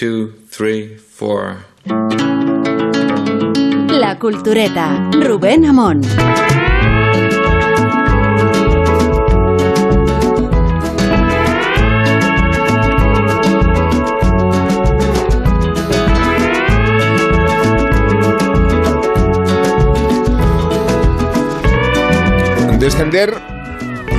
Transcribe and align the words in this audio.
two, 0.00 0.32
three, 0.48 0.96
four. 0.96 1.58
La 3.90 4.18
Cultureta, 4.18 5.10
Rubén 5.12 5.66
Amón. 5.66 6.00
Descender 22.78 23.59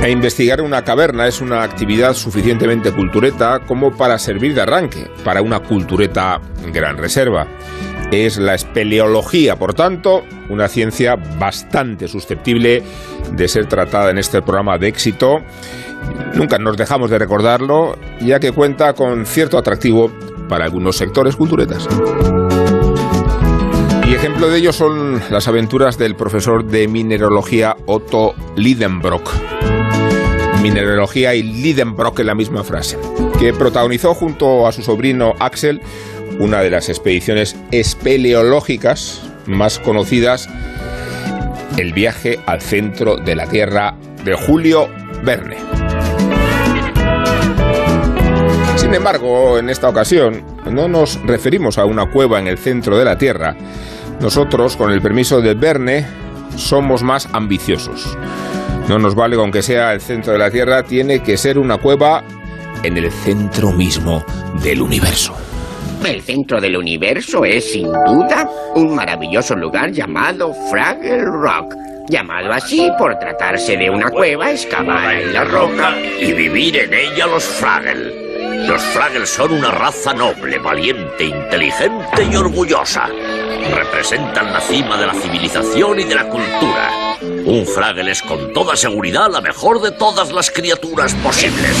e 0.02 0.10
investigar 0.10 0.60
una 0.60 0.82
caverna 0.82 1.28
es 1.28 1.40
una 1.40 1.62
actividad 1.62 2.14
suficientemente 2.14 2.90
cultureta 2.90 3.60
como 3.60 3.96
para 3.96 4.18
servir 4.18 4.52
de 4.52 4.62
arranque 4.62 5.08
para 5.24 5.42
una 5.42 5.60
cultureta 5.60 6.40
gran 6.72 6.98
reserva. 6.98 7.46
Es 8.10 8.36
la 8.36 8.54
espeleología, 8.54 9.56
por 9.56 9.74
tanto, 9.74 10.24
una 10.50 10.66
ciencia 10.66 11.14
bastante 11.14 12.08
susceptible 12.08 12.82
de 13.30 13.48
ser 13.48 13.66
tratada 13.66 14.10
en 14.10 14.18
este 14.18 14.42
programa 14.42 14.76
de 14.76 14.88
éxito. 14.88 15.38
Nunca 16.34 16.58
nos 16.58 16.76
dejamos 16.76 17.08
de 17.08 17.20
recordarlo, 17.20 17.96
ya 18.20 18.40
que 18.40 18.50
cuenta 18.50 18.94
con 18.94 19.24
cierto 19.24 19.56
atractivo 19.56 20.10
para 20.48 20.64
algunos 20.64 20.96
sectores 20.96 21.36
culturetas. 21.36 21.88
Y 24.06 24.14
ejemplo 24.14 24.50
de 24.50 24.58
ello 24.58 24.72
son 24.72 25.22
las 25.30 25.46
aventuras 25.46 25.96
del 25.96 26.16
profesor 26.16 26.66
de 26.66 26.88
mineralogía 26.88 27.76
Otto 27.86 28.34
Lidenbrock. 28.56 29.81
Mineralogía 30.62 31.34
y 31.34 31.42
Lidenbrock 31.42 32.20
en 32.20 32.26
la 32.26 32.36
misma 32.36 32.62
frase, 32.62 32.96
que 33.40 33.52
protagonizó 33.52 34.14
junto 34.14 34.68
a 34.68 34.72
su 34.72 34.82
sobrino 34.82 35.34
Axel 35.40 35.82
una 36.38 36.60
de 36.60 36.70
las 36.70 36.88
expediciones 36.88 37.56
espeleológicas 37.72 39.22
más 39.46 39.80
conocidas, 39.80 40.48
el 41.78 41.92
viaje 41.92 42.38
al 42.46 42.60
centro 42.60 43.16
de 43.16 43.34
la 43.34 43.46
Tierra 43.46 43.96
de 44.24 44.34
Julio 44.34 44.88
Verne. 45.24 45.56
Sin 48.76 48.94
embargo, 48.94 49.58
en 49.58 49.68
esta 49.68 49.88
ocasión 49.88 50.44
no 50.70 50.86
nos 50.86 51.20
referimos 51.24 51.78
a 51.78 51.84
una 51.84 52.06
cueva 52.06 52.38
en 52.38 52.46
el 52.46 52.58
centro 52.58 52.96
de 52.96 53.04
la 53.04 53.18
Tierra. 53.18 53.56
Nosotros, 54.20 54.76
con 54.76 54.92
el 54.92 55.02
permiso 55.02 55.40
de 55.40 55.54
Verne, 55.54 56.06
somos 56.56 57.02
más 57.02 57.28
ambiciosos. 57.32 58.16
No 58.88 58.98
nos 58.98 59.14
vale 59.14 59.36
con 59.36 59.50
que 59.50 59.62
sea 59.62 59.92
el 59.92 60.00
centro 60.00 60.32
de 60.32 60.38
la 60.38 60.50
Tierra, 60.50 60.82
tiene 60.82 61.22
que 61.22 61.36
ser 61.36 61.58
una 61.58 61.78
cueva 61.78 62.24
en 62.82 62.96
el 62.96 63.10
centro 63.10 63.72
mismo 63.72 64.24
del 64.62 64.82
universo. 64.82 65.34
El 66.04 66.20
centro 66.20 66.60
del 66.60 66.76
universo 66.76 67.44
es, 67.44 67.72
sin 67.72 67.86
duda, 67.86 68.48
un 68.74 68.94
maravilloso 68.94 69.54
lugar 69.54 69.92
llamado 69.92 70.52
Fraggle 70.70 71.24
Rock. 71.24 71.74
Llamado 72.08 72.52
así 72.52 72.90
por 72.98 73.16
tratarse 73.18 73.76
de 73.76 73.88
una 73.88 74.10
cueva 74.10 74.50
excavada 74.50 75.20
en 75.20 75.32
la 75.32 75.44
roca 75.44 75.96
y 76.20 76.32
vivir 76.32 76.76
en 76.76 76.92
ella 76.92 77.28
los 77.28 77.44
Fraggle. 77.44 78.66
Los 78.66 78.82
Fraggle 78.82 79.26
son 79.26 79.52
una 79.52 79.70
raza 79.70 80.12
noble, 80.12 80.58
valiente, 80.58 81.24
inteligente 81.24 82.24
y 82.30 82.34
orgullosa. 82.34 83.08
Representan 83.72 84.52
la 84.52 84.60
cima 84.60 84.96
de 84.96 85.06
la 85.06 85.14
civilización 85.14 86.00
y 86.00 86.04
de 86.04 86.14
la 86.16 86.28
cultura. 86.28 86.90
Un 87.22 87.66
Fraggle 87.66 88.10
es 88.10 88.22
con 88.22 88.52
toda 88.52 88.76
seguridad 88.76 89.30
la 89.30 89.40
mejor 89.40 89.80
de 89.80 89.92
todas 89.92 90.32
las 90.32 90.50
criaturas 90.50 91.14
posibles. 91.14 91.76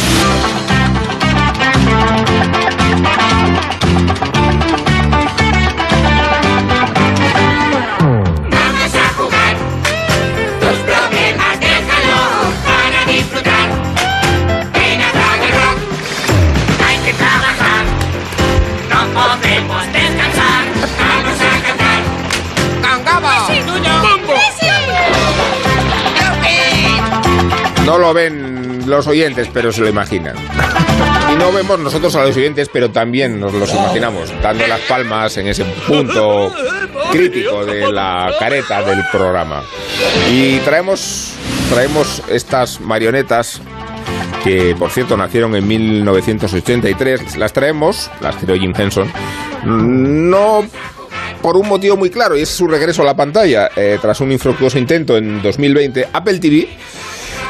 No 27.86 27.98
lo 27.98 28.14
ven 28.14 28.88
los 28.88 29.06
oyentes, 29.06 29.48
pero 29.52 29.72
se 29.72 29.80
lo 29.80 29.88
imaginan. 29.88 30.36
Y 31.32 31.36
no 31.36 31.52
vemos 31.52 31.78
nosotros 31.80 32.14
a 32.16 32.24
los 32.24 32.36
oyentes, 32.36 32.68
pero 32.72 32.90
también 32.90 33.40
nos 33.40 33.52
los 33.52 33.72
imaginamos, 33.72 34.32
dando 34.42 34.66
las 34.66 34.80
palmas 34.82 35.36
en 35.36 35.48
ese 35.48 35.64
punto 35.86 36.52
crítico 37.10 37.64
de 37.64 37.92
la 37.92 38.32
careta 38.38 38.82
del 38.82 39.02
programa. 39.10 39.62
Y 40.30 40.58
traemos, 40.58 41.34
traemos 41.70 42.22
estas 42.28 42.80
marionetas 42.80 43.60
que 44.44 44.74
por 44.76 44.90
cierto 44.90 45.16
nacieron 45.16 45.54
en 45.54 45.66
1983, 45.66 47.36
las 47.36 47.52
traemos, 47.52 48.10
las 48.20 48.36
creó 48.36 48.58
Jim 48.58 48.72
Henson, 48.76 49.10
no 49.64 50.64
por 51.40 51.56
un 51.56 51.68
motivo 51.68 51.96
muy 51.96 52.10
claro, 52.10 52.36
y 52.36 52.42
es 52.42 52.48
su 52.48 52.66
regreso 52.68 53.02
a 53.02 53.04
la 53.04 53.16
pantalla. 53.16 53.70
Eh, 53.76 53.98
tras 54.00 54.20
un 54.20 54.30
infructuoso 54.30 54.78
intento 54.78 55.16
en 55.16 55.42
2020, 55.42 56.08
Apple 56.12 56.38
TV 56.38 56.68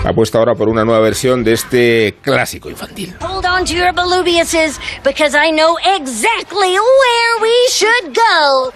apuesta 0.05 0.39
ahora 0.39 0.55
por 0.55 0.69
una 0.69 0.85
nueva 0.85 1.01
versión 1.01 1.45
de 1.45 1.53
este 1.53 2.17
clásico 2.23 2.69
infantil. 2.71 3.15
Hold 3.21 3.47
on 3.47 3.65
to 3.65 3.75
your 3.75 3.93
Belubiuses, 3.93 4.79
because 5.05 5.35
I 5.37 5.51
know 5.51 5.77
exactly 5.97 6.71
where 6.73 7.41
we 7.41 7.55
should 7.71 8.15
go. 8.15 8.73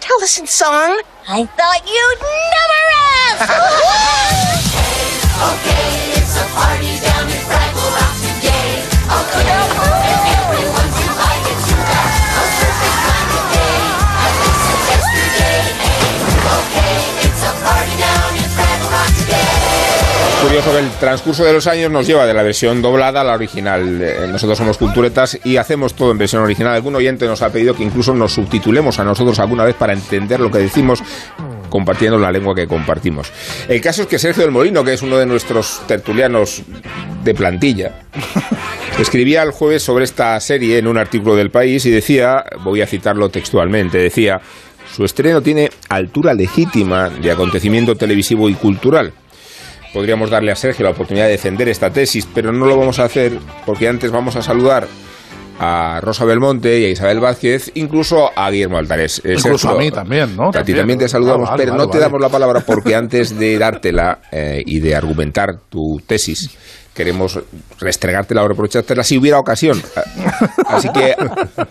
Tell 0.00 0.22
us 0.22 0.38
in 0.38 0.46
song. 0.46 0.96
I 1.28 1.44
thought 1.44 1.82
you'd 1.84 2.20
never 2.54 2.82
ask. 3.42 3.52
Okay, 5.36 6.16
it's 6.16 6.34
a 6.40 6.46
party 6.56 6.96
down 7.04 7.28
in 7.28 7.36
Fraggle 7.44 7.92
Rock 7.92 8.16
today. 8.24 8.80
Okay, 9.04 9.75
Curioso 20.46 20.70
que 20.70 20.78
el 20.78 20.90
transcurso 21.00 21.42
de 21.42 21.52
los 21.52 21.66
años 21.66 21.90
nos 21.90 22.06
lleva 22.06 22.24
de 22.24 22.32
la 22.32 22.44
versión 22.44 22.80
doblada 22.80 23.22
a 23.22 23.24
la 23.24 23.34
original. 23.34 24.00
Eh, 24.00 24.28
Nosotros 24.30 24.56
somos 24.56 24.78
culturetas 24.78 25.36
y 25.42 25.56
hacemos 25.56 25.94
todo 25.94 26.12
en 26.12 26.18
versión 26.18 26.40
original. 26.40 26.72
Algún 26.72 26.94
oyente 26.94 27.26
nos 27.26 27.42
ha 27.42 27.50
pedido 27.50 27.74
que 27.74 27.82
incluso 27.82 28.14
nos 28.14 28.34
subtitulemos 28.34 29.00
a 29.00 29.04
nosotros 29.04 29.40
alguna 29.40 29.64
vez 29.64 29.74
para 29.74 29.92
entender 29.92 30.38
lo 30.38 30.48
que 30.48 30.58
decimos 30.58 31.02
compartiendo 31.68 32.16
la 32.16 32.30
lengua 32.30 32.54
que 32.54 32.68
compartimos. 32.68 33.32
El 33.66 33.80
caso 33.80 34.02
es 34.02 34.06
que 34.06 34.20
Sergio 34.20 34.44
del 34.44 34.52
Molino, 34.52 34.84
que 34.84 34.92
es 34.92 35.02
uno 35.02 35.18
de 35.18 35.26
nuestros 35.26 35.82
tertulianos 35.88 36.62
de 37.24 37.34
plantilla, 37.34 38.02
escribía 39.00 39.42
el 39.42 39.50
jueves 39.50 39.82
sobre 39.82 40.04
esta 40.04 40.38
serie 40.38 40.78
en 40.78 40.86
un 40.86 40.96
artículo 40.96 41.34
del 41.34 41.50
país 41.50 41.84
y 41.86 41.90
decía, 41.90 42.44
voy 42.62 42.82
a 42.82 42.86
citarlo 42.86 43.30
textualmente, 43.30 43.98
decía, 43.98 44.40
su 44.94 45.04
estreno 45.04 45.42
tiene 45.42 45.70
altura 45.88 46.34
legítima 46.34 47.10
de 47.10 47.32
acontecimiento 47.32 47.96
televisivo 47.96 48.48
y 48.48 48.54
cultural. 48.54 49.12
Podríamos 49.96 50.28
darle 50.28 50.52
a 50.52 50.56
Sergio 50.56 50.84
la 50.84 50.90
oportunidad 50.90 51.24
de 51.24 51.30
defender 51.30 51.70
esta 51.70 51.88
tesis, 51.88 52.28
pero 52.34 52.52
no 52.52 52.66
lo 52.66 52.76
vamos 52.76 52.98
a 52.98 53.04
hacer 53.04 53.38
porque 53.64 53.88
antes 53.88 54.10
vamos 54.10 54.36
a 54.36 54.42
saludar 54.42 54.86
a 55.58 56.00
Rosa 56.02 56.26
Belmonte 56.26 56.80
y 56.80 56.84
a 56.84 56.88
Isabel 56.90 57.18
Vázquez, 57.18 57.70
incluso 57.76 58.30
a 58.36 58.50
Guillermo 58.50 58.76
Altares. 58.76 59.22
Eh, 59.24 59.36
Incluso 59.38 59.56
Sergio, 59.56 59.70
a 59.70 59.80
mí 59.80 59.90
también, 59.90 60.36
¿no? 60.36 60.50
A 60.50 60.62
ti 60.62 60.74
también 60.74 60.98
te 60.98 61.08
saludamos, 61.08 61.48
Ah, 61.48 61.52
vale, 61.52 61.62
pero 61.62 61.72
vale, 61.78 61.86
no 61.86 61.90
te 61.90 61.98
damos 61.98 62.20
la 62.20 62.28
palabra 62.28 62.60
porque 62.60 62.94
antes 62.94 63.38
de 63.38 63.56
dártela 63.56 64.18
eh, 64.30 64.62
y 64.66 64.80
de 64.80 64.94
argumentar 64.94 65.60
tu 65.70 65.98
tesis, 66.06 66.50
queremos 66.96 67.38
restregártela 67.78 68.42
o 68.42 68.48
reprochártela 68.48 69.04
si 69.04 69.18
hubiera 69.18 69.38
ocasión. 69.38 69.80
Así 70.66 70.88
que 70.90 71.14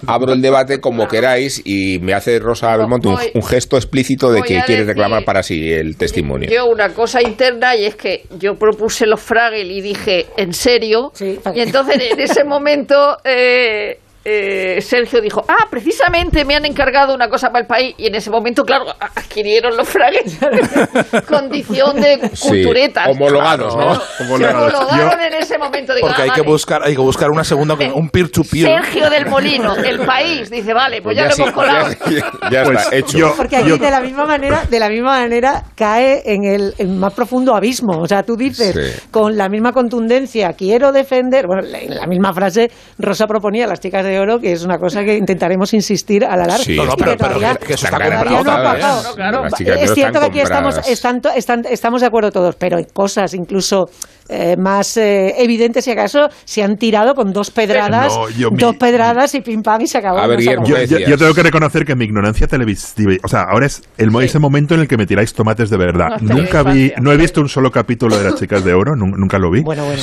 abro 0.07 0.33
el 0.33 0.41
debate 0.41 0.79
como 0.79 1.07
queráis 1.07 1.61
y 1.65 1.99
me 1.99 2.13
hace 2.13 2.39
Rosa 2.39 2.77
Belmonte 2.77 3.07
un, 3.07 3.17
un 3.33 3.43
gesto 3.43 3.75
explícito 3.75 4.31
de 4.31 4.41
que 4.43 4.47
quiere 4.65 4.83
decir- 4.83 4.87
reclamar 4.87 5.25
para 5.25 5.41
sí 5.43 5.71
el 5.73 5.97
testimonio. 5.97 6.49
Yo 6.49 6.67
una 6.67 6.89
cosa 6.93 7.21
interna 7.21 7.75
y 7.75 7.85
es 7.85 7.95
que 7.95 8.25
yo 8.39 8.55
propuse 8.55 9.05
los 9.05 9.19
Fraggle 9.19 9.63
y 9.73 9.81
dije, 9.81 10.27
¿en 10.37 10.53
serio? 10.53 11.11
y 11.19 11.59
entonces 11.59 11.97
en 12.11 12.19
ese 12.19 12.43
momento 12.43 13.17
eh, 13.23 13.99
eh, 14.27 14.81
Sergio 14.81 15.21
dijo, 15.21 15.45
ah, 15.47 15.67
precisamente 15.69 16.43
me 16.45 16.55
han 16.55 16.65
encargado 16.65 17.13
una 17.13 17.29
cosa 17.29 17.49
para 17.49 17.59
el 17.61 17.67
país. 17.67 17.93
Y 17.97 18.07
en 18.07 18.15
ese 18.15 18.31
momento, 18.31 18.63
claro, 18.63 18.85
a- 18.89 19.05
adquirieron 19.15 19.77
los 19.77 19.87
Fraggle 19.87 20.23
condición 21.27 22.01
de 22.01 22.29
Sí, 22.33 22.47
culturetas. 22.49 23.07
homologados, 23.07 23.75
¿no? 23.75 23.95
Se 23.95 24.23
homologaron 24.23 25.19
en 25.21 25.33
ese 25.35 25.57
momento. 25.57 25.93
Digo, 25.93 26.07
Porque 26.07 26.21
ah, 26.21 26.25
hay 26.25 26.31
que 26.31 26.41
vale. 26.41 26.51
buscar, 26.51 26.81
hay 26.83 26.95
que 26.95 27.01
buscar 27.01 27.29
una 27.29 27.43
segunda, 27.43 27.75
un 27.93 28.09
peer-to-peer. 28.09 28.83
Sergio 28.83 29.09
del 29.09 29.27
Molino, 29.27 29.75
el 29.75 29.99
país, 29.99 30.49
dice, 30.49 30.73
vale, 30.73 31.01
pues, 31.01 31.15
Pues 31.15 31.17
ya, 31.17 31.23
ya 31.23 31.29
lo 31.29 31.35
sí, 31.35 31.41
hemos 31.43 31.53
colado. 31.53 31.89
ya- 32.09 32.49
ya 32.51 32.61
está, 32.63 32.95
hecho. 32.95 33.33
Porque 33.37 33.57
aquí 33.57 33.77
de 33.77 33.91
la 33.91 34.01
misma 34.01 34.25
manera, 34.25 34.63
de 34.69 34.79
la 34.79 34.89
misma 34.89 35.19
manera 35.19 35.63
cae 35.75 36.23
en 36.25 36.43
el, 36.45 36.73
en 36.77 36.97
más 36.99 37.13
profundo 37.13 37.55
abismo. 37.55 37.99
O 38.01 38.07
sea, 38.07 38.23
tú 38.23 38.35
dices 38.35 38.73
Sí. 38.75 39.07
con 39.11 39.37
la 39.37 39.49
misma 39.49 39.71
contundencia, 39.71 40.53
quiero 40.53 40.91
defender, 40.91 41.45
bueno, 41.47 41.63
en 41.67 41.95
la 41.95 42.07
misma 42.07 42.33
frase 42.33 42.71
Rosa 42.97 43.27
proponía 43.27 43.67
las 43.67 43.79
chicas 43.79 44.03
de 44.03 44.14
oro, 44.19 44.39
que 44.39 44.51
es 44.53 44.63
una 44.63 44.77
cosa 44.77 45.03
que 45.03 45.15
intentaremos 45.17 45.73
insistir 45.73 46.25
a 46.25 46.35
la 46.35 46.45
larga. 46.45 46.63
Sí, 46.63 46.75
No, 46.75 46.85
no, 46.85 46.95
pero- 46.95 47.11
que 47.11 47.17
pero 47.17 47.29
todavía- 47.35 47.55
que- 47.55 47.65
que 47.67 47.73
eso 47.73 47.85
está 47.85 47.97
todavía 47.97 48.17
comprado, 48.19 48.43
no 48.43 48.51
ha 48.51 49.13
claro. 49.15 49.43
De 49.59 49.83
Es 49.83 49.93
cierto 49.93 50.19
que 50.19 50.25
aquí 50.25 50.39
estamos, 50.39 50.77
están 50.87 51.21
están- 51.35 51.65
estamos 51.69 52.01
de 52.01 52.07
acuerdo 52.07 52.31
todos, 52.31 52.55
pero 52.55 52.77
hay 52.77 52.85
cosas 52.85 53.33
incluso 53.33 53.89
eh, 54.29 54.55
más 54.57 54.97
eh, 54.97 55.35
evidentes, 55.37 55.85
si 55.85 55.91
acaso, 55.91 56.29
se 56.45 56.63
han 56.63 56.77
tirado 56.77 57.13
con 57.15 57.31
dos 57.33 57.51
pedradas, 57.51 58.13
No, 58.15 58.29
yo 58.29 58.51
mi- 58.51 58.57
dos 58.57 58.75
pedradas 58.77 59.33
y 59.35 59.41
pim 59.41 59.61
pam 59.63 59.81
y 59.81 59.87
se 59.87 59.97
acabó. 59.97 60.19
A 60.19 60.27
ver, 60.27 60.37
no 60.37 60.41
se 60.43 60.49
Guillermo, 60.49 60.65
acabó. 60.65 60.79
Yo, 60.85 60.97
¿qué 60.97 61.03
yo- 61.03 61.09
yo 61.09 61.17
tengo 61.17 61.33
que 61.33 61.43
reconocer 61.43 61.85
que 61.85 61.95
mi 61.95 62.05
ignorancia 62.05 62.47
televisiva, 62.47 63.13
o 63.23 63.27
sea, 63.27 63.43
ahora 63.43 63.65
es 63.67 63.83
el, 63.97 64.11
mo- 64.11 64.21
ese 64.21 64.39
momento 64.39 64.73
en 64.75 64.81
el 64.81 64.87
que 64.87 64.97
me 64.97 65.05
tiráis 65.05 65.33
tomates 65.33 65.69
de 65.69 65.77
verdad. 65.77 66.09
La 66.09 66.17
Nunca 66.35 66.63
vi, 66.63 66.85
infancia. 66.85 66.97
no 67.01 67.11
he 67.11 67.17
visto 67.17 67.41
un 67.41 67.49
solo 67.49 67.71
capítulo 67.71 68.17
de 68.17 68.23
las 68.23 68.35
chicas 68.35 68.63
de 68.63 68.73
oro, 68.73 68.95
nun- 68.95 69.15
nunca 69.17 69.37
lo 69.39 69.51
vi. 69.51 69.61
Bueno, 69.61 69.85
bueno. 69.85 70.01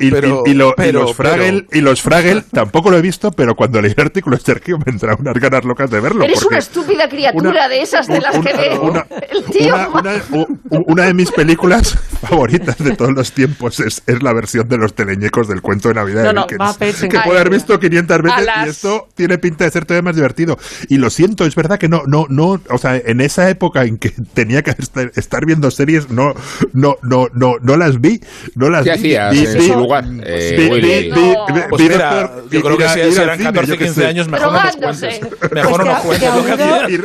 Y- 0.00 0.10
Pero- 0.10 0.42
y, 0.46 0.54
los 0.54 0.74
y- 0.78 0.92
los 0.92 1.14
Fragel 1.14 1.66
y 1.72 1.80
los 1.80 2.02
Fragel 2.02 2.44
tampoco 2.44 2.90
lo 2.90 2.98
he 2.98 3.02
visto, 3.02 3.30
pero 3.30 3.54
cuando 3.54 3.80
leí 3.80 3.92
el 3.96 4.02
artículo 4.04 4.36
de 4.36 4.42
Sergio 4.42 4.78
me 4.84 4.92
entraron 4.92 5.18
unas 5.20 5.34
ganas 5.34 5.64
locas 5.64 5.90
de 5.90 6.00
verlo. 6.00 6.24
Eres 6.24 6.44
una 6.44 6.58
estúpida 6.58 7.08
criatura 7.08 7.50
una- 7.50 7.68
de 7.68 7.82
esas 7.82 8.06
de 8.06 8.20
las 8.20 8.34
una- 8.36 8.50
que 8.50 8.56
ve 8.56 8.78
una- 8.78 9.06
el 9.30 9.44
tío. 9.44 9.74
una- 9.74 10.82
una 10.86 11.02
de 11.04 11.14
mis 11.14 11.30
películas 11.32 11.98
favoritas 12.18 12.78
de 12.78 12.94
todos 12.96 13.12
los 13.12 13.32
tiempos 13.32 13.80
es, 13.80 14.02
es 14.06 14.22
la 14.22 14.32
versión 14.32 14.68
de 14.68 14.78
los 14.78 14.94
teleñecos 14.94 15.48
del 15.48 15.62
cuento 15.62 15.88
de 15.88 15.94
Navidad 15.94 16.22
No, 16.22 16.28
de 16.28 16.34
no, 16.34 16.46
Dickens, 16.72 17.00
que 17.00 17.20
puede 17.20 17.40
haber 17.40 17.50
visto 17.50 17.78
500 17.78 18.22
veces 18.22 18.38
Alas. 18.38 18.66
y 18.66 18.70
esto 18.70 19.08
tiene 19.14 19.38
pinta 19.38 19.64
de 19.64 19.70
ser 19.70 19.84
todavía 19.84 20.02
más 20.02 20.16
divertido. 20.16 20.58
Y 20.88 20.98
lo 20.98 21.10
siento, 21.10 21.44
es 21.46 21.54
verdad 21.54 21.78
que 21.78 21.88
no, 21.88 22.02
no, 22.06 22.26
no, 22.28 22.60
o 22.70 22.78
sea, 22.78 22.96
en 22.96 23.20
esa 23.20 23.48
época 23.50 23.84
en 23.84 23.98
que 23.98 24.10
tenía 24.34 24.62
que 24.62 24.70
estar, 24.70 25.10
estar 25.16 25.44
viendo 25.46 25.70
series, 25.70 26.10
no, 26.10 26.34
no, 26.72 26.96
no, 27.02 27.28
no, 27.34 27.54
no 27.60 27.76
las 27.76 28.00
vi, 28.00 28.20
no 28.54 28.68
las 28.70 28.84
¿Qué 28.84 28.90
vi. 28.92 29.14
hacías 29.16 29.32
Vi- 29.32 29.46
en 29.46 29.58
vi- 29.58 29.66
su 29.68 29.74
lugar, 29.78 30.04
eh, 30.24 30.56
vi- 30.58 30.68
Willy? 30.70 30.88
vi- 30.88 31.02
vi- 31.02 31.10
No. 31.10 31.46
vi- 31.54 31.60
Pues 31.68 31.82
vi 31.82 31.88
mira, 31.88 32.10
Doctor- 32.10 32.50
yo 32.50 32.62
creo 32.62 32.76
que 32.78 32.88
si 32.88 33.00
eran 33.20 33.38
cine, 33.38 33.44
14, 33.52 33.72
yo 33.72 33.78
qué 33.78 33.84
15 33.84 34.00
sé. 34.00 34.06
años, 34.06 34.28
mejor 34.28 34.52
no 34.52 34.62
nos 34.64 34.76
cuentes. 34.76 35.20
Mejor 35.52 35.86
no 35.86 36.02
Pues 36.02 36.20
nos 36.22 36.40
cuentes 36.42 37.00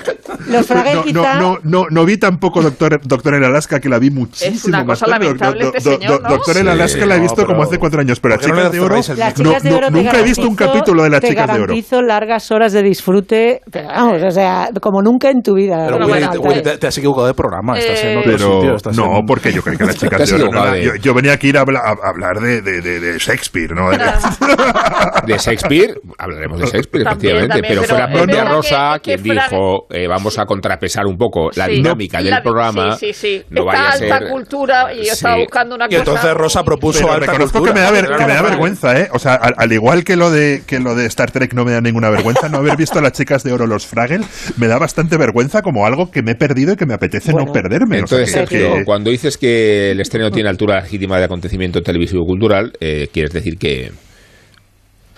Los 0.47 0.69
no, 1.13 1.39
no, 1.39 1.59
no, 1.63 1.85
no, 1.89 2.05
vi 2.05 2.17
tampoco 2.17 2.61
Doctor, 2.61 2.99
Doctor 3.03 3.35
en 3.35 3.43
Alaska, 3.43 3.79
que 3.79 3.89
la 3.89 3.99
vi 3.99 4.09
muchísimo 4.09 4.83
más 4.85 5.00
cosa 5.05 5.19
lamentable 5.19 5.65
este 5.65 5.79
señor. 5.81 6.21
Doctor 6.27 6.57
en. 6.57 6.67
Alaska 6.67 7.05
la 7.05 7.15
he 7.15 7.19
visto 7.19 7.45
como 7.45 7.63
hace 7.63 7.77
cuatro 7.77 8.01
años, 8.01 8.19
pero 8.19 8.35
las 8.35 8.45
¿por 8.45 8.55
qué 8.55 8.57
no 8.57 8.61
chicas 8.61 9.63
de 9.63 9.73
oro... 9.73 9.89
nunca 9.91 10.19
he 10.19 10.23
visto 10.23 10.47
un 10.47 10.55
capítulo 10.55 11.03
de 11.03 11.09
las 11.09 11.21
chicas 11.21 11.47
de 11.47 11.53
oro. 11.53 11.61
garantizo 11.63 12.01
largas 12.01 12.51
horas 12.51 12.73
de 12.73 12.83
disfrute, 12.83 13.61
pero 13.71 13.87
vamos, 13.87 14.23
o 14.23 14.31
sea, 14.31 14.69
como 14.81 15.01
nunca 15.01 15.29
en 15.29 15.41
tu 15.41 15.55
vida. 15.55 15.87
Pero 15.89 16.07
Bueno, 16.07 16.61
te, 16.63 16.77
te 16.77 16.87
has 16.87 16.97
equivocado 16.97 17.27
de 17.27 17.33
programa, 17.33 17.77
estás 17.77 18.03
en 18.03 18.17
otro 18.17 18.31
sitio. 18.37 18.75
Estás 18.75 18.97
no, 18.97 19.17
en- 19.19 19.25
porque 19.25 19.51
yo 19.51 19.61
creí 19.61 19.77
que 19.77 19.85
las 19.85 19.95
chicas 19.99 20.29
de 20.29 20.35
oro... 20.43 20.51
no 20.51 20.75
yo, 20.77 20.95
yo 20.95 21.13
venía 21.13 21.33
aquí 21.33 21.51
a, 21.55 21.61
a 21.61 21.63
a 21.63 22.09
hablar 22.09 22.39
de, 22.39 22.61
de, 22.61 22.81
de, 22.81 22.99
de 22.99 23.17
Shakespeare, 23.19 23.73
¿no? 23.73 23.89
De- 25.25 25.37
Shakespeare, 25.37 25.95
hablaremos 26.17 26.59
de 26.59 26.65
Shakespeare, 26.65 27.03
También, 27.03 27.35
efectivamente, 27.37 27.47
también, 27.61 27.73
pero, 27.75 27.83
fue 27.83 27.99
la 27.99 28.07
propia 28.11 28.43
Rosa 28.45 28.99
que- 29.01 29.15
quien 29.17 29.23
que 29.23 29.31
dijo, 29.33 29.85
eh, 29.89 30.07
vamos 30.07 30.37
a 30.39 30.45
contrapesar 30.45 31.05
un 31.05 31.17
poco 31.17 31.49
la 31.55 31.65
Sí. 31.65 31.73
dinámica 31.73 32.17
No, 32.19 32.23
del 32.23 32.33
la- 32.33 32.41
programa. 32.43 32.91
Sí, 32.97 33.13
sí, 33.13 33.37
sí. 33.39 33.43
No 33.49 33.61
Esta 33.61 33.71
vaya 33.71 33.83
a 33.89 33.91
alta 33.93 34.19
ser... 34.19 34.29
cultura 34.29 34.90
y 34.93 34.97
yo 34.97 35.03
Sí. 35.03 35.09
estaba 35.11 35.37
buscando 35.37 35.75
una 35.75 35.87
Y 35.89 35.95
entonces. 35.95 36.33
Rosa 36.33 36.63
propuso 36.63 36.99
Pero 37.01 37.13
alta 37.13 37.37
cultura. 37.37 37.73
que 37.73 37.79
me 37.79 37.81
da, 37.81 37.91
ver- 37.91 38.07
que 38.07 38.25
me 38.25 38.33
da 38.33 38.41
vergüenza, 38.41 38.99
¿eh? 38.99 39.09
O 39.13 39.19
sea, 39.19 39.35
al, 39.35 39.53
al 39.57 39.71
igual 39.71 40.03
que 40.03 40.15
lo, 40.15 40.31
de, 40.31 40.63
que 40.65 40.79
lo 40.79 40.95
de 40.95 41.05
Star 41.07 41.31
Trek 41.31 41.53
no 41.53 41.65
me 41.65 41.71
da 41.71 41.81
ninguna 41.81 42.09
vergüenza, 42.09 42.49
no 42.49 42.57
haber 42.59 42.77
visto 42.77 42.99
a 42.99 43.01
las 43.01 43.11
chicas 43.13 43.43
de 43.43 43.51
oro, 43.53 43.67
los 43.67 43.85
Fraggle, 43.85 44.25
me 44.57 44.67
da 44.67 44.77
bastante 44.77 45.17
vergüenza 45.17 45.61
como 45.61 45.85
algo 45.85 46.09
que 46.11 46.21
me 46.21 46.31
he 46.31 46.35
perdido 46.35 46.73
y 46.73 46.75
que 46.75 46.85
me 46.85 46.93
apetece 46.93 47.33
no 47.33 47.45
perderme. 47.51 48.01
O 48.03 48.07
sea, 48.07 48.19
Entonces, 48.19 48.49
que- 48.49 48.57
Sergio, 48.59 48.75
que- 48.75 48.85
cuando 48.85 49.09
dices 49.11 49.37
que 49.37 49.91
el 49.91 49.99
estreno 49.99 50.31
tiene 50.31 50.49
altura 50.49 50.81
legítima 50.81 51.17
de 51.17 51.25
acontecimiento 51.25 51.81
televisivo 51.81 52.23
cultural, 52.25 52.71
eh, 52.79 53.07
quieres 53.13 53.31
decir 53.33 53.57
que... 53.57 53.91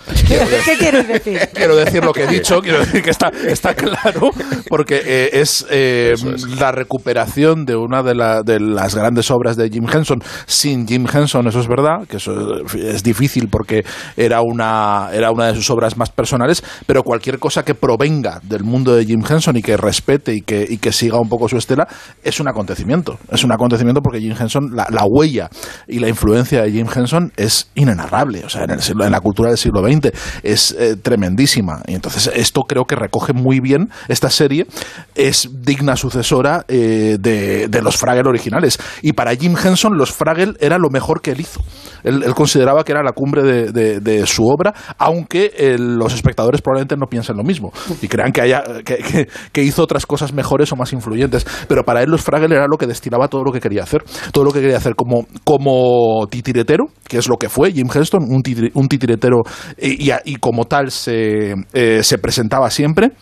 ¿Qué 0.06 0.76
quieres 0.78 1.08
decir? 1.08 1.40
Quiero 1.54 1.76
decir 1.76 2.04
lo 2.04 2.12
que 2.12 2.24
he 2.24 2.26
dicho, 2.26 2.60
quiero 2.60 2.80
decir 2.80 3.02
que 3.02 3.10
está, 3.10 3.30
está 3.46 3.74
claro, 3.74 4.30
porque 4.68 5.00
eh, 5.04 5.30
es, 5.40 5.66
eh, 5.70 6.14
la 6.58 6.72
recuperación 6.72 7.64
de 7.64 7.76
una 7.76 8.02
de, 8.02 8.14
la- 8.14 8.42
de 8.42 8.60
las 8.60 8.94
grandes 8.94 9.30
obras 9.30 9.56
de 9.56 9.68
Jim 9.70 9.86
Henson. 9.92 10.22
Sin 10.46 10.86
Jim 10.86 11.06
Henson, 11.12 11.46
eso 11.48 11.60
es 11.60 11.68
verdad, 11.68 12.06
que 12.08 12.18
eso 12.18 12.32
es 12.74 13.02
difícil 13.02 13.48
porque 13.48 13.84
era 14.16 14.40
una, 14.42 15.08
era 15.12 15.30
una 15.30 15.46
de 15.46 15.54
sus 15.54 15.70
obras 15.70 15.96
más 15.96 16.10
personales, 16.10 16.62
pero 16.86 17.02
cualquier 17.02 17.38
cosa 17.38 17.64
que 17.64 17.74
provenga 17.74 18.40
del 18.42 18.64
mundo 18.64 18.94
de 18.94 19.04
Jim 19.06 19.22
Henson 19.28 19.56
y 19.56 19.62
que 19.62 19.76
respete 19.76 20.34
y 20.34 20.40
que, 20.42 20.66
y 20.68 20.78
que 20.78 20.92
siga 20.92 21.18
un 21.18 21.28
poco 21.28 21.48
su 21.48 21.56
estela, 21.56 21.86
es 22.22 22.40
un 22.40 22.48
acontecimiento. 22.48 23.18
Es 23.30 23.44
un 23.44 23.52
acontecimiento 23.52 24.00
porque 24.02 24.20
Jim 24.20 24.34
Henson, 24.38 24.70
la, 24.74 24.86
la 24.90 25.04
huella 25.08 25.48
y 25.88 25.98
la 25.98 26.08
influencia 26.08 26.62
de 26.62 26.72
Jim 26.72 26.86
Henson 26.94 27.32
es 27.36 27.70
inenarrable. 27.74 28.44
O 28.44 28.48
sea, 28.48 28.64
en, 28.64 28.70
el 28.72 28.80
en 28.80 29.12
la 29.12 29.20
cultura 29.20 29.48
del 29.50 29.58
siglo 29.58 29.80
XX 29.82 29.93
es 30.42 30.74
eh, 30.78 30.96
tremendísima. 31.00 31.82
Y 31.86 31.94
entonces 31.94 32.30
esto 32.34 32.62
creo 32.62 32.84
que 32.84 32.96
recoge 32.96 33.32
muy 33.32 33.60
bien 33.60 33.90
esta 34.08 34.30
serie. 34.30 34.66
Es 35.14 35.48
digna 35.52 35.96
sucesora 35.96 36.64
eh, 36.68 37.16
de, 37.20 37.82
los 37.82 37.96
Fraggle 37.96 38.28
originales. 38.28 38.78
Y 39.02 39.12
para 39.12 39.34
Jim 39.34 39.54
Henson, 39.62 39.96
los 39.96 40.12
Fraggle 40.12 40.54
era 40.60 40.78
lo 40.78 40.90
mejor 40.90 41.20
que 41.20 41.32
él 41.32 41.40
hizo. 41.40 41.60
Él, 42.02 42.22
consideraba 42.34 42.84
que 42.84 42.92
era 42.92 43.02
la 43.02 43.12
cumbre 43.12 43.42
de, 43.42 44.26
su 44.26 44.46
obra, 44.46 44.74
aunque 44.98 45.52
eh, 45.56 45.76
los 45.78 46.14
espectadores 46.14 46.62
probablemente 46.62 46.96
no 46.96 47.06
piensen 47.06 47.36
lo 47.36 47.42
mismo 47.42 47.72
y 48.00 48.08
crean 48.08 48.32
que, 48.32 48.40
haya, 48.40 48.62
que, 48.84 49.62
hizo 49.62 49.82
otras 49.82 50.06
cosas 50.06 50.32
mejores 50.32 50.72
o 50.72 50.76
más 50.76 50.92
influyentes. 50.92 51.46
Pero 51.68 51.84
para 51.84 52.02
él 52.02 52.10
los 52.10 52.22
Fraggle 52.22 52.54
era 52.54 52.66
lo 52.66 52.78
que 52.78 52.86
destilaba 52.86 53.28
todo 53.28 53.44
lo 53.44 53.52
que 53.52 53.60
quería 53.60 53.82
hacer. 53.82 54.02
Todo 54.32 54.44
lo 54.44 54.52
que 54.52 54.60
quería 54.60 54.76
hacer 54.76 54.94
como, 54.94 55.26
como 55.44 56.26
titiretero, 56.28 56.86
que 57.06 57.18
es 57.18 57.28
lo 57.28 57.36
que 57.36 57.48
fue 57.48 57.72
Jim 57.72 57.88
Henston, 57.92 58.24
un, 58.28 58.42
titiretero 58.88 59.42
y, 59.88 60.10
a- 60.10 60.22
y 60.24 60.36
como 60.36 60.64
tal 60.66 60.90
se, 60.90 61.54
eh, 61.72 62.00
se 62.02 62.18
presentaba 62.18 62.70
siempre 62.70 63.12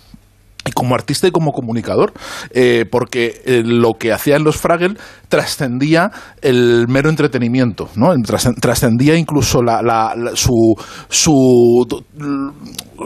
y 0.64 0.70
como 0.70 0.94
artista 0.94 1.26
y 1.26 1.32
como 1.32 1.52
comunicador, 1.52 2.12
eh, 2.52 2.84
porque 2.90 3.42
eh, 3.46 3.62
lo 3.64 3.94
que 3.94 4.12
hacían 4.12 4.44
los 4.44 4.56
Fraggle 4.58 4.94
trascendía 5.32 6.10
el 6.42 6.84
mero 6.88 7.08
entretenimiento, 7.08 7.88
¿no? 7.96 8.12
Trascen- 8.16 8.54
Trascendía 8.60 9.16
incluso 9.16 9.62
la, 9.62 9.80
la- 9.80 10.12
la- 10.14 10.36
su, 10.36 10.74
su, 11.08 11.86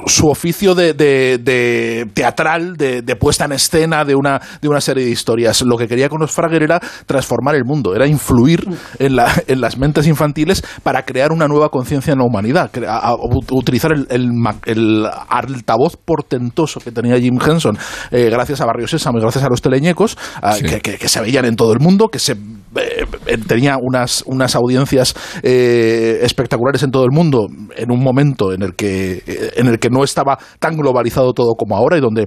su 0.07 0.27
oficio 0.29 0.75
de, 0.75 0.93
de- 0.95 1.39
de 1.39 2.11
teatral, 2.13 2.77
de, 2.77 3.03
de 3.03 3.15
puesta 3.17 3.45
en 3.45 3.53
escena 3.53 4.05
de 4.05 4.17
una, 4.17 4.41
de 4.61 4.69
una 4.69 4.81
serie 4.81 5.05
de 5.05 5.11
historias. 5.13 5.63
Lo 5.63 5.77
que 5.77 5.87
quería 5.87 6.09
con 6.09 6.21
los 6.21 6.33
Fraggle 6.33 6.65
era 6.65 6.81
transformar 7.07 7.55
el 7.55 7.65
mundo, 7.65 7.95
era 7.95 8.09
influir 8.09 8.67
en, 8.99 9.15
la- 9.15 9.33
en 9.47 9.61
las 9.61 9.79
mentes 9.79 10.09
infantiles 10.09 10.65
para 10.83 11.05
crear 11.05 11.31
una 11.31 11.47
nueva 11.47 11.69
conciencia 11.69 12.13
en 12.13 12.19
la 12.19 12.25
humanidad, 12.25 12.71
a- 12.89 13.11
a- 13.11 13.15
utilizar 13.53 13.93
el, 13.93 14.09
el 14.11 14.33
ma- 14.33 14.57
el 14.65 15.07
altavoz 15.29 15.97
portentoso 15.97 16.81
que 16.81 16.91
tenía 16.91 17.19
Jim 17.21 17.39
Henson, 17.41 17.79
eh, 18.11 18.29
gracias 18.31 18.61
a 18.61 18.67
Barrio 18.67 18.89
Sésamo 18.89 19.19
y 19.19 19.21
gracias 19.23 19.45
a 19.45 19.49
los 19.49 19.63
teleñecos, 19.63 20.19
a- 20.43 20.55
Sí. 20.57 20.65
que, 20.65 20.81
que- 20.81 20.99
que 20.99 21.09
se 21.09 21.21
veían 21.21 21.45
en 21.45 21.55
todo 21.55 21.73
el 21.73 21.79
mundo, 21.81 22.09
que 22.17 22.21
se 22.21 22.35
eh, 22.79 23.05
eh, 23.27 23.39
tenía 23.47 23.77
unas, 23.81 24.23
unas 24.27 24.55
audiencias 24.57 25.15
eh, 25.43 26.19
espectaculares 26.23 26.83
en 26.83 26.91
todo 26.91 27.05
el 27.05 27.11
mundo 27.13 27.47
en 27.77 27.91
un 27.91 28.03
momento 28.03 28.53
en 28.53 28.63
el 28.63 28.75
que 28.75 29.23
en 29.57 29.67
el 29.69 29.79
que 29.79 29.91
no 29.91 30.05
estaba 30.05 30.39
tan 30.59 30.77
globalizado 30.77 31.33
todo 31.33 31.55
como 31.55 31.77
ahora 31.77 31.97
y 31.99 32.01
donde 32.01 32.27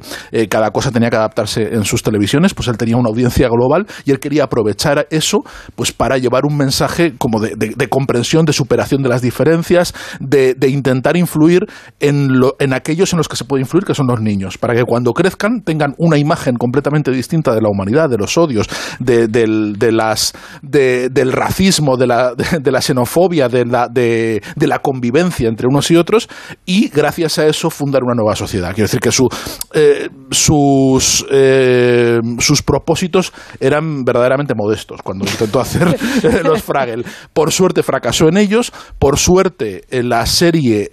cada 0.50 0.72
cosa 0.72 0.92
tenía 0.92 1.10
que 1.10 1.16
adaptarse 1.16 1.62
en 1.74 1.84
sus 1.84 2.04
televisiones, 2.04 2.54
pues 2.54 2.68
él 2.68 2.78
tenía 2.78 2.98
una 2.98 3.10
audiencia 3.10 3.48
global 3.50 3.86
y 4.06 4.12
él 4.12 4.20
quería 4.20 4.44
aprovechar 4.46 5.08
eso 5.10 5.40
pues 5.76 5.92
para 5.92 6.18
llevar 6.18 6.46
un 6.46 6.58
mensaje 6.58 7.14
como 7.18 7.40
de, 7.40 7.56
de- 7.56 7.74
de 7.76 7.88
comprensión, 7.90 8.46
de 8.46 8.54
superación 8.54 9.02
de 9.04 9.10
las 9.10 9.22
diferencias, 9.22 9.94
de, 10.20 10.56
intentar 10.70 11.18
influir 11.18 11.66
en, 12.00 12.40
lo- 12.40 12.56
en 12.60 12.74
aquellos 12.74 13.14
en 13.14 13.18
los 13.18 13.28
que 13.28 13.36
se 13.36 13.46
puede 13.46 13.62
influir, 13.62 13.86
que 13.86 13.96
son 13.96 14.08
los 14.08 14.22
niños, 14.22 14.58
para 14.58 14.74
que 14.76 14.84
cuando 14.84 15.14
crezcan 15.14 15.62
tengan 15.64 15.94
una 15.98 16.18
imagen 16.18 16.56
completamente 16.56 17.12
distinta 17.12 17.54
de 17.56 17.62
la 17.62 17.70
humanidad, 17.70 18.10
de 18.10 18.18
los 18.18 18.38
odios, 18.38 18.68
de, 19.00 19.28
de 19.28 19.92
las, 19.92 20.34
de- 20.62 21.10
del 21.10 21.32
racismo, 21.32 21.98
de 21.98 22.08
la, 22.08 22.34
de, 22.36 22.72
la 22.72 22.82
xenofobia, 22.82 23.48
de 23.50 23.66
la, 23.66 23.88
de, 23.88 24.42
la 24.56 24.80
convivencia 24.80 25.48
entre 25.48 25.68
unos 25.68 25.90
y 25.92 25.96
otros, 25.96 26.28
y 26.66 26.90
gracias 26.90 27.40
a 27.40 27.48
eso 27.48 27.70
fundar 27.70 28.04
una 28.04 28.14
nueva 28.16 28.36
sociedad. 28.36 28.70
Quiero 28.74 28.86
decir 28.86 29.00
que 29.00 29.12
su, 29.12 29.28
eh, 29.74 30.10
sus, 30.32 31.26
eh, 31.32 32.20
sus 32.40 32.62
propósitos 32.62 33.34
eran 33.60 34.04
verdaderamente 34.04 34.54
modestos 34.56 35.02
cuando 35.02 35.26
intentó 35.26 35.60
hacer 35.62 35.88
eh, 36.24 36.42
los 36.44 36.62
Fraggle. 36.64 37.04
Por 37.34 37.52
suerte 37.52 37.84
fracasó 37.84 38.28
en 38.28 38.38
ellos, 38.38 38.72
por 39.00 39.18
suerte 39.18 39.84
la 39.90 40.26
serie 40.26 40.92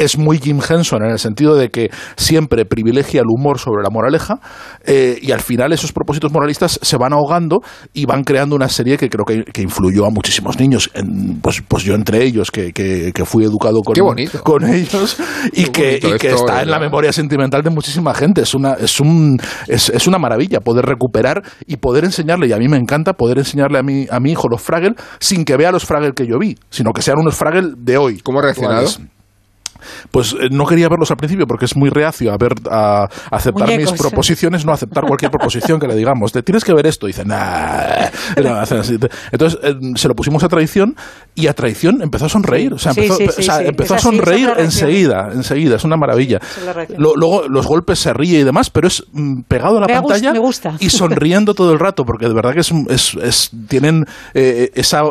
es 0.00 0.18
muy 0.18 0.38
Jim 0.38 0.58
Henson 0.68 1.04
en 1.04 1.10
el 1.12 1.18
sentido 1.18 1.54
de 1.54 1.68
que 1.68 1.90
siempre 2.16 2.64
privilegia 2.64 3.20
el 3.20 3.26
humor 3.28 3.58
sobre 3.58 3.82
la 3.82 3.90
moraleja 3.90 4.40
eh, 4.84 5.18
y 5.22 5.30
al 5.32 5.40
final 5.40 5.72
esos 5.72 5.92
propósitos 5.92 6.32
moralistas 6.32 6.78
se 6.82 6.96
van 6.96 7.12
ahogando 7.12 7.60
y 7.92 8.06
van 8.06 8.24
creando 8.24 8.56
una 8.56 8.68
serie 8.68 8.96
que 8.98 9.08
creo 9.08 9.24
que, 9.24 9.44
que 9.52 9.62
influyó 9.62 10.06
a 10.06 10.10
muchísimos 10.10 10.58
niños, 10.58 10.90
en- 10.94 11.40
pues, 11.40 11.62
pues 11.68 11.84
yo 11.84 11.94
entre 11.94 12.24
ellos, 12.24 12.50
que, 12.50 12.72
que- 12.72 13.12
que 13.14 13.24
fui 13.24 13.44
educado 13.44 13.80
con, 13.82 13.94
con 14.42 14.64
ellos 14.68 15.16
y 15.52 15.64
Qué 15.64 15.98
que, 16.00 16.08
y 16.08 16.18
que 16.18 16.30
está 16.32 16.62
en 16.62 16.70
la 16.70 16.78
memoria 16.80 17.12
sentimental 17.12 17.62
de 17.62 17.70
muchísima 17.70 18.14
gente. 18.14 18.40
Es 18.42 18.54
una, 18.54 18.72
es, 18.74 18.98
un, 19.00 19.38
es, 19.68 19.88
es 19.90 20.06
una 20.06 20.18
maravilla 20.18 20.60
poder 20.60 20.84
recuperar 20.86 21.42
y 21.66 21.76
poder 21.76 22.04
enseñarle, 22.04 22.46
y 22.48 22.52
a 22.52 22.56
mí 22.56 22.68
me 22.68 22.76
encanta 22.76 23.12
poder 23.12 23.38
enseñarle 23.38 23.78
a 23.78 23.82
mi, 23.82 24.06
a 24.10 24.18
mi 24.20 24.32
hijo 24.32 24.48
los 24.48 24.62
Fraggle 24.62 24.94
sin 25.18 25.44
que 25.44 25.56
vea 25.56 25.70
los 25.72 25.84
Fraggle 25.84 26.12
que 26.12 26.26
yo 26.26 26.38
vi, 26.38 26.56
sino 26.70 26.92
que 26.92 27.02
sean 27.02 27.18
unos 27.18 27.34
Fraggle 27.36 27.74
de 27.76 27.96
hoy. 27.98 28.20
¿Cómo 28.20 28.38
ha 28.38 28.42
reaccionado? 28.42 28.86
actuales. 28.86 29.10
Pues 30.10 30.32
eh, 30.40 30.48
no 30.50 30.64
quería 30.66 30.88
verlos 30.88 31.10
al 31.10 31.16
principio 31.16 31.46
porque 31.46 31.64
es 31.64 31.76
muy 31.76 31.90
reacio 31.90 32.32
a 32.32 32.36
ver 32.38 32.54
a, 32.70 33.08
aceptar 33.30 33.68
Muñecos. 33.68 33.92
mis 33.92 34.00
proposiciones, 34.00 34.64
no 34.64 34.72
aceptar 34.72 35.04
cualquier 35.04 35.30
proposición 35.30 35.78
que 35.80 35.86
le 35.86 35.94
digamos. 35.94 36.32
Te 36.32 36.42
tienes 36.42 36.64
que 36.64 36.72
ver 36.74 36.86
esto, 36.86 37.06
dice, 37.06 37.24
nah. 37.24 38.08
Entonces 39.32 39.58
eh, 39.62 39.74
se 39.96 40.08
lo 40.08 40.14
pusimos 40.14 40.42
a 40.44 40.48
traición 40.48 40.96
y 41.34 41.46
a 41.46 41.54
traición 41.54 42.02
empezó 42.02 42.26
a 42.26 42.28
sonreír, 42.28 42.72
o 42.74 42.78
sea, 42.78 42.92
Sí, 42.92 43.00
empezó, 43.00 43.16
sí, 43.18 43.24
o 43.28 43.32
sí, 43.32 43.42
sea, 43.42 43.58
sí. 43.58 43.64
empezó 43.66 43.94
a 43.94 43.98
sonreír 43.98 44.50
enseguida, 44.58 45.30
enseguida, 45.32 45.76
es 45.76 45.84
una 45.84 45.96
maravilla. 45.96 46.38
Lo- 46.96 47.14
luego 47.16 47.48
los 47.48 47.66
golpes 47.66 47.98
se 47.98 48.12
ríe 48.12 48.40
y 48.40 48.44
demás, 48.44 48.70
pero 48.70 48.88
es 48.88 49.04
mm, 49.12 49.42
pegado 49.48 49.78
a 49.78 49.80
la 49.80 49.86
Me 49.86 49.94
gusta- 49.98 50.08
pantalla 50.14 50.32
me 50.32 50.38
gusta. 50.38 50.74
y 50.80 50.90
sonriendo 50.90 51.54
todo 51.54 51.72
el 51.72 51.78
rato, 51.78 52.04
porque 52.04 52.26
de 52.28 52.34
verdad 52.34 52.52
que 52.54 52.60
es, 52.60 52.72
es- 52.88 53.14
es- 53.22 53.50
tienen 53.68 54.04
eh, 54.34 54.70
esa 54.74 55.02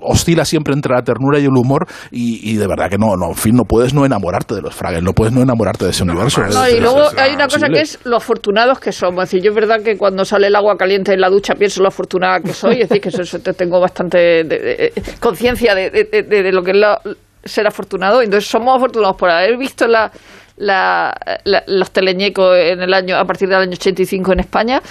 oscila 0.00 0.44
siempre 0.44 0.74
entre 0.74 0.94
la 0.94 1.02
ternura 1.02 1.38
y 1.38 1.44
el 1.44 1.56
humor 1.56 1.86
y, 2.10 2.50
y 2.50 2.56
de 2.56 2.66
verdad 2.66 2.88
que 2.90 2.98
no, 2.98 3.16
no, 3.16 3.28
en 3.30 3.34
fin, 3.36 3.54
no 3.54 3.64
puedes 3.64 3.94
no 3.94 4.04
enamorarte 4.10 4.54
de 4.54 4.62
los 4.62 4.74
Fraggles, 4.74 5.02
no 5.02 5.12
puedes 5.12 5.32
no 5.32 5.40
enamorarte 5.42 5.84
de 5.86 5.92
ese 5.92 6.02
universo. 6.02 6.42
No, 6.42 6.64
Es- 6.64 6.74
y 6.74 6.80
luego 6.80 7.02
hay 7.16 7.34
una 7.34 7.46
cosa 7.48 7.68
que 7.68 7.80
es 7.80 7.98
lo 8.04 8.16
afortunados 8.16 8.80
que 8.80 8.92
somos. 8.92 9.24
Es 9.24 9.30
decir, 9.30 9.42
yo 9.44 9.50
es 9.50 9.54
verdad 9.56 9.82
que 9.82 9.96
cuando 9.96 10.24
sale 10.24 10.48
el 10.48 10.56
agua 10.56 10.76
caliente 10.76 11.12
en 11.12 11.20
la 11.20 11.28
ducha 11.30 11.54
pienso 11.54 11.80
lo 11.82 11.88
afortunada 11.88 12.40
que 12.40 12.52
soy. 12.52 12.82
Es 12.82 12.88
decir, 12.88 13.00
que 13.00 13.08
eso, 13.10 13.22
eso 13.22 13.38
te- 13.38 13.52
tengo 13.54 13.80
bastante 13.80 14.92
conciencia 15.20 15.74
de, 15.74 15.90
de- 15.90 16.04
de- 16.22 16.42
de 16.42 16.52
lo 16.52 16.62
que 16.62 16.72
es 16.72 16.76
la- 16.76 17.00
ser 17.44 17.66
afortunado. 17.66 18.20
Entonces 18.22 18.50
somos 18.50 18.76
afortunados 18.76 19.16
por 19.16 19.30
haber 19.30 19.56
visto 19.56 19.86
la, 19.86 20.10
la- 20.56 21.14
la- 21.44 21.64
los 21.66 21.90
teleñecos 21.90 22.56
en 22.56 22.82
el 22.82 22.92
año 22.92 23.16
a 23.16 23.24
partir 23.24 23.48
del 23.48 23.58
año 23.58 23.72
85 23.72 24.32
en 24.32 24.40
España 24.40 24.82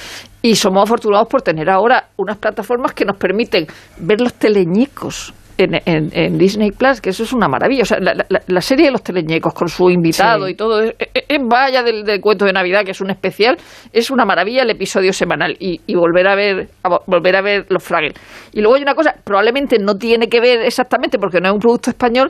y 0.42 0.56
somos 0.56 0.84
afortunados 0.84 1.28
por 1.28 1.42
tener 1.42 1.70
ahora 1.70 2.06
unas 2.18 2.38
plataformas 2.38 2.94
que 2.94 3.06
nos 3.06 3.18
permiten 3.18 3.68
ver 3.98 4.20
los 4.22 4.34
teleñecos 4.34 5.34
en, 5.60 5.76
en- 5.86 6.10
en 6.14 6.38
Disney 6.38 6.72
Plus, 6.72 7.02
que 7.02 7.10
eso 7.12 7.24
es 7.24 7.34
una 7.34 7.48
maravilla. 7.48 7.84
O 7.84 7.86
sea, 7.86 8.00
la, 8.00 8.14
la- 8.14 8.42
la 8.48 8.62
serie 8.62 8.86
de 8.86 8.92
los 8.92 9.04
teleñecos 9.04 9.54
con 9.54 9.68
su 9.68 9.90
invitado 9.90 10.46
Sí. 10.46 10.52
y 10.54 10.56
todo, 10.56 10.82
es, 10.82 10.96
es- 11.00 11.40
vaya 11.48 11.84
del, 11.84 12.04
del 12.04 12.20
cuento 12.22 12.46
de 12.46 12.54
Navidad, 12.54 12.84
que 12.86 12.92
es 12.92 13.02
un 13.02 13.10
especial, 13.10 13.58
es 13.94 14.10
una 14.12 14.26
maravilla 14.26 14.64
el 14.64 14.70
episodio 14.72 15.14
semanal 15.14 15.56
y, 15.60 15.82
y 15.86 15.96
volver 15.96 16.28
a 16.28 16.36
ver 16.36 16.70
a 16.84 16.90
vo- 16.90 17.02
volver 17.06 17.36
a 17.36 17.42
ver 17.42 17.66
los 17.70 17.84
Fraggles. 17.84 18.14
Y 18.54 18.62
luego 18.62 18.76
hay 18.76 18.82
una 18.84 18.96
cosa, 18.96 19.14
probablemente 19.24 19.78
no 19.80 19.96
tiene 19.96 20.28
que 20.28 20.40
ver 20.40 20.62
exactamente 20.62 21.18
porque 21.20 21.40
no 21.42 21.50
es 21.50 21.54
un 21.54 21.60
producto 21.60 21.90
español, 21.90 22.30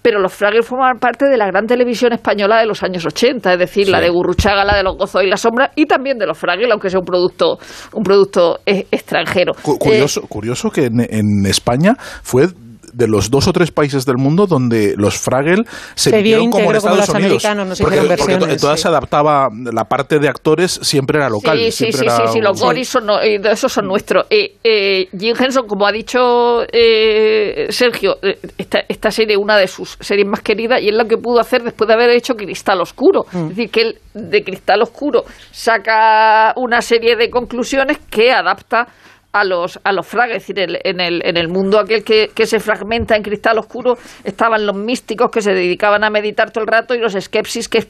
pero 0.00 0.20
los 0.20 0.32
Fraggles 0.32 0.64
forman 0.64 0.98
parte 0.98 1.26
de 1.26 1.36
la 1.36 1.46
gran 1.48 1.66
televisión 1.66 2.12
española 2.12 2.60
de 2.60 2.66
los 2.66 2.82
años 2.84 3.04
80, 3.04 3.52
es 3.54 3.58
decir, 3.58 3.88
la 3.88 4.00
de 4.00 4.08
Gurruchaga, 4.08 4.64
la 4.64 4.76
de 4.76 4.84
los 4.84 4.96
Gozos 4.96 5.22
y 5.24 5.26
la 5.26 5.36
Sombra, 5.36 5.72
y 5.74 5.86
también 5.86 6.18
de 6.18 6.26
los 6.26 6.38
Fraggles, 6.38 6.70
aunque 6.70 6.88
sea 6.88 7.00
un 7.00 7.04
producto 7.04 7.58
un 7.92 8.02
producto 8.04 8.60
eh, 8.64 8.86
extranjero. 8.90 9.52
Cu- 9.60 9.76
Curioso, 9.78 10.22
curioso 10.28 10.70
que 10.70 10.84
en, 10.86 11.00
en 11.00 11.46
España 11.46 11.94
fue 12.22 12.46
de 12.92 13.06
los 13.08 13.30
dos 13.30 13.46
o 13.48 13.52
tres 13.52 13.70
países 13.70 14.04
del 14.04 14.16
mundo 14.16 14.46
donde 14.46 14.94
los 14.96 15.18
Fraggle 15.18 15.64
se, 15.94 16.10
Se 16.10 16.10
vio 16.10 16.18
vivieron 16.38 16.50
como 16.50 16.70
en 16.70 16.76
íntegro 16.76 16.80
como 16.90 16.96
Estados 17.02 17.08
los 17.08 17.08
Unidos. 17.26 17.44
americanos, 17.44 17.68
no 17.68 17.74
se 17.76 17.82
porque, 17.84 18.36
to- 18.36 18.56
todas 18.60 18.78
sí. 18.78 18.82
se 18.82 18.88
adaptaba, 18.88 19.48
la 19.72 19.84
parte 19.84 20.18
de 20.18 20.28
actores 20.28 20.78
siempre 20.82 21.18
era 21.18 21.28
local. 21.28 21.58
Sí, 21.58 21.70
sí, 21.70 21.92
sí, 21.92 22.04
sí, 22.08 22.22
sí, 22.32 22.40
los 22.40 22.60
Goris 22.60 22.88
son, 22.88 23.06
no- 23.06 23.20
eh, 23.20 23.40
esos 23.50 23.72
son 23.72 23.86
nuestros. 23.86 24.26
Eh, 24.30 24.56
eh, 24.64 25.08
Jim 25.18 25.34
Henson, 25.38 25.66
como 25.66 25.86
ha 25.86 25.92
dicho 25.92 26.62
eh, 26.72 27.66
Sergio, 27.70 28.16
eh, 28.22 28.38
esta, 28.56 28.80
esta 28.88 29.10
serie 29.10 29.34
es 29.36 29.40
una 29.42 29.56
de 29.56 29.66
sus 29.68 29.96
series 30.00 30.26
más 30.26 30.40
queridas 30.40 30.80
y 30.82 30.88
es 30.88 30.94
lo 30.94 31.06
que 31.06 31.16
pudo 31.16 31.40
hacer 31.40 31.62
después 31.62 31.86
de 31.88 31.94
haber 31.94 32.10
hecho 32.10 32.34
Cristal 32.34 32.80
Oscuro. 32.80 33.24
Es 33.32 33.48
decir, 33.50 33.70
que 33.70 33.80
él 33.82 33.98
de 34.14 34.42
Cristal 34.42 34.82
Oscuro 34.82 35.24
saca 35.52 36.52
una 36.56 36.80
serie 36.80 37.16
de 37.16 37.30
conclusiones 37.30 37.98
que 38.10 38.32
adapta 38.32 38.86
a 39.32 39.44
los 39.44 39.78
a 39.84 39.92
los 39.92 40.06
Fraggles, 40.06 40.38
es 40.42 40.46
decir, 40.48 40.58
el- 40.58 40.78
en 40.84 41.00
el, 41.00 41.20
en 41.24 41.36
el 41.36 41.48
mundo 41.48 41.78
aquel 41.78 42.02
que, 42.02 42.30
que 42.34 42.46
se 42.46 42.60
fragmenta 42.60 43.14
en 43.14 43.22
cristal 43.22 43.58
oscuro 43.58 43.98
estaban 44.24 44.64
los 44.66 44.74
místicos 44.74 45.30
que 45.30 45.42
se 45.42 45.52
dedicaban 45.52 46.02
a 46.02 46.10
meditar 46.10 46.50
todo 46.50 46.62
el 46.64 46.68
rato 46.68 46.94
y 46.94 46.98
los 46.98 47.12
skepsis 47.12 47.68
que, 47.68 47.86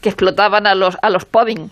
que 0.00 0.08
explotaban 0.10 0.66
a 0.66 0.74
los 0.74 0.96
a 1.00 1.08
los 1.10 1.24
pudding. 1.24 1.70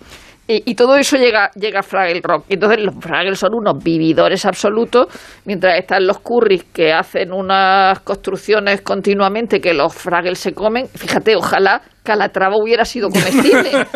Y, 0.52 0.72
y 0.72 0.74
todo 0.74 0.96
eso 0.96 1.16
llega, 1.16 1.50
llega 1.54 1.78
a 1.78 1.82
Fraggle 1.84 2.20
Rock. 2.24 2.46
Y 2.48 2.54
entonces 2.54 2.80
los 2.80 2.94
Fraggles 3.00 3.38
son 3.38 3.50
unos 3.54 3.82
vividores 3.84 4.44
absolutos, 4.44 5.06
mientras 5.44 5.78
están 5.78 6.04
los 6.06 6.18
Currys 6.18 6.64
que 6.72 6.92
hacen 6.92 7.32
unas 7.32 8.00
construcciones 8.00 8.80
continuamente 8.82 9.60
que 9.60 9.74
los 9.74 9.94
Fraggles 9.94 10.40
se 10.40 10.52
comen. 10.52 10.88
Fíjate, 10.88 11.36
ojalá 11.36 11.82
Calatrava 12.02 12.56
hubiera 12.60 12.84
sido 12.84 13.08
comestible. 13.10 13.70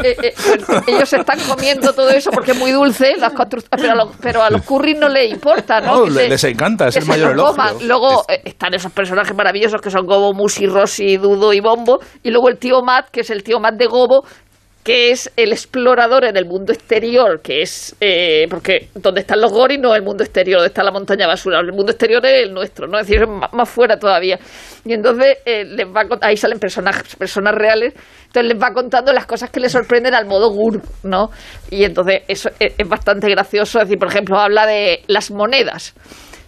Eh, 0.00 0.14
eh, 0.22 0.32
pues, 0.64 0.82
ellos 0.86 1.08
se 1.08 1.16
están 1.16 1.40
comiendo 1.40 1.92
todo 1.92 2.08
eso 2.10 2.30
porque 2.30 2.52
es 2.52 2.56
muy 2.56 2.70
dulce, 2.70 3.16
las 3.16 3.32
pero, 3.68 3.90
a 3.92 3.94
los, 3.96 4.16
pero 4.22 4.42
a 4.44 4.48
los 4.48 4.62
Currys 4.62 4.96
no 4.96 5.08
les 5.08 5.28
importa, 5.32 5.80
¿no? 5.80 5.96
No, 5.98 6.04
Que 6.04 6.10
le- 6.10 6.20
se- 6.22 6.28
les 6.28 6.44
encanta, 6.44 6.86
es 6.86 6.94
que 6.94 7.00
el 7.00 7.06
mayor 7.08 7.34
lo 7.34 7.50
elogio. 7.50 7.56
coman. 7.56 7.88
Luego 7.88 8.24
eh, 8.28 8.40
están 8.44 8.74
esos 8.74 8.92
personajes 8.92 9.34
maravillosos 9.36 9.80
que 9.80 9.90
son 9.90 10.06
Gobo, 10.06 10.34
Musi, 10.34 10.66
Rossi, 10.66 11.16
Dudo 11.16 11.52
y 11.52 11.58
Bombo. 11.58 11.98
Y 12.22 12.30
luego 12.30 12.48
el 12.48 12.58
tío 12.58 12.80
Matt, 12.80 13.10
que 13.10 13.22
es 13.22 13.30
el 13.30 13.42
tío 13.42 13.58
Matt 13.58 13.74
de 13.74 13.86
Gobo, 13.86 14.22
que 14.88 15.10
es 15.10 15.30
el 15.36 15.52
explorador 15.52 16.24
en 16.24 16.38
el 16.38 16.46
mundo 16.46 16.72
exterior, 16.72 17.42
que 17.42 17.60
es, 17.60 17.94
eh, 18.00 18.46
porque 18.48 18.88
donde 18.94 19.20
están 19.20 19.38
los 19.38 19.52
goris 19.52 19.78
no 19.78 19.92
es 19.92 19.98
el 19.98 20.02
mundo 20.02 20.24
exterior, 20.24 20.60
donde 20.60 20.68
está 20.68 20.82
la 20.82 20.90
montaña 20.90 21.26
basura, 21.26 21.60
el 21.60 21.74
mundo 21.74 21.92
exterior 21.92 22.24
es 22.24 22.46
el 22.46 22.54
nuestro, 22.54 22.86
¿no? 22.86 22.98
Es 22.98 23.06
decir, 23.06 23.22
es 23.22 23.28
más, 23.28 23.68
fuera 23.68 23.98
todavía. 23.98 24.38
Y 24.86 24.94
entonces 24.94 25.40
eh, 25.44 25.66
les 25.66 25.86
va 25.88 26.06
ahí 26.22 26.38
salen 26.38 26.58
personajes, 26.58 27.16
personas 27.16 27.54
reales, 27.54 27.92
entonces 28.28 28.44
les 28.50 28.62
va 28.62 28.72
contando 28.72 29.12
las 29.12 29.26
cosas 29.26 29.50
que 29.50 29.60
le 29.60 29.68
sorprenden 29.68 30.14
al 30.14 30.24
modo 30.24 30.48
Gur, 30.52 30.80
¿no? 31.02 31.28
Y 31.70 31.84
entonces 31.84 32.22
eso 32.26 32.48
es, 32.58 32.72
es 32.78 32.88
bastante 32.88 33.28
gracioso, 33.28 33.80
es 33.80 33.88
decir, 33.88 33.98
por 33.98 34.08
ejemplo, 34.08 34.38
habla 34.38 34.64
de 34.64 35.02
las 35.06 35.30
monedas. 35.30 35.92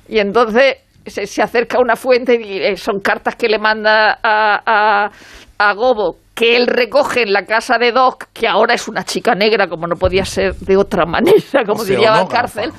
Y 0.08 0.18
entonces 0.18 0.76
se, 1.04 1.26
se 1.26 1.42
acerca 1.42 1.76
a 1.76 1.82
una 1.82 1.94
fuente 1.94 2.40
y 2.42 2.62
eh, 2.62 2.78
son 2.78 3.00
cartas 3.00 3.36
que 3.36 3.50
le 3.50 3.58
manda 3.58 4.18
a, 4.22 4.62
a, 4.64 5.10
a 5.58 5.74
Gobo 5.74 6.16
que 6.40 6.56
él 6.56 6.66
recoge 6.66 7.22
en 7.22 7.32
la 7.32 7.44
casa 7.44 7.76
de 7.78 7.92
Doc, 7.92 8.24
que 8.32 8.48
ahora 8.48 8.74
es 8.74 8.88
una 8.88 9.04
chica 9.04 9.34
negra, 9.34 9.68
como 9.68 9.86
no 9.86 9.96
podía 9.96 10.24
ser 10.24 10.54
de 10.54 10.76
otra 10.76 11.04
manera, 11.06 11.64
como 11.66 11.84
diría 11.84 12.12
Oceanógrafa, 12.12 12.36
Cárcel. 12.40 12.70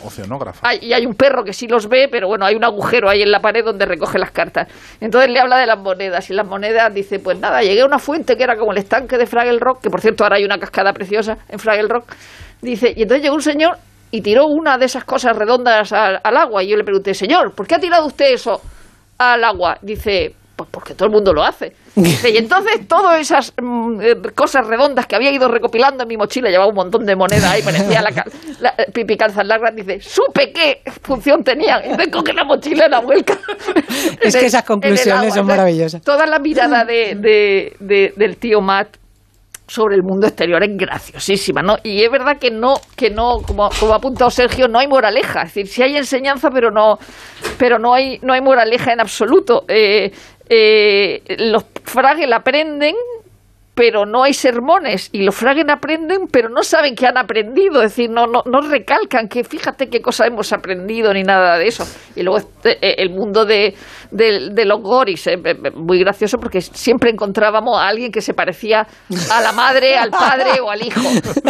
Hay- 0.68 0.80
y 0.82 0.94
hay 0.94 1.06
un 1.06 1.13
perro 1.13 1.44
que 1.44 1.53
sí 1.53 1.68
los 1.68 1.88
ve, 1.88 2.08
pero 2.12 2.27
bueno, 2.27 2.46
hay 2.46 2.56
un 2.56 2.63
agujero 2.63 3.10
ahí 3.10 3.22
en 3.22 3.32
la 3.32 3.39
pared 3.39 3.63
donde 3.63 3.86
recoge 3.86 4.18
las 4.20 4.32
cartas. 4.32 4.68
Entonces 5.00 5.30
le 5.32 5.39
habla 5.39 5.58
de 5.58 5.65
las 5.68 5.80
monedas 5.80 6.30
y 6.30 6.34
las 6.34 6.48
monedas 6.48 6.94
dice, 6.94 7.20
pues 7.20 7.39
nada, 7.39 7.62
llegué 7.62 7.82
a 7.82 7.86
una 7.86 8.00
fuente 8.00 8.36
que 8.36 8.44
era 8.44 8.56
como 8.58 8.72
el 8.72 8.80
estanque 8.80 9.18
de 9.18 9.25
Fraggle 9.25 9.60
Rock, 9.60 9.82
que 9.82 9.89
por 9.89 10.01
cierto 10.01 10.24
ahora 10.24 10.38
hay 10.38 10.44
una 10.44 10.58
cascada 10.58 10.91
preciosa 10.94 11.38
en 11.48 11.60
Fraggle 11.60 11.88
Rock. 11.88 12.06
Dice, 12.62 12.94
y 12.96 13.03
entonces 13.03 13.24
llegó 13.24 13.36
un 13.36 13.41
señor 13.41 13.77
y 14.12 14.22
tiró 14.22 14.48
una 14.48 14.77
de 14.77 14.86
esas 14.86 15.03
cosas 15.03 15.36
redondas 15.38 15.94
al, 15.94 16.20
al 16.24 16.38
agua 16.38 16.63
y 16.63 16.68
yo 16.70 16.77
le 16.77 16.84
pregunté, 16.84 17.13
señor, 17.13 17.53
¿por 17.53 17.65
qué 17.68 17.75
ha 17.75 17.80
tirado 17.80 18.06
usted 18.06 18.34
eso 18.34 18.60
al 19.18 19.44
agua? 19.44 19.77
Dice, 19.82 20.36
pues 20.56 20.70
porque 20.72 20.94
todo 20.94 21.06
el 21.08 21.12
mundo 21.13 21.32
lo 21.34 21.44
hace. 21.44 21.74
Y 22.31 22.38
entonces 22.38 22.88
todas 22.88 23.19
esas 23.19 23.53
mm, 23.62 24.01
eh, 24.01 24.15
cosas 24.33 24.65
redondas 24.65 25.05
que 25.07 25.15
había 25.15 25.31
ido 25.31 25.48
recopilando 25.50 26.03
en 26.03 26.07
mi 26.07 26.17
mochila, 26.17 26.50
llevaba 26.50 26.69
un 26.69 26.75
montón 26.75 27.05
de 27.05 27.15
monedas 27.15 27.45
ahí, 27.51 27.62
parecía 27.62 28.01
la, 28.01 28.12
la 28.60 28.69
eh, 28.77 28.91
pipi 28.93 29.17
calzas 29.17 29.45
largas, 29.45 29.75
dice, 29.75 30.00
supe 30.01 30.51
qué 30.53 30.81
función 31.03 31.43
tenían. 31.43 31.81
Y 31.83 31.89
entonces 31.89 32.13
coge 32.13 32.33
la 32.33 32.43
mochila 32.45 32.86
y 32.88 32.89
la 32.89 33.00
vuelca. 33.00 33.38
Es 34.21 34.36
en 34.36 34.41
que 34.41 34.48
esas 34.48 34.62
en 34.62 34.67
conclusiones 34.67 35.33
son 35.33 35.45
maravillosas. 35.48 36.01
Toda 36.01 36.25
la 36.25 36.39
mirada 36.39 36.86
de, 36.86 37.15
de- 37.15 37.75
de- 37.79 38.13
del 38.15 38.38
tío 38.38 38.62
Matt 38.62 38.98
sobre 39.67 39.95
el 39.95 40.03
mundo 40.03 40.27
exterior 40.27 40.62
es 40.63 40.75
graciosísima, 40.75 41.62
¿no? 41.62 41.77
Y 41.83 42.03
es 42.03 42.12
verdad 42.12 42.38
que 42.38 42.51
no, 42.51 42.74
que 42.95 43.10
no, 43.10 43.38
como, 43.48 43.69
como 43.79 43.93
ha 43.93 43.98
apuntado 43.98 44.29
Sergio, 44.29 44.67
no 44.67 44.79
hay 44.79 44.88
moraleja. 44.88 45.43
Es 45.43 45.53
decir, 45.53 45.67
sí 45.67 45.81
hay 45.83 45.95
enseñanza, 45.95 46.50
pero 46.51 46.71
no, 46.71 47.00
pero 47.57 47.79
no 47.79 47.93
hay, 47.93 48.19
no 48.21 48.33
hay 48.33 48.41
moraleja 48.41 48.91
en 48.91 49.00
absoluto. 49.00 49.63
Eh, 49.69 50.12
eh, 50.50 51.21
los 51.39 51.65
Fraggle 51.83 52.33
aprenden, 52.33 52.95
pero 53.73 54.05
no 54.05 54.23
hay 54.23 54.33
sermones. 54.33 55.09
Y 55.13 55.23
los 55.23 55.33
Fraggle 55.33 55.71
aprenden, 55.71 56.27
pero 56.31 56.49
no 56.49 56.61
saben 56.61 56.93
que 56.93 57.07
han 57.07 57.17
aprendido. 57.17 57.81
Es 57.81 57.91
decir, 57.95 58.09
no, 58.09 58.27
no, 58.27 58.43
no 58.45 58.61
recalcan 58.61 59.27
que 59.29 59.43
fíjate 59.43 59.87
qué 59.89 60.01
cosa 60.01 60.25
hemos 60.27 60.51
aprendido 60.51 61.13
ni 61.13 61.23
nada 61.23 61.57
de 61.57 61.67
eso. 61.67 61.85
Y 62.15 62.23
luego 62.23 62.39
este, 62.39 62.71
eh, 62.85 62.95
el 62.97 63.11
mundo 63.11 63.45
de, 63.45 63.73
de- 64.11 64.49
de 64.51 64.65
los 64.65 64.81
Goris, 64.81 65.25
eh, 65.27 65.39
eh, 65.43 65.55
muy 65.73 65.99
gracioso 65.99 66.37
porque 66.37 66.59
siempre 66.59 67.09
encontrábamos 67.11 67.79
a 67.79 67.87
alguien 67.87 68.11
que 68.11 68.19
se 68.21 68.33
parecía 68.33 68.85
a 69.31 69.41
la 69.41 69.53
madre, 69.53 69.97
al 69.97 70.11
padre 70.11 70.59
o 70.61 70.69
al 70.69 70.85
hijo. 70.85 70.99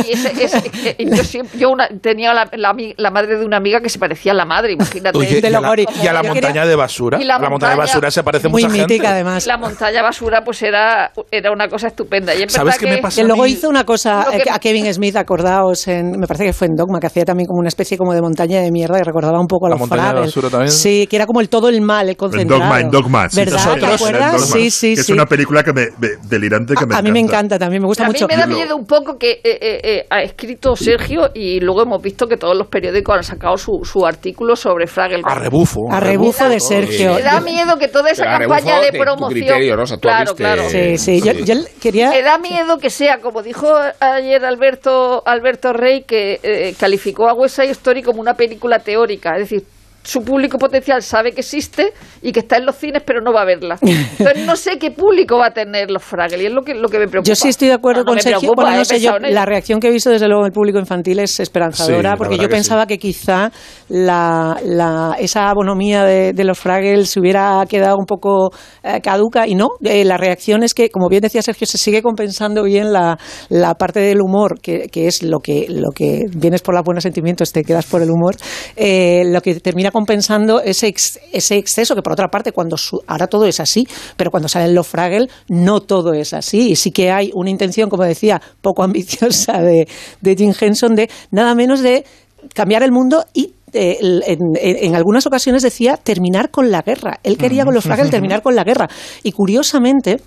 Y 0.07 0.11
ese- 0.11 0.43
ese- 0.45 0.95
eh, 0.99 1.05
yo 1.09 1.23
siempre- 1.23 1.57
yo 1.59 1.71
una- 1.71 1.87
tenía 1.87 2.33
la, 2.35 2.47
la 2.51 3.09
madre 3.11 3.37
de 3.37 3.45
una 3.45 3.57
amiga 3.57 3.81
que 3.81 3.89
se 3.89 3.97
parecía 3.97 4.33
a 4.33 4.35
la 4.35 4.45
madre, 4.45 4.73
imagínate. 4.73 5.17
Oye, 5.17 5.39
y, 5.41 5.45
a 5.45 5.49
la, 5.59 5.75
y 6.03 6.07
a 6.07 6.13
la 6.13 6.21
montaña 6.23 6.65
de 6.67 6.75
basura. 6.75 7.19
Y 7.19 7.23
la 7.25 7.39
montaña 7.39 7.71
de 7.71 7.77
basura 7.79 8.11
se 8.11 8.23
parece 8.23 8.47
Muy 8.47 8.61
mucha 8.63 8.73
mítica, 8.73 8.93
gente. 8.93 9.07
además. 9.07 9.47
La 9.47 9.57
montaña 9.57 10.03
basura 10.03 10.43
pues 10.43 10.61
era, 10.61 11.11
era 11.31 11.51
una 11.51 11.67
cosa 11.67 11.87
estupenda. 11.87 12.10
Estupenda. 12.11 12.35
Y 12.35 12.43
es 12.43 12.51
¿Sabes 12.53 12.77
qué 12.77 12.85
me 12.87 12.95
que- 12.97 13.01
pasa 13.01 13.21
Que 13.21 13.27
luego 13.27 13.45
hizo 13.47 13.69
una 13.69 13.83
cosa 13.85 14.25
Lo 14.25 14.31
que- 14.31 14.37
eh, 14.49 14.51
a 14.51 14.59
Kevin 14.59 14.91
Smith, 14.93 15.15
acordaos, 15.15 15.87
en, 15.87 16.11
me 16.19 16.27
parece 16.27 16.45
que 16.45 16.53
fue 16.53 16.67
en 16.67 16.75
Dogma, 16.75 16.99
que 16.99 17.07
hacía 17.07 17.23
también 17.25 17.47
como 17.47 17.59
una 17.59 17.69
especie 17.69 17.97
como 17.97 18.13
de 18.13 18.21
montaña 18.21 18.61
de 18.61 18.71
mierda 18.71 18.97
que 18.97 19.03
recordaba 19.03 19.39
un 19.39 19.47
poco 19.47 19.67
a 19.67 19.69
La 19.69 19.73
los 19.75 19.79
montaña 19.81 20.01
de 20.03 20.09
Fraggles. 20.09 20.35
basura 20.35 20.49
también. 20.49 20.71
Sí, 20.71 21.07
que 21.09 21.15
era 21.15 21.25
como 21.25 21.41
el 21.41 21.49
todo 21.49 21.69
el 21.69 21.81
mal, 21.81 22.05
el 22.05 22.09
En 22.11 22.15
concentrado. 22.15 22.61
Dogma, 22.61 22.79
en 22.79 22.89
Dogma. 22.89 23.29
sí, 23.29 23.35
¿Verdad? 23.37 23.73
¿Te 23.73 23.79
en 23.79 23.85
acuerdas? 23.85 24.31
Dogma, 24.33 24.45
Sí, 24.47 24.71
sí, 24.71 24.93
que 24.95 25.01
Es 25.01 25.05
sí. 25.07 25.13
una 25.13 25.25
película 25.25 25.63
que 25.63 25.73
me, 25.73 25.85
me- 25.99 26.09
delirante 26.27 26.73
que 26.75 26.85
me 26.85 26.95
a 26.95 27.01
mí 27.01 27.11
me 27.11 27.19
encanta. 27.19 27.57
también, 27.57 27.81
me 27.81 27.87
gusta 27.87 28.03
a 28.05 28.07
mí 28.07 28.13
mucho. 28.13 28.27
me 28.27 28.37
da 28.37 28.47
miedo 28.47 28.75
un 28.75 28.85
poco 28.85 29.17
que 29.17 29.31
eh, 29.31 29.39
eh, 29.43 29.79
eh, 29.83 30.05
ha 30.09 30.21
escrito 30.21 30.75
Sergio 30.75 31.29
y 31.33 31.59
luego 31.59 31.83
hemos 31.83 32.01
visto 32.01 32.27
que 32.27 32.37
todos 32.37 32.57
los 32.57 32.67
periódicos 32.67 33.15
han 33.15 33.23
sacado 33.23 33.57
su, 33.57 33.79
su 33.83 34.05
artículo 34.05 34.55
sobre 34.55 34.87
Fraggle. 34.87 35.21
A 35.25 35.35
rebufo. 35.35 35.81
A 35.91 35.99
rebufo 35.99 36.47
de 36.49 36.59
Sergio. 36.59 37.15
Me 37.15 37.21
da 37.21 37.39
miedo 37.41 37.77
que 37.77 37.87
toda 37.87 38.09
esa 38.11 38.35
a 38.35 38.39
campaña 38.39 38.79
de 38.81 38.91
promoción. 38.91 39.29
criterio, 39.31 39.75
claro, 40.01 40.31
viste- 40.31 40.35
claro. 40.35 40.63
Sí, 40.69 40.97
sí, 40.97 41.21
yo, 41.21 41.31
yo 41.33 41.55
quería... 41.81 42.00
Me 42.09 42.21
da 42.21 42.37
miedo 42.37 42.77
que 42.77 42.89
sea, 42.89 43.19
como 43.19 43.41
dijo 43.41 43.67
ayer 43.99 44.43
Alberto, 44.45 45.23
Alberto 45.25 45.73
Rey, 45.73 46.03
que 46.03 46.39
eh, 46.43 46.73
calificó 46.79 47.27
a 47.29 47.33
West 47.33 47.55
Side 47.55 47.71
Story 47.71 48.01
como 48.01 48.21
una 48.21 48.33
película 48.33 48.79
teórica. 48.79 49.31
Es 49.35 49.49
decir, 49.49 49.63
su 50.03 50.23
público 50.23 50.57
potencial 50.57 51.01
sabe 51.03 51.31
que 51.31 51.41
existe 51.41 51.93
y 52.21 52.31
que 52.31 52.39
está 52.41 52.57
en 52.57 52.65
los 52.65 52.75
cines, 52.75 53.03
pero 53.05 53.21
no 53.21 53.31
va 53.33 53.41
a 53.43 53.45
verla. 53.45 53.77
Entonces 53.81 54.45
no 54.45 54.55
sé 54.55 54.77
qué 54.79 54.91
público 54.91 55.37
va 55.37 55.47
a 55.47 55.51
tener 55.53 55.91
los 55.91 56.03
Fraggle 56.03 56.43
y 56.43 56.45
es 56.47 56.51
lo 56.51 56.63
que, 56.63 56.73
lo 56.73 56.89
que 56.89 56.99
me 56.99 57.07
preocupa. 57.07 57.27
Yo 57.29 57.35
sí 57.35 57.49
estoy 57.49 57.67
de 57.67 57.75
acuerdo 57.75 58.03
con 58.05 58.19
Sergio. 58.19 58.39
preocupa, 58.39 58.63
Bueno, 58.63 58.77
no 58.77 58.85
sé, 58.85 58.99
yo, 58.99 59.17
la 59.19 59.45
reacción 59.45 59.79
que 59.79 59.87
he 59.87 59.91
visto 59.91 60.09
desde 60.09 60.27
luego 60.27 60.41
en 60.43 60.47
el 60.47 60.51
público 60.53 60.79
infantil 60.79 61.19
es 61.19 61.39
esperanzadora, 61.39 61.97
Sí, 61.97 62.03
la 62.03 62.15
porque 62.17 62.35
yo 62.37 62.43
que 62.43 62.49
pensaba 62.49 62.85
que 62.87 62.97
quizá 62.97 63.51
la, 63.89 64.57
la- 64.65 65.15
esa 65.19 65.49
abonomía 65.49 66.03
de, 66.03 66.33
de 66.33 66.43
los 66.43 66.57
Fraggles 66.59 67.09
se 67.09 67.19
hubiera 67.19 67.63
quedado 67.69 67.97
un 67.97 68.05
poco 68.05 68.51
eh, 68.83 69.01
caduca 69.01 69.47
y 69.47 69.55
no. 69.55 69.69
Eh, 69.83 70.03
la 70.05 70.17
reacción 70.17 70.63
es 70.63 70.73
que, 70.73 70.89
como 70.89 71.09
bien 71.09 71.21
decía 71.21 71.41
Sergio, 71.41 71.67
se 71.67 71.77
sigue 71.77 72.01
compensando 72.01 72.63
bien 72.63 72.91
la, 72.91 73.17
la 73.49 73.75
parte 73.75 73.99
del 73.99 74.21
humor, 74.21 74.59
que, 74.61 74.87
que 74.91 75.07
es 75.07 75.21
lo 75.23 75.39
que, 75.39 75.67
lo 75.69 75.91
que 75.93 76.21
vienes 76.35 76.61
por 76.61 76.73
los 76.75 76.83
buenos 76.83 77.03
sentimientos, 77.03 77.51
te 77.51 77.63
quedas 77.63 77.85
por 77.85 78.01
el 78.01 78.09
humor. 78.09 78.35
Eh, 78.75 79.23
lo 79.27 79.41
que 79.41 79.55
termina 79.59 79.90
compensando 79.91 80.61
ese, 80.61 80.93
ese 81.31 81.57
exceso, 81.57 81.95
que 81.95 82.01
por 82.01 82.13
otra 82.13 82.27
parte, 82.29 82.51
cuando 82.51 82.77
su- 82.77 83.01
ahora 83.07 83.27
todo 83.27 83.45
es 83.45 83.59
así, 83.59 83.87
pero 84.17 84.31
cuando 84.31 84.47
salen 84.49 84.73
los 84.73 84.87
Fraggle, 84.87 85.27
no 85.49 85.81
todo 85.81 86.13
es 86.13 86.33
así. 86.33 86.71
Y 86.71 86.75
sí 86.75 86.91
que 86.91 87.11
hay 87.11 87.31
una 87.33 87.49
intención, 87.49 87.89
como 87.89 88.03
decía, 88.03 88.41
poco 88.61 88.83
ambiciosa 88.83 89.61
de, 89.61 89.87
de 90.21 90.35
Jim 90.35 90.53
Henson, 90.59 90.95
de 90.95 91.09
nada 91.31 91.53
menos 91.55 91.81
de 91.81 92.05
cambiar 92.53 92.83
el 92.83 92.91
mundo 92.91 93.25
y 93.33 93.53
eh, 93.73 93.97
en 94.37 94.95
algunas 94.95 95.25
ocasiones 95.27 95.63
decía 95.63 95.95
terminar 95.95 96.49
con 96.51 96.71
la 96.71 96.81
guerra. 96.81 97.19
Él 97.23 97.37
quería 97.37 97.63
con 97.63 97.73
los 97.73 97.83
Fraggle 97.85 98.09
terminar 98.09 98.41
con 98.41 98.55
la 98.55 98.63
guerra. 98.65 98.89
Y 99.23 99.31
curiosamente, 99.31 100.19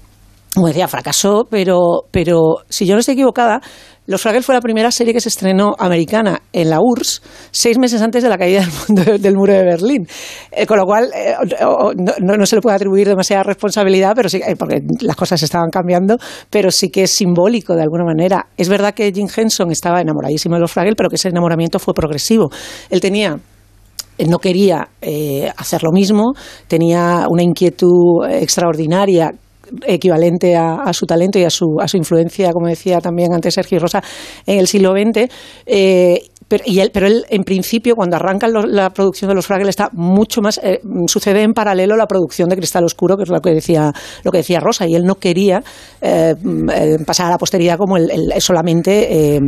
como 0.54 0.68
decía, 0.68 0.87
fracasó, 0.88 1.46
pero, 1.50 2.04
pero 2.12 2.58
si 2.68 2.87
yo 2.87 2.94
no 2.94 3.00
estoy 3.00 3.14
equivocada, 3.14 3.61
Los 4.06 4.20
Fraggle 4.23 4.42
fue 4.42 4.54
la 4.54 4.61
primera 4.61 4.90
serie 4.92 5.12
que 5.12 5.20
se 5.20 5.28
estrenó 5.30 5.75
americana 5.78 6.42
en 6.52 6.68
la 6.70 6.78
URSS 6.80 7.23
seis 7.50 7.78
meses 7.78 8.02
antes 8.02 8.23
de 8.23 8.28
la 8.28 8.37
caída 8.38 8.61
del, 8.61 8.70
mundo- 8.88 9.18
del 9.18 9.34
muro 9.34 9.52
de 9.52 9.64
Berlín. 9.64 10.06
Eh, 10.52 10.66
con 10.66 10.78
lo 10.78 10.84
cual, 10.84 11.11
eh, 11.14 11.34
no, 12.20 12.37
no- 12.37 12.46
se 12.46 12.56
le 12.56 12.62
puede 12.62 12.76
atribuir 12.76 13.08
demasiada 13.08 13.42
responsabilidad, 13.42 14.12
pero 14.14 14.28
sí, 14.28 14.40
eh, 14.46 14.54
porque 14.56 14.82
las 15.00 15.16
cosas 15.16 15.42
estaban 15.42 15.70
cambiando, 15.70 16.18
pero 16.50 16.70
sí 16.70 16.90
que 16.90 17.04
es 17.04 17.11
simbólico 17.11 17.75
de 17.75 17.82
alguna 17.82 18.04
manera. 18.04 18.46
Es 18.56 18.68
verdad 18.68 18.94
que 18.94 19.11
Jim 19.12 19.26
Henson 19.34 19.73
estaba 19.73 20.00
enamoradísimo 20.02 20.54
de 20.54 20.61
los 20.61 20.70
Fraggle, 20.70 20.94
pero 20.96 21.08
que 21.08 21.16
ese 21.16 21.30
enamoramiento 21.30 21.78
fue 21.78 21.94
progresivo. 21.94 22.50
Él 22.90 23.00
tenía 23.00 23.38
no 24.28 24.38
quería 24.38 24.87
eh, 25.02 25.50
hacer 25.56 25.82
lo 25.82 25.90
mismo, 25.90 26.34
tenía 26.68 27.26
una 27.28 27.42
inquietud 27.42 28.25
extraordinaria 28.30 29.32
equivalente 29.87 30.56
a, 30.56 30.76
a 30.85 30.92
su 30.92 31.06
talento 31.06 31.38
y 31.38 31.44
a 31.44 31.50
su, 31.50 31.76
a 31.80 31.88
su 31.88 31.97
influencia, 31.97 32.52
como 32.52 32.66
decía 32.68 33.00
también 33.00 33.33
antes 33.33 33.54
Sergio 33.54 33.78
Rosa, 33.78 34.02
en 34.47 34.59
el 34.59 34.66
siglo 34.66 34.92
XX. 34.92 35.28
eh, 35.66 36.23
pero, 36.47 36.62
y 36.66 36.80
él, 36.80 36.90
pero 36.92 37.06
él, 37.06 37.25
en 37.30 37.42
principio, 37.42 37.97
cuando 37.97 38.16
arranca 38.16 38.47
la 38.49 38.90
producción 38.90 39.30
de 39.30 39.35
los 39.35 39.47
Fraggle, 39.47 39.71
está 39.71 39.88
mucho 39.94 40.42
más. 40.42 40.61
eh, 40.62 40.78
sucede 41.06 41.42
en 41.42 41.54
paralelo 41.54 41.97
la 41.97 42.06
producción 42.06 42.50
de 42.50 42.56
Cristal 42.56 42.85
Oscuro, 42.85 43.16
que 43.16 43.23
es 43.23 43.30
lo 43.30 43.40
que 43.40 43.50
decía, 43.54 43.90
lo 44.25 44.30
que 44.30 44.38
decía 44.38 44.61
Rosa, 44.61 44.87
y 44.87 44.94
él 44.94 45.04
no 45.04 45.14
quería 45.14 45.62
eh, 46.02 46.35
mm, 46.40 47.04
pasar 47.06 47.28
a 47.28 47.30
la 47.30 47.38
posteridad 47.38 47.78
como 47.78 47.97
el- 47.97 48.11
solamente. 48.40 49.38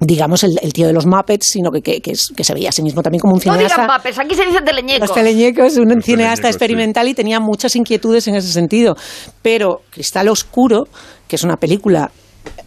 Digamos, 0.00 0.44
el, 0.44 0.58
el 0.62 0.72
tío 0.72 0.86
de 0.86 0.92
los 0.92 1.06
Muppets, 1.06 1.46
sino 1.48 1.70
que, 1.70 1.80
que, 1.82 2.00
que 2.00 2.10
es- 2.12 2.30
que 2.36 2.44
se 2.44 2.52
veía 2.54 2.68
a 2.68 2.72
sí 2.72 2.82
mismo 2.82 3.02
también 3.02 3.20
como 3.20 3.34
un 3.34 3.38
No 3.38 3.54
cineasta. 3.54 3.74
digan 3.82 3.86
mapes, 3.86 4.18
aquí 4.18 4.34
se 4.34 4.44
dice 4.44 4.60
teleñecos. 4.62 5.08
Los 5.08 5.14
teleñecos, 5.14 5.76
un 5.78 6.02
cineasta 6.02 6.02
teleñecos, 6.02 6.40
sí. 6.40 6.46
experimental 6.48 7.08
y 7.08 7.14
tenía 7.14 7.40
muchas 7.40 7.74
inquietudes 7.76 8.28
en 8.28 8.34
ese 8.34 8.52
sentido. 8.52 8.96
Pero 9.42 9.80
Cristal 9.90 10.28
Oscuro, 10.28 10.84
que 11.28 11.36
es 11.36 11.44
una 11.44 11.56
película 11.56 12.10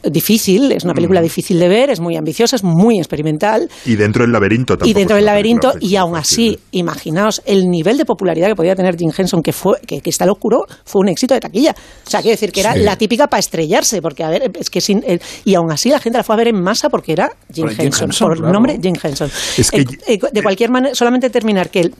difícil, 0.03 0.71
es 0.71 0.83
una 0.83 0.93
película 0.93 1.21
difícil 1.21 1.59
de 1.59 1.67
ver, 1.67 1.89
es 1.89 1.99
muy 1.99 2.15
ambiciosa, 2.15 2.55
es 2.55 2.63
muy 2.63 2.97
experimental. 2.97 3.69
Y 3.85 3.95
dentro 3.95 4.23
del 4.23 4.31
laberinto 4.31 4.73
tampoco. 4.73 4.89
Y 4.89 4.93
dentro 4.93 5.15
del 5.15 5.25
laberinto, 5.25 5.73
y 5.79 5.95
aún 5.95 6.15
así, 6.15 6.57
imaginaos 6.71 7.41
el 7.45 7.69
nivel 7.69 7.97
de 7.97 8.05
popularidad 8.05 8.47
que 8.47 8.55
podía 8.55 8.75
tener 8.75 8.95
Jim 8.97 9.11
Henson, 9.15 9.41
que 9.41 9.51
fue 9.53 9.79
que 9.85 10.01
Cristal 10.01 10.29
Oscuro 10.29 10.65
fue 10.85 11.01
un 11.01 11.09
éxito 11.09 11.33
de 11.33 11.39
taquilla. 11.41 11.75
O 12.05 12.09
sea, 12.09 12.21
quiero 12.21 12.33
decir 12.33 12.51
que 12.51 12.61
era 12.61 12.73
Sí. 12.73 12.79
la 12.79 12.95
típica 12.97 13.27
para 13.27 13.39
estrellarse, 13.39 14.01
porque 14.01 14.23
a 14.23 14.29
ver, 14.29 14.51
es 14.59 14.69
que 14.69 14.79
sin, 14.81 15.03
y 15.45 15.55
aún 15.55 15.71
así 15.71 15.89
la 15.89 15.99
gente 15.99 16.17
la 16.17 16.23
fue 16.23 16.35
a 16.35 16.37
ver 16.37 16.47
en 16.47 16.61
masa 16.61 16.89
porque 16.89 17.11
era 17.11 17.31
Jim 17.53 17.65
Por 17.65 17.71
Henson, 17.73 18.09
Henson, 18.09 18.27
por 18.29 18.37
claro. 18.37 18.53
nombre 18.53 18.79
Jim 18.81 18.95
Henson. 19.01 19.29
Es 19.57 19.69
que- 19.71 19.81
Eh, 19.81 19.87
eh, 20.07 20.19
de 20.31 20.41
cualquier 20.43 20.69
manera, 20.71 20.95
solamente 20.95 21.29
terminar 21.29 21.69
que 21.69 21.81
el, 21.81 21.93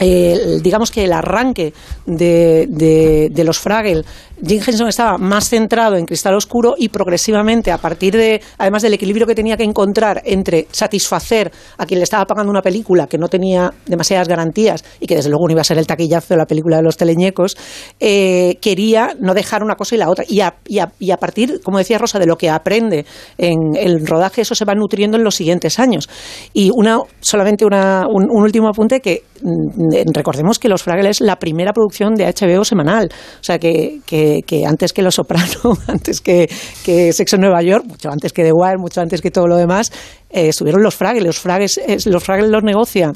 el- 0.00 0.62
digamos 0.62 0.90
que 0.90 1.04
el 1.04 1.12
arranque 1.12 1.72
de, 2.06 2.66
de- 2.68 3.28
de 3.30 3.44
los 3.44 3.58
Fraggle, 3.58 4.02
Jim 4.44 4.60
Henson 4.66 4.88
estaba 4.88 5.18
más 5.18 5.48
centrado 5.48 5.96
en 5.96 6.04
Cristal 6.04 6.34
Oscuro 6.34 6.74
y 6.76 6.88
progresivamente, 6.88 7.70
a 7.70 7.78
partir 7.78 8.14
de, 8.16 8.40
además 8.58 8.82
del 8.82 8.94
equilibrio 8.94 9.26
que 9.26 9.34
tenía 9.36 9.56
que 9.56 9.62
encontrar 9.62 10.20
entre 10.24 10.66
satisfacer 10.72 11.52
a 11.78 11.86
quien 11.86 12.00
le 12.00 12.04
estaba 12.04 12.24
pagando 12.26 12.50
una 12.50 12.60
película 12.62 13.06
que 13.06 13.18
no 13.18 13.28
tenía 13.28 13.72
demasiadas 13.86 14.26
garantías 14.28 14.84
y 14.98 15.06
que 15.06 15.14
desde 15.14 15.30
luego 15.30 15.46
no 15.46 15.52
iba 15.52 15.60
a 15.60 15.64
ser 15.64 15.78
el 15.78 15.86
taquillazo 15.86 16.34
de 16.34 16.38
la 16.38 16.46
película 16.46 16.78
de 16.78 16.82
los 16.82 16.96
teleñecos, 16.96 17.56
eh, 18.00 18.58
quería 18.60 19.14
no 19.20 19.32
dejar 19.34 19.62
una 19.62 19.76
cosa 19.76 19.94
y 19.94 19.98
la 19.98 20.10
otra. 20.10 20.24
Y 20.28 20.40
a, 20.40 20.54
y 20.66 20.80
a- 20.80 20.90
y 20.98 21.10
a 21.12 21.16
partir, 21.18 21.60
como 21.62 21.78
decía 21.78 21.98
Rosa, 21.98 22.18
de 22.18 22.26
lo 22.26 22.36
que 22.36 22.50
aprende 22.50 23.06
en 23.38 23.76
el 23.76 24.04
rodaje, 24.06 24.40
eso 24.42 24.54
se 24.56 24.64
va 24.64 24.74
nutriendo 24.74 25.16
en 25.16 25.24
los 25.24 25.36
siguientes 25.36 25.78
años. 25.78 26.08
Y 26.52 26.70
una 26.74 26.98
solamente 27.20 27.64
una, 27.64 28.06
un, 28.08 28.28
último 28.30 28.68
apunte 28.68 29.00
que 29.00 29.22
mm, 29.42 30.10
recordemos 30.12 30.58
que 30.58 30.68
Los 30.68 30.82
Fraggle 30.82 31.10
es 31.10 31.20
la 31.20 31.36
primera 31.36 31.72
producción 31.72 32.14
de 32.14 32.24
HBO 32.26 32.64
semanal. 32.64 33.08
O 33.40 33.44
sea, 33.44 33.58
que, 33.60 34.00
que- 34.04 34.31
que 34.40 34.64
antes 34.64 34.94
que 34.94 35.02
Los 35.02 35.16
Soprano, 35.16 35.76
antes 35.86 36.22
que, 36.22 36.48
que 36.82 37.12
Sexo 37.12 37.36
en 37.36 37.42
Nueva 37.42 37.60
York, 37.60 37.84
mucho 37.86 38.10
antes 38.10 38.32
que 38.32 38.42
The 38.42 38.52
Wire, 38.52 38.78
mucho 38.78 39.02
antes 39.02 39.20
que 39.20 39.30
todo 39.30 39.46
lo 39.46 39.56
demás, 39.58 39.92
eh, 40.30 40.48
estuvieron 40.48 40.82
Los 40.82 40.94
Fraggle. 40.94 41.26
Los 41.26 41.38
Fraggle, 41.38 41.66
es- 41.66 42.06
los 42.06 42.26
los 42.26 42.62
negocia 42.64 43.12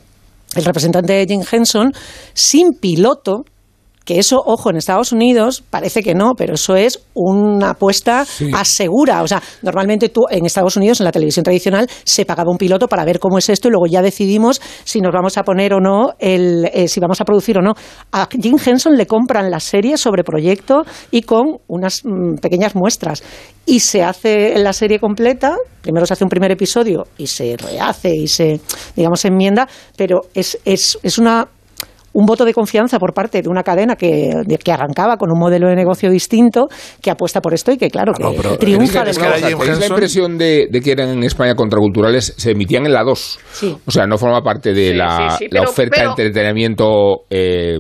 el 0.55 0.65
representante 0.65 1.13
de 1.15 1.27
Jim 1.27 1.43
Henson 1.51 1.93
sin 2.35 2.75
piloto 2.75 3.45
que 4.07 4.21
eso, 4.21 4.41
ojo, 4.47 4.71
en 4.71 4.77
Estados 4.77 5.11
Unidos 5.11 5.65
parece 5.69 6.03
que 6.03 6.15
no, 6.15 6.35
pero 6.37 6.55
eso 6.55 6.77
es 6.77 7.01
una 7.13 7.71
apuesta 7.71 8.25
asegura. 8.55 9.23
O 9.23 9.29
sea, 9.29 9.43
normalmente 9.63 10.09
tú 10.09 10.23
en 10.31 10.47
Estados 10.47 10.77
Unidos, 10.77 11.01
en 11.01 11.05
la 11.05 11.13
televisión 11.13 11.43
tradicional, 11.43 11.91
se 12.05 12.25
pagaba 12.25 12.51
un 12.51 12.57
piloto 12.57 12.87
para 12.87 13.05
ver 13.05 13.19
cómo 13.19 13.37
es 13.37 13.49
esto 13.49 13.67
y 13.67 13.73
luego 13.73 13.87
ya 13.87 14.03
decidimos 14.03 14.63
si 14.85 15.01
nos 15.01 15.13
vamos 15.13 15.37
a 15.37 15.43
poner 15.43 15.75
o 15.75 15.81
no, 15.81 16.13
el, 16.21 16.71
eh, 16.73 16.87
si 16.87 17.01
vamos 17.01 17.21
a 17.21 17.25
producir 17.25 17.59
o 17.59 17.63
no. 17.63 17.73
A 18.13 18.29
Jim 18.31 18.57
Henson 18.65 18.97
le 18.97 19.07
compran 19.07 19.51
la 19.51 19.59
serie 19.59 19.97
sobre 19.97 20.23
proyecto 20.23 20.85
y 21.11 21.23
con 21.23 21.59
unas 21.67 22.03
mm, 22.05 22.37
pequeñas 22.37 22.77
muestras. 22.77 23.25
Y 23.67 23.81
se 23.81 24.05
hace 24.05 24.57
la 24.59 24.73
serie 24.73 25.01
completa, 25.01 25.57
primero 25.83 26.07
se 26.07 26.13
hace 26.13 26.23
un 26.23 26.31
primer 26.31 26.53
episodio 26.53 27.09
y 27.19 27.27
se 27.27 27.57
rehace 27.57 28.15
y 28.15 28.29
se, 28.29 28.61
digamos, 28.95 29.25
enmienda, 29.25 29.69
pero 29.97 30.21
es, 30.33 30.57
es, 30.65 30.97
es 31.03 31.19
una 31.19 31.49
un 32.19 32.25
voto 32.25 32.45
de 32.47 32.55
confianza 32.55 32.99
por 32.99 33.13
parte 33.13 33.43
de 33.43 33.49
una 33.49 33.63
cadena 33.63 33.95
que, 33.95 34.33
de- 34.47 34.57
que 34.59 34.73
arrancaba 34.73 35.17
con 35.19 35.31
un 35.31 35.39
modelo 35.39 35.69
de 35.69 35.77
negocio 35.77 36.11
distinto, 36.11 36.67
que 37.03 37.11
apuesta 37.11 37.41
por 37.43 37.53
esto 37.53 37.73
y 37.73 37.77
que, 37.77 37.91
claro, 37.91 38.13
que 38.15 38.23
No, 38.23 38.33
pero 38.33 38.57
triunfa 38.57 39.03
es 39.03 39.19
que 39.19 39.25
era 39.27 39.37
Una 39.37 39.47
Jim 39.49 39.59
cosa, 39.59 39.65
¿tenéis 39.73 39.81
la 39.81 39.87
impresión 39.95 40.39
de, 40.39 40.69
de 40.71 40.81
que 40.81 40.93
eran 40.93 41.09
en 41.11 41.23
España 41.25 41.55
contraculturales? 41.55 42.33
Se 42.39 42.53
emitían 42.53 42.87
en 42.87 42.93
la 42.95 43.03
2. 43.05 43.39
Sí. 43.53 43.77
O 43.87 43.91
sea, 43.91 44.07
no 44.07 44.17
forma 44.17 44.41
parte 44.43 44.73
de 44.73 44.91
Sí, 44.93 44.95
la, 44.95 45.31
sí, 45.31 45.37
sí, 45.41 45.45
la 45.51 45.61
pero- 45.61 45.71
oferta 45.71 45.97
pero- 45.97 46.15
de 46.15 46.23
entretenimiento 46.25 47.17
eh, 47.29 47.79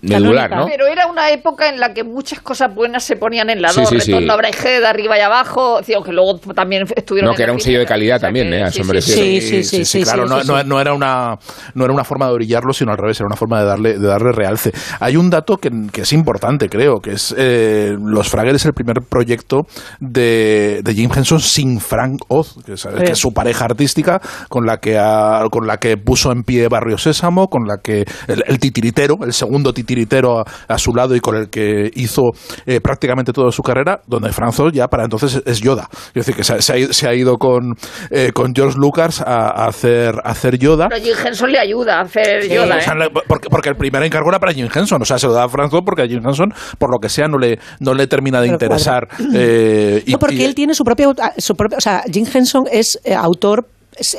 medular, 0.00 0.50
¿no? 0.50 0.66
Pero 0.66 0.86
era 0.86 1.06
una 1.06 1.30
época 1.30 1.68
en 1.68 1.78
la 1.80 1.92
que 1.92 2.04
muchas 2.04 2.40
cosas 2.40 2.74
buenas 2.74 3.04
se 3.04 3.16
ponían 3.16 3.50
en 3.50 3.60
la 3.62 3.68
Sí, 3.68 3.80
2, 3.80 3.88
sí, 3.90 4.00
sí. 4.00 4.12
Retorno 4.12 4.32
a 4.32 4.36
Braigé, 4.36 4.80
de 4.80 4.86
arriba 4.86 5.18
y 5.18 5.20
abajo, 5.20 5.80
que 5.84 6.12
luego 6.12 6.38
también 6.54 6.84
estuvieron 6.96 7.26
No, 7.28 7.32
en 7.32 7.36
que 7.36 7.42
era 7.42 7.52
un 7.52 7.60
sello 7.60 7.80
de 7.80 7.86
calidad 7.86 8.20
también, 8.20 8.52
¿eh? 8.52 8.62
A 8.62 8.70
sí, 8.70 8.80
eso 8.80 8.92
me 8.92 9.00
sí, 9.00 9.10
refiero. 9.12 9.40
Sí, 9.40 9.62
sí, 9.62 9.64
sí, 9.64 9.84
sí, 9.84 10.02
claro, 10.02 10.26
no, 10.26 10.80
era 10.80 10.94
una, 10.94 11.38
no 11.74 11.84
era 11.84 11.92
una 11.92 12.04
forma 12.04 12.28
de 12.28 12.34
brillarlo, 12.34 12.72
sino 12.72 12.92
al 12.92 12.98
revés, 12.98 13.20
una 13.26 13.36
forma 13.36 13.60
de 13.60 13.66
darle, 13.66 13.98
de 13.98 14.06
darle 14.06 14.32
realce. 14.32 14.72
Hay 15.00 15.16
un 15.16 15.30
dato 15.30 15.56
que, 15.58 15.70
que 15.92 16.02
es 16.02 16.12
importante, 16.12 16.68
creo, 16.68 17.00
que 17.00 17.12
es 17.12 17.34
eh, 17.36 17.94
Los 17.98 18.28
Fraggles 18.28 18.56
es 18.56 18.66
el 18.66 18.72
primer 18.72 19.02
proyecto 19.08 19.62
de, 20.00 20.80
de 20.82 20.94
Jim 20.94 21.10
Henson 21.14 21.40
sin 21.40 21.80
Frank 21.80 22.20
Oz, 22.28 22.56
que 22.64 22.74
es, 22.74 22.86
que 23.04 23.12
es 23.12 23.18
su 23.18 23.32
pareja 23.32 23.64
artística, 23.64 24.20
con 24.48 24.66
la 24.66 24.78
que 24.78 24.98
ha- 24.98 25.44
con 25.50 25.66
la 25.66 25.78
que 25.78 25.96
puso 25.96 26.32
en 26.32 26.42
pie 26.42 26.68
Barrio 26.68 26.98
Sésamo, 26.98 27.48
con 27.48 27.66
la 27.66 27.78
que 27.82 28.04
el, 28.28 28.42
el 28.46 28.58
titiritero, 28.58 29.16
el 29.24 29.32
segundo 29.32 29.72
titiritero 29.72 30.40
a, 30.40 30.44
a 30.68 30.78
su 30.78 30.92
lado 30.94 31.14
y 31.16 31.20
con 31.20 31.36
el 31.36 31.48
que 31.50 31.90
hizo 31.94 32.22
eh, 32.66 32.80
prácticamente 32.80 33.32
toda 33.32 33.50
su 33.52 33.62
carrera, 33.62 34.00
donde 34.06 34.32
Frank 34.32 34.58
Oz 34.58 34.72
ya 34.72 34.88
para 34.88 35.04
entonces 35.04 35.42
es 35.44 35.60
Yoda. 35.60 35.88
Es 36.08 36.14
decir, 36.26 36.34
que 36.34 36.44
se, 36.44 36.54
ha- 36.54 36.62
se 36.62 36.72
ha, 36.72 36.76
ido- 36.78 36.92
se 36.92 37.08
ha 37.08 37.14
ido 37.14 37.36
con, 37.36 37.74
eh, 38.10 38.30
con 38.32 38.54
George 38.54 38.76
Lucas 38.78 39.20
a, 39.20 39.64
a 39.64 39.66
hacer, 39.68 40.14
a 40.24 40.30
hacer 40.30 40.58
Yoda. 40.58 40.88
Pero 40.88 41.02
Jim 41.02 41.14
Henson 41.24 41.50
le 41.52 41.58
ayuda 41.58 41.98
a 41.98 42.02
hacer 42.02 42.48
Yoda, 42.48 42.76
O 42.76 42.80
sea, 42.80 42.94
¿eh? 42.94 43.10
Porque, 43.28 43.48
porque 43.50 43.68
el 43.68 43.76
primer 43.76 44.02
encargo 44.02 44.28
era 44.28 44.38
para 44.40 44.52
Jim 44.52 44.68
Henson, 44.74 45.00
o 45.00 45.04
sea, 45.04 45.18
se 45.18 45.26
lo 45.26 45.32
da 45.32 45.44
a 45.44 45.48
Frank 45.48 45.72
Oz 45.72 45.82
porque 45.84 46.02
a 46.02 46.06
Jim 46.06 46.26
Henson, 46.26 46.52
por 46.78 46.90
lo 46.90 46.98
que 46.98 47.08
sea, 47.08 47.28
no 47.28 47.38
le, 47.38 47.58
no 47.80 47.94
le 47.94 48.06
termina 48.06 48.40
de 48.40 48.48
Pero 48.48 48.54
interesar. 48.56 49.08
eh, 49.34 50.02
y- 50.06 50.12
No, 50.12 50.18
porque 50.18 50.36
y- 50.36 50.44
él 50.44 50.54
tiene 50.54 50.74
su 50.74 50.84
propia, 50.84 51.12
su 51.38 51.54
propia, 51.56 51.78
o 51.78 51.80
sea, 51.80 52.02
Jim 52.10 52.26
Henson 52.32 52.64
es 52.70 52.98
eh, 53.04 53.14
autor 53.14 53.68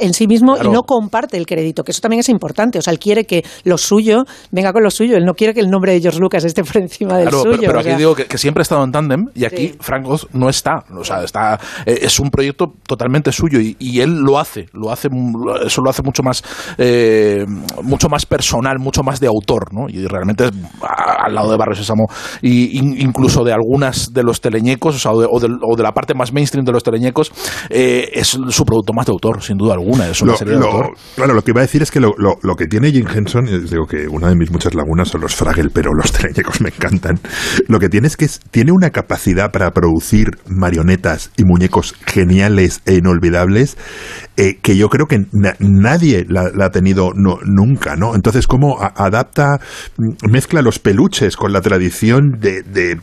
en 0.01 0.13
sí 0.13 0.27
mismo 0.27 0.53
Claro. 0.55 0.69
y 0.69 0.73
no 0.73 0.83
comparte 0.83 1.37
el 1.37 1.45
crédito, 1.45 1.83
que 1.83 1.91
eso 1.91 2.01
también 2.01 2.19
es 2.21 2.29
importante. 2.29 2.79
O 2.79 2.81
sea, 2.81 2.91
él 2.93 2.99
quiere 2.99 3.25
que 3.25 3.43
lo 3.63 3.77
suyo 3.77 4.23
venga 4.51 4.73
con 4.73 4.83
lo 4.83 4.89
suyo. 4.91 5.17
Él 5.17 5.25
no 5.25 5.33
quiere 5.33 5.53
que 5.53 5.59
el 5.59 5.69
nombre 5.69 5.93
de 5.93 6.01
George 6.01 6.19
Lucas 6.19 6.43
esté 6.43 6.63
por 6.63 6.77
encima 6.77 7.17
del 7.17 7.29
Claro, 7.29 7.43
suyo. 7.43 7.57
pero, 7.59 7.67
pero 7.67 7.77
o 7.77 7.81
aquí 7.81 7.89
sea. 7.89 7.97
digo 7.97 8.15
que, 8.15 8.25
que 8.25 8.37
siempre 8.37 8.61
ha 8.61 8.63
estado 8.63 8.83
en 8.83 8.91
tándem 8.91 9.25
y 9.35 9.45
aquí 9.45 9.75
Frank 9.79 10.07
Oz 10.07 10.27
no 10.33 10.49
está. 10.49 10.83
O 10.97 11.03
sea, 11.03 11.23
está 11.23 11.59
eh, 11.85 11.99
es 12.01 12.19
un 12.19 12.29
proyecto 12.29 12.73
totalmente 12.87 13.31
suyo 13.31 13.59
y, 13.59 13.75
y 13.79 13.99
él 14.01 14.15
lo 14.19 14.39
hace, 14.39 14.67
lo 14.73 14.91
hace, 14.91 15.09
mu- 15.09 15.51
eso 15.65 15.81
lo 15.81 15.89
hace 15.89 16.01
mucho 16.03 16.23
más, 16.23 16.43
eh, 16.77 17.45
mucho 17.83 18.09
más 18.09 18.25
personal, 18.25 18.79
mucho 18.79 19.03
más 19.03 19.19
de 19.19 19.27
autor, 19.27 19.73
¿no? 19.73 19.87
Y 19.89 20.05
realmente 20.07 20.45
al 20.81 21.33
lado 21.35 21.51
de 21.51 21.57
Barrio 21.57 21.75
Sésamo 21.75 22.05
y 22.41 22.77
in- 22.77 22.95
incluso 22.99 23.43
de 23.43 23.53
algunas 23.53 24.13
de 24.13 24.23
los 24.23 24.41
teleñecos, 24.41 24.95
o 24.95 24.99
sea, 24.99 25.11
o 25.11 25.19
de, 25.21 25.27
o 25.29 25.39
del- 25.39 25.59
o 25.61 25.75
de 25.75 25.83
la 25.83 25.91
parte 25.91 26.13
más 26.13 26.31
mainstream 26.33 26.65
de 26.65 26.71
los 26.71 26.83
teleñecos, 26.83 27.31
eh, 27.69 28.09
es 28.13 28.27
su 28.27 28.63
producto 28.65 28.93
más 28.93 29.05
de 29.05 29.11
autor, 29.11 29.41
sin 29.43 29.57
duda 29.57 29.66
alguna. 29.73 30.07
Es 30.07 30.21
una 30.21 30.33
Lo- 30.33 30.37
serie 30.37 30.53
de 30.55 30.59
lo- 30.59 30.65
autor. 30.71 30.97
claro, 31.15 31.33
lo 31.33 31.43
que 31.43 31.51
iba 31.51 31.61
a 31.61 31.63
decir 31.63 31.81
es 31.81 31.91
que 31.91 31.99
lo, 31.99 32.13
lo- 32.17 32.55
que 32.55 32.65
tiene 32.65 32.91
Jim 32.91 33.05
Henson, 33.13 33.47
eh, 33.47 33.59
digo 33.69 33.85
que 33.85 34.07
una 34.07 34.29
de 34.29 34.35
mis 34.35 34.51
muchas 34.51 34.73
lagunas 34.73 35.09
son 35.09 35.21
los 35.21 35.35
Fraggle, 35.35 35.69
pero 35.71 35.91
los 35.93 36.11
teleñecos 36.11 36.59
me 36.61 36.69
encantan. 36.69 37.19
Lo 37.67 37.79
que 37.79 37.89
tiene 37.89 38.07
es 38.07 38.17
que 38.17 38.25
es- 38.25 38.39
tiene 38.51 38.71
una 38.71 38.89
capacidad 38.89 39.51
para 39.51 39.71
producir 39.71 40.31
marionetas 40.47 41.31
y 41.37 41.43
muñecos 41.43 41.93
geniales 42.05 42.81
e 42.85 42.95
inolvidables 42.95 43.77
eh, 44.37 44.57
que 44.61 44.77
yo 44.77 44.89
creo 44.89 45.07
que 45.07 45.17
na- 45.31 45.55
nadie 45.59 46.25
la, 46.29 46.49
la 46.55 46.65
ha 46.65 46.69
tenido 46.71 47.11
no- 47.15 47.39
nunca, 47.43 47.95
¿no? 47.95 48.13
Entonces, 48.15 48.45
cómo 48.47 48.77
adapta, 48.81 49.59
mm, 49.97 50.29
mezcla 50.31 50.61
los 50.61 50.77
peluches 50.79 51.35
con 51.35 51.51
la 51.53 51.61
tradición 51.61 52.37
de, 52.39 52.61
de- 52.61 52.97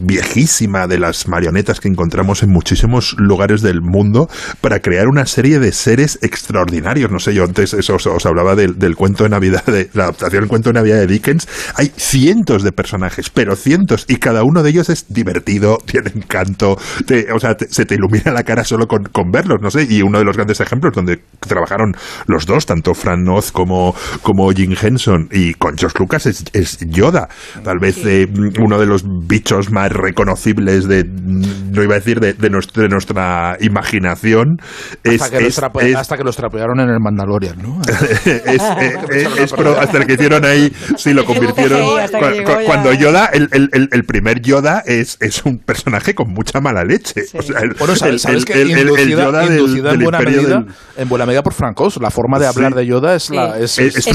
viejísima 0.00 0.86
de 0.86 0.98
las 0.98 1.28
marionetas 1.28 1.80
que 1.80 1.88
encontramos 1.88 2.42
en 2.42 2.50
muchísimos 2.50 3.14
lugares 3.18 3.62
del 3.62 3.80
mundo 3.82 4.28
para 4.60 4.80
crear 4.80 5.08
una 5.08 5.26
serie 5.26 5.58
de 5.58 5.72
seres 5.92 6.18
extraordinarios. 6.22 7.10
No 7.10 7.18
sé, 7.18 7.34
yo 7.34 7.44
antes 7.44 7.74
eso 7.74 7.96
os, 7.96 8.06
os 8.06 8.24
hablaba 8.24 8.54
del, 8.56 8.78
del 8.78 8.96
cuento 8.96 9.24
de 9.24 9.28
Navidad, 9.30 9.62
de 9.66 9.90
la 9.92 10.04
adaptación 10.04 10.40
del 10.42 10.48
cuento 10.48 10.70
de 10.70 10.74
Navidad 10.74 10.96
de 11.00 11.06
Dickens. 11.06 11.46
Hay 11.76 11.92
cientos 11.96 12.62
de 12.62 12.72
personajes, 12.72 13.28
pero 13.28 13.56
cientos, 13.56 14.06
y 14.08 14.16
cada 14.16 14.42
uno 14.42 14.62
de 14.62 14.70
ellos 14.70 14.88
es 14.88 15.04
divertido, 15.12 15.76
tiene 15.86 16.10
encanto, 16.14 16.78
te- 17.06 17.30
o 17.30 17.38
sea, 17.38 17.56
te- 17.56 17.68
se 17.68 17.84
te 17.84 17.96
ilumina 17.96 18.32
la 18.32 18.42
cara 18.42 18.64
solo 18.64 18.86
con, 18.86 19.04
con 19.04 19.30
verlos, 19.30 19.58
no 19.60 19.70
sé. 19.70 19.86
Y 19.90 20.00
uno 20.00 20.18
de 20.18 20.24
los 20.24 20.34
grandes 20.36 20.60
ejemplos 20.60 20.94
donde 20.94 21.20
trabajaron 21.40 21.92
los 22.26 22.46
dos, 22.46 22.64
tanto 22.64 22.94
Fran 22.94 23.28
Oz 23.28 23.52
como, 23.52 23.94
como 24.22 24.50
Jim 24.52 24.74
Henson, 24.80 25.28
y 25.30 25.52
con 25.54 25.76
George 25.76 25.98
Lucas 25.98 26.24
es, 26.24 26.44
es 26.54 26.78
Yoda. 26.88 27.28
Tal 27.64 27.78
vez 27.80 27.98
eh, 28.06 28.26
uno 28.64 28.78
de 28.78 28.86
los 28.86 29.04
bichos 29.26 29.70
más 29.70 29.92
reconocibles 29.92 30.88
de, 30.88 31.04
no 31.04 31.82
iba 31.82 31.96
a 31.96 31.98
decir, 31.98 32.18
de, 32.18 32.32
de 32.32 32.48
nuestra, 32.48 32.82
de 32.84 32.88
nuestra 32.88 33.56
imaginación. 33.60 34.56
Es, 35.04 35.20
es- 35.48 35.56
es- 35.90 35.96
hasta 35.96 36.16
que 36.16 36.24
los 36.24 36.36
trapearon 36.36 36.80
en 36.80 36.88
el 36.90 37.00
Mandalorian, 37.00 37.56
¿no? 37.62 37.80
es, 37.86 38.26
eh, 38.62 38.98
eh, 39.12 39.28
es 39.38 39.52
pro- 39.52 39.78
hasta 39.78 39.98
el 39.98 40.06
que 40.06 40.14
hicieron 40.14 40.44
ahí, 40.44 40.72
sí, 40.96 41.12
lo 41.12 41.24
convirtieron. 41.26 41.80
Sí, 42.08 42.12
Cu- 42.12 42.44
cu-. 42.44 42.64
Cuando 42.66 42.92
Yoda, 42.92 43.26
el, 43.26 43.48
el- 43.52 43.70
el- 43.72 43.88
el 43.92 44.04
primer 44.04 44.40
Yoda 44.40 44.82
es, 44.86 45.16
es 45.20 45.44
un 45.44 45.58
personaje 45.58 46.14
con 46.14 46.30
mucha 46.30 46.60
mala 46.60 46.84
leche. 46.84 47.22
O 47.34 47.42
sea, 47.42 47.60
el, 47.60 47.74
Bueno, 47.74 47.96
sabes, 47.96 48.44
que 48.44 48.52
el- 48.54 48.70
el- 48.70 48.78
el 48.78 48.78
inducida, 48.88 49.24
Yoda 49.24 49.40
del- 49.40 49.58
inducida 49.60 49.90
en 49.92 49.98
del 49.98 50.04
buena 50.04 50.18
imperio 50.18 50.42
medida, 50.42 50.60
del- 50.60 50.74
en 50.96 51.08
buena 51.08 51.26
medida 51.26 51.42
por 51.42 51.54
Frank 51.54 51.80
Oz. 51.80 51.96
La 52.00 52.10
forma 52.10 52.38
de 52.38 52.46
hablar 52.46 52.72
Sí. 52.72 52.78
de 52.78 52.86
Yoda 52.86 53.14
es 53.14 53.30
la 53.30 53.58
es, 53.58 53.78
es, 53.78 53.96
es 53.96 54.06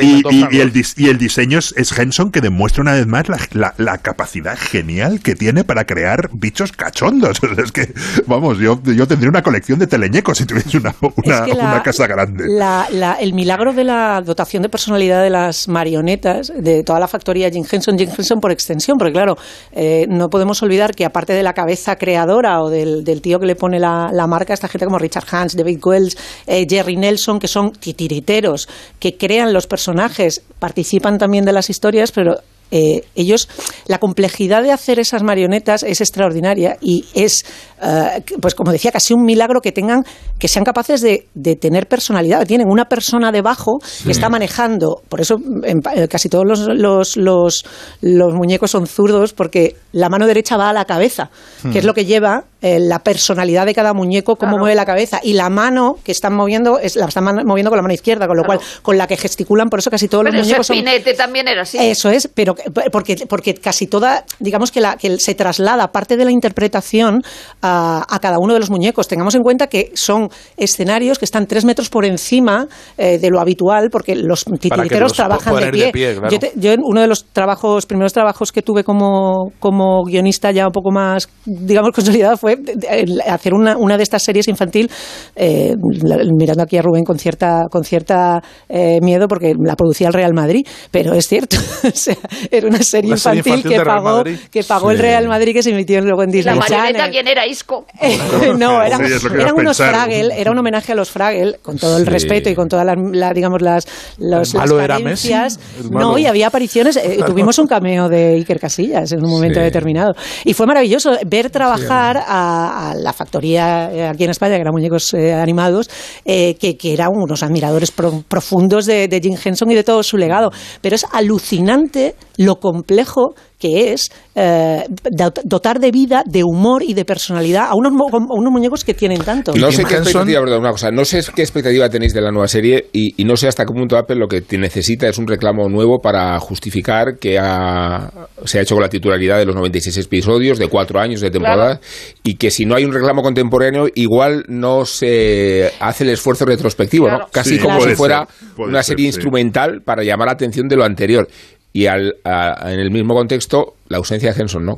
y, 0.00 0.22
y- 0.30 0.46
y 0.50 0.60
el, 0.60 0.72
y 0.96 1.08
el 1.08 1.18
diseño 1.18 1.58
es, 1.58 1.74
es 1.76 1.96
Henson 1.98 2.30
que 2.30 2.40
demuestra 2.40 2.82
una 2.82 2.92
vez 2.92 3.06
más 3.06 3.28
la, 3.28 3.38
la- 3.52 3.74
la 3.76 3.98
capacidad 3.98 4.56
genial 4.58 5.20
que 5.20 5.34
tiene 5.34 5.64
para 5.64 5.84
crear 5.84 6.30
bichos 6.32 6.72
cachondos. 6.72 7.40
Es 7.60 7.72
que, 7.72 7.92
vamos, 8.26 8.58
yo, 8.58 8.80
yo 8.84 9.06
tendría 9.06 9.28
una 9.28 9.42
colección 9.42 9.78
de 9.78 9.86
teleñecos 9.86 10.38
si 10.38 10.46
tuviese 10.46 10.78
una, 10.78 10.94
una, 11.16 11.34
Es 11.36 11.40
que 11.42 11.54
la- 11.54 11.64
una 11.64 11.82
casa 11.82 12.06
grande. 12.06 12.44
La- 12.48 12.86
la- 12.90 13.14
el 13.14 13.32
milagro 13.32 13.72
de 13.72 13.84
la 13.84 14.22
dotación 14.24 14.62
de 14.62 14.68
personalidad 14.68 15.22
de 15.22 15.30
las 15.30 15.68
marionetas, 15.68 16.52
de 16.56 16.82
toda 16.82 17.00
la 17.00 17.08
factoría 17.08 17.50
Jim 17.50 17.64
Henson, 17.70 17.98
Jim 17.98 18.08
Henson 18.16 18.40
por 18.40 18.50
extensión, 18.52 18.98
porque 18.98 19.12
claro, 19.12 19.36
eh, 19.72 20.06
no 20.08 20.28
podemos 20.30 20.62
olvidar 20.62 20.94
que 20.94 21.04
aparte 21.04 21.32
de 21.32 21.42
la 21.42 21.52
cabeza 21.54 21.96
creadora 21.96 22.62
o 22.62 22.70
del, 22.70 23.04
del 23.04 23.20
tío 23.22 23.38
que 23.40 23.46
le 23.46 23.56
pone 23.56 23.78
la, 23.78 24.10
la 24.12 24.26
marca, 24.26 24.54
esta 24.54 24.68
gente 24.68 24.86
como 24.86 24.98
Richard 24.98 25.26
Hans, 25.30 25.56
David 25.56 25.80
Wells, 25.84 26.16
eh, 26.46 26.66
Jerry 26.68 26.96
Nelson, 26.96 27.38
que 27.38 27.48
son 27.48 27.72
titiriteros, 27.72 28.68
que 28.98 29.16
crean 29.16 29.52
los 29.52 29.66
personajes, 29.66 30.42
participan 30.58 31.18
también 31.18 31.44
de 31.44 31.52
las 31.52 31.70
historias, 31.70 32.12
pero 32.12 32.36
eh, 32.72 33.02
ellos, 33.16 33.48
la 33.86 33.98
complejidad 33.98 34.62
de 34.62 34.70
hacer 34.70 35.00
esas 35.00 35.24
marionetas 35.24 35.82
es 35.82 36.00
extraordinaria 36.00 36.76
y 36.80 37.04
es, 37.14 37.44
eh, 37.82 38.22
pues 38.40 38.54
como 38.54 38.72
decía, 38.72 38.90
casi 38.92 39.14
un 39.14 39.22
milagro 39.24 39.60
que 39.60 39.72
tengan, 39.72 40.02
que 40.38 40.48
sean 40.48 40.64
capaces 40.64 41.00
de, 41.00 41.26
de 41.34 41.56
tener 41.56 41.86
personalidad. 41.86 42.46
Tienen 42.46 42.68
una 42.68 42.84
persona 42.86 43.32
debajo 43.32 43.78
que 44.04 44.10
está 44.12 44.28
manejando, 44.28 45.02
por 45.08 45.20
eso 45.20 45.36
en 45.64 45.78
eh, 45.94 46.08
casi 46.08 46.28
todos 46.28 46.44
los, 46.46 46.60
los, 46.68 47.16
los, 47.16 47.64
los 48.00 48.34
muñecos 48.34 48.70
son 48.70 48.86
zurdos, 48.86 49.32
porque 49.32 49.76
la 49.92 50.08
mano 50.08 50.26
derecha 50.26 50.56
va 50.56 50.70
a 50.70 50.72
la 50.72 50.84
cabeza, 50.84 51.30
Hmm. 51.62 51.72
que 51.72 51.78
es 51.80 51.84
lo 51.84 51.92
que 51.92 52.06
lleva 52.06 52.44
eh, 52.62 52.78
la 52.80 53.00
personalidad 53.00 53.66
de 53.66 53.74
cada 53.74 53.92
muñeco, 53.92 54.36
cómo 54.36 54.56
mueve 54.58 54.74
la 54.74 54.86
cabeza, 54.86 55.20
y 55.22 55.34
la 55.34 55.50
mano 55.50 55.96
que 56.04 56.12
están 56.12 56.34
moviendo, 56.34 56.78
es, 56.78 56.96
la 56.96 57.06
están 57.06 57.24
moviendo 57.46 57.70
con 57.70 57.76
la 57.76 57.82
mano 57.82 57.92
izquierda, 57.94 58.26
con 58.26 58.36
lo 58.36 58.44
cual, 58.44 58.60
con 58.82 58.96
la 58.96 59.06
que 59.06 59.16
gesticulan, 59.16 59.68
por 59.68 59.78
eso 59.80 59.90
casi 59.90 60.08
todos 60.08 60.24
Pero 60.24 60.36
los 60.38 60.46
muñecos 60.46 60.66
son 60.66 60.76
también 61.16 61.48
era 61.48 61.62
así. 61.62 61.76
eso 61.78 62.08
es, 62.10 62.28
pero 62.32 62.54
que- 62.54 62.70
porque, 62.90 63.26
porque 63.28 63.54
casi 63.54 63.86
toda, 63.86 64.24
digamos 64.38 64.70
que, 64.70 64.80
la, 64.80 64.96
que 64.96 65.18
se 65.18 65.34
traslada 65.34 65.88
parte 65.92 66.16
de 66.16 66.24
la 66.24 66.30
interpretación 66.32 67.22
a, 67.62 67.69
a 67.70 68.18
cada 68.20 68.38
uno 68.38 68.54
de 68.54 68.60
los 68.60 68.70
muñecos. 68.70 69.08
Tengamos 69.08 69.34
en 69.34 69.42
cuenta 69.42 69.66
que 69.68 69.90
son 69.94 70.28
escenarios 70.56 71.18
que 71.18 71.24
están 71.24 71.46
tres 71.46 71.64
metros 71.64 71.88
por 71.88 72.04
encima 72.04 72.66
eh, 72.98 73.18
de 73.18 73.30
lo 73.30 73.40
habitual, 73.40 73.88
porque 73.90 74.14
los 74.16 74.44
titiriteros 74.44 75.10
los 75.10 75.12
trabajan 75.14 75.54
de 75.56 75.70
pie. 75.70 75.84
de 75.86 75.92
pie, 75.92 76.12
claro. 76.14 76.28
yo, 76.30 76.38
te- 76.38 76.52
yo 76.56 76.72
en 76.72 76.80
uno 76.82 77.00
de 77.00 77.06
los 77.06 77.24
trabajos, 77.32 77.86
primeros 77.86 78.12
trabajos 78.12 78.52
que 78.52 78.62
tuve 78.62 78.84
como, 78.84 79.52
como 79.58 80.04
guionista 80.04 80.50
ya 80.52 80.66
un 80.66 80.72
poco 80.72 80.90
más, 80.90 81.28
digamos, 81.44 81.90
consolidado 81.94 82.36
fue 82.36 82.56
de- 82.56 82.74
de- 82.76 82.88
el 83.00 83.20
hacer 83.22 83.54
una, 83.54 83.76
una 83.76 83.96
de 83.96 84.02
estas 84.02 84.22
series 84.22 84.48
infantil, 84.48 84.90
eh, 85.36 85.74
la- 86.02 86.18
mirando 86.36 86.62
aquí 86.62 86.76
a 86.76 86.82
Rubén 86.82 87.04
con 87.04 87.18
cierta, 87.18 87.64
con 87.70 87.84
cierta 87.84 88.40
eh, 88.68 88.98
miedo 89.02 89.26
porque 89.28 89.54
la 89.58 89.76
producía 89.76 90.08
el 90.08 90.12
Real 90.14 90.34
Madrid, 90.34 90.66
pero 90.90 91.12
es 91.14 91.26
cierto, 91.28 91.56
o 91.84 91.90
sea, 91.94 92.16
era 92.50 92.66
una 92.68 92.82
serie 92.82 93.10
Una 93.10 93.16
serie 93.18 93.38
infantil, 93.40 93.54
infantil 93.56 93.78
que 93.78 93.84
pagó, 93.84 94.16
Madrid. 94.18 94.38
que 94.50 94.62
pagó 94.64 94.90
el. 94.90 95.00
Real 95.00 95.28
Madrid 95.28 95.54
que 95.54 95.62
se 95.62 95.70
emitió 95.70 96.00
luego 96.02 96.22
en 96.22 96.28
¿Y 96.30 96.42
la 96.42 96.52
Disney 96.52 96.58
marioneta 96.78 97.08
quién 97.10 97.26
era? 97.26 97.46
No, 98.58 98.82
eran, 98.82 99.06
Sí, 99.06 99.26
eran 99.38 99.54
unos. 99.56 99.76
Fraggle, 99.76 100.40
era 100.40 100.50
un 100.50 100.58
homenaje 100.58 100.92
a 100.92 100.94
los 100.94 101.10
Fraggle, 101.10 101.58
con 101.62 101.76
todo 101.78 101.96
el 101.98 102.04
Sí. 102.04 102.10
respeto 102.10 102.50
y 102.50 102.54
con 102.54 102.68
todas 102.68 102.84
las, 102.86 102.96
la- 103.12 103.32
digamos, 103.32 103.62
las, 103.62 103.86
los, 104.18 104.54
las 104.54 104.72
carencias. 104.72 105.58
No, 105.90 106.18
y 106.18 106.26
había 106.26 106.46
apariciones, 106.48 106.96
eh, 106.96 107.20
tuvimos 107.26 107.58
un 107.58 107.66
cameo 107.66 108.08
de 108.08 108.34
Iker 108.34 108.60
Casillas 108.60 109.12
en 109.12 109.24
un 109.24 109.30
momento 109.30 109.58
Sí. 109.60 109.64
determinado. 109.64 110.12
Y 110.44 110.54
fue 110.54 110.66
maravilloso 110.66 111.12
ver 111.26 111.50
trabajar 111.50 112.16
a, 112.26 112.90
a 112.90 112.94
la 112.94 113.12
factoría 113.12 113.90
eh, 113.92 114.06
aquí 114.08 114.24
en 114.24 114.30
España, 114.30 114.54
que 114.56 114.62
eran 114.62 114.72
muñecos 114.72 115.12
eh, 115.14 115.32
animados, 115.34 115.88
eh, 116.24 116.56
que, 116.60 116.76
que 116.76 116.92
eran 116.92 117.08
unos 117.12 117.42
admiradores 117.42 117.90
pro- 117.90 118.22
profundos 118.28 118.86
de, 118.86 119.08
de 119.08 119.20
Jim 119.20 119.36
Henson 119.42 119.70
y 119.70 119.74
de 119.74 119.84
todo 119.84 120.02
su 120.02 120.16
legado. 120.16 120.50
Pero 120.80 120.96
es 120.96 121.04
alucinante 121.12 122.14
lo 122.36 122.56
complejo 122.56 123.34
que 123.60 123.92
es 123.92 124.10
eh, 124.34 124.84
dot- 125.12 125.42
dotar 125.44 125.78
de 125.78 125.92
vida, 125.92 126.24
de 126.26 126.42
humor 126.42 126.82
y 126.82 126.94
de 126.94 127.04
personalidad 127.04 127.66
a 127.68 127.74
unos, 127.76 127.92
mo- 127.92 128.08
a 128.10 128.16
unos 128.34 128.50
muñecos 128.52 128.82
que 128.84 128.94
tienen 128.94 129.22
tanto. 129.22 129.52
No 129.54 129.70
sé 129.70 129.84
qué 129.84 129.94
expectativa, 129.96 130.40
perdón, 130.40 130.60
una 130.60 130.70
cosa, 130.72 130.90
no 130.90 131.04
sé 131.04 131.20
qué 131.36 131.42
expectativa 131.42 131.88
tenéis 131.88 132.14
de 132.14 132.22
la 132.22 132.30
nueva 132.32 132.48
serie 132.48 132.86
y, 132.92 133.20
y 133.20 133.24
no 133.24 133.36
sé 133.36 133.46
hasta 133.48 133.64
qué 133.66 133.72
punto 133.72 133.96
Apple 133.98 134.16
lo 134.16 134.26
que 134.26 134.40
te 134.40 134.56
necesita 134.58 135.06
es 135.08 135.18
un 135.18 135.26
reclamo 135.28 135.68
nuevo 135.68 136.00
para 136.00 136.40
justificar 136.40 137.18
que 137.20 137.38
ha- 137.38 138.10
se 138.44 138.58
ha 138.58 138.62
hecho 138.62 138.74
con 138.74 138.82
la 138.82 138.88
titularidad 138.88 139.38
de 139.38 139.44
los 139.44 139.54
96 139.54 139.96
episodios 139.98 140.58
de 140.58 140.68
cuatro 140.68 140.98
años 140.98 141.20
de 141.20 141.30
temporada 141.30 141.78
y 142.24 142.36
que 142.36 142.50
si 142.50 142.64
no 142.64 142.74
hay 142.74 142.84
un 142.86 142.92
reclamo 142.94 143.22
contemporáneo 143.22 143.86
igual 143.94 144.44
no 144.48 144.86
se 144.86 145.70
hace 145.80 146.04
el 146.04 146.10
esfuerzo 146.10 146.46
retrospectivo, 146.46 147.06
Claro. 147.06 147.24
¿no? 147.24 147.28
Casi 147.30 147.56
Sí, 147.56 147.58
como 147.58 147.80
si 147.82 147.94
fuera 147.94 148.26
una 148.56 148.82
ser, 148.82 148.92
serie 148.96 149.04
sí. 149.12 149.16
instrumental 149.18 149.82
para 149.84 150.02
llamar 150.02 150.26
la 150.28 150.32
atención 150.32 150.66
de 150.68 150.76
lo 150.76 150.84
anterior. 150.84 151.28
Y 151.72 151.86
al, 151.86 152.16
a- 152.24 152.72
en 152.72 152.80
el 152.80 152.90
mismo 152.90 153.14
contexto, 153.14 153.74
la 153.90 153.98
ausencia 153.98 154.32
de 154.32 154.40
Henson, 154.40 154.64
¿no? 154.64 154.76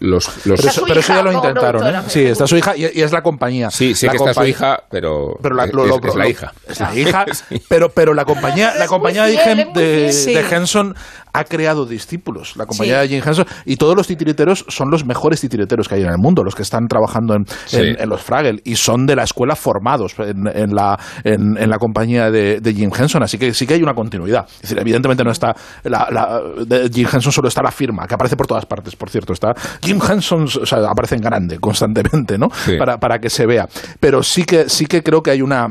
Los, 0.00 0.44
los- 0.46 0.60
Pero 0.60 0.68
eso, 0.70 0.82
pero 0.86 1.00
eso 1.00 1.14
ya 1.14 1.22
lo 1.22 1.32
intentaron, 1.32 1.86
¿eh? 1.86 2.00
Sí, 2.08 2.24
está 2.24 2.44
su 2.46 2.56
hija 2.56 2.76
y, 2.76 2.82
y 2.92 3.02
es 3.02 3.12
la 3.12 3.22
compañía. 3.22 3.70
Sí, 3.70 3.94
La 4.02 4.10
que 4.10 4.16
está 4.16 4.34
su 4.34 4.44
hija, 4.44 4.80
pero, 4.90 5.36
Pero 5.40 5.54
la, 5.54 5.64
es, 5.66 5.72
lo- 5.72 5.86
lo- 5.86 5.94
es- 5.96 6.04
es 6.04 6.14
la 6.16 6.28
hija. 6.28 6.52
Es 6.68 6.80
la 6.80 6.94
hija, 6.94 7.24
pero, 7.68 7.88
pero 7.88 8.12
la 8.14 8.24
compañía, 8.24 8.74
la 8.76 8.88
compañía 8.88 9.24
de, 9.24 9.38
fiel, 9.38 9.68
de, 9.72 9.82
de 10.02 10.12
Sí. 10.12 10.34
Henson 10.36 10.94
ha 11.32 11.44
creado 11.44 11.86
discípulos. 11.86 12.56
La 12.56 12.66
compañía 12.66 13.00
Sí. 13.02 13.08
de 13.08 13.14
Jim 13.14 13.22
Henson 13.28 13.46
y 13.64 13.76
todos 13.76 13.94
los 13.94 14.08
titiriteros 14.08 14.64
son 14.68 14.90
los 14.90 15.04
mejores 15.06 15.40
titiriteros 15.40 15.86
que 15.88 15.94
hay 15.94 16.02
en 16.02 16.08
el 16.10 16.18
mundo, 16.18 16.42
los 16.42 16.56
que 16.56 16.62
están 16.62 16.88
trabajando 16.88 17.34
en, 17.36 17.46
Sí. 17.66 17.76
en- 17.76 18.00
en 18.00 18.08
los 18.08 18.22
Fraggle 18.22 18.60
y 18.64 18.74
son 18.74 19.06
de 19.06 19.14
la 19.14 19.22
escuela 19.22 19.54
formados 19.54 20.14
en, 20.18 20.48
en 20.52 20.74
la, 20.74 20.98
en, 21.22 21.56
en 21.56 21.70
la 21.70 21.78
compañía 21.78 22.32
de, 22.32 22.60
de 22.60 22.74
Jim 22.74 22.90
Henson. 22.96 23.22
Así 23.22 23.38
que 23.38 23.54
sí 23.54 23.68
que 23.68 23.74
hay 23.74 23.82
una 23.84 23.94
continuidad. 23.94 24.46
Es 24.56 24.62
decir, 24.62 24.78
evidentemente 24.80 25.22
no 25.22 25.30
está 25.30 25.54
la, 25.84 26.08
la- 26.10 26.40
de 26.66 26.90
Jim 26.92 27.06
Henson 27.12 27.30
solo 27.30 27.46
está 27.46 27.62
la 27.62 27.70
firma, 27.70 28.04
que 28.08 28.14
aparece 28.14 28.34
por 28.34 28.47
todas 28.48 28.66
partes, 28.66 28.96
por 28.96 29.08
cierto. 29.10 29.32
Está 29.32 29.54
Jim 29.80 30.00
Henson, 30.02 30.44
o 30.44 30.66
sea, 30.66 30.78
aparece 30.90 31.14
en 31.14 31.20
grande 31.20 31.58
constantemente, 31.60 32.36
¿no? 32.36 32.48
Sí. 32.64 32.76
Para, 32.76 32.98
para 32.98 33.20
que 33.20 33.30
se 33.30 33.46
vea. 33.46 33.68
Pero 34.00 34.24
sí 34.24 34.42
que, 34.42 34.68
sí 34.68 34.86
que 34.86 35.04
creo 35.04 35.22
que 35.22 35.30
hay 35.30 35.42
una 35.42 35.68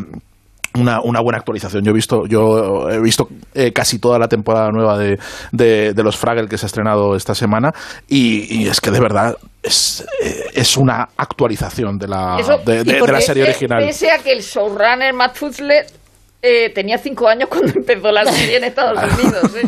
una, 0.75 1.01
una 1.01 1.21
buena 1.21 1.39
actualización. 1.39 1.83
Yo 1.83 1.89
he 1.89 1.93
visto, 1.95 2.27
yo 2.27 2.87
he 2.91 2.99
visto 3.01 3.27
eh, 3.55 3.73
casi 3.73 3.97
toda 3.97 4.19
la 4.19 4.27
temporada 4.27 4.69
nueva 4.69 4.95
de, 4.99 5.17
de, 5.51 5.93
de 5.93 6.03
los 6.03 6.15
Fraggle 6.17 6.47
que 6.47 6.55
se 6.59 6.65
ha 6.65 6.67
estrenado 6.67 7.15
esta 7.15 7.33
semana 7.33 7.71
y, 8.07 8.61
y 8.63 8.67
es 8.67 8.79
que 8.79 8.91
de 8.91 8.99
verdad 8.99 9.35
es, 9.63 10.05
eh, 10.23 10.43
es 10.53 10.77
una 10.77 11.09
actualización 11.17 11.97
de 11.97 12.07
la, 12.07 12.37
Eso- 12.39 12.59
de, 12.63 12.83
la 12.85 13.21
serie 13.21 13.43
pese- 13.45 13.49
original. 13.49 13.85
Pese 13.87 14.11
a 14.11 14.19
que 14.19 14.31
el 14.33 14.41
showrunner 14.41 15.13
Matt 15.15 15.35
Futzler 15.35 15.87
eh, 16.43 16.69
tenía 16.75 16.99
cinco 16.99 17.27
años 17.27 17.49
cuando 17.49 17.71
empezó 17.75 18.11
la 18.11 18.25
serie 18.31 18.57
en 18.57 18.65
Estados 18.65 18.99
Unidos. 19.19 19.55
¿eh? 19.55 19.67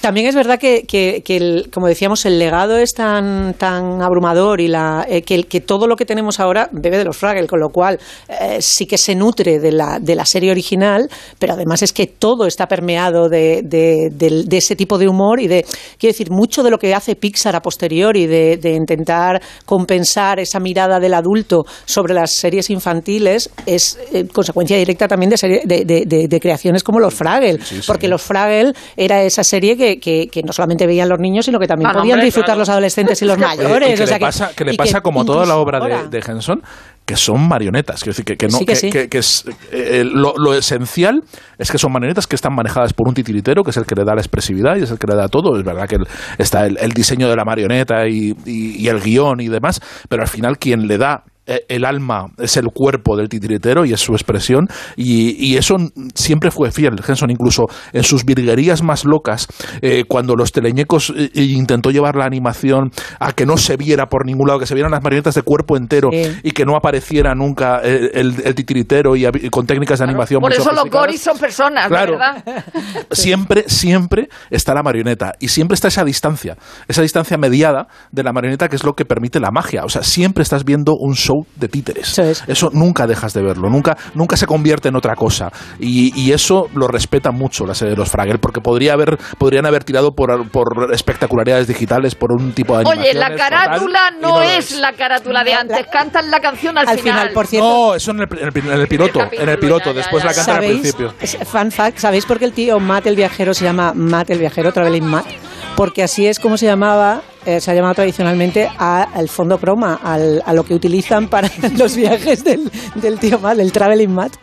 También 0.00 0.26
es 0.26 0.34
verdad 0.34 0.58
que, 0.58 0.84
que- 0.86 1.22
que 1.24 1.36
el- 1.36 1.70
como 1.72 1.86
decíamos, 1.86 2.24
el 2.26 2.38
legado 2.38 2.76
es 2.76 2.92
tan, 2.94 3.54
tan 3.54 4.02
abrumador 4.02 4.60
y 4.60 4.68
la, 4.68 5.06
eh, 5.08 5.22
que, 5.22 5.34
el- 5.34 5.46
que 5.46 5.60
todo 5.60 5.86
lo 5.86 5.96
que 5.96 6.04
tenemos 6.04 6.40
ahora 6.40 6.68
bebe 6.72 6.98
de 6.98 7.04
los 7.04 7.16
Fraggle, 7.16 7.46
con 7.46 7.60
lo 7.60 7.68
cual 7.70 7.98
eh, 8.28 8.58
sí 8.60 8.86
que 8.86 8.98
se 8.98 9.14
nutre 9.14 9.58
de 9.58 9.72
la, 9.72 9.98
de 10.00 10.14
la 10.14 10.24
serie 10.26 10.50
original, 10.50 11.08
pero 11.38 11.52
además 11.54 11.82
es 11.82 11.92
que 11.92 12.06
todo 12.06 12.46
está 12.46 12.66
permeado 12.66 13.28
de, 13.28 13.62
de- 13.62 14.10
de 14.10 14.56
ese 14.56 14.76
tipo 14.76 14.98
de 14.98 15.08
humor 15.08 15.40
y 15.40 15.46
de, 15.46 15.64
quiero 15.98 16.12
decir, 16.12 16.30
mucho 16.30 16.62
de 16.62 16.70
lo 16.70 16.78
que 16.78 16.94
hace 16.94 17.14
Pixar 17.16 17.54
a 17.56 17.60
posteriori, 17.62 18.26
de, 18.26 18.56
de 18.56 18.72
intentar 18.72 19.40
compensar 19.64 20.40
esa 20.40 20.58
mirada 20.60 20.98
del 20.98 21.14
adulto 21.14 21.64
sobre 21.84 22.14
las 22.14 22.32
series 22.32 22.70
infantiles, 22.70 23.50
es 23.66 23.98
eh, 24.12 24.26
consecuencia 24.32 24.76
directa 24.76 25.06
también 25.08 25.30
de, 25.30 25.36
serie- 25.36 25.62
de, 25.64 25.84
de- 25.84 26.04
de- 26.06 26.28
de 26.28 26.40
creaciones 26.40 26.82
como 26.82 26.98
los 27.00 27.14
Fraggle, 27.14 27.58
porque 27.86 28.08
los 28.08 28.22
Fraggle 28.22 28.72
era 28.96 29.22
esa 29.22 29.44
serie 29.44 29.75
que, 29.76 29.98
que- 30.00 30.28
que 30.28 30.42
no 30.42 30.52
solamente 30.52 30.86
veían 30.86 31.08
los 31.08 31.18
niños, 31.18 31.44
sino 31.44 31.58
que 31.58 31.66
también 31.66 31.90
Ah, 31.90 31.94
podían 31.94 32.14
hombre, 32.14 32.24
disfrutar 32.26 32.46
claro. 32.48 32.58
los 32.60 32.68
adolescentes 32.68 33.20
y 33.22 33.24
los 33.24 33.36
Eh, 33.38 33.40
mayores. 33.40 33.96
que 33.98 34.04
o 34.04 34.06
sea 34.06 34.16
le 34.18 34.20
pasa, 34.24 34.50
que 34.56 34.64
le 34.64 34.74
pasa 34.74 35.00
como 35.00 35.24
toda 35.24 35.46
la 35.46 35.56
obra 35.56 35.78
de, 35.80 35.94
ahora- 35.94 36.08
de 36.08 36.18
Henson, 36.18 36.62
que 37.04 37.16
son 37.16 37.46
marionetas. 37.46 38.00
Quiero 38.02 38.10
decir, 38.12 38.24
que, 38.24 38.36
que 38.36 38.48
no, 38.48 38.58
Sí 38.58 38.66
que 38.66 38.72
que, 38.72 38.76
sí. 38.76 38.90
que- 38.90 39.08
que 39.08 39.18
es, 39.18 39.44
eh, 39.70 40.02
lo, 40.04 40.34
lo 40.36 40.54
esencial 40.54 41.22
es 41.58 41.70
que 41.70 41.78
son 41.78 41.92
marionetas 41.92 42.26
que 42.26 42.34
están 42.36 42.52
manejadas 42.54 42.92
por 42.92 43.06
un 43.08 43.14
titiritero, 43.14 43.62
que 43.62 43.70
es 43.70 43.76
el 43.76 43.86
que 43.86 43.94
le 43.94 44.04
da 44.04 44.14
la 44.14 44.20
expresividad 44.20 44.76
y 44.76 44.82
es 44.82 44.90
el 44.90 44.98
que 44.98 45.06
le 45.06 45.14
da 45.14 45.28
todo. 45.28 45.56
Es 45.58 45.64
verdad 45.64 45.88
que 45.88 45.96
el- 45.96 46.06
está 46.38 46.66
el, 46.66 46.76
el 46.78 46.90
diseño 46.92 47.28
de 47.28 47.36
la 47.36 47.44
marioneta 47.44 48.08
y, 48.08 48.34
y- 48.44 48.76
y 48.82 48.88
el 48.88 49.00
guion 49.00 49.40
y 49.40 49.48
demás, 49.48 49.80
pero 50.08 50.22
al 50.22 50.28
final 50.28 50.58
quien 50.58 50.88
le 50.88 50.98
da 50.98 51.22
eh, 51.24 51.30
el 51.68 51.84
alma 51.84 52.26
es 52.38 52.56
el 52.56 52.66
cuerpo 52.74 53.16
del 53.16 53.28
titiritero 53.28 53.84
y 53.84 53.92
es 53.92 54.00
su 54.00 54.12
expresión 54.12 54.66
y, 54.96 55.36
y 55.44 55.56
eso 55.56 55.76
siempre 56.14 56.50
fue 56.50 56.70
fiel 56.70 56.94
Henson 57.06 57.30
incluso 57.30 57.64
en 57.92 58.02
sus 58.02 58.24
virguerías 58.24 58.82
más 58.82 59.04
locas 59.04 59.46
eh, 59.82 60.04
cuando 60.08 60.34
los 60.34 60.52
teleñecos 60.52 61.12
eh, 61.16 61.30
intentó 61.34 61.90
llevar 61.90 62.16
la 62.16 62.24
animación 62.24 62.90
a 63.20 63.32
que 63.32 63.46
no 63.46 63.56
se 63.56 63.76
viera 63.76 64.06
por 64.06 64.26
ningún 64.26 64.48
lado 64.48 64.58
que 64.60 64.66
se 64.66 64.74
vieran 64.74 64.90
las 64.92 65.02
marionetas 65.02 65.34
de 65.34 65.42
cuerpo 65.42 65.76
entero 65.76 66.08
Sí. 66.12 66.22
y 66.42 66.50
que 66.52 66.64
no 66.64 66.76
apareciera 66.76 67.34
nunca 67.34 67.78
el, 67.80 68.10
el- 68.14 68.42
el 68.44 68.54
titiritero 68.54 69.16
y, 69.16 69.24
con 69.50 69.66
técnicas 69.66 69.98
de 69.98 70.04
animación 70.04 70.40
Por 70.40 70.52
eso 70.52 70.72
los 70.72 70.88
goris 70.90 71.20
son 71.20 71.38
personas, 71.38 71.88
Claro. 71.88 72.12
¿verdad? 72.12 72.64
siempre, 73.10 73.64
siempre 73.68 74.28
está 74.50 74.74
la 74.74 74.82
marioneta 74.82 75.34
y 75.40 75.48
siempre 75.48 75.74
está 75.74 75.88
esa 75.88 76.04
distancia, 76.04 76.56
esa 76.88 77.02
distancia 77.02 77.36
mediada 77.38 77.88
de 78.12 78.22
la 78.22 78.32
marioneta 78.32 78.68
que 78.68 78.76
es 78.76 78.84
lo 78.84 78.94
que 78.94 79.04
permite 79.04 79.40
la 79.40 79.50
magia. 79.50 79.84
O 79.84 79.88
sea, 79.88 80.02
siempre 80.02 80.42
estás 80.42 80.64
viendo 80.64 80.94
un 80.98 81.14
show 81.14 81.35
de 81.56 81.68
títeres. 81.68 82.18
Eso 82.18 82.68
es. 82.68 82.74
nunca 82.74 83.06
dejas 83.06 83.32
de 83.34 83.42
verlo, 83.42 83.68
nunca, 83.68 83.96
nunca 84.14 84.36
se 84.36 84.46
convierte 84.46 84.88
en 84.88 84.96
otra 84.96 85.14
cosa. 85.14 85.50
Y, 85.78 86.12
y 86.20 86.32
eso 86.32 86.66
lo 86.74 86.88
respeta 86.88 87.30
mucho 87.30 87.66
la 87.66 87.74
serie 87.74 87.92
de 87.92 87.96
los 87.98 88.10
Fraggle, 88.10 88.38
porque 88.38 88.60
podría 88.60 88.92
haber, 88.94 89.18
podrían 89.38 89.66
haber 89.66 89.84
tirado 89.84 90.12
por, 90.12 90.48
por 90.50 90.92
espectacularidades 90.92 91.66
digitales, 91.66 92.14
por 92.14 92.32
un 92.32 92.52
tipo 92.52 92.76
de 92.78 92.84
Oye, 92.84 93.14
la 93.14 93.34
carátula 93.34 94.10
no 94.20 94.42
es 94.42 94.72
la 94.78 94.92
carátula 94.92 95.44
de 95.44 95.54
antes. 95.54 95.86
Cantan 95.92 96.30
la 96.30 96.40
canción 96.40 96.76
al, 96.78 96.88
Al 96.88 96.98
final, 96.98 97.30
por 97.32 97.46
cierto, 97.46 97.68
No, 97.68 97.94
eso 97.94 98.10
en 98.10 98.20
el, 98.20 98.28
en 98.38 98.48
el- 98.48 98.72
en 98.72 98.80
el 98.80 98.88
piloto, 98.88 99.20
El 99.32 99.40
en 99.42 99.48
el 99.48 99.58
piloto, 99.58 99.86
ya, 99.86 99.92
ya, 99.92 99.96
después 99.98 100.22
ya, 100.22 100.28
la 100.30 100.34
cantan 100.34 100.56
al 100.56 100.64
principio. 100.64 101.12
Fun 101.44 101.70
fact, 101.70 101.98
¿sabéis 101.98 102.26
por 102.26 102.38
qué 102.38 102.44
el 102.44 102.52
tío 102.52 102.78
Matt 102.80 103.06
el 103.06 103.16
viajero 103.16 103.54
se 103.54 103.64
llama 103.64 103.92
Matt 103.94 104.30
el 104.30 104.38
viajero, 104.38 104.72
Traveling 104.72 105.04
Matt? 105.04 105.26
Porque 105.76 106.02
así 106.02 106.26
es 106.26 106.38
como 106.38 106.56
se 106.56 106.64
llamaba, 106.66 107.22
eh, 107.44 107.60
se 107.60 107.70
ha 107.70 107.74
llamado 107.74 107.94
tradicionalmente 107.94 108.70
al 108.78 109.28
fondo 109.28 109.58
croma, 109.58 110.00
al- 110.02 110.42
a 110.46 110.52
lo 110.54 110.64
que 110.64 110.74
utilizan 110.74 111.28
para 111.28 111.50
los 111.76 111.94
viajes 111.96 112.42
del, 112.44 112.70
del 112.94 113.18
tío 113.18 113.38
Matt, 113.38 113.58
el 113.58 113.72
Traveling 113.72 114.10
Matt. 114.12 114.36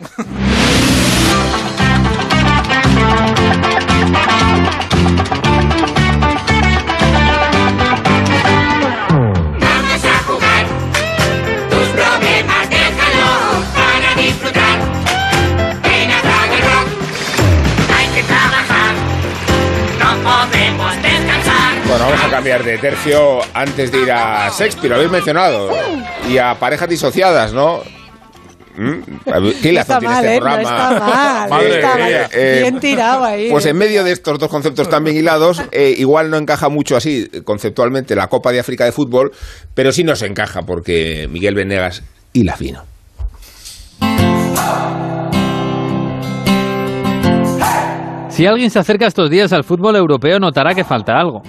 Vamos 22.14 22.28
a 22.28 22.30
cambiar 22.30 22.62
de 22.62 22.78
tercio 22.78 23.40
antes 23.52 23.90
de 23.90 24.02
ir 24.02 24.12
a 24.12 24.48
Shakespeare, 24.48 24.90
lo 24.90 24.96
habéis 24.96 25.10
mencionado. 25.10 25.70
Y 26.28 26.38
a 26.38 26.54
parejas 26.54 26.88
disociadas, 26.88 27.52
¿no? 27.52 27.80
¿Mm? 28.76 29.00
¿Qué 29.62 29.72
lazón 29.72 29.96
está 29.96 29.98
tiene 29.98 30.14
este 30.14 30.34
¿eh? 30.34 30.40
No 30.40 30.40
programa? 30.40 30.62
está 30.62 30.90
mal, 30.90 31.42
no 31.44 31.48
Madre 31.56 31.74
está 31.76 31.96
mal. 31.98 32.12
eh, 32.32 32.58
Bien 32.62 32.80
tirado 32.80 33.24
ahí. 33.24 33.50
Pues 33.50 33.66
¿eh? 33.66 33.70
en 33.70 33.76
medio 33.78 34.04
de 34.04 34.12
estos 34.12 34.38
dos 34.38 34.48
conceptos 34.48 34.88
tan 34.88 35.02
bien 35.04 35.16
hilados, 35.16 35.62
eh, 35.72 35.94
igual 35.96 36.30
no 36.30 36.36
encaja 36.36 36.68
mucho 36.68 36.96
así 36.96 37.28
conceptualmente 37.44 38.14
la 38.16 38.28
Copa 38.28 38.52
de 38.52 38.60
África 38.60 38.84
de 38.84 38.92
fútbol, 38.92 39.32
pero 39.74 39.90
sí 39.92 40.04
nos 40.04 40.22
encaja 40.22 40.62
porque 40.62 41.28
Miguel 41.30 41.54
Venegas 41.54 42.02
hila 42.32 42.56
fino. 42.56 42.82
Si 48.28 48.46
alguien 48.46 48.70
se 48.70 48.80
acerca 48.80 49.06
estos 49.06 49.30
días 49.30 49.52
al 49.52 49.62
fútbol 49.62 49.94
europeo 49.94 50.40
notará 50.40 50.74
que 50.74 50.82
falta 50.84 51.12
algo. 51.16 51.42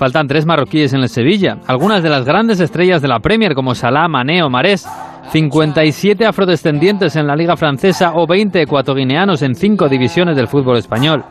Faltan 0.00 0.28
tres 0.28 0.46
marroquíes 0.46 0.94
en 0.94 1.02
el 1.02 1.10
Sevilla, 1.10 1.58
algunas 1.66 2.02
de 2.02 2.08
las 2.08 2.24
grandes 2.24 2.58
estrellas 2.58 3.02
de 3.02 3.08
la 3.08 3.18
Premier 3.18 3.54
como 3.54 3.74
Salah, 3.74 4.08
Mané 4.08 4.42
o 4.42 4.48
Marés, 4.48 4.88
57 5.30 6.24
afrodescendientes 6.24 7.16
en 7.16 7.26
la 7.26 7.36
Liga 7.36 7.54
Francesa 7.54 8.14
o 8.14 8.26
20 8.26 8.62
ecuatoguineanos 8.62 9.42
en 9.42 9.54
cinco 9.54 9.90
divisiones 9.90 10.36
del 10.36 10.48
fútbol 10.48 10.78
español. 10.78 11.22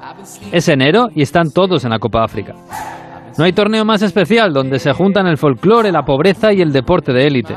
Es 0.51 0.67
enero 0.67 1.10
y 1.15 1.23
están 1.23 1.49
todos 1.49 1.84
en 1.84 1.89
la 1.89 1.97
Copa 1.97 2.23
África. 2.23 2.53
No 3.39 3.43
hay 3.43 3.53
torneo 3.53 3.86
más 3.86 4.03
especial 4.03 4.53
donde 4.53 4.77
se 4.77 4.93
juntan 4.93 5.25
el 5.25 5.39
folclore, 5.39 5.91
la 5.91 6.05
pobreza 6.05 6.53
y 6.53 6.62
el 6.62 6.71
deporte 6.71 7.12
de 7.12 7.25
élite. 7.25 7.55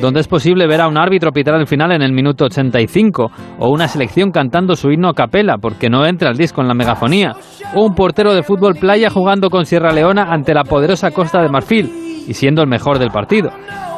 Donde 0.00 0.20
es 0.20 0.28
posible 0.28 0.68
ver 0.68 0.80
a 0.80 0.88
un 0.88 0.96
árbitro 0.96 1.32
pitar 1.32 1.56
el 1.56 1.66
final 1.66 1.90
en 1.90 2.02
el 2.02 2.12
minuto 2.12 2.44
85 2.44 3.30
o 3.58 3.68
una 3.68 3.88
selección 3.88 4.30
cantando 4.30 4.76
su 4.76 4.90
himno 4.90 5.08
a 5.08 5.14
capela 5.14 5.58
porque 5.58 5.90
no 5.90 6.06
entra 6.06 6.30
el 6.30 6.36
disco 6.36 6.60
en 6.60 6.68
la 6.68 6.74
megafonía 6.74 7.32
o 7.74 7.84
un 7.84 7.94
portero 7.94 8.32
de 8.32 8.44
fútbol 8.44 8.74
playa 8.74 9.10
jugando 9.10 9.50
con 9.50 9.66
Sierra 9.66 9.92
Leona 9.92 10.32
ante 10.32 10.54
la 10.54 10.62
poderosa 10.62 11.10
Costa 11.10 11.42
de 11.42 11.48
Marfil 11.48 11.90
y 12.28 12.34
siendo 12.34 12.62
el 12.62 12.68
mejor 12.68 13.00
del 13.00 13.10
partido 13.10 13.50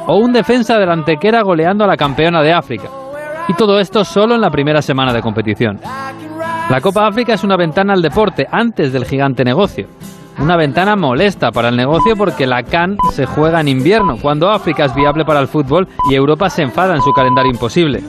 o 0.07 0.17
un 0.17 0.33
defensa 0.33 0.79
de 0.79 0.87
la 0.87 0.95
antequera 0.95 1.43
goleando 1.43 1.85
a 1.85 1.87
la 1.87 1.97
campeona 1.97 2.43
de 2.43 2.53
África. 2.53 2.89
Y 3.49 3.55
todo 3.55 3.79
esto 3.79 4.05
solo 4.05 4.35
en 4.35 4.41
la 4.41 4.51
primera 4.51 4.81
semana 4.81 5.13
de 5.13 5.21
competición. 5.21 5.79
La 6.71 6.81
Copa 6.81 7.07
África 7.07 7.35
es 7.35 7.45
una 7.45 7.57
ventana 7.57 7.93
al 7.93 8.03
deporte 8.03 8.47
antes 8.51 8.93
del 8.93 9.05
gigante 9.05 9.45
negocio. 9.45 9.89
Una 10.41 10.57
ventana 10.57 10.97
molesta 10.97 11.53
para 11.53 11.69
el 11.69 11.77
negocio 11.77 12.17
porque 12.17 12.47
la 12.47 12.63
CAN 12.63 12.97
se 13.13 13.27
juega 13.27 13.61
en 13.61 13.69
invierno, 13.69 14.17
cuando 14.21 14.51
África 14.51 14.87
es 14.87 14.95
viable 14.95 15.27
para 15.27 15.41
el 15.41 15.49
fútbol 15.49 15.87
y 16.11 16.15
Europa 16.15 16.49
se 16.49 16.63
enfada 16.63 16.95
en 16.95 17.03
su 17.03 17.13
calendario 17.13 17.53
imposible. 17.53 18.03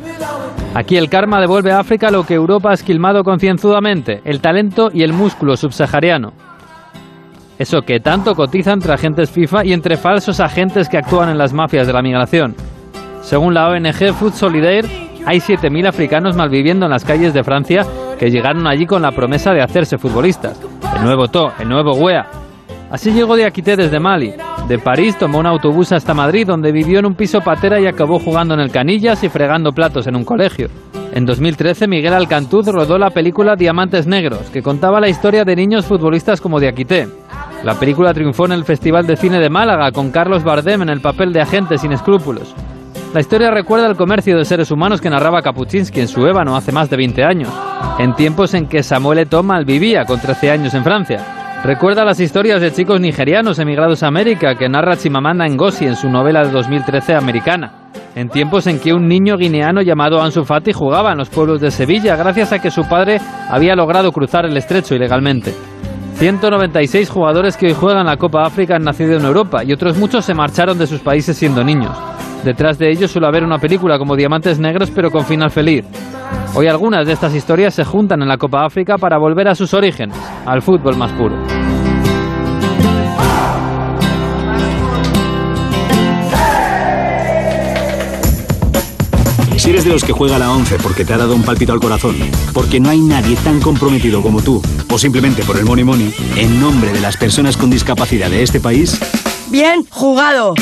Aquí 0.74 0.96
el 0.96 1.10
karma 1.10 1.42
devuelve 1.42 1.74
a 1.74 1.80
África 1.80 2.10
lo 2.10 2.26
que 2.26 2.36
Europa 2.36 2.72
ha 2.72 2.74
esquilmado 2.74 3.26
concienzudamente, 3.26 4.22
el 4.24 4.40
talento 4.40 4.90
y 4.94 5.04
el 5.04 5.12
músculo 5.12 5.58
subsahariano. 5.58 6.32
Eso 7.60 7.82
que 7.82 8.00
tanto 8.00 8.34
cotiza 8.34 8.72
entre 8.72 8.94
agentes 8.94 9.30
FIFA 9.30 9.66
y 9.66 9.74
entre 9.74 9.98
falsos 9.98 10.40
agentes 10.40 10.88
que 10.88 10.98
actúan 10.98 11.30
en 11.30 11.38
las 11.38 11.52
mafias 11.52 11.86
de 11.86 11.94
la 11.94 12.02
migración. 12.02 12.56
Según 13.22 13.54
la 13.54 13.68
ONG 13.68 14.14
Food 14.14 14.34
Solidaire, 14.34 14.88
hay 15.26 15.40
7.000 15.40 15.86
africanos 15.86 16.38
malviviendo 16.38 16.86
en 16.86 16.92
las 16.92 17.04
calles 17.04 17.34
de 17.34 17.44
Francia 17.44 17.86
que 18.18 18.32
llegaron 18.32 18.68
allí 18.68 18.86
con 18.86 19.02
la 19.02 19.12
promesa 19.12 19.52
de 19.52 19.62
hacerse 19.62 19.98
futbolistas. 19.98 20.60
El 20.96 21.04
nuevo 21.04 21.28
To, 21.28 21.52
el 21.60 21.70
nuevo 21.70 21.94
Wea. 21.94 22.28
Así 22.92 23.12
llegó 23.12 23.36
de 23.36 23.46
Aquité 23.46 23.76
desde 23.76 24.00
Mali. 24.00 24.34
De 24.68 24.78
París 24.78 25.18
tomó 25.18 25.40
un 25.40 25.46
autobús 25.46 25.92
hasta 25.92 26.14
Madrid 26.14 26.46
donde 26.46 26.72
vivió 26.72 27.00
en 27.00 27.06
un 27.06 27.16
piso 27.16 27.42
patera 27.42 27.80
y 27.80 27.88
acabó 27.88 28.20
jugando 28.20 28.54
en 28.54 28.60
el 28.60 28.72
Canillas 28.72 29.24
y 29.24 29.30
fregando 29.30 29.72
platos 29.72 30.08
en 30.08 30.16
un 30.16 30.26
colegio. 30.26 30.70
En 31.14 31.26
2013 31.26 31.88
Miguel 31.88 32.14
Alcantuz 32.14 32.68
rodó 32.68 32.98
la 32.98 33.10
película 33.10 33.56
Diamantes 33.56 34.08
Negros, 34.08 34.50
que 34.52 34.62
contaba 34.62 35.00
la 35.00 35.10
historia 35.10 35.44
de 35.44 35.56
niños 35.56 35.86
futbolistas 35.86 36.40
como 36.40 36.60
Diakité. 36.60 37.08
La 37.64 37.76
película 37.76 38.14
triunfó 38.14 38.46
en 38.46 38.54
el 38.54 38.66
Festival 38.66 39.06
de 39.08 39.18
Cine 39.18 39.40
de 39.40 39.50
Málaga 39.50 39.92
con 39.92 40.12
Carlos 40.12 40.44
Bardem 40.44 40.84
en 40.84 40.90
el 40.90 41.02
papel 41.02 41.34
de 41.34 41.42
agente 41.42 41.78
sin 41.78 41.92
escrúpulos. 41.92 42.56
La 43.14 43.20
historia 43.20 43.52
recuerda 43.52 43.88
el 43.88 43.98
comercio 43.98 44.38
de 44.38 44.46
seres 44.46 44.72
humanos 44.72 45.02
que 45.02 45.10
narraba 45.10 45.42
Kapuczynski 45.42 46.00
en 46.00 46.08
su 46.08 46.26
ébano 46.26 46.56
hace 46.56 46.72
más 46.72 46.90
de 46.90 46.96
20 46.96 47.26
años, 47.26 47.50
en 48.00 48.16
tiempos 48.16 48.54
en 48.54 48.68
que 48.68 48.84
Samuel 48.84 49.20
Eto'o 49.20 49.44
malvivía 49.44 50.06
con 50.06 50.22
13 50.22 50.50
años 50.50 50.74
en 50.76 50.84
Francia. 50.86 51.62
Recuerda 51.66 52.06
las 52.06 52.22
historias 52.22 52.62
de 52.62 52.72
chicos 52.72 53.02
nigerianos 53.02 53.60
emigrados 53.60 54.02
a 54.02 54.08
América 54.08 54.56
que 54.56 54.70
narra 54.70 54.96
Chimamanda 54.96 55.46
Ngozi 55.46 55.88
en 55.88 55.98
su 55.98 56.10
novela 56.10 56.46
de 56.46 56.52
2013 56.52 57.16
americana, 57.16 57.90
en 58.16 58.30
tiempos 58.30 58.66
en 58.68 58.80
que 58.80 58.94
un 58.94 59.10
niño 59.10 59.36
guineano 59.36 59.82
llamado 59.82 60.22
Ansu 60.22 60.46
Fati 60.46 60.72
jugaba 60.72 61.12
en 61.12 61.18
los 61.18 61.30
pueblos 61.30 61.60
de 61.60 61.70
Sevilla 61.70 62.16
gracias 62.16 62.54
a 62.54 62.60
que 62.60 62.72
su 62.72 62.88
padre 62.88 63.20
había 63.50 63.76
logrado 63.76 64.14
cruzar 64.14 64.46
el 64.46 64.56
estrecho 64.56 64.96
ilegalmente. 64.96 65.54
196 66.16 67.10
jugadores 67.10 67.58
que 67.58 67.68
hoy 67.68 67.74
juegan 67.74 68.06
la 68.06 68.16
Copa 68.16 68.44
África 68.44 68.78
han 68.78 68.84
nacido 68.86 69.18
en 69.18 69.26
Europa 69.26 69.66
y 69.66 69.74
otros 69.74 69.98
muchos 69.98 70.24
se 70.24 70.34
marcharon 70.34 70.78
de 70.78 70.88
sus 70.88 71.02
países 71.02 71.36
siendo 71.36 71.62
niños. 71.62 71.98
Detrás 72.44 72.80
de 72.80 72.90
ellos 72.90 73.12
suele 73.12 73.28
haber 73.28 73.44
una 73.44 73.60
película 73.60 74.00
como 74.00 74.16
Diamantes 74.16 74.58
Negros 74.60 74.90
pero 74.90 75.12
con 75.12 75.26
final 75.26 75.52
feliz. 75.52 75.86
Hoy 76.56 76.68
algunas 76.68 77.06
de 77.06 77.14
estas 77.14 77.36
historias 77.36 77.74
se 77.74 77.86
juntan 77.86 78.22
en 78.22 78.28
la 78.28 78.38
Copa 78.38 78.66
África 78.66 78.98
para 78.98 79.18
volver 79.18 79.48
a 79.48 79.56
sus 79.56 79.74
orígenes, 79.74 80.18
al 80.46 80.62
fútbol 80.62 80.98
más 80.98 81.12
puro. 81.12 81.36
Si 89.62 89.70
eres 89.70 89.84
de 89.84 89.92
los 89.92 90.04
que 90.04 90.12
juega 90.12 90.40
la 90.40 90.52
11 90.52 90.78
porque 90.82 91.06
te 91.06 91.14
ha 91.14 91.18
dado 91.18 91.36
un 91.36 91.44
palpito 91.44 91.72
al 91.72 91.80
corazón, 91.80 92.16
porque 92.52 92.80
no 92.80 92.90
hay 92.90 93.00
nadie 93.00 93.36
tan 93.44 93.62
comprometido 93.62 94.24
como 94.24 94.42
tú, 94.42 94.60
o 94.92 94.98
simplemente 94.98 95.44
por 95.44 95.56
el 95.56 95.66
money 95.66 95.84
money, 95.84 96.12
en 96.36 96.60
nombre 96.60 96.92
de 96.92 97.00
las 97.00 97.16
personas 97.16 97.58
con 97.58 97.70
discapacidad 97.70 98.32
de 98.32 98.42
este 98.42 98.60
país, 98.60 99.00
Bien 99.52 99.86
jugado. 99.90 100.54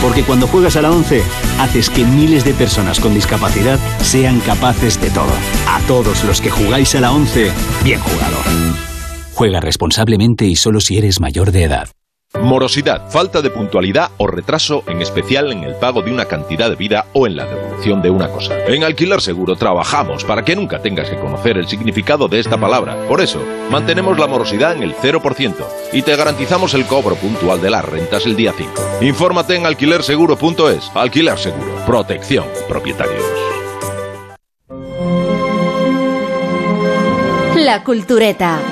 porque 0.00 0.24
cuando 0.24 0.48
juegas 0.48 0.74
a 0.76 0.82
la 0.82 0.90
11, 0.90 1.22
haces 1.60 1.88
que 1.88 2.04
miles 2.04 2.44
de 2.44 2.54
personas 2.54 2.98
con 2.98 3.14
discapacidad 3.14 3.78
sean 4.00 4.40
capaces 4.40 5.00
de 5.00 5.10
todo. 5.10 5.32
A 5.68 5.78
todos 5.86 6.24
los 6.24 6.40
que 6.40 6.50
jugáis 6.50 6.94
a 6.96 7.00
la 7.00 7.12
11, 7.12 7.52
bien 7.84 8.00
jugado. 8.00 8.36
Juega 9.34 9.60
responsablemente 9.60 10.44
y 10.46 10.56
solo 10.56 10.80
si 10.80 10.98
eres 10.98 11.20
mayor 11.20 11.52
de 11.52 11.64
edad. 11.64 11.88
Morosidad, 12.42 13.08
falta 13.08 13.40
de 13.40 13.50
puntualidad 13.50 14.10
o 14.16 14.26
retraso, 14.26 14.82
en 14.88 15.00
especial 15.00 15.52
en 15.52 15.62
el 15.62 15.76
pago 15.76 16.02
de 16.02 16.12
una 16.12 16.24
cantidad 16.24 16.68
de 16.68 16.74
vida 16.74 17.06
o 17.12 17.28
en 17.28 17.36
la 17.36 17.46
devolución 17.46 18.02
de 18.02 18.10
una 18.10 18.28
cosa. 18.28 18.66
En 18.66 18.82
Alquiler 18.82 19.20
Seguro 19.20 19.54
trabajamos 19.54 20.24
para 20.24 20.44
que 20.44 20.56
nunca 20.56 20.82
tengas 20.82 21.08
que 21.08 21.18
conocer 21.18 21.56
el 21.56 21.68
significado 21.68 22.26
de 22.26 22.40
esta 22.40 22.58
palabra. 22.58 22.96
Por 23.06 23.20
eso, 23.20 23.40
mantenemos 23.70 24.18
la 24.18 24.26
morosidad 24.26 24.74
en 24.74 24.82
el 24.82 24.96
0% 24.96 25.54
y 25.92 26.02
te 26.02 26.16
garantizamos 26.16 26.74
el 26.74 26.84
cobro 26.86 27.14
puntual 27.14 27.62
de 27.62 27.70
las 27.70 27.84
rentas 27.84 28.26
el 28.26 28.34
día 28.34 28.52
5. 28.56 28.72
Infórmate 29.02 29.54
en 29.54 29.64
alquilerseguro.es. 29.64 30.90
Alquiler 30.94 31.38
Seguro, 31.38 31.76
protección, 31.86 32.46
propietarios. 32.68 33.22
La 37.54 37.84
Cultureta. 37.84 38.71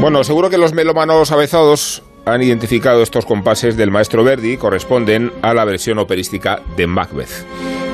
Bueno, 0.00 0.22
seguro 0.24 0.50
que 0.50 0.58
los 0.58 0.74
melómanos 0.74 1.32
avezados 1.32 2.02
han 2.26 2.42
identificado 2.42 3.02
estos 3.02 3.24
compases 3.24 3.76
del 3.76 3.90
maestro 3.90 4.24
Verdi, 4.24 4.56
corresponden 4.56 5.32
a 5.42 5.54
la 5.54 5.64
versión 5.64 5.98
operística 5.98 6.60
de 6.76 6.86
Macbeth, 6.86 7.46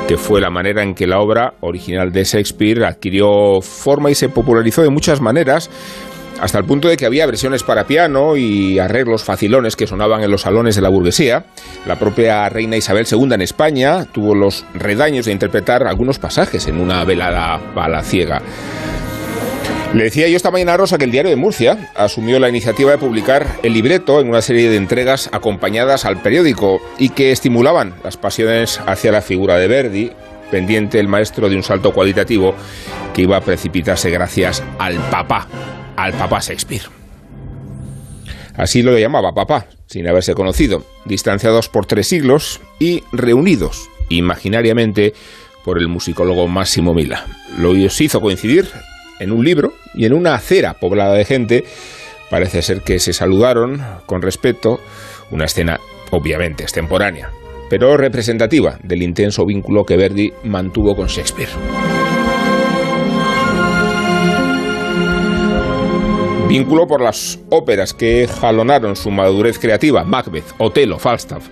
que 0.08 0.16
fue 0.16 0.40
la 0.40 0.50
manera 0.50 0.82
en 0.82 0.94
que 0.94 1.06
la 1.06 1.20
obra 1.20 1.54
original 1.60 2.10
de 2.12 2.24
Shakespeare 2.24 2.84
adquirió 2.84 3.60
forma 3.62 4.10
y 4.10 4.14
se 4.14 4.28
popularizó 4.28 4.82
de 4.82 4.90
muchas 4.90 5.20
maneras, 5.20 5.70
hasta 6.40 6.58
el 6.58 6.64
punto 6.64 6.88
de 6.88 6.96
que 6.96 7.06
había 7.06 7.24
versiones 7.24 7.62
para 7.62 7.86
piano 7.86 8.36
y 8.36 8.80
arreglos 8.80 9.22
facilones 9.22 9.76
que 9.76 9.86
sonaban 9.86 10.24
en 10.24 10.30
los 10.30 10.40
salones 10.40 10.74
de 10.74 10.82
la 10.82 10.88
burguesía. 10.88 11.44
La 11.86 12.00
propia 12.00 12.48
reina 12.48 12.76
Isabel 12.76 13.06
II 13.10 13.32
en 13.32 13.42
España 13.42 14.06
tuvo 14.06 14.34
los 14.34 14.64
redaños 14.74 15.26
de 15.26 15.32
interpretar 15.32 15.86
algunos 15.86 16.18
pasajes 16.18 16.66
en 16.66 16.80
una 16.80 17.04
velada 17.04 17.60
palaciega. 17.74 18.42
Le 19.94 20.04
decía 20.04 20.26
yo 20.26 20.36
esta 20.36 20.50
mañana 20.50 20.72
a 20.72 20.76
Rosa 20.78 20.96
que 20.96 21.04
el 21.04 21.10
diario 21.10 21.28
de 21.28 21.36
Murcia 21.36 21.90
asumió 21.94 22.38
la 22.38 22.48
iniciativa 22.48 22.92
de 22.92 22.98
publicar 22.98 23.46
el 23.62 23.74
libreto 23.74 24.20
en 24.20 24.28
una 24.30 24.40
serie 24.40 24.70
de 24.70 24.76
entregas 24.76 25.28
acompañadas 25.32 26.06
al 26.06 26.22
periódico 26.22 26.80
y 26.98 27.10
que 27.10 27.30
estimulaban 27.30 27.94
las 28.02 28.16
pasiones 28.16 28.80
hacia 28.86 29.12
la 29.12 29.20
figura 29.20 29.58
de 29.58 29.68
Verdi, 29.68 30.10
pendiente 30.50 30.98
el 30.98 31.08
maestro 31.08 31.50
de 31.50 31.56
un 31.56 31.62
salto 31.62 31.92
cualitativo 31.92 32.54
que 33.12 33.22
iba 33.22 33.36
a 33.36 33.42
precipitarse 33.42 34.08
gracias 34.08 34.62
al 34.78 34.96
papá, 35.10 35.46
al 35.96 36.14
papá 36.14 36.40
Shakespeare. 36.40 36.84
Así 38.56 38.82
lo 38.82 38.98
llamaba 38.98 39.34
papá, 39.34 39.66
sin 39.88 40.08
haberse 40.08 40.34
conocido, 40.34 40.86
distanciados 41.04 41.68
por 41.68 41.84
tres 41.84 42.08
siglos 42.08 42.62
y 42.78 43.02
reunidos 43.12 43.90
imaginariamente 44.08 45.12
por 45.66 45.76
el 45.78 45.88
musicólogo 45.88 46.48
Máximo 46.48 46.94
Mila. 46.94 47.26
Lo 47.58 47.74
hizo 47.76 48.20
coincidir 48.22 48.68
en 49.22 49.32
un 49.32 49.44
libro 49.44 49.74
y 49.94 50.04
en 50.04 50.12
una 50.12 50.34
acera 50.34 50.74
poblada 50.74 51.14
de 51.14 51.24
gente. 51.24 51.64
Parece 52.30 52.62
ser 52.62 52.80
que 52.82 52.98
se 52.98 53.12
saludaron 53.12 53.82
con 54.06 54.22
respeto, 54.22 54.80
una 55.30 55.44
escena 55.44 55.78
obviamente 56.10 56.62
extemporánea, 56.62 57.30
pero 57.70 57.96
representativa 57.96 58.78
del 58.82 59.02
intenso 59.02 59.44
vínculo 59.46 59.84
que 59.84 59.96
Verdi 59.96 60.32
mantuvo 60.44 60.94
con 60.94 61.06
Shakespeare. 61.06 61.50
Vínculo 66.48 66.86
por 66.86 67.00
las 67.00 67.38
óperas 67.48 67.94
que 67.94 68.28
jalonaron 68.28 68.94
su 68.94 69.10
madurez 69.10 69.58
creativa, 69.58 70.04
Macbeth, 70.04 70.44
Otelo, 70.58 70.98
Falstaff, 70.98 71.48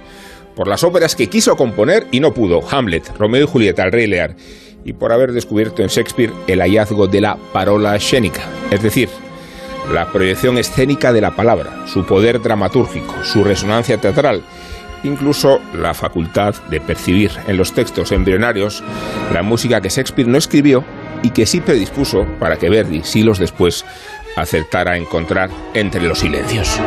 por 0.54 0.68
las 0.68 0.84
óperas 0.84 1.16
que 1.16 1.28
quiso 1.28 1.56
componer 1.56 2.06
y 2.10 2.20
no 2.20 2.34
pudo, 2.34 2.60
Hamlet, 2.70 3.16
Romeo 3.16 3.44
y 3.44 3.46
Julieta, 3.46 3.84
El 3.84 3.92
Rey 3.92 4.06
Lear, 4.06 4.36
y 4.84 4.92
por 4.92 5.12
haber 5.12 5.32
descubierto 5.32 5.82
en 5.82 5.88
Shakespeare 5.88 6.32
el 6.46 6.60
hallazgo 6.60 7.06
de 7.06 7.20
la 7.20 7.36
parola 7.52 7.96
escénica, 7.96 8.42
es 8.70 8.82
decir, 8.82 9.08
la 9.92 10.10
proyección 10.12 10.58
escénica 10.58 11.12
de 11.12 11.20
la 11.20 11.34
palabra, 11.34 11.86
su 11.86 12.04
poder 12.04 12.40
dramatúrgico, 12.40 13.24
su 13.24 13.42
resonancia 13.42 13.98
teatral, 13.98 14.42
incluso 15.02 15.60
la 15.74 15.94
facultad 15.94 16.54
de 16.70 16.80
percibir 16.80 17.30
en 17.46 17.56
los 17.56 17.72
textos 17.72 18.12
embrionarios 18.12 18.82
la 19.32 19.42
música 19.42 19.80
que 19.80 19.88
Shakespeare 19.88 20.28
no 20.28 20.38
escribió 20.38 20.84
y 21.22 21.30
que 21.30 21.46
sí 21.46 21.60
predispuso 21.60 22.26
para 22.38 22.56
que 22.56 22.70
Verdi, 22.70 23.02
siglos 23.02 23.38
después, 23.38 23.84
acertara 24.36 24.92
a 24.92 24.96
encontrar 24.96 25.50
entre 25.74 26.02
los 26.02 26.20
silencios. 26.20 26.80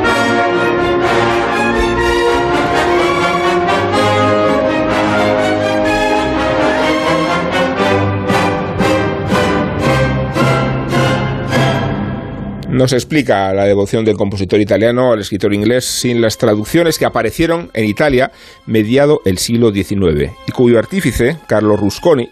No 12.74 12.88
se 12.88 12.96
explica 12.96 13.54
la 13.54 13.66
devoción 13.66 14.04
del 14.04 14.18
compositor 14.18 14.60
italiano 14.60 15.14
al 15.14 15.20
escritor 15.20 15.54
inglés 15.54 15.86
sin 15.86 16.22
las 16.22 16.40
traducciones 16.40 16.98
que 16.98 17.06
aparecieron 17.06 17.70
en 17.76 17.86
Italia 17.86 18.32
mediado 18.66 19.22
el 19.26 19.38
siglo 19.38 19.72
XIX 19.72 20.32
y 20.48 20.52
cuyo 20.52 20.80
artífice, 20.80 21.38
Carlo 21.46 21.78
Rusconi, 21.78 22.32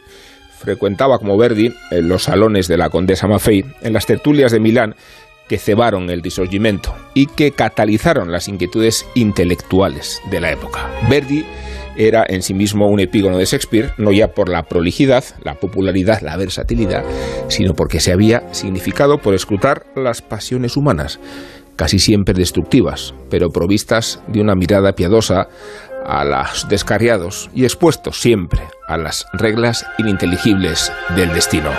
frecuentaba 0.58 1.20
como 1.20 1.38
Verdi 1.38 1.72
en 1.92 2.10
los 2.10 2.24
salones 2.24 2.68
de 2.68 2.78
la 2.78 2.90
Condesa 2.90 3.28
Maffei, 3.28 3.64
en 3.84 3.94
las 3.94 4.08
tertulias 4.08 4.52
de 4.52 4.60
Milán 4.60 4.96
que 5.48 5.60
cebaron 5.60 6.10
el 6.10 6.24
risorgimento 6.24 6.96
y 7.14 7.28
que 7.28 7.52
catalizaron 7.52 8.32
las 8.32 8.48
inquietudes 8.48 9.06
intelectuales 9.14 10.22
de 10.32 10.42
la 10.42 10.52
época. 10.52 10.90
Verdi 11.08 11.46
era 12.08 12.26
en 12.28 12.42
sí 12.42 12.54
mismo 12.54 12.88
un 12.88 13.00
epígono 13.00 13.38
de 13.38 13.46
Shakespeare, 13.46 13.94
no 13.98 14.12
ya 14.12 14.34
por 14.34 14.50
la 14.50 14.64
prolijidad, 14.64 15.24
la 15.44 15.56
popularidad, 15.56 16.22
la 16.22 16.38
versatilidad, 16.38 17.04
sino 17.48 17.74
porque 17.74 18.00
se 18.00 18.12
había 18.12 18.44
significado 18.54 19.20
por 19.20 19.34
escrutar 19.34 19.86
las 19.96 20.22
pasiones 20.22 20.78
humanas, 20.78 21.20
casi 21.76 22.00
siempre 22.00 22.34
destructivas, 22.34 23.14
pero 23.30 23.50
provistas 23.50 24.22
de 24.28 24.42
una 24.42 24.56
mirada 24.56 24.94
piadosa 24.94 25.48
a 26.06 26.26
los 26.26 26.68
descarriados 26.68 27.50
y 27.54 27.64
expuestos 27.64 28.20
siempre 28.20 28.62
a 28.88 28.98
las 28.98 29.26
reglas 29.34 29.86
ininteligibles 29.98 30.92
del 31.16 31.34
destino. 31.34 31.72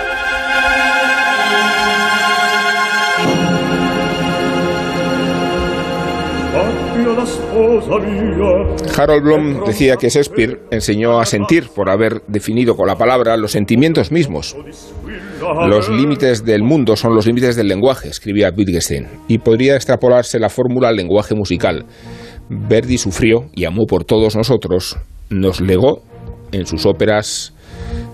Harold 8.97 9.23
Bloom 9.23 9.63
decía 9.65 9.95
que 9.97 10.09
Shakespeare 10.09 10.59
enseñó 10.71 11.19
a 11.19 11.25
sentir 11.25 11.69
por 11.69 11.89
haber 11.89 12.21
definido 12.27 12.75
con 12.75 12.87
la 12.87 12.95
palabra 12.95 13.37
los 13.37 13.51
sentimientos 13.51 14.11
mismos. 14.11 14.55
Los 15.67 15.89
límites 15.89 16.45
del 16.45 16.63
mundo 16.63 16.95
son 16.95 17.15
los 17.15 17.25
límites 17.25 17.55
del 17.55 17.67
lenguaje, 17.67 18.09
escribía 18.09 18.51
Wittgenstein, 18.55 19.07
y 19.27 19.39
podría 19.39 19.75
extrapolarse 19.75 20.39
la 20.39 20.49
fórmula 20.49 20.89
al 20.89 20.95
lenguaje 20.95 21.35
musical. 21.35 21.85
Verdi 22.49 22.97
sufrió 22.97 23.45
y 23.53 23.65
amó 23.65 23.85
por 23.85 24.05
todos 24.05 24.35
nosotros, 24.35 24.97
nos 25.29 25.61
legó 25.61 26.01
en 26.51 26.65
sus 26.65 26.85
óperas 26.85 27.53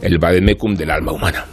el 0.02 0.18
vademecum 0.18 0.76
del 0.76 0.92
alma 0.92 1.12
humana. 1.12 1.46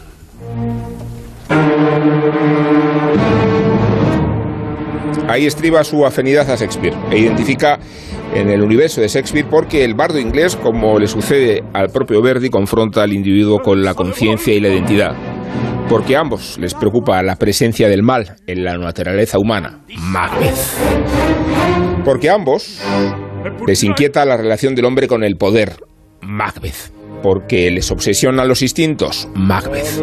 Ahí 5.29 5.47
estriba 5.47 5.83
su 5.83 6.07
afinidad 6.07 6.49
a 6.51 6.57
Shakespeare 6.57 6.97
e 7.11 7.19
identifica 7.19 7.79
en 8.35 8.49
el 8.49 8.63
universo 8.63 9.01
de 9.01 9.09
Shakespeare 9.09 9.49
porque 9.51 9.85
el 9.85 9.95
bardo 9.95 10.19
inglés, 10.19 10.57
como 10.57 10.99
le 10.99 11.09
sucede 11.09 11.65
al 11.73 11.89
propio 11.89 12.23
Verdi, 12.23 12.49
confronta 12.49 13.03
al 13.03 13.13
individuo 13.13 13.61
con 13.61 13.83
la 13.83 13.95
conciencia 13.95 14.55
y 14.55 14.61
la 14.61 14.69
identidad. 14.69 15.17
Porque 15.89 16.17
a 16.17 16.21
ambos 16.21 16.59
les 16.59 16.75
preocupa 16.75 17.23
la 17.23 17.37
presencia 17.37 17.89
del 17.89 18.03
mal 18.03 18.37
en 18.47 18.65
la 18.65 18.77
naturaleza 18.77 19.39
humana, 19.39 19.81
Macbeth. 19.99 20.57
Porque 22.05 22.31
a 22.31 22.35
ambos 22.35 22.81
les 23.67 23.83
inquieta 23.85 24.25
la 24.25 24.37
relación 24.37 24.75
del 24.75 24.85
hombre 24.85 25.09
con 25.09 25.25
el 25.25 25.37
poder, 25.37 25.77
Macbeth. 26.23 26.96
Porque 27.27 27.69
les 27.73 27.91
obsesionan 27.91 28.47
los 28.47 28.63
instintos, 28.63 29.29
Macbeth. 29.35 30.01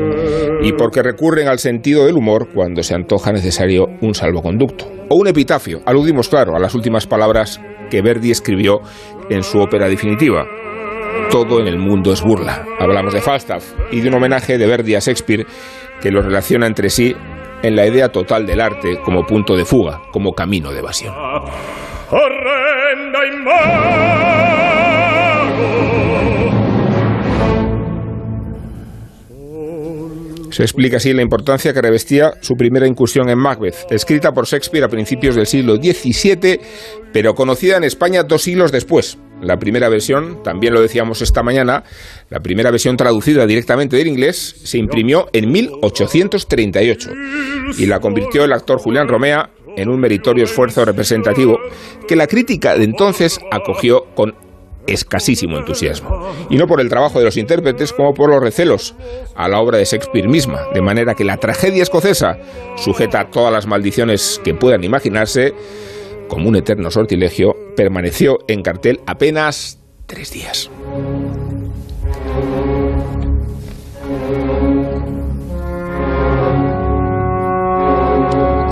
Y 0.61 0.73
porque 0.73 1.01
recurren 1.01 1.47
al 1.47 1.57
sentido 1.57 2.05
del 2.05 2.17
humor 2.17 2.49
cuando 2.53 2.83
se 2.83 2.95
antoja 2.95 3.31
necesario 3.31 3.85
un 4.01 4.13
salvoconducto. 4.13 4.91
O 5.07 5.15
un 5.15 5.27
epitafio, 5.27 5.81
aludimos 5.85 6.27
claro 6.27 6.53
a 6.53 6.59
las 6.59 6.75
últimas 6.75 7.07
palabras 7.07 7.61
que 7.89 8.01
Verdi 8.01 8.29
escribió 8.29 8.81
en 9.29 9.41
su 9.41 9.61
ópera 9.61 9.87
definitiva. 9.87 10.45
Todo 11.31 11.61
en 11.61 11.67
el 11.67 11.77
mundo 11.77 12.11
es 12.11 12.21
burla. 12.21 12.65
Hablamos 12.77 13.13
de 13.13 13.21
Falstaff 13.21 13.71
y 13.89 14.01
de 14.01 14.09
un 14.09 14.15
homenaje 14.15 14.57
de 14.57 14.67
Verdi 14.67 14.95
a 14.95 14.99
Shakespeare 14.99 15.45
que 16.01 16.11
los 16.11 16.25
relaciona 16.25 16.67
entre 16.67 16.89
sí 16.89 17.15
en 17.61 17.77
la 17.77 17.87
idea 17.87 18.09
total 18.09 18.45
del 18.45 18.59
arte 18.59 18.99
como 19.01 19.25
punto 19.25 19.55
de 19.55 19.63
fuga, 19.63 20.01
como 20.11 20.33
camino 20.33 20.73
de 20.73 20.79
evasión. 20.79 21.15
Se 30.53 30.61
explica 30.61 30.97
así 30.97 31.11
la 31.13 31.23
importancia 31.23 31.73
que 31.73 31.81
revestía 31.81 32.33
su 32.41 32.53
primera 32.53 32.85
incursión 32.85 33.27
en 33.27 33.39
Macbeth, 33.39 33.87
escrita 33.89 34.33
por 34.33 34.45
Shakespeare 34.45 34.85
a 34.85 34.87
principios 34.87 35.33
del 35.33 35.47
siglo 35.47 35.77
XVII, 35.77 36.59
pero 37.11 37.33
conocida 37.33 37.77
en 37.77 37.83
España 37.83 38.21
dos 38.21 38.43
siglos 38.43 38.71
después. 38.71 39.17
La 39.41 39.57
primera 39.57 39.89
versión, 39.89 40.43
también 40.43 40.75
lo 40.75 40.81
decíamos 40.83 41.23
esta 41.23 41.41
mañana, 41.41 41.83
la 42.29 42.39
primera 42.41 42.69
versión 42.69 42.97
traducida 42.97 43.47
directamente 43.47 43.97
del 43.97 44.05
inglés 44.05 44.55
se 44.63 44.77
imprimió 44.77 45.25
en 45.33 45.51
1838 45.51 47.09
y 47.79 47.87
la 47.87 47.99
convirtió 47.99 48.43
el 48.43 48.53
actor 48.53 48.77
Julián 48.77 49.07
Romea 49.07 49.49
en 49.75 49.89
un 49.89 49.99
meritorio 49.99 50.43
esfuerzo 50.43 50.85
representativo 50.85 51.57
que 52.07 52.15
la 52.15 52.27
crítica 52.27 52.77
de 52.77 52.83
entonces 52.83 53.39
acogió 53.51 54.05
con 54.13 54.35
escasísimo 54.87 55.57
entusiasmo. 55.57 56.31
Y 56.49 56.57
no 56.57 56.67
por 56.67 56.81
el 56.81 56.89
trabajo 56.89 57.19
de 57.19 57.25
los 57.25 57.37
intérpretes 57.37 57.93
como 57.93 58.13
por 58.13 58.29
los 58.29 58.41
recelos 58.41 58.95
a 59.35 59.47
la 59.47 59.59
obra 59.59 59.77
de 59.77 59.85
Shakespeare 59.85 60.27
misma, 60.27 60.67
de 60.73 60.81
manera 60.81 61.15
que 61.15 61.23
la 61.23 61.37
tragedia 61.37 61.83
escocesa, 61.83 62.37
sujeta 62.77 63.21
a 63.21 63.29
todas 63.29 63.51
las 63.51 63.67
maldiciones 63.67 64.41
que 64.43 64.53
puedan 64.53 64.83
imaginarse, 64.83 65.53
como 66.27 66.49
un 66.49 66.55
eterno 66.55 66.91
sortilegio, 66.91 67.55
permaneció 67.75 68.39
en 68.47 68.63
cartel 68.63 69.01
apenas 69.05 69.79
tres 70.05 70.31
días. 70.31 70.69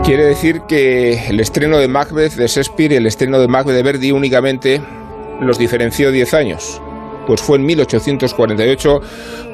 Quiere 0.04 0.26
decir 0.26 0.62
que 0.68 1.28
el 1.30 1.40
estreno 1.40 1.78
de 1.78 1.88
Macbeth 1.88 2.34
de 2.34 2.48
Shakespeare 2.48 2.94
y 2.94 2.96
el 2.96 3.06
estreno 3.06 3.40
de 3.40 3.48
Macbeth 3.48 3.76
de 3.76 3.84
Verdi 3.84 4.12
únicamente 4.12 4.82
los 5.42 5.58
diferenció 5.58 6.12
10 6.12 6.34
años. 6.34 6.82
Pues 7.28 7.42
fue 7.42 7.58
en 7.58 7.66
1848 7.66 9.02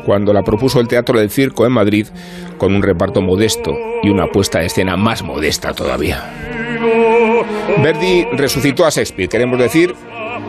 cuando 0.05 0.33
la 0.33 0.43
propuso 0.43 0.79
el 0.79 0.87
Teatro 0.87 1.19
del 1.19 1.29
Circo 1.29 1.65
en 1.65 1.71
Madrid 1.71 2.07
con 2.57 2.75
un 2.75 2.83
reparto 2.83 3.21
modesto 3.21 3.75
y 4.03 4.09
una 4.09 4.27
puesta 4.27 4.59
de 4.59 4.67
escena 4.67 4.95
más 4.95 5.23
modesta 5.23 5.73
todavía. 5.73 6.23
Verdi 7.81 8.25
resucitó 8.33 8.85
a 8.85 8.89
Shakespeare, 8.89 9.29
queremos 9.29 9.59
decir, 9.59 9.93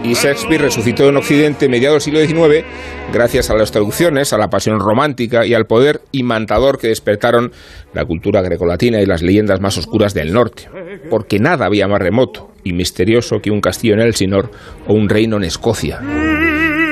y 0.02 0.14
Shakespeare 0.14 0.62
resucitó 0.62 1.08
en 1.08 1.16
Occidente 1.16 1.68
mediados 1.68 2.04
del 2.04 2.26
siglo 2.26 2.44
XIX 2.44 2.64
gracias 3.12 3.50
a 3.50 3.54
las 3.54 3.70
traducciones, 3.70 4.32
a 4.32 4.38
la 4.38 4.48
pasión 4.48 4.80
romántica 4.80 5.46
y 5.46 5.54
al 5.54 5.66
poder 5.66 6.00
imantador 6.12 6.78
que 6.78 6.88
despertaron 6.88 7.52
la 7.94 8.04
cultura 8.04 8.42
grecolatina 8.42 9.00
y 9.00 9.06
las 9.06 9.22
leyendas 9.22 9.60
más 9.60 9.78
oscuras 9.78 10.14
del 10.14 10.32
norte. 10.32 10.68
Porque 11.10 11.38
nada 11.38 11.66
había 11.66 11.88
más 11.88 12.00
remoto 12.00 12.50
y 12.64 12.72
misterioso 12.72 13.40
que 13.40 13.50
un 13.50 13.60
castillo 13.60 13.94
en 13.94 14.00
Elsinor 14.00 14.50
o 14.86 14.94
un 14.94 15.08
reino 15.08 15.36
en 15.36 15.44
Escocia, 15.44 16.00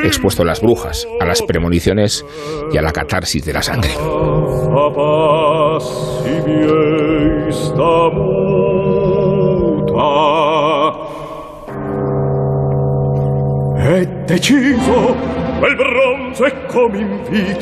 expuesto 0.05 0.43
a 0.43 0.47
las 0.47 0.61
brujas, 0.61 1.07
a 1.21 1.25
las 1.25 1.43
premoniciones 1.43 2.25
y 2.73 2.77
a 2.77 2.83
la 2.83 2.93
catarsis 2.93 3.45
de 3.45 3.53
la 3.53 3.63
sangre. 3.63 3.91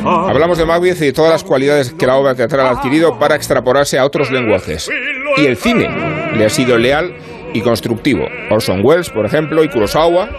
Hablamos 0.06 0.56
de 0.56 0.64
Macbeth 0.64 0.96
y 1.02 1.06
de 1.06 1.12
todas 1.12 1.30
las 1.30 1.44
cualidades 1.44 1.92
que 1.92 2.06
la 2.06 2.16
obra 2.16 2.34
teatral 2.34 2.66
ha 2.66 2.70
adquirido 2.70 3.18
para 3.18 3.36
extrapolarse 3.36 3.98
a 3.98 4.06
otros 4.06 4.30
lenguajes. 4.30 4.90
Y 5.36 5.44
el 5.44 5.56
cine 5.56 5.88
le 6.34 6.46
ha 6.46 6.48
sido 6.48 6.78
leal 6.78 7.14
y 7.52 7.60
constructivo. 7.60 8.26
Orson 8.50 8.80
Welles, 8.82 9.10
por 9.10 9.26
ejemplo, 9.26 9.62
y 9.62 9.68
Kurosawa, 9.68 10.30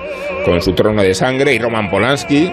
con 0.43 0.59
su 0.61 0.73
trono 0.73 1.03
de 1.03 1.13
sangre, 1.13 1.53
y 1.53 1.59
Roman 1.59 1.91
Polanski, 1.91 2.51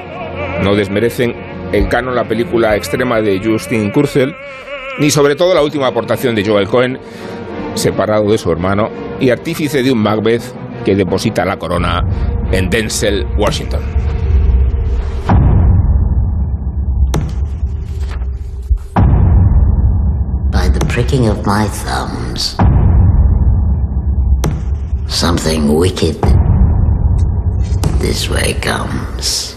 no 0.62 0.74
desmerecen 0.74 1.35
el 1.72 1.89
canon 1.89 2.14
la 2.14 2.24
película 2.24 2.76
extrema 2.76 3.22
de 3.22 3.41
Justin 3.43 3.93
Kurzel, 3.93 4.35
ni 4.99 5.11
sobre 5.11 5.37
todo 5.37 5.55
la 5.55 5.62
última 5.62 5.87
aportación 5.87 6.35
de 6.35 6.45
Joel 6.45 6.68
Cohen, 6.68 6.99
separado 7.76 8.30
de 8.30 8.37
su 8.37 8.53
hermano 8.53 8.91
y 9.20 9.30
artífice 9.30 9.83
de 9.83 9.91
un 9.91 10.03
Macbeth 10.03 10.43
que 10.85 10.95
deposita 10.95 11.45
la 11.45 11.57
corona 11.57 12.03
en 12.51 12.68
Denzel, 12.70 13.26
Washington. 13.37 13.80
By 20.51 20.68
the 20.68 20.85
pricking 20.89 21.28
of 21.28 21.47
my 21.47 21.66
thumbs, 21.66 22.57
something 25.09 25.74
wicked 25.74 26.16
this 28.01 28.28
way 28.28 28.55
comes. 28.55 29.51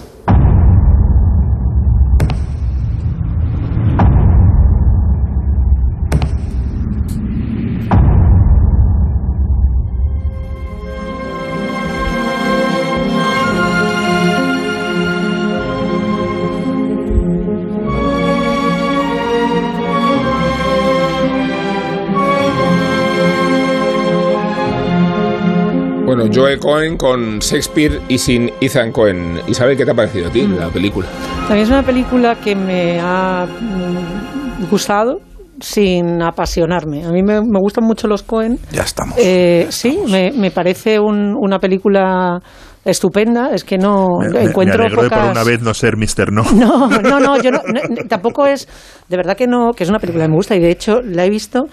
Bueno, 26.28 26.42
Joel 26.42 26.60
Cohen 26.60 26.98
con 26.98 27.40
Shakespeare 27.40 28.02
y 28.08 28.18
sin 28.18 28.52
Ethan 28.62 28.92
Cohen. 28.92 29.40
Isabel, 29.48 29.78
¿qué 29.78 29.86
te 29.86 29.92
ha 29.92 29.94
parecido 29.94 30.28
a 30.28 30.32
ti 30.32 30.48
la 30.48 30.70
película? 30.70 31.08
También 31.48 31.64
es 31.64 31.70
una 31.70 31.84
película 31.84 32.36
que 32.36 32.56
me 32.56 33.00
ha 33.00 33.46
mm, 33.46 34.70
gustado 34.70 35.20
sin 35.60 36.22
apasionarme. 36.22 37.06
A 37.06 37.12
mí 37.12 37.22
me, 37.24 37.42
me 37.42 37.60
gustan 37.60 37.84
mucho 37.86 38.08
los 38.08 38.24
Cohen. 38.24 38.60
Ya 38.72 38.82
estamos. 38.84 39.16
Eh, 39.18 39.68
sí, 39.70 40.00
me, 40.10 40.32
me 40.32 40.52
parece 40.52 41.00
un- 41.00 41.36
una 41.40 41.60
película 41.60 42.40
estupenda, 42.86 43.50
es 43.54 43.64
que 43.64 43.78
no 43.78 44.08
Me, 44.22 44.30
me- 44.30 44.44
encuentro 44.44 44.78
me 44.80 44.86
alegro 44.86 45.04
de 45.04 45.10
por 45.10 45.18
pocas... 45.20 45.32
una 45.32 45.44
vez 45.44 45.62
no 45.62 45.74
ser 45.74 45.98
Mr. 45.98 46.32
No. 46.32 46.44
No, 46.56 46.88
no, 47.02 47.20
no, 47.20 47.42
yo 47.42 47.52
no, 47.52 47.60
no- 47.66 48.08
tampoco 48.08 48.46
es, 48.46 48.68
de 49.10 49.18
verdad 49.18 49.36
que 49.36 49.48
no, 49.48 49.72
que 49.74 49.84
es 49.84 49.90
una 49.90 50.00
película 50.00 50.26
que 50.26 50.30
me 50.30 50.36
gusta 50.36 50.56
y 50.56 50.60
de 50.60 50.70
hecho 50.72 51.02
la 51.02 51.26
he 51.26 51.30
visto 51.30 51.66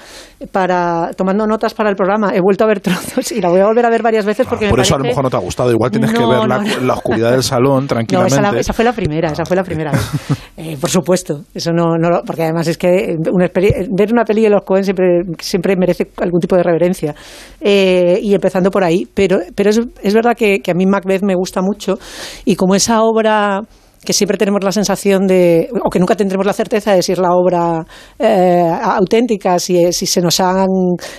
para, 0.51 1.11
tomando 1.17 1.47
notas 1.47 1.75
para 1.75 1.91
el 1.91 1.97
programa, 1.97 2.33
he 2.35 2.41
vuelto 2.41 2.65
a 2.65 2.67
ver 2.67 2.81
trozos 2.81 3.31
y 3.33 3.41
la 3.41 3.49
voy 3.49 3.61
a 3.61 3.67
volver 3.67 3.87
a 3.87 3.91
ver 3.91 4.03
varias 4.03 4.25
veces 4.25 4.47
porque 4.47 4.67
Ah, 4.67 4.71
Por 4.71 4.79
me 4.79 4.83
eso 4.83 4.95
a 4.95 4.99
lo 4.99 5.03
parece- 5.05 5.13
mejor 5.13 5.25
no 5.25 5.31
te 5.31 5.37
ha 5.37 5.41
gustado. 5.41 5.71
Igual 5.71 5.91
tienes 5.91 6.13
que 6.13 6.19
No, 6.19 6.29
ver 6.29 6.49
la, 6.49 6.59
la 6.83 6.95
oscuridad 6.95 7.31
del 7.33 7.43
salón 7.43 7.83
No, 7.83 7.87
tranquilamente. 7.89 8.35
esa, 8.35 8.53
la- 8.53 8.59
esa 8.61 8.73
fue 8.73 8.85
la 8.85 8.93
primera, 8.93 9.31
esa 9.31 9.45
fue 9.45 9.57
la 9.57 9.65
primera 9.65 9.93
vez. 9.93 10.01
Eh, 10.55 10.77
por 10.79 10.91
supuesto, 10.91 11.41
eso 11.55 11.73
no, 11.73 11.97
no, 11.99 12.11
lo- 12.11 12.23
porque 12.25 12.43
además 12.43 12.69
es 12.69 12.77
que 12.79 13.17
una 13.33 13.49
ver 13.53 14.13
una 14.13 14.23
peli 14.25 14.43
de 14.43 14.51
los 14.51 14.63
Cohen 14.63 14.85
siempre, 14.85 15.23
siempre 15.41 15.75
merece 15.77 16.09
algún 16.19 16.41
tipo 16.41 16.55
de 16.57 16.63
reverencia. 16.63 17.15
Eh, 17.61 18.19
y 18.23 18.35
empezando 18.35 18.71
por 18.71 18.85
ahí, 18.85 19.09
pero, 19.13 19.39
pero 19.57 19.71
es, 19.71 19.81
es 20.03 20.15
verdad 20.15 20.37
que, 20.37 20.61
que 20.61 20.71
a 20.71 20.75
mí 20.75 20.85
Macbeth 21.03 21.23
me 21.23 21.35
gusta 21.35 21.61
mucho 21.63 21.99
y 22.45 22.57
como 22.57 22.75
esa 22.75 23.03
obra 23.03 23.63
que 24.05 24.13
siempre 24.13 24.37
tenemos 24.37 24.63
la 24.65 24.73
sensación 24.73 25.27
de, 25.27 25.69
o 25.85 25.89
que 25.91 25.99
nunca 26.01 26.17
tendremos 26.17 26.45
la 26.45 26.53
certeza 26.53 26.93
de 26.93 27.03
si 27.03 27.13
es 27.13 27.19
la 27.19 27.35
obra 27.35 27.85
eh, 28.19 28.69
auténtica, 28.83 29.59
si, 29.59 29.93
si 29.93 30.07
se 30.07 30.21
nos 30.21 30.41
han 30.41 30.67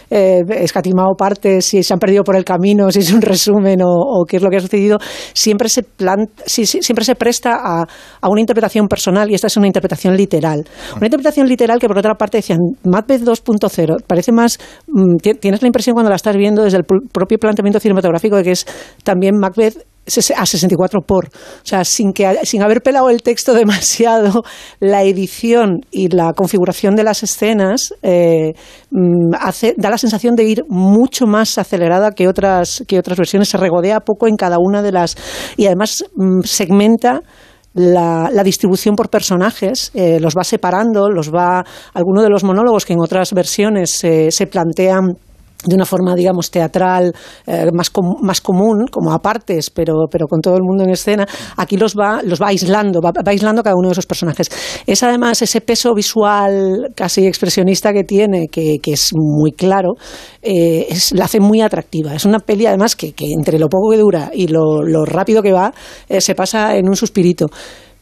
eh, 0.10 0.42
escatimado 0.50 1.16
partes, 1.18 1.66
si 1.66 1.82
se 1.82 1.94
han 1.94 2.00
perdido 2.00 2.24
por 2.24 2.36
el 2.36 2.44
camino, 2.44 2.92
si 2.92 3.00
es 3.00 3.12
un 3.14 3.22
resumen 3.22 3.80
o, 3.84 4.26
qué 4.28 4.38
es 4.38 4.44
lo 4.44 4.50
que 4.50 4.58
ha 4.58 4.60
sucedido, 4.60 4.98
siempre 5.34 5.70
se, 5.70 5.84
plan, 5.84 6.28
sí, 6.46 6.66
sí, 6.66 6.80
siempre 6.82 7.06
se 7.06 7.16
presta 7.16 7.56
a, 7.56 7.84
a 8.22 8.30
una 8.30 8.42
interpretación 8.42 8.88
personal 8.88 9.32
y 9.32 9.36
esta 9.36 9.48
es 9.48 9.56
una 9.58 9.68
interpretación 9.68 10.18
literal. 10.18 10.66
Una 10.98 11.06
interpretación 11.06 11.48
literal 11.48 11.80
que 11.80 11.88
por 11.88 11.98
otra 11.98 12.16
parte 12.16 12.38
decían, 12.40 12.60
Macbeth 12.84 13.22
2.0, 13.24 14.04
parece 14.06 14.32
más, 14.32 14.60
mm, 14.88 15.16
ti- 15.22 15.34
tienes 15.36 15.62
la 15.62 15.68
impresión 15.68 15.94
cuando 15.94 16.10
la 16.10 16.16
estás 16.18 16.36
viendo 16.36 16.64
desde 16.64 16.78
el 16.78 16.84
pr- 16.84 17.10
propio 17.12 17.38
planteamiento 17.38 17.80
cinematográfico 17.80 18.36
de 18.36 18.44
que 18.44 18.52
es 18.52 18.66
también 19.04 19.38
Macbeth 19.38 19.86
a 20.38 20.46
64 20.46 21.02
por. 21.02 21.28
O 21.28 21.30
sea, 21.64 21.84
sin, 21.86 22.14
que, 22.14 22.40
sin 22.44 22.62
haber 22.62 22.82
pelado 22.82 23.10
el 23.10 23.22
texto 23.22 23.54
demasiado, 23.56 24.44
la 24.80 25.04
edición 25.04 25.82
y 25.92 26.10
la 26.10 26.34
configuración 26.34 26.96
de 26.96 27.04
las 27.04 27.24
escenas 27.24 27.94
eh, 28.02 28.54
mm, 28.92 29.32
da 29.78 29.90
la 29.90 29.98
sensación 29.98 30.36
de 30.36 30.44
ir 30.44 30.64
mucho 30.68 31.26
más 31.26 31.58
acelerada 31.58 32.12
que 32.12 32.28
otras, 32.28 32.84
que 32.88 33.00
otras 33.00 33.18
versiones. 33.18 33.50
Se 33.50 33.58
regodea 33.58 34.00
poco 34.02 34.28
en 34.28 34.36
cada 34.36 34.58
una 34.60 34.82
de 34.82 34.92
las. 34.92 35.16
Y 35.58 35.66
además 35.68 36.04
mm, 36.16 36.42
segmenta. 36.44 37.22
La, 37.76 38.30
la 38.32 38.44
distribución 38.44 38.96
por 38.96 39.10
personajes 39.10 39.90
eh, 39.96 40.20
los 40.20 40.36
va 40.38 40.44
separando, 40.44 41.10
los 41.10 41.32
va 41.34 41.66
algunos 41.96 42.22
de 42.24 42.30
los 42.30 42.44
monólogos 42.44 42.86
que 42.86 42.94
en 42.94 43.00
otras 43.00 43.34
versiones 43.34 43.90
se- 43.90 44.30
se 44.30 44.46
plantean 44.46 45.18
de 45.66 45.76
una 45.76 45.86
forma, 45.86 46.16
digamos, 46.16 46.52
teatral 46.52 47.14
eh, 47.48 47.70
más, 47.74 47.90
com- 47.90 48.18
más 48.22 48.42
común, 48.42 48.86
como 48.92 49.12
apartes, 49.12 49.70
pero, 49.70 50.06
pero 50.10 50.28
con 50.28 50.42
todo 50.42 50.56
el 50.56 50.64
mundo 50.64 50.84
en 50.84 50.90
escena, 50.92 51.26
aquí 51.58 51.78
los 51.78 51.96
va, 51.96 52.22
los 52.24 52.42
va 52.42 52.48
aislando, 52.48 53.02
va, 53.02 53.12
va 53.12 53.32
aislando 53.32 53.62
a 53.62 53.64
cada 53.64 53.76
uno 53.76 53.90
de 53.90 53.94
esos 53.94 54.06
personajes. 54.06 54.50
Es 54.86 55.04
además 55.04 55.42
ese 55.42 55.62
peso 55.62 55.94
visual 55.94 56.92
casi 56.96 57.26
expresionista 57.26 57.94
que 57.94 58.04
tiene, 58.04 58.48
que, 58.52 58.78
que 58.82 58.94
es 58.94 59.12
muy 59.14 59.52
claro, 59.52 59.94
eh, 60.42 60.88
es, 60.90 61.12
la 61.14 61.26
hace 61.26 61.40
muy 61.40 61.62
atractiva. 61.62 62.14
Es 62.14 62.26
una 62.26 62.40
peli 62.40 62.66
además 62.66 62.96
que, 62.96 63.14
que 63.14 63.26
entre 63.32 63.60
lo 63.60 63.68
poco 63.70 63.92
que 63.92 63.98
dura 63.98 64.32
y 64.34 64.48
lo, 64.48 64.82
lo 64.84 65.06
rápido 65.06 65.42
que 65.42 65.52
va, 65.54 65.74
eh, 66.10 66.22
se 66.22 66.36
pasa 66.36 66.76
en 66.76 66.88
un 66.88 66.96
suspirito. 66.96 67.48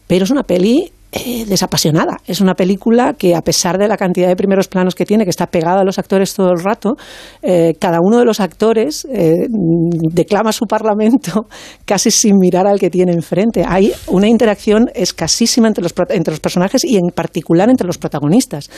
Pero 0.07 0.26
es 0.26 0.32
una 0.32 0.43
peli 0.43 0.91
eh, 1.14 1.43
desapasionada. 1.45 2.22
Es 2.26 2.39
una 2.39 2.53
película 2.53 3.16
que, 3.18 3.36
a 3.36 3.41
pesar 3.41 3.78
de 3.78 3.89
la 3.89 3.97
cantidad 3.97 4.30
de 4.30 4.36
primeros 4.38 4.70
planos 4.70 4.95
que 4.95 5.05
tiene, 5.05 5.26
que 5.26 5.30
está 5.30 5.45
pegada 5.45 5.82
a 5.82 5.84
los 5.84 5.99
actores 5.99 6.34
todo 6.34 6.51
el 6.51 6.64
rato, 6.64 6.95
eh, 7.41 7.74
cada 7.78 7.97
uno 8.01 8.18
de 8.18 8.24
los 8.24 8.39
actores 8.39 9.05
eh, 9.12 9.45
declama 9.49 10.53
su 10.53 10.68
parlamento 10.68 11.47
casi 11.86 12.12
sin 12.12 12.38
mirar 12.38 12.66
al 12.66 12.80
que 12.80 12.89
tiene 12.89 13.12
enfrente. 13.12 13.66
Hay 13.68 13.91
una 14.07 14.30
interacción 14.30 14.89
escasísima 14.95 15.68
entre 15.68 15.84
los, 15.84 15.93
entre 16.12 16.32
los 16.32 16.39
personajes 16.39 16.86
y, 16.86 16.95
en 16.95 17.09
particular, 17.14 17.70
entre 17.70 17.88
los 17.88 17.97
protagonistas. 17.97 18.70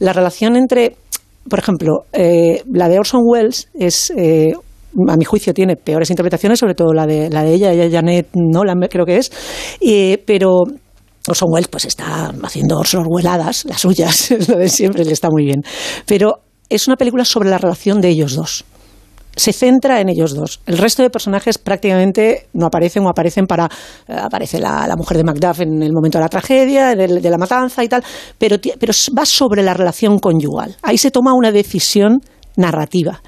La 0.00 0.12
relación 0.12 0.56
entre, 0.56 0.96
por 1.48 1.60
ejemplo, 1.60 2.06
la 2.12 2.88
de 2.88 2.98
Orson 2.98 3.20
Welles 3.24 3.68
es. 3.74 4.10
a 4.10 5.16
mi 5.16 5.24
juicio 5.24 5.54
tiene 5.54 5.76
peores 5.76 6.10
interpretaciones, 6.10 6.58
sobre 6.58 6.74
todo 6.74 6.92
la 6.92 7.06
de, 7.06 7.30
la 7.30 7.44
de 7.44 7.54
ella, 7.54 7.70
ella 7.70 7.88
Janet 7.88 8.30
Nolan 8.34 8.80
creo 8.90 9.06
que 9.06 9.18
es, 9.18 9.30
pero 10.26 10.64
Orson 11.28 11.48
Welles 11.52 11.68
pues 11.68 11.84
está 11.84 12.32
haciendo 12.42 12.82
Welladadas, 13.08 13.64
las 13.64 13.80
suyas, 13.80 14.30
es 14.30 14.46
de 14.46 14.68
siempre, 14.68 15.04
le 15.04 15.12
está 15.12 15.28
muy 15.30 15.44
bien. 15.44 15.62
Pero 16.06 16.40
es 16.68 16.86
una 16.86 16.96
película 16.96 17.24
sobre 17.24 17.50
la 17.50 17.58
relación 17.58 18.00
de 18.00 18.08
ellos 18.08 18.34
dos. 18.34 18.64
Se 19.36 19.52
centra 19.52 20.00
en 20.00 20.08
ellos 20.08 20.34
dos. 20.34 20.60
El 20.66 20.78
resto 20.78 21.02
de 21.02 21.10
personajes 21.10 21.58
prácticamente 21.58 22.48
no 22.54 22.66
aparecen 22.66 23.04
o 23.06 23.08
aparecen 23.08 23.46
para. 23.46 23.66
eh, 24.08 24.16
aparece 24.20 24.58
la, 24.58 24.86
la 24.88 24.96
mujer 24.96 25.16
de 25.16 25.24
Macduff 25.24 25.60
en 25.60 25.80
el 25.80 25.92
momento 25.92 26.18
de 26.18 26.24
la 26.24 26.28
tragedia, 26.28 26.96
de, 26.96 27.30
la 27.30 27.38
matanza 27.38 27.84
y 27.84 27.88
tal, 27.88 28.02
pero, 28.36 28.56
pero 28.78 28.92
va 29.16 29.24
sobre 29.24 29.62
la 29.62 29.74
relación 29.74 30.18
conyugal. 30.18 30.76
Ahí 30.82 30.98
se 30.98 31.12
toma 31.12 31.34
una 31.34 31.52
decisión 31.52 32.18
narrativa. 32.56 33.22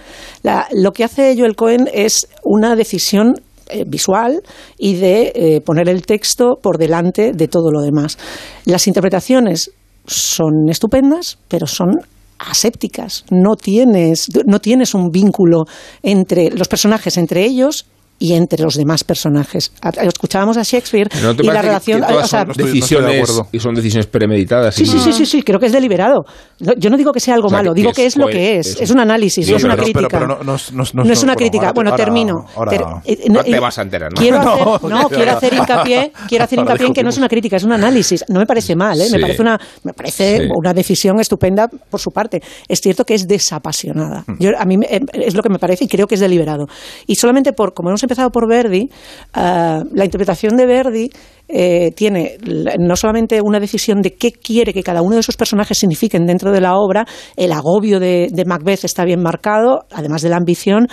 Lo 0.72 0.90
que 0.92 1.04
hace 1.04 1.36
Joel 1.38 1.54
Cohen 1.54 1.88
es 1.92 2.26
una 2.42 2.74
decisión 2.74 3.34
eh, 3.70 3.84
visual 3.86 4.42
y 4.78 4.94
de 4.96 5.32
eh, 5.34 5.60
poner 5.60 5.88
el 5.88 6.02
texto 6.06 6.58
por 6.62 6.78
delante 6.78 7.32
de 7.32 7.48
todo 7.48 7.70
lo 7.70 7.80
demás. 7.80 8.18
Las 8.64 8.86
interpretaciones 8.86 9.70
son 10.06 10.68
estupendas, 10.68 11.38
pero 11.48 11.66
son 11.66 12.00
asépticas. 12.38 13.24
No 13.30 13.56
tienes, 13.56 14.28
no 14.46 14.60
tienes 14.60 14.94
un 14.94 15.10
vínculo 15.10 15.64
entre 16.02 16.50
los 16.50 16.68
personajes, 16.68 17.16
entre 17.16 17.44
ellos 17.44 17.86
y 18.22 18.34
entre 18.34 18.62
los 18.62 18.76
demás 18.76 19.02
personajes. 19.02 19.72
Escuchábamos 20.02 20.56
a 20.58 20.62
Shakespeare 20.62 21.08
¿No 21.22 21.32
y 21.32 21.46
la 21.46 21.62
relación, 21.62 22.04
o 22.04 22.26
sea, 22.26 22.44
son 22.44 22.52
decisiones 22.54 23.42
y 23.50 23.58
son 23.58 23.74
decisiones 23.74 24.06
premeditadas? 24.06 24.74
Sí, 24.74 24.84
sí, 24.86 25.00
sí, 25.00 25.12
sí, 25.12 25.24
sí, 25.26 25.42
creo 25.42 25.58
que 25.58 25.66
es 25.66 25.72
deliberado. 25.72 26.24
No, 26.60 26.74
Yo 26.76 26.90
no 26.90 26.96
digo 26.98 27.12
que 27.12 27.20
sea 27.20 27.34
algo 27.34 27.46
O 27.46 27.50
sea, 27.50 27.58
malo, 27.58 27.72
que- 27.72 27.80
digo 27.80 27.90
que 27.92 28.02
que 28.02 28.06
es 28.06 28.12
es 28.14 28.16
lo 28.18 28.26
que 28.28 28.58
es. 28.58 28.66
es- 28.66 28.80
Es 28.82 28.90
un 28.90 29.00
análisis, 29.00 29.44
Sí, 29.46 29.50
no 29.52 29.56
es 29.56 29.64
una 29.64 29.74
pero- 29.74 29.84
crítica. 29.84 30.08
pero 30.10 30.26
no- 30.26 30.42
no 30.44 30.54
es- 30.54 30.70
no 30.72 30.82
es- 30.82 30.94
no 30.94 31.02
No 31.02 31.10
es- 31.12 31.18
es 31.18 31.24
una 31.24 31.32
bueno, 31.34 31.50
crítica. 31.50 31.72
Bueno, 31.72 31.90
ahora- 31.90 32.04
termino. 32.04 32.44
ahora- 32.54 32.70
Ter- 32.70 32.84
eh, 33.06 33.24
No 33.30 33.40
eh, 33.40 33.44
te 33.44 33.58
vas 33.58 33.78
a 33.78 33.82
enterar, 33.82 34.12
¿no? 34.12 34.20
Quiero 34.20 34.42
No, 34.42 34.52
hacer, 34.76 34.90
no, 34.90 35.08
quiero 35.08 35.32
hacer 35.32 35.54
hincapié, 35.54 36.12
quiero 36.28 36.44
hacer 36.44 36.58
hincapié 36.58 36.86
en 36.88 36.92
que 36.92 37.02
no 37.02 37.08
es 37.08 37.16
una 37.18 37.28
crítica, 37.28 37.56
es 37.56 37.64
un 37.64 37.72
análisis. 37.72 38.24
No 38.28 38.38
me 38.38 38.46
parece 38.46 38.76
mal, 38.76 39.00
¿eh? 39.00 39.08
me 39.10 39.18
parece 39.18 39.40
una, 39.42 39.58
me 39.82 39.92
parece 39.94 40.38
Sí. 40.40 40.48
una 40.54 40.74
decisión 40.74 41.18
estupenda 41.20 41.68
por 41.68 41.98
su 42.00 42.10
parte. 42.10 42.42
Es 42.68 42.80
cierto 42.82 43.04
que 43.06 43.14
es 43.14 43.26
desapasionada. 43.26 44.24
Yo, 44.38 44.50
a 44.58 44.64
mí 44.66 44.76
eh, 44.88 45.00
es 45.14 45.34
lo 45.34 45.42
que 45.42 45.48
me 45.48 45.58
parece 45.58 45.84
y 45.84 45.88
creo 45.88 46.06
que 46.06 46.16
es 46.16 46.20
deliberado. 46.20 46.66
Y 47.06 47.14
solamente 47.14 47.52
por, 47.54 47.72
como 47.72 47.88
hemos 47.90 48.02
empezado 48.10 48.30
por 48.30 48.48
Verdi, 48.48 48.88
ah, 49.34 49.82
la 49.92 50.04
interpretación 50.04 50.56
de 50.56 50.66
Verdi 50.66 51.10
eh, 51.48 51.92
tiene 51.92 52.36
no 52.78 52.96
solamente 52.96 53.40
una 53.40 53.60
decisión 53.60 54.02
de 54.02 54.14
qué 54.14 54.32
quiere 54.32 54.72
que 54.72 54.82
cada 54.82 55.02
uno 55.02 55.14
de 55.14 55.20
esos 55.20 55.36
personajes 55.36 55.78
signifiquen 55.78 56.26
dentro 56.26 56.52
de 56.52 56.60
la 56.60 56.76
obra, 56.76 57.06
el 57.36 57.52
agobio 57.52 58.00
de, 58.00 58.28
de 58.32 58.44
Macbeth 58.44 58.84
está 58.84 59.04
bien 59.04 59.22
marcado, 59.22 59.84
además 59.92 60.22
de 60.22 60.28
la 60.28 60.36
ambición. 60.36 60.88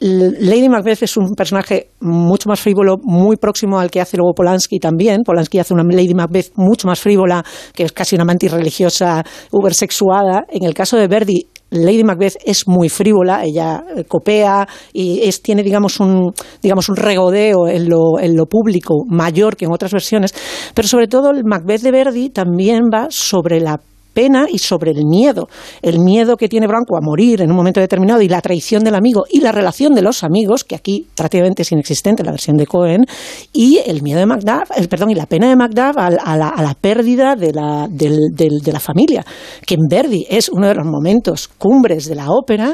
Lady 0.00 0.68
Macbeth 0.68 1.02
es 1.02 1.16
un 1.16 1.34
personaje 1.34 1.90
mucho 2.00 2.48
más 2.48 2.60
frívolo, 2.60 2.98
muy 3.02 3.36
próximo 3.36 3.80
al 3.80 3.90
que 3.90 4.00
hace 4.00 4.16
luego 4.16 4.32
Polanski 4.32 4.78
también. 4.78 5.22
Polanski 5.24 5.58
hace 5.58 5.74
una 5.74 5.82
Lady 5.82 6.14
Macbeth 6.14 6.52
mucho 6.54 6.86
más 6.86 7.00
frívola, 7.00 7.44
que 7.74 7.82
es 7.82 7.92
casi 7.92 8.14
una 8.14 8.24
mantis 8.24 8.52
religiosa, 8.52 9.24
ubersexuada. 9.50 10.44
En 10.50 10.64
el 10.64 10.72
caso 10.72 10.96
de 10.96 11.08
Verdi, 11.08 11.46
Lady 11.70 12.02
Macbeth 12.04 12.36
es 12.44 12.66
muy 12.66 12.88
frívola, 12.88 13.44
ella 13.44 13.84
eh, 13.96 14.04
copea 14.04 14.66
y 14.92 15.20
es, 15.22 15.42
tiene, 15.42 15.62
digamos, 15.62 16.00
un, 16.00 16.32
digamos, 16.62 16.88
un 16.88 16.96
regodeo 16.96 17.68
en 17.68 17.88
lo, 17.88 18.18
en 18.20 18.36
lo 18.36 18.46
público 18.46 19.04
mayor 19.06 19.56
que 19.56 19.66
en 19.66 19.72
otras 19.72 19.92
versiones. 19.92 20.34
Pero 20.74 20.88
sobre 20.88 21.08
todo, 21.08 21.30
el 21.30 21.44
Macbeth 21.44 21.82
de 21.82 21.90
Verdi 21.90 22.30
también 22.30 22.84
va 22.92 23.06
sobre 23.10 23.60
la 23.60 23.80
pena 24.18 24.46
y 24.50 24.58
sobre 24.58 24.90
el 24.90 25.04
miedo. 25.06 25.46
El 25.80 26.00
miedo 26.00 26.36
que 26.36 26.48
tiene 26.48 26.66
Branco 26.66 26.96
a 26.96 27.00
morir 27.00 27.40
en 27.40 27.50
un 27.50 27.56
momento 27.56 27.78
determinado 27.78 28.20
y 28.20 28.28
la 28.28 28.40
traición 28.40 28.82
del 28.82 28.96
amigo 28.96 29.22
y 29.30 29.40
la 29.40 29.52
relación 29.52 29.94
de 29.94 30.02
los 30.02 30.24
amigos, 30.24 30.64
que 30.64 30.74
aquí 30.74 31.06
prácticamente 31.14 31.62
es 31.62 31.70
inexistente 31.70 32.22
en 32.22 32.26
la 32.26 32.32
versión 32.32 32.56
de 32.56 32.66
Cohen, 32.66 33.04
y 33.52 33.78
el 33.86 34.02
miedo 34.02 34.18
de 34.18 34.26
Macduff, 34.26 34.70
el, 34.76 34.88
perdón, 34.88 35.10
y 35.10 35.14
la 35.14 35.26
pena 35.26 35.48
de 35.48 35.54
Macduff 35.54 35.96
a, 35.96 36.06
a 36.06 36.36
la, 36.36 36.48
a 36.48 36.62
la 36.64 36.74
pérdida 36.74 37.36
de 37.36 37.52
la, 37.52 37.86
del- 37.88 38.30
del- 38.34 38.58
de 38.60 38.72
la 38.72 38.80
familia, 38.80 39.24
que 39.64 39.74
en 39.74 39.86
Verdi 39.88 40.26
es 40.28 40.48
uno 40.48 40.66
de 40.66 40.74
los 40.74 40.84
momentos 40.86 41.46
cumbres 41.46 42.08
de 42.08 42.16
la 42.16 42.30
ópera. 42.30 42.72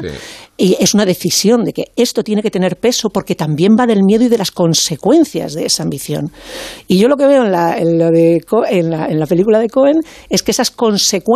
Y 0.57 0.77
es 0.79 0.93
una 0.93 1.05
decisión 1.05 1.65
de 1.65 1.73
que 1.73 1.83
esto 1.97 2.23
tiene 2.23 2.41
que 2.41 2.49
tener 2.49 2.77
peso 2.77 3.09
porque 3.09 3.35
también 3.35 3.73
va 3.77 3.85
del 3.85 4.03
miedo 4.05 4.23
y 4.23 4.29
de 4.29 4.37
las 4.37 4.51
consecuencias 4.51 5.53
de 5.53 5.65
esa 5.65 5.83
ambición. 5.83 6.31
Y 6.87 6.97
yo 6.97 7.09
lo 7.09 7.17
que 7.17 7.27
veo 7.27 7.43
en 7.43 7.51
la, 7.51 7.77
en 7.77 7.99
lo 7.99 8.09
de 8.09 8.39
en 8.69 8.89
la, 8.89 9.07
en 9.07 9.19
la 9.19 9.25
película 9.27 9.59
de 9.59 9.67
Cohen 9.67 9.97
es 10.29 10.43
que 10.43 10.51
esas 10.51 10.71
consecuencias 10.71 11.34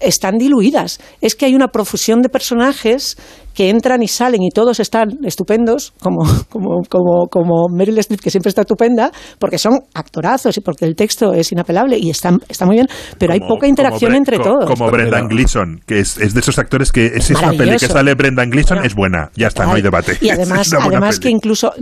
están 0.00 0.36
diluidas. 0.38 0.98
Es 1.20 1.34
que 1.34 1.46
hay 1.46 1.54
una 1.54 1.68
profusión 1.68 2.20
de 2.20 2.28
personajes 2.28 3.16
que 3.54 3.70
entran 3.70 4.02
y 4.02 4.08
salen 4.08 4.42
y 4.42 4.50
todos 4.50 4.80
están 4.80 5.08
estupendos, 5.24 5.92
como, 6.00 6.24
como, 6.50 6.82
como, 6.90 7.26
como 7.30 7.68
Meryl 7.72 7.96
Streep, 7.98 8.20
que 8.20 8.30
siempre 8.30 8.48
está 8.48 8.62
estupenda, 8.62 9.12
porque 9.38 9.56
son 9.58 9.78
actorazos 9.94 10.56
y 10.56 10.60
porque 10.60 10.84
el 10.84 10.96
texto 10.96 11.32
es 11.32 11.52
inapelable 11.52 11.96
y 11.96 12.10
está, 12.10 12.36
está 12.48 12.66
muy 12.66 12.74
bien, 12.74 12.88
pero 13.18 13.32
hay 13.32 13.40
poca 13.40 13.68
interacción 13.68 14.12
Bre- 14.12 14.16
entre 14.16 14.38
co- 14.38 14.42
todos. 14.42 14.66
Como 14.66 14.90
Brendan 14.90 15.28
Gleeson, 15.28 15.80
que 15.86 16.00
es, 16.00 16.18
es 16.18 16.34
de 16.34 16.40
esos 16.40 16.58
actores 16.58 16.90
que 16.90 17.06
es 17.06 17.30
esa 17.30 17.52
peli 17.52 17.76
que 17.76 17.86
sale 17.86 18.14
Brendan 18.14 18.50
Gleeson, 18.50 18.84
es 18.84 18.94
buena. 18.96 19.30
Ya 19.36 19.46
está, 19.46 19.64
no 19.64 19.74
hay 19.74 19.82
debate. 19.82 20.18
Y 20.20 20.28
además, 20.30 20.72
además 20.74 21.20
que 21.20 21.30
incluso, 21.30 21.72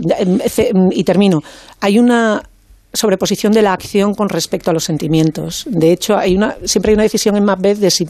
ce- 0.47 0.69
em, 0.69 0.89
y 0.91 1.03
termino, 1.03 1.39
hay 1.81 1.97
una 1.97 2.43
sobreposición 2.93 3.51
de 3.53 3.61
la 3.63 3.73
acción 3.73 4.13
con 4.13 4.29
respecto 4.29 4.69
a 4.69 4.73
los 4.73 4.83
sentimientos. 4.83 5.65
De 5.69 5.91
hecho, 5.91 6.15
hay 6.15 6.35
una, 6.35 6.55
siempre 6.63 6.91
hay 6.91 6.93
una 6.93 7.03
decisión 7.03 7.35
en 7.35 7.43
Macbeth 7.43 7.79
de 7.79 7.89
si 7.89 8.05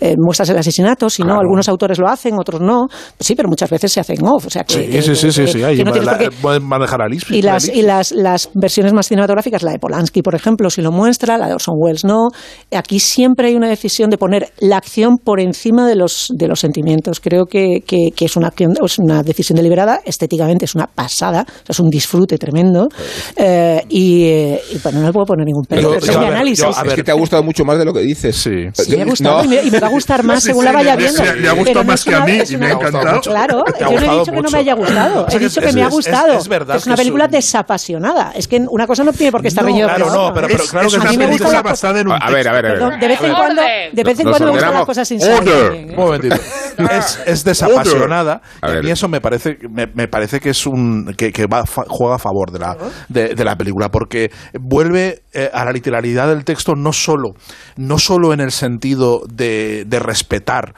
eh, 0.00 0.14
muestras 0.18 0.48
el 0.48 0.56
asesinato, 0.58 1.10
si 1.10 1.22
no, 1.22 1.38
algunos 1.38 1.68
autores 1.68 1.98
lo 1.98 2.08
hacen, 2.08 2.34
otros 2.38 2.60
no. 2.60 2.86
Sí, 3.20 3.34
pero 3.34 3.48
muchas 3.48 3.68
veces 3.70 3.92
se 3.92 4.00
hacen 4.00 4.24
off. 4.26 4.46
O 4.46 4.50
sea, 4.50 4.64
que, 4.64 4.74
Sí, 4.74 4.86
que- 4.90 5.02
sí, 5.02 5.14
sí, 5.14 5.30
sí, 5.32 5.46
sí, 5.46 5.62
ahí 5.62 5.82
no 5.84 5.92
la- 5.94 6.18
manejar 6.60 7.00
Lisbeth. 7.10 7.36
y 7.36 7.42
las, 7.42 7.68
y 7.68 7.82
las, 7.82 8.12
las 8.12 8.48
versiones 8.54 8.92
más 8.94 9.08
cinematográficas, 9.08 9.62
la 9.62 9.72
de 9.72 9.78
Polanski, 9.78 10.22
por 10.22 10.34
ejemplo, 10.34 10.70
si 10.70 10.80
lo 10.80 10.90
muestra, 10.90 11.36
la 11.36 11.46
de 11.48 11.54
Orson 11.54 11.74
Welles 11.78 12.04
no. 12.04 12.28
Aquí 12.74 12.98
siempre 12.98 13.48
hay 13.48 13.56
una 13.56 13.68
decisión 13.68 14.08
de 14.08 14.16
poner 14.16 14.52
la 14.58 14.78
acción 14.78 15.16
por 15.22 15.38
encima 15.40 15.86
de 15.86 15.96
los, 15.96 16.28
de 16.34 16.48
los 16.48 16.60
sentimientos. 16.60 17.20
Creo 17.20 17.44
que, 17.44 17.80
que- 17.86 18.10
que 18.16 18.24
es, 18.24 18.36
una 18.36 18.48
acción, 18.48 18.72
es 18.82 18.98
una 18.98 19.22
decisión 19.22 19.56
deliberada, 19.56 20.00
estéticamente 20.04 20.64
es 20.64 20.74
una 20.74 20.86
pasada, 20.86 21.42
o 21.46 21.66
sea, 21.66 21.72
es 21.74 21.80
un 21.80 21.90
disfrute 21.90 22.38
tremendo. 22.38 22.88
Eh, 23.36 23.64
eh, 23.74 23.84
y, 23.88 24.78
bueno, 24.82 25.00
no 25.00 25.06
le 25.06 25.12
puedo 25.12 25.26
poner 25.26 25.44
ningún 25.46 25.64
pero, 25.68 25.82
Yo- 25.82 25.90
pero 26.00 26.06
yo- 26.06 26.12
es 26.12 26.18
mi 26.18 26.24
a 26.24 26.28
ver, 26.28 26.36
análisis. 26.36 26.64
yo- 26.64 26.84
es 26.84 26.94
que 26.94 27.02
te 27.02 27.10
ha 27.10 27.14
gustado 27.14 27.42
mucho 27.42 27.64
más 27.64 27.78
de 27.78 27.84
lo 27.84 27.92
que 27.92 28.00
dices. 28.00 28.36
Sí, 28.36 28.50
Sí, 28.72 28.96
me 28.96 29.02
ha 29.02 29.04
gustado 29.06 29.44
y, 29.44 29.48
me, 29.48 29.62
y 29.62 29.70
me 29.70 29.80
va 29.80 29.86
a 29.86 29.90
gustar 29.90 30.22
más 30.24 30.42
según 30.42 30.64
la 30.64 30.72
vaya 30.72 30.96
viendo. 30.96 31.22
le- 31.22 31.36
le 31.40 31.48
ha 31.48 31.52
gustado 31.52 31.64
Pero 31.64 31.82
no 31.84 31.88
más 31.92 32.04
que 32.04 32.14
a 32.14 32.18
una- 32.18 32.26
mí 32.26 32.38
y 32.48 32.56
me 32.56 32.66
ha 32.66 32.72
encantado. 32.72 33.20
Claro, 33.22 33.64
yo 33.80 33.90
no 34.00 34.12
he 34.14 34.18
dicho 34.18 34.32
que 34.32 34.42
no 34.42 34.50
me 34.50 34.58
haya 34.58 34.74
gustado, 34.74 35.26
he 35.30 35.38
dicho 35.38 35.60
que 35.60 35.72
me 35.72 35.82
ha 35.82 35.86
es- 35.86 35.88
es- 35.88 35.94
gustado. 35.94 36.32
es 36.38 36.48
verdad 36.48 36.76
es 36.76 36.86
una 36.86 36.96
película 36.96 37.24
un- 37.26 37.30
desapasionada. 37.30 38.32
Es 38.34 38.48
que 38.48 38.64
una 38.68 38.86
cosa 38.86 39.04
no 39.04 39.12
tiene 39.12 39.32
por 39.32 39.42
qué 39.42 39.48
estar 39.48 39.64
No, 39.64 39.68
reñida 39.68 39.94
claro, 39.94 40.06
no, 40.12 40.32
pero- 40.34 40.46
pero 40.48 40.62
Es- 40.62 40.70
claro 40.70 40.88
que 40.88 40.96
a 40.96 40.98
es 40.98 41.04
una 41.16 41.26
película 41.26 41.50
la- 41.52 41.62
basada 41.62 42.00
en 42.00 42.06
un 42.08 42.12
A 42.20 42.30
ver, 42.30 42.48
a 42.48 42.52
ver, 42.52 42.66
a 42.66 42.72
ver. 42.88 43.00
De 43.00 43.08
vez 43.08 43.20
en 43.22 43.34
cuando, 43.34 43.62
de 43.92 44.02
vez 44.04 44.20
en 44.20 44.28
cuando 44.28 44.46
me 44.46 44.52
gustan 44.52 44.74
las 44.74 44.86
cosas 44.86 45.08
sin. 45.08 45.20
Un 45.22 45.94
momentito. 45.96 46.36
Es, 46.76 47.18
es 47.24 47.44
desapasionada. 47.44 48.42
A 48.60 48.70
y 48.70 48.76
a 48.76 48.82
mí 48.82 48.90
eso 48.90 49.08
me 49.08 49.20
parece, 49.20 49.56
me, 49.70 49.86
me 49.94 50.08
parece 50.08 50.40
que 50.40 50.50
es 50.50 50.66
un 50.66 51.14
que, 51.16 51.32
que 51.32 51.46
va, 51.46 51.64
juega 51.66 52.16
a 52.16 52.18
favor 52.18 52.50
de 52.50 52.58
la, 52.58 52.76
de, 53.08 53.34
de 53.34 53.44
la 53.44 53.55
película, 53.56 53.90
porque 53.90 54.30
vuelve 54.60 55.22
eh, 55.32 55.50
a 55.52 55.64
la 55.64 55.72
literalidad 55.72 56.28
del 56.28 56.44
texto 56.44 56.74
no 56.74 56.92
solo, 56.92 57.34
no 57.76 57.98
solo 57.98 58.32
en 58.32 58.40
el 58.40 58.52
sentido 58.52 59.22
de, 59.28 59.84
de 59.86 59.98
respetar 59.98 60.74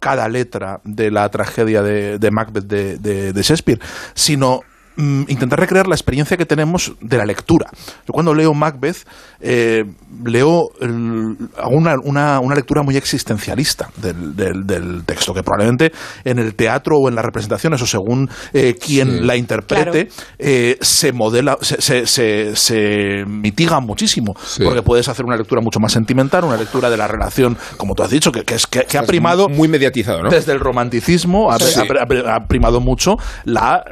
cada 0.00 0.28
letra 0.28 0.80
de 0.84 1.10
la 1.10 1.28
tragedia 1.30 1.82
de, 1.82 2.18
de 2.18 2.30
Macbeth 2.30 2.64
de, 2.64 2.98
de- 2.98 3.42
Shakespeare, 3.42 3.80
sino 4.14 4.60
intentar 4.96 5.58
recrear 5.58 5.86
la 5.88 5.94
experiencia 5.94 6.36
que 6.36 6.46
tenemos 6.46 6.92
de 7.00 7.16
la 7.16 7.24
lectura. 7.24 7.68
Yo 8.06 8.12
cuando 8.12 8.32
leo 8.34 8.54
Macbeth, 8.54 8.98
eh, 9.40 9.84
leo 10.24 10.62
el- 10.80 11.36
una, 11.70 11.94
una, 12.02 12.40
una 12.40 12.54
lectura 12.54 12.82
muy 12.82 12.96
existencialista 12.96 13.90
del, 13.96 14.36
del- 14.36 14.66
del 14.66 15.04
texto, 15.04 15.34
que 15.34 15.42
probablemente 15.42 15.92
en 16.24 16.38
el 16.38 16.54
teatro 16.54 16.96
o 16.98 17.08
en 17.08 17.14
la 17.14 17.22
representación, 17.22 17.74
eso 17.74 17.86
según 17.86 18.28
eh, 18.52 18.74
quien 18.80 19.26
la 19.26 19.36
interprete, 19.36 20.08
eh, 20.38 20.78
se 20.80 21.12
modela, 21.12 21.56
se, 21.60 21.80
se, 21.82 22.06
se- 22.06 22.54
se 22.56 23.24
mitiga 23.26 23.80
muchísimo, 23.80 24.34
porque 24.64 24.82
puedes 24.82 25.08
hacer 25.08 25.24
una 25.24 25.36
lectura 25.36 25.60
mucho 25.60 25.80
más 25.80 25.92
sentimental, 25.92 26.44
una 26.44 26.56
lectura 26.56 26.88
de 26.90 26.96
la 26.96 27.08
relación, 27.08 27.56
como 27.76 27.94
tú 27.94 28.02
has 28.02 28.10
dicho, 28.10 28.30
que, 28.30 28.42
que 28.44 28.54
es, 28.54 28.66
que, 28.66 28.84
que 28.84 28.98
ha 28.98 29.02
primado 29.02 29.48
muy 29.48 29.68
mediatizado, 29.68 30.22
¿no? 30.22 30.30
desde 30.30 30.52
el 30.52 30.60
romanticismo 30.60 31.50
ha, 31.50 31.58
Sí. 31.58 31.80
ha- 31.80 32.34
ha 32.36 32.46
primado 32.46 32.80
mucho 32.80 33.16
la, 33.44 33.82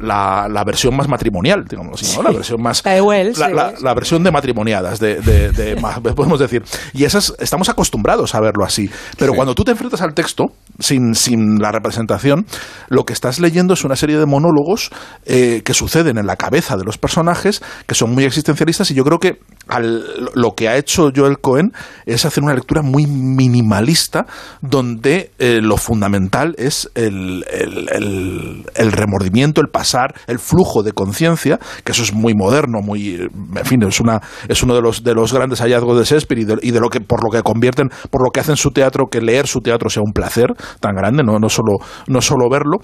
la, 0.00 0.45
la 0.48 0.64
versión 0.64 0.96
más 0.96 1.08
matrimonial, 1.08 1.64
digamos 1.68 2.00
así, 2.02 2.16
¿no? 2.16 2.22
La 2.22 2.30
versión 2.32 2.62
más... 2.62 2.82
La 3.82 3.94
versión 3.94 4.22
de 4.22 4.30
matrimoniadas, 4.30 4.98
de, 5.00 5.20
de, 5.20 5.50
de 5.52 5.76
podemos 6.14 6.38
decir. 6.40 6.62
Y 6.92 7.04
esas 7.04 7.34
estamos 7.38 7.68
acostumbrados 7.68 8.34
a 8.34 8.40
verlo 8.40 8.64
así. 8.64 8.90
Pero 9.18 9.32
cuando 9.34 9.54
tú 9.54 9.64
te 9.64 9.70
enfrentas 9.72 10.00
al 10.02 10.14
texto, 10.14 10.44
sin, 10.78 11.14
sin 11.14 11.58
la 11.58 11.72
representación, 11.72 12.46
lo 12.88 13.04
que 13.04 13.12
estás 13.12 13.38
leyendo 13.40 13.74
es 13.74 13.84
una 13.84 13.96
serie 13.96 14.18
de 14.18 14.26
monólogos 14.26 14.90
eh, 15.24 15.62
que 15.64 15.74
suceden 15.74 16.18
en 16.18 16.26
la 16.26 16.36
cabeza 16.36 16.76
de 16.76 16.84
los 16.84 16.98
personajes, 16.98 17.62
que 17.86 17.94
son 17.94 18.12
muy 18.14 18.24
existencialistas, 18.24 18.90
y 18.90 18.94
yo 18.94 19.04
creo 19.04 19.18
que 19.18 19.38
al- 19.68 20.04
lo 20.34 20.52
que 20.54 20.68
ha 20.68 20.76
hecho 20.76 21.10
Joel 21.14 21.38
Cohen 21.40 21.72
es 22.04 22.24
hacer 22.24 22.42
una 22.44 22.54
lectura 22.54 22.82
muy 22.82 23.06
minimalista, 23.06 24.26
donde 24.60 25.30
eh, 25.38 25.60
lo 25.62 25.76
fundamental 25.76 26.54
es 26.58 26.90
el, 26.94 27.44
el- 27.50 27.88
el- 27.92 28.64
el 28.74 28.92
remordimiento, 28.92 29.60
el 29.60 29.68
pasar, 29.68 30.14
el 30.26 30.35
flujo 30.38 30.82
de 30.82 30.92
conciencia, 30.92 31.58
que 31.84 31.92
eso 31.92 32.02
es 32.02 32.12
muy 32.12 32.34
moderno, 32.34 32.80
muy, 32.82 33.14
en 33.56 33.64
fin, 33.64 33.82
es 33.82 34.00
una 34.00 34.20
es 34.48 34.62
uno 34.62 34.74
de 34.74 34.82
los 34.82 35.02
de 35.02 35.14
los 35.14 35.32
grandes 35.32 35.60
hallazgos 35.60 35.98
de 35.98 36.04
Shakespeare 36.04 36.40
y 36.40 36.44
de, 36.44 36.56
y 36.62 36.70
de 36.70 36.80
lo 36.80 36.88
que 36.88 37.00
por 37.00 37.22
lo 37.24 37.30
que 37.30 37.42
convierten, 37.42 37.88
por 38.10 38.22
lo 38.24 38.30
que 38.30 38.40
hacen 38.40 38.56
su 38.56 38.70
teatro, 38.70 39.06
que 39.10 39.20
leer 39.20 39.46
su 39.46 39.60
teatro 39.60 39.90
sea 39.90 40.02
un 40.04 40.12
placer 40.12 40.48
tan 40.80 40.94
grande, 40.94 41.22
no 41.22 41.38
no 41.38 41.48
solo 41.48 41.78
no 42.08 42.20
solo 42.20 42.48
verlo. 42.50 42.78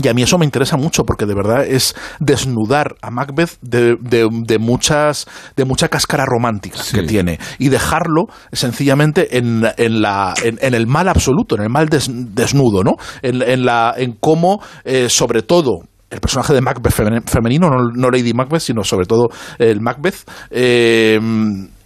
Y 0.00 0.06
a 0.06 0.14
mí 0.14 0.22
eso 0.22 0.38
me 0.38 0.44
interesa 0.44 0.76
mucho 0.76 1.02
porque 1.02 1.26
de 1.26 1.34
verdad 1.34 1.66
es 1.66 1.96
desnudar 2.20 2.94
a 3.02 3.10
Macbeth 3.10 3.58
de, 3.62 3.96
de- 4.00 4.28
de 4.30 4.58
muchas 4.60 5.26
de 5.56 5.64
mucha 5.64 5.88
cáscara 5.88 6.24
romántica 6.24 6.78
que 6.94 7.02
tiene 7.02 7.40
y 7.58 7.68
dejarlo 7.68 8.26
sencillamente 8.52 9.38
en, 9.38 9.64
en 9.76 10.00
la 10.00 10.34
en, 10.44 10.56
en 10.62 10.74
el 10.74 10.86
mal 10.86 11.08
absoluto, 11.08 11.56
en 11.56 11.62
el 11.62 11.70
mal 11.70 11.88
des- 11.88 12.10
desnudo, 12.12 12.84
¿no? 12.84 12.92
En, 13.22 13.42
en 13.42 13.64
la 13.64 13.92
en 13.96 14.12
cómo 14.20 14.60
eh, 14.84 15.08
sobre 15.08 15.42
todo 15.42 15.80
el 16.10 16.20
personaje 16.20 16.54
de 16.54 16.60
Macbeth 16.60 16.92
femen- 16.94 17.22
femenino, 17.26 17.68
no, 17.68 17.90
no 17.94 18.10
Lady 18.10 18.32
Macbeth, 18.32 18.60
sino 18.62 18.82
sobre 18.84 19.06
todo 19.06 19.28
el 19.58 19.80
Macbeth, 19.80 20.28
eh, 20.50 21.18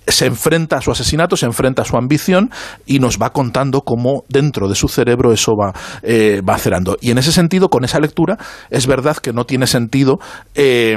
se 0.07 0.27
enfrenta 0.27 0.77
a 0.79 0.81
su 0.81 0.91
asesinato, 0.91 1.37
se 1.37 1.47
enfrenta 1.47 1.83
a 1.83 1.85
su 1.85 1.97
ambición 1.97 2.51
y 2.87 2.99
nos 2.99 3.19
va 3.19 3.31
contando 3.31 3.83
cómo 3.83 4.25
dentro 4.29 4.69
de 4.69 4.75
su 4.75 4.89
cerebro 4.89 5.33
eso 5.33 5.53
va, 5.61 5.73
eh, 6.03 6.41
va 6.49 6.55
acerando. 6.55 6.97
Y 7.01 7.11
en 7.11 7.19
ese 7.19 7.33
sentido, 7.33 7.69
con 7.69 7.85
esa 7.85 8.01
lectura, 8.01 8.39
es 8.71 8.87
verdad 8.87 9.17
que 9.17 9.33
no 9.33 9.45
tiene 9.45 9.67
sentido 9.67 10.19
eh, 10.55 10.97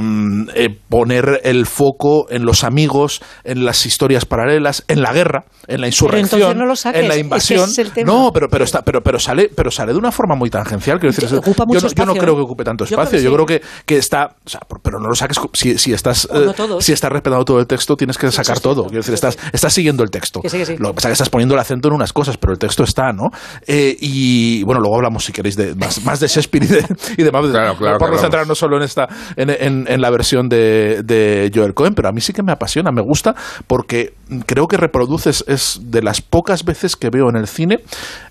eh, 0.56 0.70
poner 0.90 1.42
el 1.44 1.66
foco 1.66 2.28
en 2.30 2.46
los 2.46 2.64
amigos, 2.64 3.22
en 3.44 3.66
las 3.66 3.86
historias 3.86 4.26
paralelas, 4.26 4.84
en 4.88 5.02
la 5.02 5.14
guerra, 5.14 5.46
en 5.68 5.82
la 5.82 5.88
insurrección, 5.88 6.58
no 6.58 6.76
saques, 6.76 7.02
en 7.02 7.08
la 7.08 7.14
es 7.16 7.20
que 7.20 7.22
invasión. 7.22 7.70
es. 7.70 8.06
No, 8.06 8.32
pero, 8.34 8.48
pero, 8.50 8.64
está, 8.64 8.84
pero, 8.84 9.02
pero, 9.02 9.20
sale, 9.20 9.50
pero 9.56 9.72
sale 9.72 9.94
de 9.94 10.00
una 10.00 10.12
forma 10.12 10.36
muy 10.36 10.50
tangencial. 10.50 11.00
Quiero 11.00 11.16
decir, 11.16 11.38
Ocupa 11.38 11.64
yo, 11.64 11.68
mucho 11.68 11.88
no, 11.88 11.94
yo 11.94 12.06
no 12.06 12.14
creo 12.16 12.34
¿eh? 12.34 12.38
que 12.38 12.42
ocupe 12.42 12.64
tanto 12.64 12.86
Yo 12.86 12.96
creo 12.96 13.04
espacio. 13.04 13.20
Yo 13.22 13.34
creo 13.34 13.46
que, 13.46 13.62
que 13.86 13.98
está. 13.98 14.36
o 14.46 14.50
sea, 14.50 14.60
por- 14.62 14.82
pero 14.82 15.00
no 15.00 15.08
lo 15.10 15.16
saques. 15.16 15.38
Si, 15.54 15.78
si 15.78 15.94
estás, 15.94 16.28
no 16.32 16.52
eh, 16.52 16.82
si 16.82 16.94
estás 16.94 17.12
respetando 17.12 17.44
todo 17.46 17.60
el 17.60 17.68
texto, 17.68 17.96
tienes 17.96 18.18
que 18.18 18.32
sacar 18.32 18.60
todo. 18.60 18.88
Quiero 19.02 19.14
decir, 19.14 19.14
estás, 19.14 19.38
estás 19.54 19.74
siguiendo 19.74 20.04
el 20.04 20.10
texto. 20.10 20.42
Que 20.42 20.50
sí, 20.50 20.58
que 20.58 20.66
sí. 20.66 20.76
Lo 20.78 20.90
que 20.90 20.96
pasa 20.96 21.08
es 21.08 21.12
que 21.12 21.14
estás 21.14 21.30
poniendo 21.30 21.56
el 21.56 21.60
acento 21.62 21.88
en 21.90 21.94
unas 21.96 22.14
cosas, 22.14 22.38
pero 22.38 22.54
el 22.54 22.60
texto 22.60 22.84
está, 22.84 23.12
¿no? 23.12 23.30
Eh, 23.68 23.96
y 24.00 24.64
bueno, 24.64 24.80
luego 24.82 24.96
hablamos, 24.96 25.26
si 25.26 25.32
queréis, 25.34 25.56
de, 25.56 25.76
más, 25.76 26.04
más 26.04 26.20
de 26.20 26.28
Shakespeare 26.28 26.64
y 26.64 26.68
de, 26.68 26.86
y 27.18 27.24
de 27.24 27.32
Macbeth, 27.32 27.52
Claro, 27.52 27.78
claro, 27.78 27.98
por 27.98 28.12
no 28.12 28.18
centrarnos 28.18 28.58
solo 28.58 28.78
en 28.78 28.84
esta 28.84 29.08
en, 29.36 29.50
en- 29.50 29.86
en 29.88 30.02
la 30.02 30.10
versión 30.10 30.50
de, 30.50 31.02
de 31.04 31.52
Joel 31.54 31.74
Cohen, 31.74 31.94
pero 31.94 32.10
a 32.10 32.12
mí 32.12 32.22
sí 32.22 32.34
que 32.34 32.44
me 32.44 32.52
apasiona, 32.52 32.92
me 32.92 33.02
gusta, 33.02 33.36
porque 33.68 34.14
creo 34.46 34.68
que 34.68 34.78
reproduces, 34.78 35.44
es 35.48 35.80
de 35.84 36.02
las 36.02 36.22
pocas 36.22 36.64
veces 36.66 36.96
que 36.96 37.10
veo 37.10 37.30
en 37.30 37.36
el 37.36 37.48
cine 37.48 37.80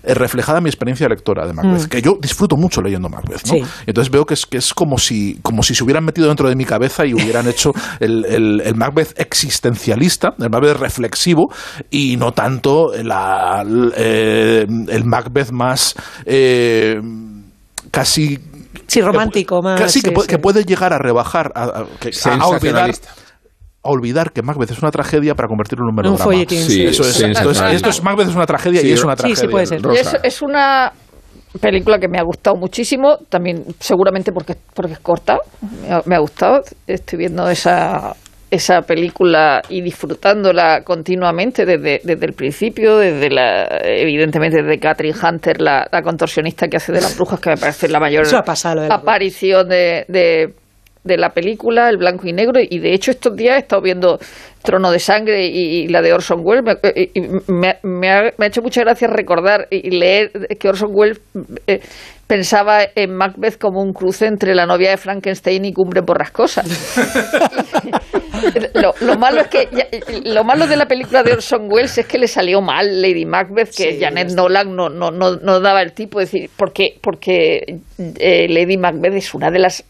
eh, 0.03 0.13
reflejada 0.13 0.61
mi 0.61 0.69
experiencia 0.69 1.07
lectora 1.07 1.45
de 1.45 1.53
Macbeth, 1.53 1.83
Mm. 1.83 1.87
que 1.89 2.01
yo 2.01 2.17
disfruto 2.21 2.55
mucho 2.57 2.81
leyendo 2.81 3.09
Macbeth, 3.09 3.45
¿no? 3.47 3.53
Sí. 3.53 3.63
Entonces 3.85 4.11
veo 4.11 4.25
que 4.25 4.33
es, 4.33 4.45
que 4.45 4.57
es 4.57 4.73
como, 4.73 4.97
si, 4.97 5.39
como 5.41 5.63
si 5.63 5.73
se 5.75 5.83
hubieran 5.83 6.03
metido 6.05 6.27
dentro 6.27 6.47
de 6.49 6.55
mi 6.55 6.65
cabeza 6.65 7.05
y 7.05 7.13
hubieran 7.13 7.47
hecho 7.47 7.71
el, 7.99 8.25
el- 8.25 8.61
el 8.65 8.75
Macbeth 8.75 9.13
existencialista, 9.19 10.33
el 10.39 10.49
Macbeth 10.55 10.77
reflexivo, 10.79 11.45
y 11.89 12.17
no 12.17 12.31
tanto 12.31 12.91
la- 13.03 13.63
eh, 13.97 14.65
el 14.89 15.05
Macbeth 15.05 15.51
más 15.51 15.95
eh, 16.25 16.99
casi 17.91 18.39
Sí, 18.87 19.01
romántico, 19.01 19.61
más. 19.61 19.79
casi 19.79 20.01
que, 20.01 20.09
sí, 20.09 20.15
sí. 20.21 20.27
que 20.27 20.37
puede 20.37 20.63
llegar 20.63 20.93
a 20.93 20.97
rebajar, 20.99 21.51
a, 21.55 21.63
a- 21.63 21.85
que- 21.99 22.11
a 22.29 22.47
olvidar, 22.47 22.89
a 22.91 23.89
olvidar 23.89 24.31
que 24.31 24.41
Macbeth 24.41 24.71
es 24.71 24.79
una 24.81 24.91
tragedia 24.91 25.35
para 25.35 25.47
convertirlo 25.47 25.83
en 25.85 25.89
un 25.89 25.89
Un 25.91 25.95
melodrama. 25.97 26.23
folletín, 26.23 26.61
sí. 26.63 26.83
Eso 26.85 27.03
es. 27.03 27.19
Entonces, 27.21 27.63
esto 27.73 27.89
es 27.89 28.03
Macbeth 28.03 28.29
es 28.29 28.35
una 28.35 28.45
tragedia 28.45 28.81
Sí, 28.81 28.87
y 28.87 28.91
es 28.93 29.03
una 29.03 29.13
sí, 29.15 29.17
tragedia. 29.21 29.41
sí 29.41 29.47
puede 29.47 29.65
ser. 30.03 30.19
Es 30.23 30.41
una 30.41 30.91
película 31.61 31.97
que 31.99 32.07
me 32.07 32.17
ha 32.19 32.23
gustado 32.23 32.57
muchísimo, 32.57 33.17
también 33.29 33.63
seguramente 33.79 34.31
porque, 34.31 34.55
porque 34.73 34.93
es 34.93 34.99
corta, 34.99 35.37
me 35.81 35.93
ha, 35.93 36.01
me 36.05 36.15
ha 36.15 36.19
gustado. 36.19 36.61
Estoy 36.87 37.19
viendo 37.19 37.47
esa, 37.49 38.15
esa 38.55 38.81
película 38.81 39.61
y 39.69 39.81
disfrutándola 39.81 40.81
continuamente 40.83 41.65
desde, 41.65 42.01
desde 42.03 42.25
el 42.25 42.33
principio, 42.33 42.97
desde 42.97 43.29
la, 43.29 43.65
evidentemente 43.83 44.61
desde 44.61 44.79
Catherine 44.79 45.17
Hunter, 45.21 45.61
la, 45.61 45.87
la 45.91 46.01
contorsionista 46.01 46.67
que 46.67 46.77
hace 46.77 46.91
de 46.91 47.01
las 47.01 47.15
brujas, 47.15 47.39
que 47.39 47.51
me 47.51 47.57
parece 47.57 47.87
la 47.87 47.99
mayor 47.99 48.25
pasado, 48.43 48.81
aparición 48.91 49.67
de, 49.69 50.05
de, 50.07 50.53
de 51.05 51.17
la 51.17 51.29
película, 51.29 51.87
el 51.89 51.97
blanco 51.97 52.27
y 52.27 52.33
negro, 52.33 52.59
y 52.61 52.79
de 52.79 52.93
hecho 52.93 53.11
estos 53.11 53.35
días 53.35 53.55
he 53.55 53.59
estado 53.59 53.81
viendo 53.81 54.19
Trono 54.63 54.91
de 54.91 54.99
Sangre 54.99 55.45
y, 55.47 55.83
y 55.83 55.87
la 55.87 56.01
de 56.01 56.11
Orson 56.13 56.39
Welles, 56.43 56.63
me, 56.65 56.73
eh, 56.89 57.09
y 57.13 57.21
me, 57.51 57.77
me 57.83 58.11
ha, 58.11 58.33
me 58.37 58.45
ha 58.45 58.47
hecho 58.47 58.61
mucha 58.63 58.81
gracia 58.81 59.07
recordar 59.07 59.67
y 59.69 59.91
leer 59.91 60.31
que 60.59 60.67
Orson 60.67 60.89
Welles 60.91 61.21
eh, 61.67 61.79
pensaba 62.27 62.79
en 62.95 63.15
Macbeth 63.15 63.59
como 63.59 63.81
un 63.83 63.93
cruce 63.93 64.25
entre 64.25 64.55
la 64.55 64.65
novia 64.65 64.89
de 64.89 64.97
Frankenstein 64.97 65.63
y 65.65 65.73
Cumbre 65.73 66.01
Borrascosa. 66.01 66.63
lo, 68.73 68.93
lo 69.01 69.15
malo 69.17 69.41
es 69.41 69.47
que 69.47 69.69
ya- 69.71 69.87
lo 70.25 70.43
malo 70.43 70.67
de 70.67 70.75
la 70.77 70.87
película 70.87 71.21
de 71.23 71.33
Orson 71.33 71.67
Welles 71.71 71.97
es 71.99 72.07
que 72.07 72.17
le 72.17 72.27
salió 72.27 72.61
mal 72.61 73.01
Lady 73.01 73.25
Macbeth 73.25 73.69
que 73.75 73.99
Janet 73.99 74.31
Nolan 74.31 74.75
no, 74.75 74.89
no, 74.89 75.11
no, 75.11 75.35
no 75.37 75.59
daba 75.59 75.81
el 75.81 75.93
tipo. 75.93 76.19
Es 76.19 76.31
decir 76.31 76.49
porque 76.57 76.95
porque 77.01 77.77
eh, 78.19 78.47
Lady 78.49 78.77
Macbeth 78.77 79.13
es 79.13 79.33
una 79.33 79.51
de 79.51 79.59
las 79.59 79.83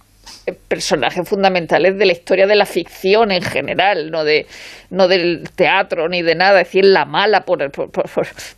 personajes 0.68 1.28
fundamentales 1.28 1.98
de 1.98 2.06
la 2.06 2.12
historia 2.12 2.46
de 2.48 2.56
la 2.56 2.66
ficción 2.66 3.32
en 3.32 3.42
general, 3.42 4.12
no 4.12 4.24
de 4.24 4.46
no 4.92 5.08
del 5.08 5.50
teatro 5.56 6.08
ni 6.08 6.22
de 6.22 6.36
nada, 6.36 6.62
es 6.62 6.68
decir, 6.68 6.86
la 6.86 7.06
mala 7.06 7.42
por, 7.42 7.70
por, 7.72 7.90
por, 7.92 8.08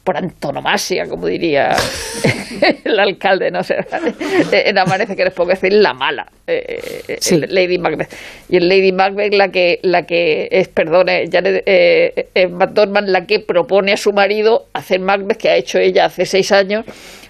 por- 0.03 0.17
antonomasia, 0.17 1.07
como 1.07 1.25
diría 1.27 1.75
el 2.83 2.99
alcalde, 2.99 3.49
no 3.49 3.63
sé, 3.63 3.77
en 4.51 4.77
Amanece 4.77 5.15
que 5.15 5.23
les 5.23 5.33
puedo 5.33 5.49
decir 5.49 5.71
la 5.73 5.93
mala, 5.93 6.27
eh, 6.45 7.03
eh, 7.07 7.17
Sí. 7.21 7.35
el 7.35 7.53
Lady 7.53 7.77
Macbeth. 7.77 8.13
Y 8.49 8.57
en 8.57 8.67
Lady 8.67 8.91
Macbeth 8.91 9.33
la 9.33 9.49
que, 9.49 9.79
la 9.83 10.03
que 10.05 10.49
es, 10.51 10.67
perdone, 10.67 11.29
Janet 11.31 11.63
eh, 11.65 12.27
eh, 12.35 12.47
McDormand, 12.47 13.07
la 13.09 13.25
que 13.25 13.39
propone 13.39 13.93
a 13.93 13.97
su 13.97 14.11
marido 14.13 14.67
hacer 14.73 14.99
Macbeth, 14.99 15.37
que 15.37 15.49
ha 15.49 15.55
hecho 15.55 15.79
ella 15.79 16.05
hace 16.05 16.25
seis 16.25 16.51
años, 16.51 16.85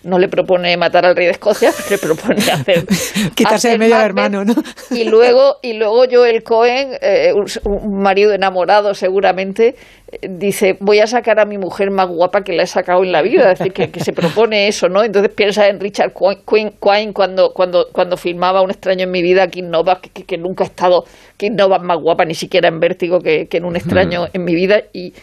no 0.08 0.18
le 0.18 0.30
propone 0.30 0.76
matar 0.78 1.06
al 1.06 1.16
rey 1.16 1.26
de 1.26 1.34
Escocia, 1.34 1.72
le 1.90 1.98
propone 1.98 2.40
hacer 2.40 2.86
Quitarse 3.36 3.70
de 3.70 3.78
medio 3.78 3.96
al 3.98 4.06
hermano, 4.06 4.44
¿no? 4.46 4.56
Y 4.90 5.04
luego, 5.04 5.58
y 5.62 5.74
luego 5.74 6.06
Joel 6.10 6.44
Cohen, 6.44 6.92
eh, 7.02 7.34
un, 7.34 8.02
marido 8.02 8.34
enamorado 8.34 8.94
seguramente, 8.94 9.76
eh, 10.10 10.28
dice, 10.30 10.78
voy 10.80 11.00
a 11.00 11.08
sacar 11.08 11.40
a 11.40 11.46
mi 11.46 11.58
mujer 11.58 11.92
más 11.92 12.08
guapa 12.08 12.42
que 12.42 12.54
la 12.54 12.64
he 12.64 12.68
sacado 12.68 13.04
en 13.04 13.12
la 13.12 13.22
vida. 13.22 13.52
Es 13.52 13.60
decir, 13.60 13.74
que, 13.74 13.92
que 13.92 14.00
se 14.00 14.14
propone 14.14 14.68
eso, 14.68 14.88
¿no? 14.88 15.04
Entonces 15.04 15.32
piensa 15.34 15.68
en 15.68 15.80
Richard 15.80 16.14
Cohen 16.14 16.72
cuando, 17.14 17.52
cuando, 17.54 17.88
cuando 17.92 18.16
filmaba 18.16 18.62
Un 18.62 18.72
extraño 18.72 19.04
en 19.04 19.12
mi 19.12 19.22
vida, 19.22 19.48
Kim 19.48 19.70
Novak, 19.70 20.12
que, 20.14 20.24
que 20.24 20.38
nunca 20.38 20.64
ha 20.64 20.68
estado 20.68 21.04
Kim 21.36 21.56
Novak 21.56 21.84
más 21.84 21.98
guapa, 22.00 22.24
ni 22.24 22.34
siquiera 22.34 22.70
en 22.70 22.80
Vértigo, 22.80 23.20
que, 23.20 23.48
que 23.48 23.58
en 23.58 23.66
Un 23.66 23.76
extraño 23.76 24.28
en 24.32 24.44
mi 24.46 24.56
vida. 24.56 24.84
Y, 24.94 25.14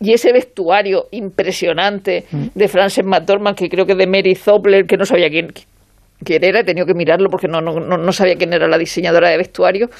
y 0.00 0.12
ese 0.14 0.32
vestuario 0.32 1.08
impresionante 1.10 2.24
de 2.54 2.68
Frances 2.68 3.04
McDormand, 3.04 3.56
que 3.56 3.68
creo 3.68 3.86
que 3.86 3.94
de 3.94 4.06
Mary 4.06 4.34
Zopler, 4.34 4.86
que 4.86 4.96
no 4.96 5.04
sabía 5.04 5.28
quién, 5.30 5.52
quién 6.24 6.42
era, 6.44 6.60
he 6.60 6.64
tenido 6.64 6.86
que 6.86 6.94
mirarlo 6.94 7.28
porque 7.30 7.48
no, 7.48 7.60
no, 7.60 7.78
no, 7.80 8.12
sabía 8.12 8.36
quién 8.36 8.52
era 8.52 8.66
la 8.68 8.78
diseñadora 8.78 9.28
de 9.28 9.36
vestuario. 9.36 9.90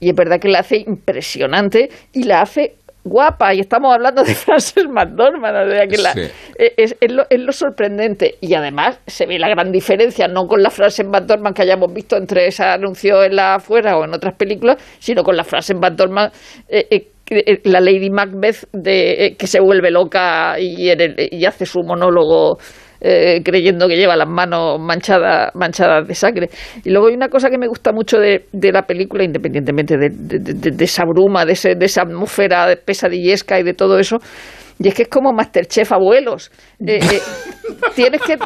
Y 0.00 0.08
es 0.10 0.14
verdad 0.14 0.40
que 0.40 0.48
la 0.48 0.60
hace 0.60 0.78
impresionante 0.78 1.90
y 2.12 2.24
la 2.24 2.42
hace 2.42 2.74
guapa. 3.04 3.52
Y 3.54 3.60
estamos 3.60 3.92
hablando 3.94 4.22
de 4.24 4.34
Frances 4.34 4.88
McDormand, 4.88 5.68
o 5.68 5.70
sea 5.70 5.86
que 5.86 5.98
la- 5.98 6.12
Sí. 6.12 6.20
eh, 6.58 6.74
es, 6.76 6.96
es 7.00 7.10
lo, 7.12 7.26
es 7.30 7.40
lo 7.40 7.52
sorprendente. 7.52 8.36
Y 8.40 8.54
además 8.54 8.98
se 9.06 9.26
ve 9.26 9.38
la 9.38 9.48
gran 9.48 9.70
diferencia, 9.72 10.28
no 10.28 10.46
con 10.48 10.62
la 10.62 10.70
Frances 10.70 11.06
McDormand 11.06 11.54
que 11.56 11.62
hayamos 11.62 11.92
visto 11.92 12.16
entre 12.16 12.46
esa 12.46 12.74
anuncio 12.74 13.22
en 13.24 13.36
la 13.36 13.56
afuera 13.56 13.96
o 13.96 14.04
en 14.04 14.12
otras 14.14 14.34
películas, 14.34 14.78
sino 14.98 15.22
con 15.24 15.36
la 15.36 15.44
Frances 15.44 15.76
McDormand. 15.76 16.32
eh, 16.68 16.86
eh, 16.90 17.08
la 17.64 17.80
Lady 17.80 18.10
Macbeth 18.10 18.66
de, 18.72 19.26
eh, 19.26 19.36
que 19.36 19.46
se 19.46 19.60
vuelve 19.60 19.90
loca 19.90 20.58
y, 20.58 20.88
en 20.90 21.00
el- 21.00 21.16
y 21.30 21.44
hace 21.44 21.66
su 21.66 21.80
monólogo 21.82 22.58
eh, 23.04 23.40
creyendo 23.44 23.88
que 23.88 23.96
lleva 23.96 24.14
las 24.16 24.28
manos 24.28 24.78
manchadas 24.78 25.50
manchadas 25.56 26.06
de 26.06 26.14
sangre. 26.14 26.48
Y 26.84 26.90
luego 26.90 27.08
hay 27.08 27.14
una 27.14 27.28
cosa 27.28 27.50
que 27.50 27.58
me 27.58 27.66
gusta 27.66 27.90
mucho 27.92 28.18
de, 28.18 28.44
de 28.52 28.70
la 28.70 28.82
película, 28.82 29.24
independientemente 29.24 29.96
de, 29.96 30.08
de- 30.10 30.70
de- 30.70 30.84
esa 30.84 31.02
bruma, 31.04 31.44
de, 31.44 31.52
ese- 31.54 31.74
de 31.74 31.84
esa 31.86 32.02
atmósfera 32.02 32.76
pesadillesca 32.84 33.58
y 33.58 33.64
de 33.64 33.74
todo 33.74 33.98
eso, 33.98 34.18
y 34.78 34.86
es 34.88 34.94
que 34.94 35.02
es 35.02 35.08
como 35.08 35.32
Masterchef 35.32 35.90
abuelos. 35.92 36.50
Eh, 36.86 37.00
eh, 37.02 37.20
tienes 37.96 38.20
que... 38.22 38.36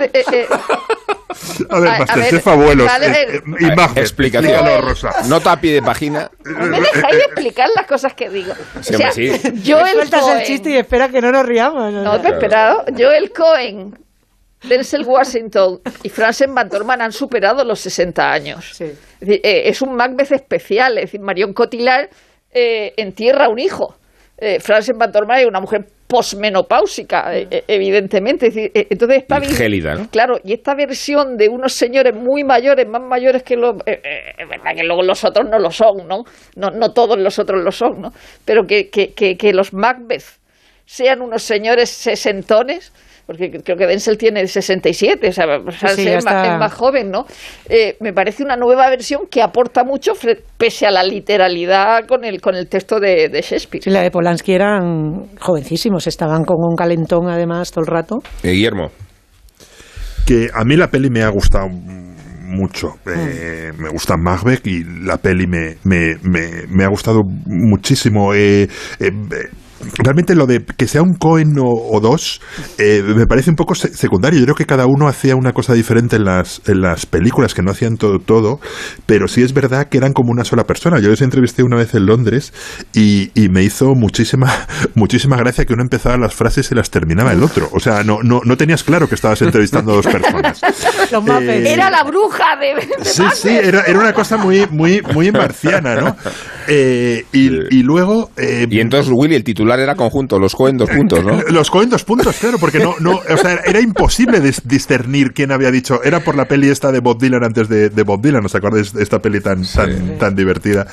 A 1.70 1.80
ver, 1.80 1.88
A- 1.90 1.94
a 1.96 1.98
Masterchef 2.00 2.46
abuelos. 2.46 2.90
eh, 3.02 3.26
eh, 3.34 3.40
y 3.60 3.64
Macbeth, 3.66 3.98
Explicación. 3.98 4.82
Rosa. 4.82 5.10
Nota 5.26 5.52
a 5.52 5.60
pie 5.60 5.72
de 5.74 5.82
página. 5.82 6.30
no 6.44 6.66
me 6.66 6.80
dejáis 6.80 7.16
explicar 7.26 7.68
las 7.74 7.86
cosas 7.86 8.14
que 8.14 8.28
digo. 8.30 8.52
Sí, 8.80 8.94
hombre, 8.94 9.12
sí. 9.12 9.30
Joel 9.66 9.92
Sueltas 9.92 10.22
Cohen- 10.22 10.38
el 10.40 10.46
chiste 10.46 10.70
y 10.70 10.76
espera 10.76 11.08
que 11.08 11.20
no 11.20 11.32
nos 11.32 11.46
riamos. 11.46 11.92
No 11.92 12.20
te 12.20 12.28
he 12.28 12.30
esperado. 12.32 12.84
Joel 12.96 13.32
Cohen, 13.32 13.98
Denzel 14.62 15.04
Washington 15.04 15.80
y 16.02 16.08
Frances 16.08 16.48
McDormand 16.48 17.02
han 17.02 17.12
superado 17.12 17.64
los 17.64 17.78
60 17.80 18.32
años. 18.32 18.72
Es, 18.80 18.96
decir, 19.20 19.40
eh, 19.44 19.62
es 19.66 19.82
un 19.82 19.94
Macbeth 19.94 20.32
especial. 20.32 20.98
Es 20.98 21.04
decir, 21.06 21.20
Marion 21.20 21.52
Cotillard 21.52 22.08
eh, 22.50 22.94
entierra 22.96 23.48
un 23.48 23.58
hijo. 23.58 23.96
Eh, 24.38 24.60
Frances 24.60 24.94
McDormand 24.94 25.40
es 25.40 25.46
una 25.46 25.60
mujer 25.60 25.86
posmenopáusica, 26.06 27.36
eh, 27.36 27.48
eh, 27.50 27.64
evidentemente. 27.68 28.48
Es 28.48 28.54
decir, 28.54 28.70
eh, 28.74 28.86
entonces 28.90 29.18
esta 29.18 29.38
Y 29.42 29.46
gélida, 29.46 29.94
¿no? 29.94 30.08
Claro, 30.10 30.38
y 30.44 30.52
esta 30.52 30.74
versión 30.74 31.36
de 31.36 31.48
unos 31.48 31.72
señores 31.72 32.14
muy 32.14 32.44
mayores, 32.44 32.86
más 32.86 33.02
mayores 33.02 33.42
que 33.42 33.56
los... 33.56 33.76
eh, 33.86 34.00
eh, 34.04 34.34
es 34.38 34.48
verdad 34.48 34.74
que 34.76 34.84
luego 34.84 35.02
los 35.02 35.24
otros 35.24 35.48
no 35.48 35.58
lo 35.58 35.70
son, 35.70 36.06
¿no? 36.06 36.24
No, 36.54 36.70
no 36.70 36.92
todos 36.92 37.18
los 37.18 37.38
otros 37.38 37.62
lo 37.62 37.72
son, 37.72 38.02
¿no? 38.02 38.12
Pero 38.44 38.66
que, 38.66 38.88
que, 38.90 39.12
que, 39.14 39.36
que 39.36 39.52
los 39.52 39.72
Macbeth 39.72 40.24
sean 40.84 41.22
unos 41.22 41.42
señores 41.42 41.90
sesentones, 41.90 42.92
porque 43.26 43.50
creo 43.50 43.76
que 43.76 43.86
Denzel 43.86 44.16
tiene 44.16 44.46
67, 44.46 45.28
o 45.28 45.32
sea, 45.32 45.44
es, 45.56 46.24
más, 46.24 46.48
es 46.48 46.58
más 46.58 46.72
joven, 46.72 47.10
¿no? 47.10 47.26
Eh, 47.68 47.96
me 48.00 48.12
parece 48.12 48.44
una 48.44 48.56
nueva 48.56 48.88
versión 48.88 49.22
que 49.30 49.42
aporta 49.42 49.82
mucho 49.84 50.12
pese 50.56 50.86
a 50.86 50.90
la 50.90 51.02
literalidad 51.02 52.06
con 52.06 52.24
el, 52.24 52.40
con 52.40 52.54
el 52.54 52.68
texto 52.68 53.00
de, 53.00 53.28
de 53.28 53.42
Shakespeare. 53.42 53.82
Sí, 53.82 53.90
la 53.90 54.02
de 54.02 54.10
Polanski 54.10 54.52
eran 54.52 55.36
jovencísimos, 55.40 56.06
estaban 56.06 56.44
con 56.44 56.56
un 56.60 56.76
calentón 56.76 57.28
además 57.28 57.72
todo 57.72 57.82
el 57.82 57.90
rato. 57.90 58.16
Eh, 58.42 58.52
Guillermo. 58.52 58.90
que 60.26 60.48
a 60.54 60.64
mí 60.64 60.76
la 60.76 60.88
peli 60.88 61.10
me 61.10 61.22
ha 61.22 61.28
gustado 61.28 61.68
mucho. 62.46 62.94
Eh, 63.06 63.72
me 63.76 63.88
gusta 63.90 64.16
Macbeth 64.16 64.66
y 64.66 64.84
la 65.04 65.18
peli 65.18 65.46
me, 65.46 65.76
me, 65.84 66.16
me, 66.22 66.66
me 66.68 66.84
ha 66.84 66.88
gustado 66.88 67.22
muchísimo. 67.46 68.32
Eh, 68.34 68.68
eh, 69.00 69.10
realmente 69.98 70.34
lo 70.34 70.46
de 70.46 70.64
que 70.64 70.86
sea 70.88 71.02
un 71.02 71.14
Cohen 71.14 71.58
o, 71.58 71.64
o 71.68 72.00
dos 72.00 72.40
eh, 72.78 73.02
me 73.04 73.26
parece 73.26 73.50
un 73.50 73.56
poco 73.56 73.74
se- 73.74 73.94
secundario. 73.94 74.38
Yo 74.40 74.44
creo 74.46 74.54
que 74.56 74.66
cada 74.66 74.86
uno 74.86 75.08
hacía 75.08 75.36
una 75.36 75.52
cosa 75.52 75.74
diferente 75.74 76.16
en 76.16 76.24
las, 76.24 76.60
en 76.66 76.80
las 76.80 77.06
películas, 77.06 77.54
que 77.54 77.62
no 77.62 77.70
hacían 77.70 77.96
todo, 77.96 78.18
todo, 78.18 78.60
pero 79.06 79.28
sí 79.28 79.42
es 79.42 79.52
verdad 79.52 79.88
que 79.88 79.98
eran 79.98 80.12
como 80.12 80.30
una 80.32 80.44
sola 80.44 80.64
persona. 80.64 80.98
Yo 81.00 81.08
les 81.10 81.22
entrevisté 81.22 81.62
una 81.62 81.76
vez 81.76 81.94
en 81.94 82.06
Londres 82.06 82.52
y, 82.94 83.30
y 83.34 83.48
me 83.48 83.62
hizo 83.62 83.94
muchísima, 83.94 84.52
muchísima 84.94 85.36
gracia 85.36 85.64
que 85.64 85.72
uno 85.74 85.82
empezaba 85.82 86.16
las 86.16 86.34
frases 86.34 86.70
y 86.72 86.74
las 86.74 86.90
terminaba 86.90 87.32
el 87.32 87.42
otro. 87.42 87.68
O 87.72 87.80
sea, 87.80 88.02
no, 88.02 88.18
no, 88.22 88.40
no 88.44 88.56
tenías 88.56 88.82
claro 88.84 89.08
que 89.08 89.14
estabas 89.14 89.42
entrevistando 89.42 89.92
a 89.92 89.96
dos 89.96 90.06
personas. 90.06 90.60
Muppets. 91.12 91.66
Era 91.68 91.90
la 91.90 92.02
bruja 92.04 92.56
de... 92.56 92.74
de 92.74 93.04
Sí, 93.04 93.22
sí, 93.34 93.48
era, 93.50 93.82
era 93.82 93.98
una 93.98 94.12
cosa 94.12 94.36
muy, 94.36 94.66
muy, 94.70 95.02
muy 95.12 95.30
marciana, 95.32 95.94
¿no? 95.96 96.16
Eh, 96.68 97.24
y, 97.32 97.76
y 97.78 97.82
luego... 97.82 98.30
eh, 98.36 98.66
Y 98.70 98.80
entonces, 98.80 99.12
Willy, 99.14 99.34
el 99.34 99.44
titular 99.44 99.78
era 99.80 99.94
conjunto, 99.94 100.38
los 100.38 100.54
Cohen 100.54 100.76
dos 100.76 100.90
puntos, 100.90 101.24
¿no? 101.24 101.40
Los 101.50 101.70
Cohen 101.70 101.88
dos 101.90 102.04
puntos, 102.04 102.36
claro, 102.38 102.58
porque 102.58 102.78
no, 102.78 102.94
no, 103.00 103.12
o 103.28 103.36
sea, 103.36 103.60
era 103.64 103.80
imposible 103.80 104.40
dis- 104.42 104.62
discernir 104.64 105.32
quién 105.32 105.52
había 105.52 105.70
dicho. 105.70 106.02
Era 106.02 106.20
por 106.20 106.36
la 106.36 106.46
peli 106.46 106.68
esta 106.68 106.90
de 106.92 107.00
Bob 107.00 107.20
Dylan 107.20 107.44
antes 107.44 107.68
de, 107.68 107.88
de 107.90 108.02
Bob 108.02 108.20
Dylan, 108.22 108.44
¿os 108.44 108.54
acordáis 108.54 108.92
de 108.92 109.02
esta 109.02 109.20
peli 109.20 109.40
tan, 109.40 109.62
tan, 109.64 110.18
tan 110.18 110.34
divertida 110.34 110.86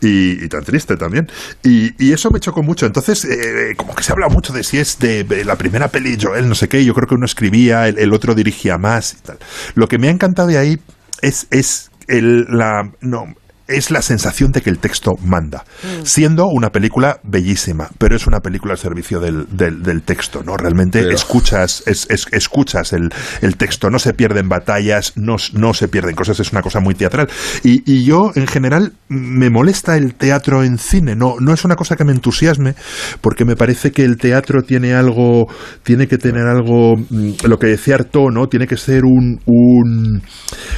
y, 0.00 0.44
y 0.44 0.48
tan 0.48 0.64
triste 0.64 0.96
también? 0.96 1.26
Y, 1.62 1.92
y 2.04 2.12
eso 2.12 2.30
me 2.30 2.40
chocó 2.40 2.62
mucho. 2.62 2.86
Entonces, 2.86 3.24
eh, 3.24 3.74
como 3.76 3.94
que 3.94 4.02
se 4.02 4.12
habla 4.12 4.28
mucho 4.28 4.52
de 4.52 4.62
si 4.64 4.78
es 4.78 4.98
de, 4.98 5.24
de 5.24 5.44
la 5.44 5.56
primera 5.56 5.88
peli 5.88 6.16
Joel, 6.20 6.48
no 6.48 6.54
sé 6.54 6.68
qué, 6.68 6.84
yo 6.84 6.94
creo 6.94 7.06
que 7.06 7.14
uno 7.14 7.26
escribía, 7.26 7.88
el, 7.88 7.98
el 7.98 8.12
otro 8.12 8.34
dirigía 8.34 8.78
más 8.78 9.14
y 9.14 9.26
tal. 9.26 9.38
Lo 9.74 9.86
que 9.88 9.98
me 9.98 10.08
ha 10.08 10.10
encantado 10.10 10.48
de 10.48 10.58
ahí 10.58 10.78
es, 11.22 11.46
es 11.50 11.90
el, 12.06 12.44
la, 12.48 12.90
no, 13.00 13.24
es 13.68 13.90
la 13.90 14.00
sensación 14.02 14.50
de 14.50 14.62
que 14.62 14.70
el 14.70 14.78
texto 14.78 15.12
manda, 15.22 15.64
siendo 16.02 16.46
una 16.48 16.70
película 16.70 17.20
bellísima, 17.22 17.88
pero 17.98 18.16
es 18.16 18.26
una 18.26 18.40
película 18.40 18.72
al 18.72 18.78
servicio 18.78 19.20
del, 19.20 19.46
del, 19.50 19.82
del 19.82 20.02
texto, 20.02 20.42
¿no? 20.42 20.56
Realmente 20.56 21.02
Pero- 21.02 21.14
escuchas, 21.14 21.82
es, 21.86 22.06
es- 22.08 22.26
escuchas 22.32 22.94
el, 22.94 23.10
el 23.42 23.56
texto, 23.56 23.90
no 23.90 23.98
se 23.98 24.14
pierden 24.14 24.48
batallas, 24.48 25.12
no, 25.16 25.36
no 25.52 25.74
se 25.74 25.88
pierden 25.88 26.14
cosas, 26.14 26.40
es 26.40 26.50
una 26.52 26.62
cosa 26.62 26.80
muy 26.80 26.94
teatral. 26.94 27.28
Y, 27.62 27.82
y 27.90 28.04
yo, 28.04 28.32
en 28.34 28.46
general, 28.46 28.94
me 29.08 29.50
molesta 29.50 29.96
el 29.98 30.14
teatro 30.14 30.64
en 30.64 30.78
cine, 30.78 31.14
no, 31.14 31.34
no 31.38 31.52
es 31.52 31.64
una 31.66 31.76
cosa 31.76 31.94
que 31.94 32.04
me 32.04 32.12
entusiasme, 32.12 32.74
porque 33.20 33.44
me 33.44 33.54
parece 33.54 33.92
que 33.92 34.02
el 34.04 34.16
teatro 34.16 34.62
tiene 34.62 34.94
algo, 34.94 35.46
tiene 35.82 36.08
que 36.08 36.16
tener 36.16 36.46
algo, 36.46 36.96
mm, 36.96 37.32
lo 37.44 37.58
que 37.58 37.66
decía 37.66 37.96
Artaud, 37.96 38.32
¿no? 38.32 38.46
Tiene 38.46 38.66
que 38.66 38.78
ser 38.78 39.04
un, 39.04 39.40
un, 39.44 40.22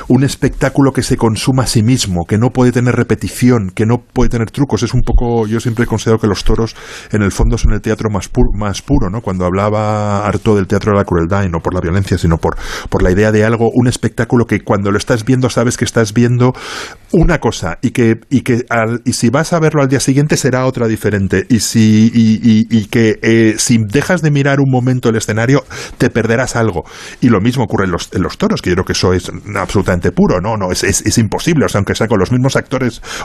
un 0.09 0.25
espectáculo 0.25 0.93
que 0.93 1.03
se 1.05 1.17
consuma 1.17 1.63
a 1.63 1.67
sí 1.69 1.85
mismo, 1.85 2.25
que 2.27 2.37
no 2.37 2.51
puede 2.51 2.73
tener 2.73 2.80
repetición, 2.87 3.71
que 3.75 3.87
no 3.87 3.99
puede 3.99 4.31
tener 4.31 4.51
trucos. 4.51 4.83
Es 4.83 4.95
un 4.95 5.03
poco, 5.03 5.47
yo 5.47 5.61
siempre 5.61 5.85
he 5.85 5.87
considerado 5.87 6.21
que 6.21 6.27
los 6.27 6.45
toros 6.45 6.75
en 7.13 7.23
el 7.23 7.33
fondo 7.33 7.59
son 7.59 7.73
el 7.73 7.81
teatro 7.81 8.09
más, 8.11 8.33
pu- 8.33 8.57
más 8.59 8.83
puro, 8.83 9.11
¿no? 9.11 9.21
Cuando 9.21 9.45
hablaba 9.45 10.27
Artaud 10.27 10.57
del 10.57 10.67
teatro 10.67 10.93
de 10.93 10.99
la 10.99 11.05
crueldad, 11.05 11.45
y 11.45 11.49
no 11.49 11.61
por 11.61 11.75
la 11.75 11.81
violencia, 11.81 12.19
sino 12.19 12.39
por, 12.39 12.57
por 12.89 13.03
la 13.03 13.11
idea 13.11 13.33
de 13.33 13.45
algo, 13.45 13.71
un 13.75 13.87
espectáculo 13.87 14.47
que 14.47 14.61
cuando 14.61 14.91
lo 14.91 14.99
estás 14.99 15.25
viendo 15.25 15.51
sabes 15.51 15.77
que 15.77 15.85
estás 15.85 16.13
viendo 16.15 16.53
una 17.13 17.39
cosa 17.39 17.79
y 17.83 17.91
que 17.91 18.21
y 18.31 18.43
que 18.43 18.65
al- 18.71 19.03
y 19.05 19.13
si 19.13 19.31
vas 19.31 19.53
a 19.53 19.61
verlo 19.61 19.83
al 19.83 19.89
día 19.89 20.01
siguiente 20.01 20.37
será 20.37 20.67
otra 20.67 20.87
diferente. 20.87 21.45
Y 21.49 21.61
si 21.61 22.11
y 22.15 22.87
que 22.87 23.19
eh, 23.23 23.55
si 23.59 23.79
dejas 23.79 24.23
de 24.23 24.31
mirar 24.31 24.59
un 24.61 24.71
momento 24.71 25.09
el 25.09 25.17
escenario, 25.17 25.65
te 25.99 26.11
perderás 26.11 26.57
algo. 26.57 26.85
Y 27.21 27.29
lo 27.29 27.41
mismo 27.41 27.65
ocurre 27.65 27.85
en 27.85 27.93
los, 27.93 28.11
en 28.13 28.23
los 28.23 28.39
toros, 28.39 28.63
que 28.63 28.71
yo 28.71 28.75
creo 28.77 28.85
que 28.85 28.93
eso 28.93 29.13
es 29.13 29.31
absolutamente 29.57 30.13
puro, 30.13 30.41
no, 30.41 30.57
no, 30.57 30.71
es, 30.73 30.85
es, 30.85 31.03
es 31.07 31.19
imposible. 31.19 31.65
O 31.65 31.69
sea, 31.69 31.79
aunque 31.79 31.95
sea 31.95 32.07
con 32.09 32.19
los 32.19 32.31
mismos 32.31 32.57
actores, 32.57 32.70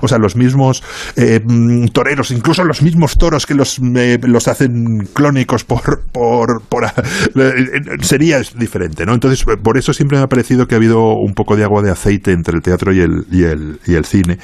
o 0.01 0.07
sea, 0.07 0.17
los 0.17 0.35
mismos 0.35 0.83
eh, 1.15 1.39
mm, 1.43 1.87
toreros, 1.87 2.31
incluso 2.31 2.63
los 2.63 2.81
mismos 2.81 3.17
toros 3.17 3.45
que 3.45 3.53
los, 3.53 3.79
eh, 3.95 4.19
los 4.23 4.47
hacen 4.47 5.07
clónicos 5.13 5.63
por, 5.63 6.01
por, 6.11 6.61
por 6.63 6.85
eh, 6.85 7.81
sería 8.01 8.41
diferente, 8.57 9.05
¿no? 9.05 9.13
Entonces, 9.13 9.45
por 9.61 9.77
eso 9.77 9.93
siempre 9.93 10.17
me 10.17 10.23
ha 10.23 10.27
parecido 10.27 10.67
que 10.67 10.75
ha 10.75 10.77
habido 10.77 11.13
un 11.13 11.33
poco 11.33 11.55
de 11.55 11.63
agua 11.63 11.81
de 11.81 11.91
aceite 11.91 12.31
entre 12.31 12.55
el 12.55 12.61
teatro 12.61 12.93
y 12.93 13.01
el, 13.01 13.25
y 13.31 13.43
el, 13.43 13.79
y 13.85 13.95
el 13.95 14.05
cine. 14.05 14.37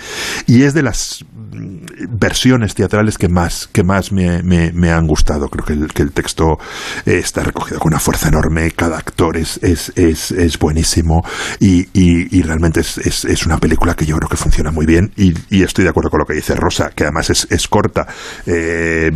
Y 0.47 0.63
es 0.63 0.73
de 0.73 0.83
las 0.83 1.23
mm, 1.53 2.17
versiones 2.19 2.75
teatrales 2.75 3.17
que 3.17 3.29
más, 3.29 3.67
que 3.71 3.83
más 3.83 4.11
me, 4.11 4.43
me- 4.43 4.91
han 4.91 5.07
gustado. 5.07 5.47
Creo 5.47 5.63
que 5.65 5.73
el, 5.73 5.87
que 5.93 6.01
el 6.01 6.11
texto 6.11 6.59
eh, 7.05 7.19
está 7.23 7.43
recogido 7.43 7.79
con 7.79 7.91
una 7.93 7.99
fuerza 7.99 8.27
enorme, 8.27 8.69
cada 8.71 8.97
actor 8.97 9.37
es, 9.37 9.57
es, 9.63 9.93
es, 9.95 10.31
es 10.31 10.59
buenísimo 10.59 11.23
y, 11.59 11.83
y- 11.93 12.37
y 12.37 12.41
realmente 12.41 12.81
es, 12.81 12.97
es, 12.97 13.23
es 13.25 13.45
una 13.45 13.57
película 13.57 13.95
que 13.95 14.05
yo 14.05 14.17
creo 14.17 14.27
que 14.27 14.35
funciona 14.35 14.71
muy 14.71 14.85
bien 14.85 14.90
y, 15.15 15.33
y 15.49 15.63
estoy 15.63 15.83
de 15.83 15.89
acuerdo 15.89 16.09
con 16.09 16.19
lo 16.19 16.25
que 16.25 16.33
dice 16.33 16.55
Rosa, 16.55 16.89
que 16.95 17.03
además 17.03 17.29
es, 17.29 17.47
es 17.49 17.67
corta. 17.67 18.07
Eh, 18.45 19.11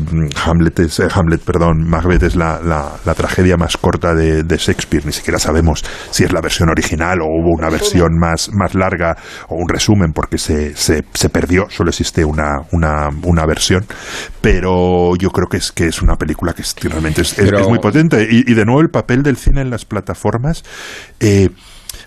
Hamlet, 0.46 0.80
es, 0.80 1.00
eh, 1.00 1.08
Hamlet, 1.14 1.42
perdón, 1.42 1.88
Macbeth 1.88 2.24
es 2.24 2.36
la, 2.36 2.62
la, 2.62 2.92
la 3.04 3.14
tragedia 3.14 3.58
más 3.58 3.78
corta 3.78 4.14
de, 4.14 4.44
de 4.44 4.58
Shakespeare, 4.58 5.06
ni 5.06 5.12
siquiera 5.12 5.40
sabemos 5.40 5.84
si 6.12 6.24
es 6.24 6.32
la 6.32 6.42
versión 6.42 6.70
original 6.70 7.20
o 7.22 7.26
hubo 7.26 7.52
una 7.58 7.70
versión 7.70 8.18
más, 8.20 8.50
más 8.54 8.76
larga 8.76 9.16
o 9.50 9.56
un 9.56 9.68
resumen 9.70 10.12
porque 10.14 10.38
se, 10.38 10.76
se, 10.76 11.04
se 11.14 11.30
perdió, 11.30 11.68
solo 11.70 11.90
existe 11.90 12.24
una, 12.24 12.60
una, 12.72 13.10
una 13.24 13.46
versión, 13.46 13.86
pero 14.42 15.16
yo 15.18 15.30
creo 15.32 15.48
que 15.48 15.58
es, 15.58 15.72
que 15.72 15.88
es 15.88 16.02
una 16.02 16.16
película 16.16 16.54
que 16.54 16.62
es- 16.62 16.76
realmente 16.82 17.22
es, 17.22 17.38
es- 17.38 17.46
Pero- 17.46 17.60
es 17.60 17.68
muy 17.68 17.80
potente. 17.80 18.28
Y, 18.30 18.50
y 18.52 18.54
de 18.54 18.66
nuevo 18.66 18.82
el 18.82 18.90
papel 18.90 19.24
del 19.24 19.38
cine 19.38 19.62
en 19.62 19.70
las 19.70 19.86
plataformas. 19.86 20.64
eh, 21.20 21.50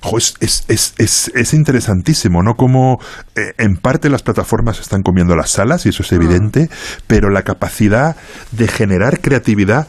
jo, 0.02 0.18
es, 0.18 0.34
es, 0.40 0.64
es, 0.68 0.94
es, 0.98 1.30
es 1.34 1.54
interesantísimo, 1.54 2.42
¿no? 2.42 2.54
Como 2.54 2.98
eh, 3.36 3.52
en 3.58 3.76
parte 3.76 4.08
las 4.08 4.22
plataformas 4.22 4.80
están 4.80 5.02
comiendo 5.02 5.36
las 5.36 5.50
salas, 5.50 5.86
y 5.86 5.90
eso 5.90 6.02
es 6.02 6.12
evidente, 6.12 6.68
pero 7.06 7.30
la 7.30 7.42
capacidad 7.42 8.16
de 8.52 8.68
generar 8.68 9.20
creatividad. 9.20 9.86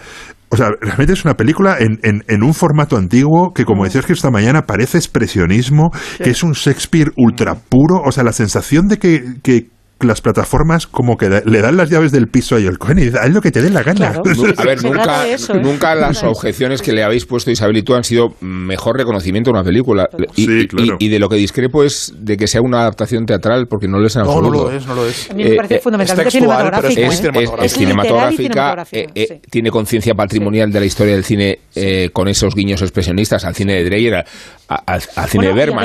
O 0.52 0.58
sea, 0.58 0.70
realmente 0.82 1.14
es 1.14 1.26
una 1.26 1.36
película 1.36 1.78
en, 1.80 2.00
en, 2.02 2.24
en 2.28 2.44
un 2.44 2.56
formato 2.56 2.98
antiguo 2.98 3.54
que, 3.54 3.66
como 3.66 3.84
decías 3.84 4.06
que 4.06 4.14
esta 4.14 4.32
mañana, 4.32 4.64
parece 4.64 4.98
expresionismo, 4.98 5.92
que 6.18 6.32
es 6.32 6.42
un 6.42 6.54
Shakespeare 6.54 7.12
ultra 7.18 7.54
puro. 7.54 8.02
O 8.04 8.12
sea, 8.12 8.24
la 8.24 8.34
sensación 8.34 8.88
de 8.88 8.98
que, 8.98 9.36
que 9.44 9.68
las 10.02 10.22
plataformas 10.22 10.88
como 10.88 11.18
que 11.18 11.30
le 11.44 11.62
dan 11.62 11.76
las 11.78 11.90
llaves 11.90 12.12
del 12.12 12.28
piso 12.28 12.56
a 12.56 12.60
Joel 12.60 12.78
Cohen 12.80 13.00
y 13.00 13.02
dice, 13.06 13.18
haz 13.20 13.30
lo 13.32 13.42
que 13.42 13.52
te 13.52 13.62
dé 13.62 13.70
la 13.70 13.84
gana. 13.84 14.10
A 14.58 14.64
ver, 14.64 14.84
nunca, 14.84 15.26
nunca 15.62 15.96
las 15.96 16.24
objeciones 16.24 16.82
que 16.82 16.94
le 16.94 17.04
habéis 17.04 17.26
puesto 17.26 17.52
Isabel 17.52 17.78
y 17.78 17.84
tú 17.84 17.96
han 17.96 18.04
sido 18.04 18.34
mejor 18.40 18.98
reconocimiento 18.98 19.50
de 19.50 19.54
una 19.58 19.64
película. 19.64 20.10
Y, 20.36 20.46
Sí, 20.46 20.68
claro. 20.68 20.98
y- 21.00 21.06
y 21.06 21.10
de 21.10 21.20
lo 21.20 21.28
que 21.30 21.36
discrepo 21.36 21.84
es 21.84 22.14
de 22.18 22.38
que 22.38 22.48
sea 22.48 22.62
una 22.62 22.82
adaptación 22.82 23.26
teatral, 23.26 23.68
porque 23.68 23.88
no 23.88 24.00
lo 24.00 24.08
es 24.08 24.16
en 24.16 24.24
No, 24.24 24.42
no 24.42 24.50
lo 24.50 24.72
es, 24.72 24.86
no 24.86 24.96
lo 24.96 25.06
es. 25.06 25.30
A 25.30 25.34
mí 25.34 25.44
me 25.44 25.56
parece 25.56 25.80
fundamentalmente 25.80 26.32
cinematográfica, 26.32 26.88
Es, 26.90 26.98
¿eh? 26.98 27.06
es- 27.06 27.14
es 27.14 27.50
Es 27.64 27.74
cinematográfica, 27.74 28.38
cinematográfica, 28.38 28.86
eh, 28.92 29.08
eh, 29.16 29.42
tiene 29.50 29.70
conciencia 29.72 30.16
patrimonial 30.16 30.72
de 30.72 30.80
la 30.80 30.86
historia 30.86 31.14
del 31.14 31.24
cine 31.24 31.60
eh, 31.76 32.10
con 32.14 32.28
esos 32.28 32.56
guiños 32.56 32.82
expresionistas 32.82 33.44
al 33.46 33.56
cine 33.56 33.74
de 33.76 33.84
Dreyer, 33.86 34.16
a- 34.16 34.26
a- 34.70 34.76
al, 34.86 35.02
al 35.16 35.30
cine 35.30 35.46
Bueno, 35.48 35.50
de 35.50 35.54
Berman, 35.66 35.84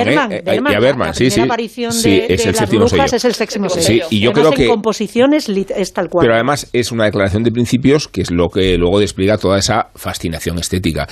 y 0.70 0.74
a 0.74 0.80
Berman, 0.80 1.08
¿eh? 1.08 1.10
A 1.10 1.14
sí, 1.14 1.30
sí. 1.30 1.40
aparición 1.40 1.92
Sí, 1.92 2.10
de, 2.10 2.16
es 2.18 2.28
de 2.28 2.34
el 2.34 2.50
las 2.50 2.58
séptimo 2.58 2.86
brujas 2.86 3.10
sello. 3.10 3.16
es 3.16 3.24
el 3.24 3.34
séptimo 3.34 3.68
Sí, 3.70 4.00
y 4.10 4.20
yo 4.20 4.32
creo 4.32 4.48
en 4.48 4.54
que 4.54 4.66
composiciones 4.68 5.48
es 5.48 5.92
tal 5.92 6.08
cual. 6.08 6.24
pero 6.24 6.34
además 6.34 6.68
es 6.72 6.92
una 6.92 7.04
declaración 7.04 7.42
de 7.42 7.50
principios 7.50 8.08
que 8.08 8.22
es 8.22 8.30
lo 8.30 8.48
que 8.48 8.76
luego 8.76 9.00
despliega 9.00 9.38
toda 9.38 9.58
esa 9.58 9.88
fascinación 9.94 10.58
estética. 10.58 11.06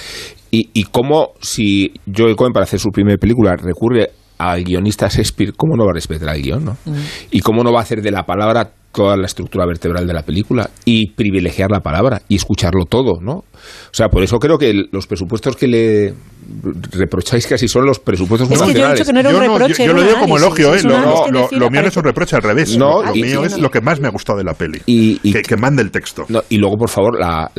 Y, 0.51 0.71
y 0.75 0.85
cómo, 0.85 1.33
si 1.41 1.93
Joel 2.15 2.37
Cohen 2.37 2.53
para 2.53 2.65
hacer 2.65 2.79
su 2.79 2.91
primera 2.91 3.17
película 3.17 3.57
recurre 3.57 4.11
al 4.39 4.65
guionista 4.65 5.09
Shakespeare, 5.09 5.53
¿cómo 5.57 5.77
no 5.77 5.85
va 5.85 5.93
a 5.93 5.95
respetar 5.95 6.29
al 6.29 6.43
guion? 6.43 6.65
¿no? 6.65 6.77
¿Y 7.31 7.41
cómo 7.41 7.63
no 7.63 7.73
va 7.73 7.81
a 7.81 7.83
hacer 7.83 8.03
de 8.03 8.11
la 8.11 8.25
palabra 8.25 8.73
toda 8.93 9.17
la 9.17 9.27
estructura 9.27 9.67
vertebral 9.67 10.07
de 10.07 10.13
la 10.13 10.23
película 10.23 10.69
y 10.85 11.11
privilegiar 11.13 11.71
la 11.71 11.81
palabra 11.81 12.23
y 12.29 12.37
escucharlo 12.37 12.85
todo? 12.85 13.21
¿no? 13.21 13.33
O 13.33 13.45
sea, 13.93 14.09
por 14.09 14.23
eso 14.23 14.39
creo 14.39 14.59
que 14.59 14.71
el- 14.71 14.89
los 14.93 15.07
presupuestos 15.07 15.57
que 15.57 15.67
le 15.67 16.15
reprocháis 16.93 17.47
casi 17.47 17.69
son 17.69 17.87
los 17.87 17.99
presupuestos 17.99 18.51
Es 18.51 18.59
que 18.59 18.59
yo 18.59 18.65
he 18.65 18.73
nacionales. 18.73 18.99
dicho 18.99 19.07
que 19.07 19.13
no 19.13 19.21
era 19.21 19.29
un 19.31 19.35
Yo, 19.35 19.41
no, 19.41 19.59
reproche, 19.59 19.73
yo- 19.73 19.85
yo 19.87 19.91
era 19.93 20.01
lo 20.01 20.07
digo 20.09 20.21
como 20.21 20.37
elogio, 20.39 20.75
¿eh? 20.75 20.83
Lo, 20.83 21.71
mío 21.71 21.83
no 21.83 21.89
es 21.89 21.97
un 21.97 22.05
reproche 22.05 22.37
al 22.37 22.43
revés. 22.43 22.77
No, 22.77 23.03
lo 23.03 23.15
y- 23.15 23.23
mío 23.23 23.43
y- 23.43 23.47
es 23.47 23.59
lo 23.59 23.71
que 23.71 23.81
más 23.81 24.01
me 24.01 24.09
ha 24.09 24.11
gustado 24.11 24.39
de 24.39 24.45
la 24.45 24.55
peli. 24.55 24.81
Y, 24.87 25.33
que, 25.33 25.43
que 25.43 25.57
mande 25.57 25.83
el 25.83 25.91
texto. 25.91 26.25
No, 26.29 26.43
y 26.49 26.59
luego, 26.59 26.77
por 26.77 26.91
favor, 26.91 27.19
la, 27.19 27.51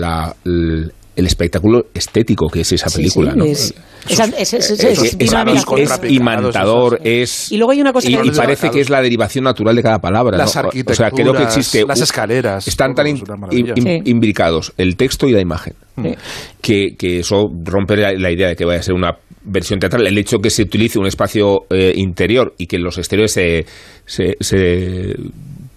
el 1.15 1.25
espectáculo 1.27 1.85
estético 1.93 2.47
que 2.47 2.61
es 2.61 2.71
esa 2.71 2.89
película. 2.89 3.31
sí, 3.31 3.37
¿no? 3.37 3.45
es- 3.45 3.73
es- 4.09 4.19
es- 4.19 4.53
es- 4.53 4.69
Es- 4.71 4.83
es 4.83 5.03
es- 5.03 5.17
dinámico. 5.17 5.77
es 5.77 5.99
imantador, 6.09 6.99
es... 7.03 7.51
Y 7.51 7.57
luego 7.57 7.71
hay 7.71 7.81
una 7.81 7.93
cosa 7.93 8.09
y, 8.09 8.15
que 8.15 8.27
y 8.27 8.31
parece 8.31 8.69
que 8.69 8.81
es 8.81 8.89
la 8.89 9.01
derivación 9.01 9.45
natural 9.45 9.75
de 9.75 9.83
cada 9.83 9.99
palabra. 9.99 10.37
Las 10.37 10.55
¿no? 10.55 10.61
O 10.61 10.71
sea, 10.93 11.09
creo 11.11 11.31
que 11.33 11.39
arquitecturas, 11.39 11.57
existe... 11.57 11.85
las 11.87 12.01
escaleras, 12.01 12.67
Están 12.67 12.93
tan 12.93 13.07
in- 13.07 13.17
Sí. 13.17 14.01
imbricados 14.05 14.73
el 14.77 14.95
texto 14.97 15.27
y 15.27 15.31
la 15.31 15.41
imagen. 15.41 15.73
Sí. 16.01 16.15
Que, 16.61 16.95
que 16.97 17.19
eso 17.19 17.45
rompe 17.63 17.95
la, 17.95 18.13
la 18.13 18.31
idea 18.31 18.47
de 18.49 18.55
que 18.55 18.65
vaya 18.65 18.79
a 18.79 18.83
ser 18.83 18.95
una 18.95 19.11
versión 19.45 19.79
teatral. 19.79 20.07
El 20.07 20.17
hecho 20.17 20.39
que 20.39 20.49
se 20.49 20.63
utilice 20.63 20.99
un 20.99 21.05
espacio 21.05 21.61
eh, 21.69 21.93
interior 21.95 22.53
y 22.57 22.65
que 22.67 22.79
los 22.79 22.97
exteriores 22.97 23.31
se, 23.33 23.65
se, 24.05 24.33
se 24.39 25.15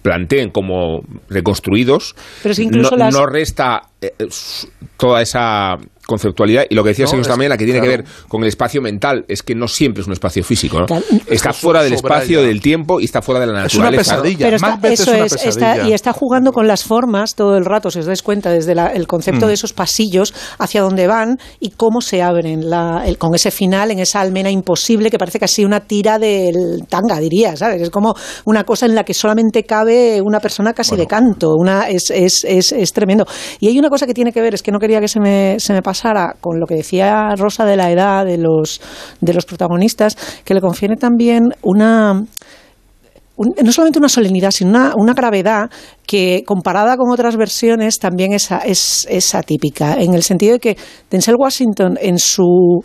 planteen 0.01 0.49
como 0.51 1.03
reconstruidos, 1.29 2.15
Pero 2.43 2.51
es 2.53 2.57
que 2.57 2.63
incluso 2.63 2.91
no, 2.91 2.97
las- 2.97 3.13
no 3.13 3.25
resta 3.25 3.83
eh, 4.01 4.13
toda 4.97 5.21
esa 5.21 5.77
conceptualidad 6.07 6.63
y 6.69 6.73
lo 6.75 6.83
que 6.83 6.89
decía 6.89 7.05
No, 7.11 7.19
es- 7.21 7.27
también 7.27 7.49
la 7.49 7.57
que 7.57 7.65
tiene 7.65 7.79
claro. 7.79 8.03
que 8.03 8.09
ver 8.09 8.11
con 8.27 8.41
el 8.41 8.47
espacio 8.47 8.81
mental 8.81 9.25
es 9.27 9.43
que 9.43 9.53
no 9.55 9.67
siempre 9.67 10.01
es 10.01 10.07
un 10.07 10.13
espacio 10.13 10.43
físico 10.43 10.79
¿no? 10.79 10.85
Claro. 10.85 11.03
está 11.27 11.53
fuera 11.53 11.83
del 11.83 11.93
espacio 11.93 12.41
del 12.41 12.61
tiempo 12.61 12.99
y 12.99 13.05
está 13.05 13.21
fuera 13.21 13.39
de 13.41 13.47
la 13.47 13.65
Es 13.65 13.75
una 13.75 13.85
naturaleza 13.91 14.15
¿no? 14.17 14.21
pesadilla. 14.23 14.45
Pero 14.45 14.55
está, 14.55 14.67
Macbeth 14.69 14.91
es 14.93 14.99
eso 15.01 15.11
una 15.11 15.25
es, 15.25 15.33
está, 15.33 15.45
pesadilla. 15.45 15.87
y 15.89 15.93
está 15.93 16.13
jugando 16.13 16.51
con 16.53 16.67
las 16.67 16.83
formas 16.83 17.35
todo 17.35 17.57
el 17.57 17.65
rato, 17.65 17.91
si 17.91 17.99
os 17.99 18.05
dais 18.05 18.21
cuenta, 18.23 18.49
desde 18.51 18.73
la- 18.73 18.87
el 18.87 19.05
concepto 19.07 19.45
Mm. 19.45 19.49
de 19.49 19.53
esos 19.53 19.73
pasillos 19.73 20.33
hacia 20.57 20.81
dónde 20.81 21.07
van 21.07 21.37
y 21.59 21.71
cómo 21.71 21.99
se 22.01 22.21
abren 22.21 22.69
la- 22.69 23.03
el- 23.05 23.17
con 23.17 23.35
ese 23.35 23.51
final 23.51 23.91
en 23.91 23.99
esa 23.99 24.21
almena 24.21 24.49
imposible 24.49 25.09
que 25.11 25.17
parece 25.17 25.39
casi 25.39 25.65
una 25.65 25.81
tira 25.81 26.17
del 26.19 26.83
tanga, 26.89 27.19
diría, 27.19 27.55
¿sabes? 27.57 27.81
Es 27.81 27.89
como 27.89 28.15
una 28.45 28.63
cosa 28.63 28.85
en 28.85 28.95
la 28.95 29.03
que 29.03 29.13
solamente 29.13 29.63
cabe 29.63 30.21
una 30.21 30.39
persona 30.39 30.73
casi 30.73 30.95
de 30.95 31.05
canto, 31.05 31.51
una, 31.57 31.89
es, 31.89 32.09
es, 32.11 32.45
es, 32.45 32.71
es 32.71 32.93
tremendo. 32.93 33.25
Y 33.59 33.67
hay 33.67 33.77
una 33.77 33.89
cosa 33.89 34.05
que 34.07 34.13
tiene 34.13 34.31
que 34.31 34.39
ver, 34.41 34.53
es 34.53 34.63
que 34.63 34.71
no 34.71 34.79
quería 34.79 35.01
que 35.01 35.07
se 35.09 35.19
me, 35.19 35.57
se 35.59 35.73
me 35.73 35.81
pasara 35.81 35.96
con 36.39 36.59
lo 36.59 36.65
que 36.65 36.75
decía 36.75 37.35
Rosa 37.37 37.65
de 37.65 37.75
la 37.75 37.91
edad 37.91 38.25
de 38.25 38.37
los, 38.37 38.81
de 39.21 39.33
los 39.33 39.45
protagonistas, 39.45 40.15
que 40.43 40.53
le 40.53 40.61
confiere 40.61 40.95
también 40.95 41.43
una 41.63 42.23
un- 43.39 43.53
no 43.63 43.71
solamente 43.71 43.99
una 43.99 44.09
solemnidad, 44.09 44.49
sino 44.51 44.71
una, 44.71 44.93
una 44.97 45.13
gravedad 45.13 45.69
que 46.07 46.43
comparada 46.45 46.97
con 46.97 47.11
otras 47.11 47.37
versiones 47.37 47.99
también 47.99 48.33
es, 48.33 48.49
es 49.09 49.35
atípica, 49.35 49.95
en 49.99 50.13
el 50.15 50.23
sentido 50.23 50.53
de 50.53 50.59
que 50.59 50.77
Denzel 51.11 51.35
Washington 51.37 51.97
en 52.01 52.17
su 52.17 52.81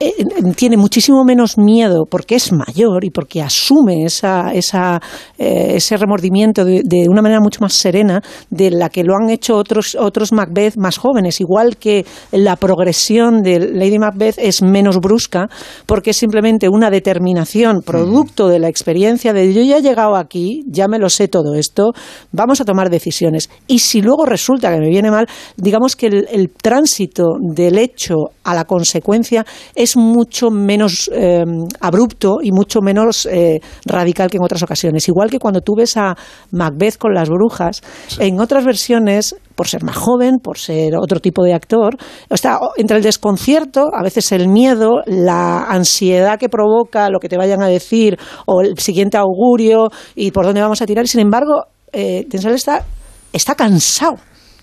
eh, 0.00 0.14
eh, 0.16 0.24
tiene 0.54 0.76
muchísimo 0.76 1.24
menos 1.24 1.58
miedo 1.58 2.04
porque 2.08 2.36
es 2.36 2.52
mayor 2.52 3.04
y 3.04 3.10
porque 3.10 3.42
asume 3.42 4.04
esa, 4.04 4.52
esa, 4.52 5.00
eh, 5.36 5.72
ese 5.74 5.96
remordimiento 5.96 6.64
de, 6.64 6.82
de 6.84 7.08
una 7.08 7.20
manera 7.20 7.40
mucho 7.40 7.58
más 7.60 7.72
serena 7.72 8.22
de 8.48 8.70
la 8.70 8.90
que 8.90 9.02
lo 9.02 9.16
han 9.16 9.28
hecho 9.28 9.56
otros, 9.56 9.96
otros 9.98 10.32
Macbeth 10.32 10.76
más 10.76 10.98
jóvenes, 10.98 11.40
igual 11.40 11.78
que 11.78 12.06
la 12.30 12.54
progresión 12.54 13.42
de 13.42 13.58
Lady 13.58 13.98
Macbeth 13.98 14.38
es 14.38 14.62
menos 14.62 14.98
brusca 14.98 15.48
porque 15.86 16.10
es 16.10 16.16
simplemente 16.16 16.68
una 16.68 16.90
determinación 16.90 17.82
producto 17.82 18.46
de 18.46 18.60
la 18.60 18.68
experiencia 18.68 19.32
de 19.32 19.52
yo 19.52 19.62
ya 19.62 19.78
he 19.78 19.82
llegado 19.82 20.14
aquí, 20.14 20.62
ya 20.68 20.86
me 20.86 21.00
lo 21.00 21.10
sé 21.10 21.26
todo 21.26 21.54
esto, 21.54 21.92
vamos 22.30 22.60
a 22.60 22.64
tomar 22.64 22.88
decisiones. 22.88 23.50
Y 23.66 23.80
si 23.80 24.00
luego 24.00 24.26
resulta 24.26 24.72
que 24.72 24.78
me 24.78 24.88
viene 24.90 25.10
mal, 25.10 25.26
digamos 25.56 25.96
que 25.96 26.06
el, 26.06 26.28
el 26.30 26.50
tránsito 26.50 27.24
del 27.40 27.78
hecho 27.78 28.14
a 28.44 28.54
la 28.54 28.64
consecuencia 28.64 29.44
es 29.88 29.96
mucho 29.96 30.50
menos 30.50 31.10
eh, 31.14 31.44
abrupto 31.80 32.38
y 32.42 32.52
mucho 32.52 32.80
menos 32.82 33.24
eh, 33.24 33.60
radical 33.86 34.28
que 34.28 34.36
en 34.36 34.42
otras 34.42 34.62
ocasiones. 34.62 35.08
Igual 35.08 35.30
que 35.30 35.38
cuando 35.38 35.62
tú 35.62 35.74
ves 35.74 35.96
a 35.96 36.14
Macbeth 36.50 36.98
con 36.98 37.14
las 37.14 37.30
brujas, 37.30 37.82
en 38.18 38.38
otras 38.38 38.66
versiones, 38.66 39.34
por 39.54 39.66
ser 39.66 39.82
más 39.84 39.96
joven, 39.96 40.40
por 40.42 40.58
ser 40.58 40.94
otro 40.96 41.20
tipo 41.20 41.42
de 41.42 41.54
actor, 41.54 41.96
está 42.28 42.60
entre 42.76 42.98
el 42.98 43.02
desconcierto, 43.02 43.88
a 43.92 44.02
veces 44.02 44.30
el 44.32 44.48
miedo, 44.48 45.00
la 45.06 45.64
ansiedad 45.64 46.38
que 46.38 46.50
provoca 46.50 47.08
lo 47.08 47.18
que 47.18 47.30
te 47.30 47.38
vayan 47.38 47.62
a 47.62 47.66
decir 47.66 48.18
o 48.44 48.60
el 48.60 48.78
siguiente 48.78 49.16
augurio 49.16 49.88
y 50.14 50.32
por 50.32 50.44
dónde 50.44 50.60
vamos 50.60 50.82
a 50.82 50.86
tirar. 50.86 51.08
Sin 51.08 51.20
embargo, 51.20 51.64
eh, 51.92 52.26
Denzel 52.28 52.54
está, 52.54 52.84
está 53.32 53.54
cansado 53.54 54.16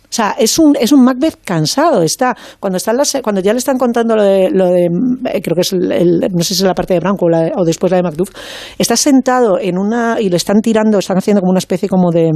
O 0.05 0.13
sea, 0.15 0.35
es 0.39 0.57
un, 0.59 0.75
es 0.79 0.91
un 0.91 1.03
Macbeth 1.03 1.39
cansado. 1.43 2.01
Está, 2.01 2.35
cuando, 2.59 2.77
están 2.77 2.95
las, 2.97 3.17
cuando 3.23 3.41
ya 3.41 3.51
le 3.53 3.59
están 3.59 3.77
contando 3.77 4.15
lo 4.15 4.23
de, 4.23 4.49
lo 4.49 4.67
de 4.67 4.85
eh, 5.33 5.41
creo 5.41 5.55
que 5.55 5.61
es 5.61 5.73
el, 5.73 5.91
el- 5.91 6.19
no 6.31 6.43
sé 6.43 6.53
si 6.55 6.61
es 6.61 6.67
la 6.67 6.73
parte 6.73 6.93
de 6.93 6.99
Branco 6.99 7.25
o, 7.25 7.29
la- 7.29 7.51
o 7.57 7.63
después 7.65 7.91
la 7.91 7.97
de 7.97 8.03
Macduff, 8.03 8.29
está 8.77 8.95
sentado 8.95 9.59
en 9.59 9.77
una, 9.77 10.19
y 10.21 10.29
le 10.29 10.37
están 10.37 10.61
tirando, 10.61 10.99
están 10.99 11.17
haciendo 11.17 11.41
como 11.41 11.51
una 11.51 11.59
especie 11.59 11.89
como 11.89 12.11
de, 12.11 12.29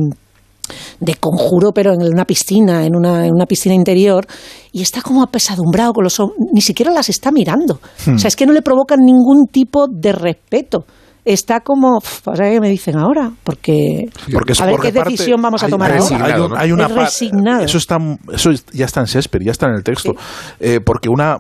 de 1.00 1.16
conjuro, 1.16 1.72
pero 1.72 1.94
en 1.94 2.02
una 2.02 2.26
piscina, 2.26 2.86
en 2.86 2.96
una, 2.96 3.26
en 3.26 3.34
una 3.34 3.46
piscina 3.46 3.74
interior, 3.74 4.26
y 4.72 4.82
está 4.82 5.02
como 5.02 5.24
apesadumbrado 5.24 5.94
con 5.94 6.04
los 6.04 6.20
ojos, 6.20 6.34
ni 6.54 6.62
siquiera 6.62 6.92
las 6.92 7.10
está 7.10 7.32
mirando. 7.32 7.80
Hmm. 8.06 8.16
O 8.16 8.20
sea, 8.20 8.28
es 8.28 8.36
que 8.36 8.46
no 8.46 8.54
le 8.54 8.62
provocan 8.62 9.00
ningún 9.00 9.48
tipo 9.52 9.88
de 9.90 10.12
respeto. 10.12 10.86
Está 11.26 11.60
como, 11.60 11.98
"Uf, 11.98 12.22
pues, 12.24 12.40
¿qué 12.40 12.60
me 12.62 12.70
dicen 12.70 12.98
ahora? 12.98 13.32
Porque, 13.44 14.10
Porque 14.32 14.54
a 14.60 14.66
ver 14.66 14.72
porque 14.76 14.92
qué 14.92 14.98
parte- 15.00 15.12
decisión 15.12 15.42
vamos 15.42 15.62
a 15.62 15.66
hay- 15.66 15.72
tomar 15.72 15.92
hay, 15.92 16.00
ahora. 16.00 16.26
hay 16.26 16.42
un- 16.42 16.58
hay 16.58 16.72
una 16.72 16.86
Es 16.86 16.96
resignado. 16.96 17.64
Eso, 17.64 17.78
está, 17.78 17.98
eso 18.34 18.52
ya 18.74 18.86
está 18.86 19.02
en 19.02 19.06
Shakespeare, 19.06 19.46
ya 19.46 19.52
está 19.52 19.68
en 19.68 19.74
el 19.76 19.84
texto. 19.84 20.14
Eh, 20.60 20.80
porque 20.84 21.10
una, 21.10 21.38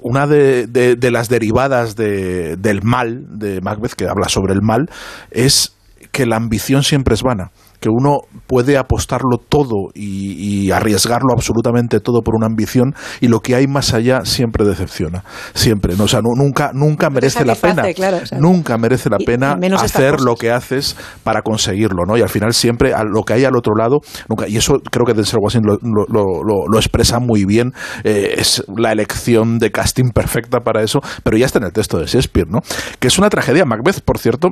una 0.00 0.26
de, 0.26 0.66
de- 0.68 0.94
de 0.96 1.10
las 1.10 1.28
derivadas 1.28 1.96
de- 1.96 2.56
del 2.56 2.82
mal, 2.82 3.24
de 3.38 3.60
Macbeth, 3.60 3.94
que 3.94 4.06
habla 4.06 4.28
sobre 4.28 4.54
el 4.54 4.62
mal, 4.62 4.88
es 5.30 5.74
que 6.12 6.24
la 6.24 6.36
ambición 6.36 6.82
siempre 6.84 7.14
es 7.14 7.22
vana. 7.22 7.50
Que 7.80 7.88
uno 7.88 8.18
puede 8.46 8.76
apostarlo 8.78 9.38
todo 9.48 9.90
y, 9.94 10.64
y 10.66 10.70
arriesgarlo 10.70 11.32
absolutamente 11.32 12.00
todo 12.00 12.22
por 12.22 12.34
una 12.36 12.46
ambición 12.46 12.94
y 13.20 13.28
lo 13.28 13.40
que 13.40 13.54
hay 13.54 13.66
más 13.66 13.92
allá 13.94 14.24
siempre 14.24 14.64
decepciona. 14.64 15.24
Siempre. 15.54 15.94
¿no? 15.96 16.04
O 16.04 16.08
sea, 16.08 16.20
nu- 16.20 16.34
nunca, 16.36 16.70
nunca 16.72 17.10
merece 17.10 17.44
la 17.44 17.54
pena. 17.54 17.82
claro, 17.94 18.18
o 18.22 18.26
sea, 18.26 18.38
nunca 18.38 18.78
merece 18.78 19.10
la 19.10 19.16
y- 19.20 19.24
pena 19.24 19.56
y 19.60 19.72
hacer 19.74 20.20
lo 20.20 20.34
que 20.36 20.50
haces 20.50 20.96
para 21.22 21.42
conseguirlo, 21.42 22.04
¿no? 22.06 22.16
Y 22.16 22.22
al 22.22 22.28
final 22.28 22.52
siempre 22.54 22.94
a 22.94 23.02
lo 23.04 23.22
que 23.22 23.34
hay 23.34 23.44
al 23.44 23.56
otro 23.56 23.74
lado, 23.74 23.98
nunca, 24.28 24.48
y 24.48 24.56
eso 24.56 24.74
creo 24.90 25.04
que 25.04 25.14
Denzel 25.14 25.38
Washington 25.42 25.78
lo, 25.82 26.04
lo, 26.08 26.24
lo- 26.44 26.66
lo 26.70 26.78
expresa 26.78 27.18
muy 27.20 27.44
bien, 27.44 27.72
eh, 28.04 28.34
es 28.38 28.64
la 28.76 28.92
elección 28.92 29.58
de 29.58 29.70
casting 29.70 30.10
perfecta 30.10 30.60
para 30.60 30.82
eso, 30.82 31.00
pero 31.22 31.36
ya 31.36 31.46
está 31.46 31.58
en 31.58 31.64
el 31.66 31.72
texto 31.72 31.98
de 31.98 32.06
Shakespeare, 32.06 32.48
¿no? 32.48 32.60
Que 32.98 33.08
es 33.08 33.18
una 33.18 33.28
tragedia, 33.30 33.64
Macbeth, 33.64 34.00
por 34.00 34.18
cierto, 34.18 34.50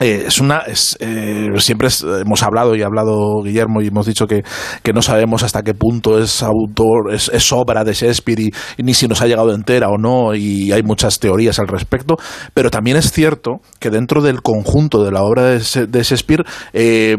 eh, 0.00 0.24
es 0.26 0.40
una 0.40 0.58
es, 0.60 0.96
eh, 1.00 1.48
siempre 1.58 1.88
hemos 2.20 2.42
hablado 2.42 2.74
y 2.74 2.82
ha 2.82 2.86
hablado 2.86 3.42
Guillermo 3.42 3.82
y 3.82 3.88
hemos 3.88 4.06
dicho 4.06 4.26
que, 4.26 4.42
que 4.82 4.92
no 4.92 5.02
sabemos 5.02 5.42
hasta 5.42 5.62
qué 5.62 5.74
punto 5.74 6.18
es 6.18 6.42
autor 6.42 7.12
es, 7.12 7.52
obra 7.52 7.84
de 7.84 7.92
Shakespeare 7.92 8.40
y, 8.40 8.50
ni 8.82 8.94
si 8.94 9.06
nos 9.06 9.20
ha 9.22 9.26
llegado 9.26 9.54
entera 9.54 9.88
o 9.88 9.98
no 9.98 10.34
y 10.34 10.72
hay 10.72 10.82
muchas 10.82 11.18
teorías 11.18 11.58
al 11.58 11.68
respecto. 11.68 12.16
Pero 12.54 12.70
también 12.70 12.96
es 12.96 13.12
cierto 13.12 13.60
que 13.78 13.90
dentro 13.90 14.22
del 14.22 14.42
conjunto 14.42 15.04
de 15.04 15.12
la 15.12 15.22
obra 15.22 15.42
de, 15.44 15.86
de 15.86 16.02
Shakespeare 16.02 16.44
eh, 16.72 17.16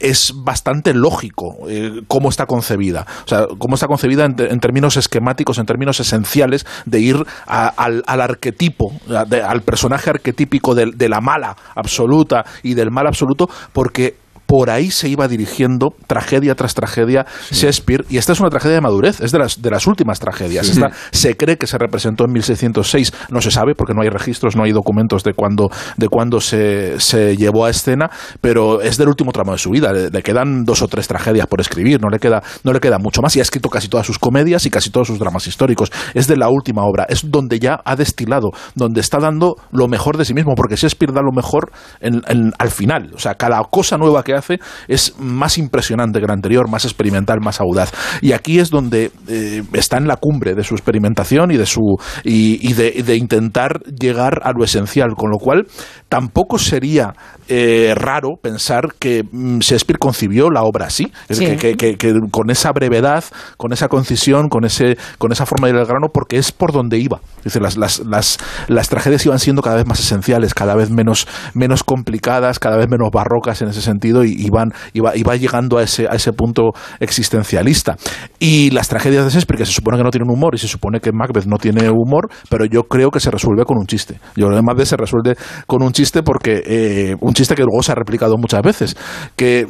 es 0.00 0.32
bastante 0.36 0.94
lógico 0.94 1.56
eh, 1.68 2.02
cómo 2.08 2.28
está 2.28 2.46
concebida. 2.46 3.06
O 3.24 3.28
sea, 3.28 3.46
cómo 3.58 3.74
está 3.74 3.86
concebida 3.86 4.24
en, 4.24 4.60
términos 4.60 4.96
esquemáticos, 4.96 5.58
en 5.58 5.66
términos 5.66 6.00
esenciales, 6.00 6.66
de 6.86 7.00
ir 7.00 7.16
al, 7.46 8.02
al 8.06 8.20
arquetipo, 8.20 8.92
de- 9.28 9.42
al 9.42 9.62
personaje 9.62 10.10
arquetípico 10.10 10.74
del- 10.74 10.96
de, 10.96 11.08
la 11.08 11.20
mala 11.20 11.56
absoluta 11.74 12.44
y 12.62 12.74
del 12.74 12.90
mal 12.90 13.06
absoluto, 13.06 13.48
porque 13.72 14.16
por 14.48 14.70
ahí 14.70 14.90
se 14.90 15.10
iba 15.10 15.28
dirigiendo 15.28 15.90
tragedia 16.06 16.54
tras 16.54 16.72
tragedia 16.72 17.26
Shakespeare 17.50 18.06
y 18.08 18.16
esta 18.16 18.32
es 18.32 18.40
una 18.40 18.48
tragedia 18.48 18.76
de 18.76 18.80
madurez, 18.80 19.20
es 19.20 19.30
de 19.30 19.38
las, 19.38 19.60
de 19.60 19.70
las 19.70 19.86
últimas 19.86 20.20
tragedias. 20.20 20.66
Sí. 20.66 20.72
Esta 20.72 20.90
se 21.12 21.36
cree 21.36 21.58
que 21.58 21.66
se 21.66 21.76
representó 21.76 22.24
en 22.24 22.32
1606, 22.32 23.12
no 23.28 23.42
se 23.42 23.50
sabe 23.50 23.74
porque 23.74 23.92
no 23.92 24.00
hay 24.00 24.08
registros, 24.08 24.56
no 24.56 24.64
hay 24.64 24.72
documentos 24.72 25.22
de 25.22 25.34
cuándo 25.34 25.68
de 25.98 26.08
cuándo 26.08 26.40
se, 26.40 26.98
se 26.98 27.36
llevó 27.36 27.66
a 27.66 27.70
escena, 27.70 28.10
pero 28.40 28.80
es 28.80 28.96
del 28.96 29.08
último 29.08 29.32
tramo 29.32 29.52
de 29.52 29.58
su 29.58 29.68
vida, 29.68 29.92
le, 29.92 30.08
le 30.08 30.22
quedan 30.22 30.64
dos 30.64 30.80
o 30.80 30.88
tres 30.88 31.06
tragedias 31.08 31.46
por 31.46 31.60
escribir, 31.60 32.00
no 32.00 32.08
le 32.08 32.18
queda 32.18 32.42
no 32.64 32.72
le 32.72 32.80
queda 32.80 32.98
mucho 32.98 33.20
más 33.20 33.36
y 33.36 33.40
ha 33.40 33.42
escrito 33.42 33.68
casi 33.68 33.88
todas 33.88 34.06
sus 34.06 34.18
comedias 34.18 34.64
y 34.64 34.70
casi 34.70 34.88
todos 34.88 35.08
sus 35.08 35.18
dramas 35.18 35.46
históricos. 35.46 35.92
Es 36.14 36.26
de 36.26 36.38
la 36.38 36.48
última 36.48 36.84
obra, 36.84 37.04
es 37.10 37.30
donde 37.30 37.58
ya 37.58 37.82
ha 37.84 37.96
destilado, 37.96 38.52
donde 38.74 39.02
está 39.02 39.18
dando 39.18 39.56
lo 39.72 39.88
mejor 39.88 40.16
de 40.16 40.24
sí 40.24 40.32
mismo, 40.32 40.54
porque 40.56 40.76
Shakespeare 40.76 41.12
da 41.12 41.20
lo 41.20 41.32
mejor 41.32 41.70
en- 42.00 42.22
en- 42.28 42.52
al 42.58 42.70
final, 42.70 43.10
o 43.14 43.18
sea, 43.18 43.34
cada 43.34 43.60
cosa 43.70 43.98
nueva 43.98 44.22
que 44.24 44.37
hace 44.38 44.58
es 44.88 45.14
más 45.18 45.58
impresionante 45.58 46.20
que 46.20 46.26
la 46.26 46.32
anterior, 46.34 46.68
más 46.68 46.84
experimental, 46.84 47.38
más 47.42 47.60
audaz. 47.60 47.92
Y 48.22 48.32
aquí 48.32 48.58
es 48.58 48.70
donde 48.70 49.10
eh, 49.28 49.62
está 49.72 49.96
en 49.98 50.06
la 50.08 50.16
cumbre 50.16 50.54
de 50.54 50.64
su 50.64 50.74
experimentación 50.74 51.50
y 51.50 51.56
de 51.56 51.66
su 51.66 51.80
y, 52.24 52.58
y 52.68 52.72
de, 52.74 53.16
intentar 53.16 53.80
llegar 53.84 54.40
a 54.44 54.52
lo 54.52 54.64
esencial, 54.64 55.14
con 55.16 55.30
lo 55.30 55.38
cual 55.38 55.66
tampoco 56.08 56.58
sería 56.58 57.14
eh, 57.48 57.92
raro 57.96 58.30
pensar 58.40 58.94
que 58.98 59.22
mm, 59.30 59.58
Shakespeare 59.58 59.98
concibió 59.98 60.50
la 60.50 60.62
obra 60.62 60.86
así, 60.86 61.12
Sí. 61.30 61.44
que, 61.46 61.56
que- 61.56 61.76
que- 61.76 61.96
que 61.96 62.14
con 62.30 62.50
esa 62.50 62.72
brevedad, 62.72 63.24
con 63.56 63.72
esa 63.72 63.88
concisión, 63.88 64.48
con 64.48 64.64
ese 64.64 64.96
con 65.18 65.32
esa 65.32 65.46
forma 65.46 65.66
de 65.68 65.74
ir 65.74 65.80
al 65.80 65.86
grano, 65.86 66.08
porque 66.12 66.36
es 66.38 66.52
por 66.52 66.72
donde 66.72 66.98
iba. 66.98 67.20
Dice, 67.44 67.60
las, 67.60 67.76
las, 67.76 68.00
las, 68.00 68.38
las 68.68 68.88
tragedias 68.88 69.24
iban 69.26 69.38
siendo 69.38 69.62
cada 69.62 69.76
vez 69.76 69.86
más 69.86 70.00
esenciales, 70.00 70.54
cada 70.54 70.74
vez 70.74 70.90
menos, 70.90 71.26
menos 71.54 71.82
complicadas, 71.84 72.58
cada 72.58 72.76
vez 72.76 72.88
menos 72.88 73.08
barrocas 73.12 73.62
en 73.62 73.68
ese 73.68 73.82
sentido, 73.82 74.24
y 74.24 74.27
iban, 74.28 74.72
iba, 74.92 75.16
iba 75.16 75.36
llegando 75.36 75.78
a 75.78 75.82
ese, 75.82 76.06
a 76.08 76.14
ese 76.14 76.32
punto 76.32 76.72
existencialista. 77.00 77.96
Y 78.38 78.70
las 78.70 78.88
tragedias 78.88 79.24
de 79.24 79.30
Shakespeare, 79.30 79.58
que 79.58 79.66
se 79.66 79.72
supone 79.72 79.96
que 79.98 80.04
no 80.04 80.10
tienen 80.10 80.30
humor, 80.30 80.54
y 80.54 80.58
se 80.58 80.68
supone 80.68 81.00
que 81.00 81.12
Macbeth 81.12 81.46
no 81.46 81.56
tiene 81.58 81.88
humor, 81.90 82.28
pero 82.48 82.64
yo 82.64 82.84
creo 82.84 83.10
que 83.10 83.20
se 83.20 83.30
resuelve 83.30 83.64
con 83.64 83.78
un 83.78 83.86
chiste. 83.86 84.20
Yo 84.36 84.46
creo 84.46 84.58
que 84.58 84.64
Macbeth 84.64 84.86
se 84.86 84.96
resuelve 84.96 85.36
con 85.66 85.82
un 85.82 85.92
chiste 85.92 86.22
porque 86.22 86.62
eh, 86.64 87.16
un 87.20 87.34
chiste 87.34 87.54
que 87.54 87.62
luego 87.62 87.82
se 87.82 87.92
ha 87.92 87.94
replicado 87.94 88.36
muchas 88.36 88.62
veces. 88.62 88.96
Que 89.36 89.66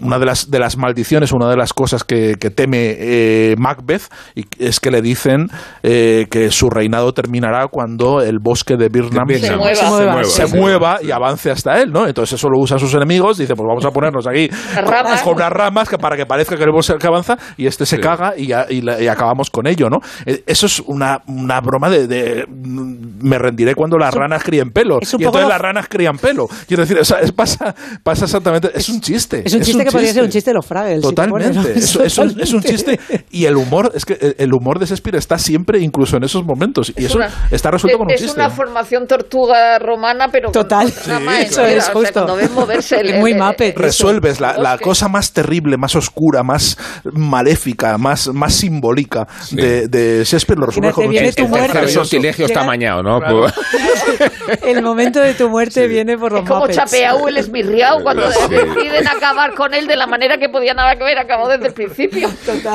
una 0.00 0.18
de 0.18 0.26
las, 0.26 0.50
de 0.50 0.58
las 0.58 0.76
maldiciones, 0.76 1.32
una 1.32 1.48
de 1.48 1.56
las 1.56 1.72
cosas 1.72 2.04
que, 2.04 2.34
que 2.38 2.50
teme 2.50 2.96
eh, 2.98 3.54
Macbeth 3.58 4.02
y 4.34 4.44
es 4.58 4.80
que 4.80 4.90
le 4.90 5.02
dicen 5.02 5.48
eh, 5.82 6.26
que 6.30 6.50
su 6.50 6.70
reinado 6.70 7.12
terminará 7.12 7.68
cuando 7.68 8.20
el 8.20 8.38
bosque 8.38 8.76
de 8.76 8.88
Birnam. 8.88 9.28
Se 9.28 9.56
mueva. 9.56 9.74
se 9.74 9.86
mueva, 9.86 10.24
Se 10.24 10.46
se 10.46 10.58
mueva. 10.58 10.98
y 11.02 11.10
avance 11.10 11.50
hasta 11.50 11.80
él, 11.80 11.92
¿no? 11.92 12.06
Entonces 12.06 12.38
eso 12.38 12.48
lo 12.48 12.60
usan 12.60 12.78
sus 12.78 12.94
enemigos, 12.94 13.38
dice, 13.38 13.54
pues 13.54 13.66
vamos 13.66 13.84
a 13.84 13.90
ponernos 14.02 14.26
aquí 14.26 14.48
ramas. 14.74 15.22
con 15.22 15.34
unas 15.36 15.50
ramas 15.52 15.88
que 15.88 15.98
para 15.98 16.16
que 16.16 16.26
parezca 16.26 16.56
que 16.56 16.64
el 16.64 16.70
bosque 16.72 16.94
que 16.98 17.06
avanza 17.06 17.36
y 17.56 17.66
este 17.66 17.86
se 17.86 18.00
caga 18.00 18.34
y, 18.36 18.48
ya- 18.48 18.66
y 18.68 18.80
la- 18.82 19.00
y 19.00 19.06
acabamos 19.08 19.50
con 19.50 19.66
ello, 19.66 19.88
¿no? 19.88 19.98
Eh, 20.26 20.42
Eso 20.46 20.66
es 20.66 20.80
una, 20.80 21.22
una 21.28 21.60
broma 21.60 21.88
de, 21.88 22.06
de, 22.06 22.44
me 22.48 23.38
rendiré 23.38 23.74
cuando 23.74 23.96
las 23.98 24.12
ranas 24.12 24.42
críen 24.42 24.70
pelo 24.70 24.98
es 25.00 25.12
y 25.12 25.16
entonces 25.16 25.42
lo- 25.42 25.48
las 25.48 25.60
ranas 25.60 25.86
crían 25.88 26.18
pelo. 26.18 26.48
Quiero 26.66 26.82
decir, 26.82 26.98
o 26.98 27.04
sea, 27.04 27.20
es- 27.20 27.32
pasa, 27.32 27.74
pasa 28.02 28.24
exactamente, 28.24 28.70
es 28.74 28.88
un 28.88 29.00
chiste. 29.00 29.42
Es 29.44 29.54
un 29.54 29.62
chiste 29.62 29.84
que 29.84 29.90
podría 29.90 30.12
ser 30.12 30.24
un 30.24 30.30
chiste 30.30 30.50
de 30.50 30.54
los 30.54 30.66
Fraggles. 30.66 30.96
si 31.02 31.08
te 31.08 31.08
Totalmente. 31.14 31.48
pones, 31.60 31.74
¿no? 31.74 31.80
Es, 31.80 31.96
es 31.96 31.96
un, 31.96 32.06
es 32.40 32.52
un 32.52 32.62
Totalmente. 32.62 32.68
chiste. 32.68 33.00
Y 33.30 33.44
el 33.46 33.56
humor, 33.56 33.92
es 33.94 34.04
que 34.04 34.34
el- 34.38 34.52
humor 34.52 34.78
de 34.78 34.86
Shakespeare 34.86 35.16
está 35.16 35.38
siempre 35.38 35.78
incluso 35.80 36.16
en 36.16 36.24
esos 36.24 36.44
momentos. 36.44 36.90
Y 36.96 37.00
Es 37.04 37.06
eso 37.06 37.18
una- 37.18 37.30
está 37.50 37.70
resuelto 37.70 37.98
con 37.98 38.06
un 38.08 38.12
es 38.12 38.20
chiste. 38.20 38.38
una 38.38 38.50
formación 38.50 39.06
tortuga 39.06 39.78
romana, 39.78 40.28
pero 40.30 40.50
Total. 40.50 40.92
con 40.92 41.02
trama 41.04 41.32
Sí, 41.36 41.42
eso 41.44 41.64
es, 41.64 41.78
O 41.78 41.86
sea, 41.86 41.92
justo. 41.94 42.36
moverse 42.54 43.00
el, 43.00 43.10
Es 43.10 43.20
muy 43.20 43.32
el- 43.32 43.38
Muppet. 43.38 43.74
Resuelves 43.98 44.40
la, 44.40 44.78
cosa 44.82 45.08
más 45.08 45.32
terrible, 45.32 45.76
más 45.76 45.94
oscura, 45.96 46.42
más 46.42 46.76
maléfica, 47.12 47.96
más, 47.98 48.28
más 48.28 48.54
simbólica 48.54 49.26
de, 49.50 49.88
de 49.88 50.24
Shakespeare, 50.24 50.58
lo 50.58 50.66
resuelve 50.66 50.88
Imagínate, 50.88 50.94
con 50.94 51.04
un 51.06 51.10
viene 51.10 51.26
chiste. 51.28 51.42
tu 51.42 51.48
muerte. 51.48 51.78
El 51.78 51.88
sortilegio 51.88 52.46
está 52.46 52.60
amañado, 52.62 53.02
¿no? 53.02 53.18
Claro. 53.20 53.46
El 54.62 54.82
momento 54.82 55.20
de 55.20 55.34
tu 55.34 55.48
muerte 55.48 55.86
viene 55.88 56.16
por 56.18 56.32
los 56.32 56.42
Es 56.42 56.48
como 56.48 56.60
Muppets. 56.60 56.76
Chapeau 56.78 57.28
el 57.28 57.36
esmirriado 57.38 58.02
cuando 58.02 58.30
Sí. 58.32 58.38
deciden 58.50 59.06
acabar 59.08 59.54
con 59.54 59.74
él 59.74 59.86
de 59.86 59.96
la 59.96 60.06
manera 60.06 60.38
que 60.38 60.48
podían 60.48 60.78
haber 60.78 61.18
acabado 61.18 61.50
desde 61.50 61.66
el 61.68 61.72
principio. 61.74 62.28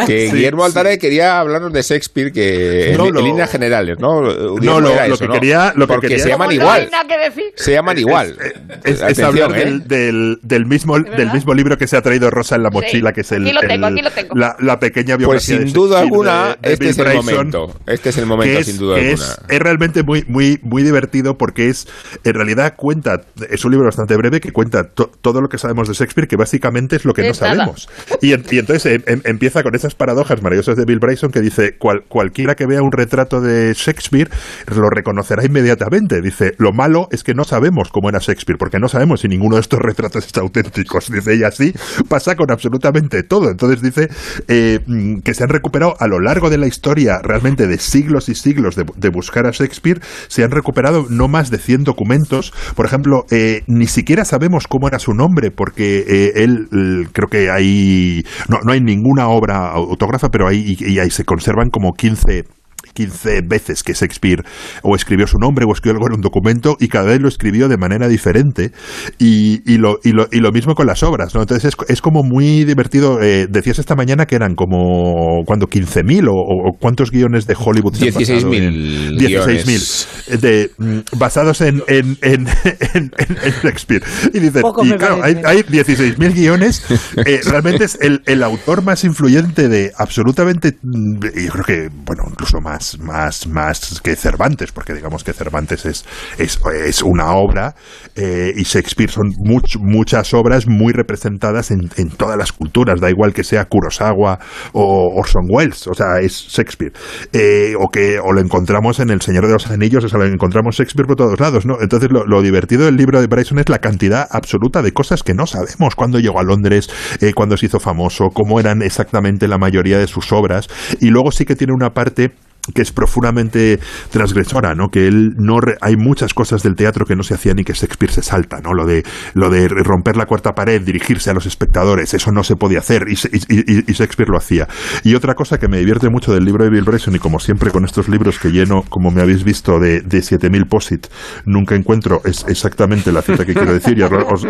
que 0.06 0.30
Guillermo 0.32 0.64
Altaray 0.64 0.98
quería 0.98 1.40
hablarnos 1.40 1.72
de 1.74 1.82
Shakespeare 1.82 2.32
que 2.32 2.94
No, 2.98 3.08
en, 3.08 3.14
lo- 3.14 3.20
en 3.20 3.26
líneas 3.26 3.52
generales, 3.52 3.98
¿no? 4.00 4.22
No, 4.22 4.80
lo, 4.82 4.90
Era 4.92 5.08
lo 5.08 5.14
eso, 5.16 5.24
que 5.24 5.28
¿no? 5.28 5.34
quería, 5.34 5.74
lo 5.76 5.88
que 5.88 5.94
Porque 5.94 6.08
quería 6.08 6.24
se 6.24 6.30
llaman 6.30 6.48
Como 6.50 6.58
no 6.60 6.64
igual. 6.64 6.82
hay 6.82 6.90
nada 6.90 7.04
que 7.08 7.18
decir. 7.18 7.54
Se 7.56 7.72
llaman 7.74 7.98
igual. 7.98 8.38
Es, 8.84 8.94
es 8.96 9.02
Atención, 9.04 9.28
hablar 9.28 9.52
¿eh? 9.60 9.64
del, 9.66 9.88
del, 9.88 10.40
del 10.42 10.66
mismo, 10.66 10.96
del 11.16 11.32
mismo 11.32 11.54
libro 11.54 11.78
que 11.78 11.88
se 11.88 11.96
ha 11.98 12.02
traído 12.02 12.30
Rosa 12.30 12.56
en 12.56 12.64
la 12.64 12.70
mochila, 12.70 13.12
que 13.14 13.22
es 13.22 13.32
el, 13.32 13.44
aquí 13.46 13.54
lo 13.54 13.62
tengo, 13.62 13.88
el- 13.88 13.94
aquí 13.94 14.02
lo 14.04 14.12
tengo. 14.12 14.36
La, 14.36 14.56
la 14.60 14.80
pequeña 14.80 15.16
Pues 15.16 15.20
biografía 15.20 15.58
sin 15.58 15.66
de 15.68 15.72
duda 15.72 16.00
alguna, 16.00 16.58
de- 16.62 16.70
de 16.70 16.74
este 16.74 16.80
Bill 16.86 16.90
es 16.90 16.98
el 16.98 17.04
Bryson, 17.06 17.26
momento. 17.36 17.80
Este 17.86 18.10
es 18.10 18.18
el 18.18 18.26
momento, 18.26 18.60
es, 18.60 18.66
sin 18.66 18.78
duda 18.78 18.96
alguna. 18.98 19.14
es, 19.14 19.38
es 19.48 19.60
realmente 19.60 20.04
muy, 20.04 20.24
muy, 20.28 20.60
muy 20.64 20.84
divertido 20.84 21.38
porque 21.38 21.70
es, 21.70 21.88
en 22.24 22.34
realidad 22.34 22.74
cuenta, 22.76 23.22
es 23.50 23.64
un 23.66 23.72
libro 23.72 23.86
bastante 23.86 24.16
breve 24.18 24.40
que 24.40 24.52
cuenta 24.52 24.84
to- 24.90 25.12
todo 25.22 25.42
lo 25.42 25.48
que 25.50 25.58
sabemos 25.58 25.88
de 25.88 25.94
Shakespeare, 25.94 26.28
que 26.28 26.36
básicamente 26.36 26.96
es 26.96 27.06
lo 27.06 27.14
que 27.14 27.22
no 27.24 27.28
nada. 27.30 27.36
sabemos. 27.36 27.88
Y, 28.22 28.34
en- 28.34 28.44
y 28.50 28.60
entonces 28.60 28.86
em- 28.86 29.04
em- 29.06 29.22
empieza 29.26 29.64
con 29.64 29.76
esas 29.76 29.96
paradojas 29.96 30.42
maravillosas 30.42 30.76
de 30.76 30.86
Bill 30.86 31.00
Bryson 31.00 31.32
que 31.32 31.42
dice, 31.42 31.78
cual- 31.78 32.04
cualquiera 32.08 32.56
que 32.56 32.66
vea 32.66 32.82
un 32.82 32.92
retrato 32.92 33.42
de 33.42 33.74
Shakespeare 33.76 34.30
lo 34.76 34.90
reconocerá 34.90 35.46
inmediatamente. 35.46 36.22
Dice, 36.22 36.54
lo 36.58 36.72
malo 36.72 37.08
es 37.12 37.24
que 37.24 37.34
no 37.34 37.44
sabemos 37.44 37.90
cómo 37.92 38.10
era 38.10 38.20
Shakespeare, 38.20 38.58
porque 38.58 38.80
no 38.80 38.88
sabemos 38.88 39.22
si 39.22 39.28
ninguno 39.28 39.56
de 39.56 39.62
estos 39.62 39.80
retratos 39.80 40.26
es 40.26 40.38
auténtico. 40.38 40.87
Dice, 41.12 41.36
y 41.36 41.44
así 41.44 41.74
pasa 42.10 42.36
con 42.36 42.52
absolutamente 42.52 43.24
todo. 43.24 43.50
Entonces 43.50 43.82
dice 43.82 44.10
eh, 44.48 44.80
que 45.24 45.34
se 45.34 45.44
han 45.44 45.50
recuperado 45.50 45.96
a 46.00 46.08
lo 46.08 46.20
largo 46.20 46.50
de 46.50 46.58
la 46.58 46.68
historia, 46.68 47.20
realmente 47.24 47.68
de 47.68 47.78
siglos 47.78 48.30
y 48.30 48.36
siglos 48.36 48.76
de, 48.76 49.10
buscar 49.10 49.48
a 49.48 49.52
Shakespeare, 49.52 50.02
se 50.28 50.44
han 50.44 50.52
recuperado 50.52 51.06
no 51.10 51.28
más 51.28 51.50
de 51.50 51.58
100 51.58 51.84
documentos. 51.84 52.54
Por 52.76 52.86
ejemplo, 52.86 53.26
eh, 53.32 53.64
ni 53.68 53.88
siquiera 53.88 54.26
sabemos 54.26 54.68
cómo 54.68 54.88
era 54.88 55.00
su 55.00 55.14
nombre, 55.14 55.52
porque 55.52 56.04
eh, 56.08 56.44
él, 56.44 56.68
creo 57.14 57.30
que 57.30 57.50
hay, 57.50 58.24
no, 58.50 58.60
no 58.64 58.74
hay 58.74 58.82
ninguna 58.82 59.28
obra 59.30 59.72
autógrafa, 59.72 60.30
pero 60.30 60.48
ahí, 60.48 60.76
y 60.80 61.00
ahí 61.00 61.10
se 61.10 61.24
conservan 61.24 61.70
como 61.70 61.94
15 61.94 62.46
15 62.94 63.42
veces 63.48 63.84
que 63.84 63.94
Shakespeare 63.94 64.44
o 64.84 64.96
escribió 64.96 65.28
su 65.28 65.38
nombre 65.38 65.66
o 65.68 65.74
escribió 65.74 65.96
algo 65.98 66.08
en 66.08 66.16
un 66.16 66.22
documento 66.22 66.76
y 66.80 66.88
cada 66.88 67.06
vez 67.08 67.22
lo 67.22 67.28
escribió 67.28 67.68
de 67.68 67.78
manera 67.78 68.08
diferente 68.08 68.72
y, 69.20 69.62
y, 69.72 69.78
lo, 69.78 69.98
y, 70.04 70.12
lo, 70.12 70.28
y 70.32 70.40
lo 70.40 70.52
mismo 70.52 70.76
con 70.76 70.88
las 70.88 71.04
obras, 71.04 71.34
¿no? 71.36 71.42
Entonces 71.42 71.74
es, 71.74 71.90
es 71.90 72.02
como 72.02 72.24
muy 72.24 72.64
divertido. 72.66 73.22
eh, 73.22 73.48
decías 73.50 73.80
esta 73.80 73.96
mañana 73.96 74.26
que 74.26 74.36
eran 74.36 74.56
como, 74.56 75.44
¿cuándo? 75.46 75.68
¿15.000 75.68 76.28
o, 76.30 76.34
o 76.34 76.78
cuántos 76.80 77.12
guiones 77.12 77.46
de 77.48 77.56
Hollywood? 77.58 77.96
se 77.96 78.08
han 78.08 78.14
16.000 78.14 78.34
basado 78.36 78.54
en- 78.54 79.18
guiones. 79.18 80.08
16.000 80.28 80.40
de, 80.40 80.72
mm, 80.78 81.00
basados 81.18 81.62
en, 81.62 81.82
en, 81.88 82.18
en, 82.22 82.48
en- 82.94 83.12
en- 83.18 83.38
en 83.44 83.54
Shakespeare. 83.64 84.04
Y 84.34 84.40
dicen, 84.40 84.64
y 84.84 84.92
claro, 84.94 85.24
hay, 85.24 85.36
hay 85.46 85.60
16.000 85.64 86.34
guiones. 86.34 86.84
eh, 87.26 87.42
realmente 87.46 87.86
es 87.86 87.98
el, 88.02 88.22
el 88.26 88.44
autor 88.44 88.84
más 88.84 89.04
influyente 89.04 89.68
de 89.70 89.92
absolutamente, 89.98 90.78
mm, 90.82 91.20
yo 91.46 91.52
creo 91.52 91.64
que, 91.66 91.90
bueno, 92.06 92.24
incluso 92.30 92.60
más, 92.62 92.77
más, 93.00 93.48
más 93.48 94.02
que 94.02 94.16
Cervantes, 94.16 94.72
porque 94.72 94.94
digamos 94.94 95.24
que 95.24 95.34
Cervantes 95.34 95.86
es, 95.86 96.06
es, 96.38 97.02
una 97.04 97.34
obra 97.34 97.76
eh, 98.16 98.52
y 98.56 98.64
Shakespeare 98.64 99.10
son 99.10 99.28
much- 99.44 99.80
muchas 99.80 100.34
obras 100.34 100.68
muy 100.68 100.94
representadas 100.94 101.72
en, 101.72 101.90
en 101.98 102.10
todas 102.10 102.38
las 102.38 102.52
culturas, 102.52 103.00
da 103.00 103.10
igual 103.10 103.34
que 103.34 103.44
sea 103.44 103.66
Kurosawa 103.66 104.40
o 104.74 105.14
Orson 105.16 105.46
Welles, 105.50 105.88
o 105.88 105.94
sea, 105.94 106.20
es 106.22 106.48
Shakespeare. 106.50 106.94
Eh, 107.34 107.74
o 107.80 107.90
que 107.90 108.20
o 108.20 108.32
lo 108.34 108.42
encontramos 108.42 109.00
en 109.00 109.10
El 109.10 109.22
Señor 109.22 109.48
de 109.48 109.54
los 109.54 109.68
Anillos, 109.68 110.04
o 110.04 110.10
sea, 110.10 110.20
lo 110.20 110.26
encontramos 110.26 110.76
Shakespeare 110.76 111.08
por 111.08 111.16
todos 111.16 111.40
lados, 111.40 111.66
¿no? 111.66 111.78
Entonces, 111.82 112.10
lo, 112.12 112.42
divertido 112.42 112.86
del 112.86 112.96
libro 112.96 113.20
de 113.20 113.28
Bryson 113.28 113.60
es 113.60 113.70
la 113.70 113.80
cantidad 113.80 114.28
absoluta 114.30 114.82
de 114.82 114.92
cosas 114.92 115.24
que 115.24 115.34
no 115.34 115.48
sabemos. 115.48 115.96
Cuándo 115.96 116.20
llegó 116.20 116.40
a 116.40 116.44
Londres, 116.44 116.90
eh, 117.22 117.34
cuándo 117.34 117.58
se 117.58 117.66
hizo 117.66 117.80
famoso, 117.80 118.26
cómo 118.34 118.60
eran 118.60 118.82
exactamente 118.82 119.48
la 119.48 119.58
mayoría 119.58 119.98
de 119.98 120.08
sus 120.08 120.32
obras. 120.32 120.68
Y 121.02 121.10
luego 121.10 121.32
sí 121.32 121.46
que 121.46 121.56
tiene 121.56 121.74
una 121.74 121.92
parte 121.92 122.32
que 122.74 122.82
es 122.82 122.92
profundamente 122.92 123.80
transgresora, 124.12 124.76
¿no? 124.76 124.90
Que 124.90 125.08
él 125.08 125.34
no 125.38 125.60
re- 125.60 125.78
hay 125.82 125.96
muchas 125.98 126.34
cosas 126.34 126.64
del 126.64 126.76
teatro 126.76 127.06
que 127.06 127.16
no 127.16 127.24
se 127.24 127.34
hacían 127.34 127.60
y 127.60 127.64
que 127.64 127.74
Shakespeare 127.74 128.12
se 128.12 128.22
salta, 128.22 128.60
¿no? 128.62 128.74
Lo 128.74 128.86
de 128.86 129.04
lo 129.34 129.50
de 129.50 129.68
romper 129.68 130.18
la 130.18 130.26
cuarta 130.26 130.54
pared, 130.54 130.82
dirigirse 130.82 131.30
a 131.30 131.34
los 131.34 131.46
espectadores, 131.46 132.14
eso 132.14 132.32
no 132.32 132.44
se 132.44 132.56
podía 132.56 132.80
hacer 132.80 133.06
y, 133.08 133.14
y- 133.14 133.90
y- 133.90 133.94
Shakespeare 133.94 134.30
lo 134.30 134.38
hacía. 134.38 134.68
Y 135.04 135.16
otra 135.16 135.34
cosa 135.34 135.58
que 135.58 135.68
me 135.68 135.80
divierte 135.80 136.10
mucho 136.10 136.34
del 136.34 136.46
libro 136.46 136.64
de 136.64 136.70
Bill 136.70 136.84
Bryson 136.84 137.16
y 137.16 137.20
como 137.20 137.40
siempre 137.40 137.72
con 137.72 137.86
estos 137.86 138.08
libros 138.10 138.40
que 138.40 138.50
lleno, 138.52 138.84
como 138.90 139.12
me 139.12 139.22
habéis 139.22 139.44
visto, 139.44 139.80
de, 139.80 140.02
de 140.02 140.22
7000 140.22 140.66
posit, 140.68 141.08
nunca 141.46 141.76
encuentro 141.76 142.22
es 142.26 142.46
exactamente 142.48 143.12
la 143.12 143.22
cita 143.22 143.46
que 143.46 143.54
quiero 143.54 143.74
decir 143.74 143.98
y 143.98 144.04
os 144.04 144.44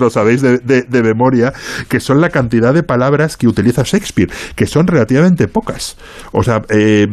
lo 0.00 0.10
sabéis 0.10 0.40
de, 0.42 0.58
de- 0.58 0.82
de 0.82 1.02
memoria, 1.02 1.52
que 1.88 2.00
son 2.00 2.20
la 2.20 2.30
cantidad 2.30 2.72
de 2.72 2.82
palabras 2.82 3.36
que 3.36 3.48
utiliza 3.48 3.82
Shakespeare, 3.84 4.30
que 4.54 4.66
son 4.66 4.86
relativamente 4.86 5.48
pocas. 5.48 5.96
O 6.32 6.42
sea, 6.42 6.62
eh, 6.70 7.06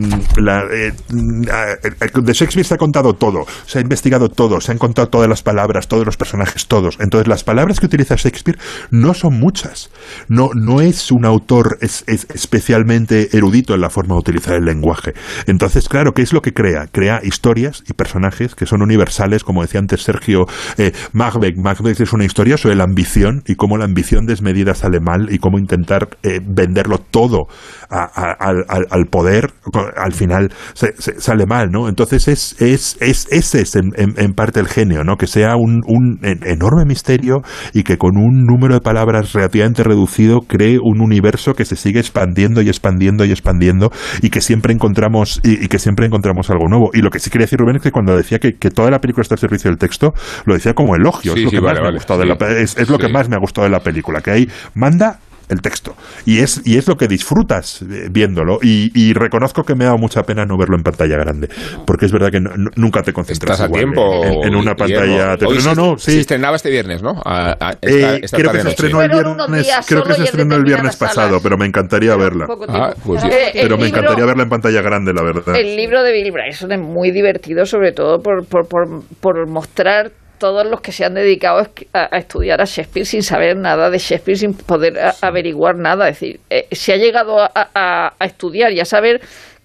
la, 0.44 0.64
eh, 0.72 0.94
de 1.10 2.34
Shakespeare 2.34 2.66
se 2.66 2.74
ha 2.74 2.78
contado 2.78 3.14
todo, 3.14 3.46
se 3.66 3.80
ha 3.80 3.82
investigado 3.82 4.30
todo, 4.30 4.60
se 4.62 4.72
han 4.72 4.78
contado 4.78 5.08
todas 5.10 5.30
las 5.30 5.42
palabras, 5.44 5.88
todos 5.88 6.06
los 6.06 6.18
personajes, 6.18 6.68
todos. 6.68 6.98
Entonces, 7.00 7.28
las 7.28 7.44
palabras 7.44 7.80
que 7.80 7.86
utiliza 7.86 8.16
Shakespeare 8.16 8.58
no 8.92 9.14
son 9.14 9.40
muchas. 9.40 9.90
No, 10.28 10.50
no 10.54 10.82
es 10.82 11.12
un 11.12 11.26
autor 11.26 11.78
es- 11.82 12.04
es 12.08 12.28
especialmente 12.34 13.36
erudito 13.36 13.74
en 13.74 13.82
la 13.82 13.90
forma 13.90 14.16
de 14.16 14.20
utilizar 14.20 14.56
el 14.56 14.66
lenguaje. 14.66 15.14
Entonces, 15.48 15.88
claro, 15.90 16.14
¿qué 16.14 16.22
es 16.22 16.34
lo 16.34 16.42
que 16.42 16.54
crea? 16.54 16.88
Crea 16.92 17.20
historias 17.24 17.84
y 17.88 17.94
personajes 17.94 18.56
que 18.56 18.66
son 18.66 18.82
universales, 18.82 19.44
como 19.44 19.62
decía 19.62 19.80
antes 19.80 20.04
Sergio 20.04 20.46
eh, 20.78 20.92
Macbeth. 21.14 22.02
Es 22.02 22.14
una 22.14 22.26
historia 22.26 22.58
sobre 22.58 22.76
la 22.76 22.84
ambición 22.84 23.44
y 23.48 23.56
cómo 23.56 23.78
la 23.78 23.86
ambición 23.86 24.26
desmedida 24.26 24.74
sale 24.76 25.00
mal 25.00 25.32
y 25.32 25.38
cómo 25.38 25.58
intentar 25.58 26.18
eh, 26.24 26.40
venderlo 26.44 26.98
todo 27.00 27.48
al 27.90 29.06
poder, 29.10 29.52
al 29.96 30.14
final 30.14 30.33
se- 30.74 30.94
se- 30.98 31.20
sale 31.20 31.46
mal, 31.46 31.70
¿no? 31.72 31.88
Entonces 31.90 32.28
es, 32.28 32.56
es, 32.62 32.98
es 33.02 33.28
ese 33.32 33.62
es 33.62 33.76
en, 33.76 33.92
en- 33.96 34.14
en 34.18 34.34
parte 34.34 34.60
el 34.60 34.68
genio, 34.68 35.04
¿no? 35.04 35.16
Que 35.18 35.28
sea 35.28 35.56
un, 35.56 35.82
un 35.88 36.20
en- 36.24 36.40
enorme 36.46 36.86
misterio 36.86 37.42
y 37.74 37.84
que 37.84 37.98
con 37.98 38.18
un 38.18 38.44
número 38.46 38.74
de 38.76 38.82
palabras 38.82 39.34
relativamente 39.34 39.84
reducido 39.84 40.42
cree 40.42 40.78
un 40.82 41.02
universo 41.02 41.54
que 41.54 41.66
se 41.66 41.76
sigue 41.76 42.00
expandiendo 42.00 42.62
y 42.62 42.68
expandiendo 42.70 43.26
y 43.26 43.32
expandiendo 43.32 43.92
y 44.22 44.30
que 44.30 44.42
siempre 44.42 44.74
encontramos 44.74 45.40
y, 45.44 45.64
y 45.64 45.68
que 45.68 45.80
siempre 45.80 46.06
encontramos 46.06 46.50
algo 46.50 46.68
nuevo. 46.68 46.90
Y 46.94 47.02
lo 47.02 47.10
que 47.10 47.20
sí 47.20 47.30
quería 47.30 47.46
decir 47.46 47.60
Rubén 47.60 47.78
es 47.78 47.82
que 47.82 47.92
cuando 47.92 48.16
decía 48.16 48.40
que, 48.40 48.54
que 48.54 48.70
toda 48.70 48.90
la 48.92 49.00
película 49.00 49.22
está 49.22 49.36
al 49.36 49.40
servicio 49.40 49.70
del 49.70 49.78
texto, 49.78 50.14
lo 50.46 50.54
decía 50.54 50.74
como 50.74 50.96
elogio, 50.96 51.34
Sí, 51.34 51.40
es 51.40 51.44
lo 51.46 51.50
sí, 51.52 51.56
que 51.58 51.62
vale, 51.62 51.74
más 51.74 51.80
me 51.82 51.86
vale, 51.86 51.96
ha 51.96 52.00
gustado 52.00 52.20
de 52.20 52.26
sí. 52.26 52.30
la 52.30 52.38
pe- 52.38 52.62
es, 52.62 52.78
es 52.78 52.90
lo 52.90 52.98
que 52.98 53.08
Sí. 53.08 53.14
más 53.14 53.30
me 53.30 53.36
ha 53.36 53.40
gustado 53.40 53.66
de 53.66 53.72
la 53.72 53.80
película, 53.80 54.22
que 54.22 54.32
ahí 54.32 54.48
manda 54.76 55.20
el 55.54 55.62
texto. 55.62 55.96
Y 56.26 56.40
es, 56.40 56.62
y 56.66 56.78
es 56.78 56.88
lo 56.88 56.98
que 56.98 57.08
disfrutas 57.08 57.82
eh, 57.84 58.08
viéndolo. 58.12 58.60
Y, 58.62 58.92
y 58.94 59.14
reconozco 59.14 59.64
que 59.64 59.76
me 59.76 59.86
ha 59.86 59.88
dado 59.88 59.98
mucha 60.00 60.24
pena 60.24 60.46
no 60.46 60.58
verlo 60.58 60.76
en 60.76 60.84
pantalla 60.84 61.18
grande. 61.18 61.48
Porque 61.86 62.06
es 62.06 62.12
verdad 62.12 62.32
que 62.32 62.42
no- 62.42 62.52
nunca 62.76 63.02
te 63.04 63.14
concentras 63.14 63.60
¿Estás 63.60 63.62
a 63.62 63.68
igual 63.68 63.82
tiempo? 63.94 64.26
en, 64.44 64.50
en 64.50 64.56
una 64.56 64.76
pantalla. 64.76 65.38
Hoy 65.48 65.60
no, 65.64 65.76
no, 65.76 65.98
Se 65.98 66.12
sí. 66.12 66.20
estrenaba 66.20 66.56
este 66.58 66.70
viernes, 66.70 67.02
¿no? 67.02 67.22
A- 67.24 67.56
a- 67.60 67.72
esta- 67.82 68.16
Eh, 68.16 68.20
esta 68.24 68.38
creo 68.38 68.52
que 68.52 68.62
se 68.62 68.70
estrenó 68.70 69.02
el 69.02 69.10
viernes, 69.10 69.68
creo 69.88 70.04
que 70.04 70.14
se 70.16 70.24
estrenó 70.24 70.56
el 70.56 70.64
viernes 70.64 70.96
pasado, 70.98 71.40
pero 71.42 71.58
me 71.58 71.66
encantaría 71.66 72.16
verla. 72.16 72.48
Ah, 72.68 72.94
pues. 73.06 73.24
Eh, 73.24 73.52
Pero 73.54 73.78
me 73.78 73.86
libro- 73.86 74.00
encantaría 74.00 74.26
verla 74.26 74.44
en 74.44 74.50
pantalla 74.50 74.82
grande, 74.82 75.14
la 75.14 75.24
verdad. 75.24 75.56
El 75.56 75.76
libro 75.76 76.04
de 76.04 76.12
Bill 76.12 76.32
Bryson 76.32 76.72
es 76.72 76.80
muy 76.80 77.12
divertido, 77.12 77.66
sobre 77.66 77.92
todo 77.92 78.22
por, 78.22 78.46
por, 78.46 78.68
por, 78.68 78.88
por 79.20 79.48
mostrar 79.48 80.12
todos 80.44 80.68
los 80.70 80.82
que 80.82 80.92
se 80.92 81.06
han 81.06 81.14
dedicado 81.14 81.66
a 81.94 82.18
estudiar 82.18 82.60
a 82.60 82.66
Shakespeare 82.66 83.06
sin 83.06 83.24
saber 83.24 83.56
nada 83.56 83.90
de 83.90 83.98
Shakespeare, 83.98 84.38
sin 84.38 84.54
poder 84.54 85.00
a- 85.00 85.16
averiguar 85.22 85.78
nada. 85.78 86.10
Es 86.10 86.20
decir, 86.20 86.42
eh, 86.50 86.68
se 86.74 86.92
ha 86.92 86.98
llegado 86.98 87.38
a, 87.40 88.14
estudiar 88.20 88.74
y 88.74 88.82
a 88.82 88.86
saber 88.86 89.22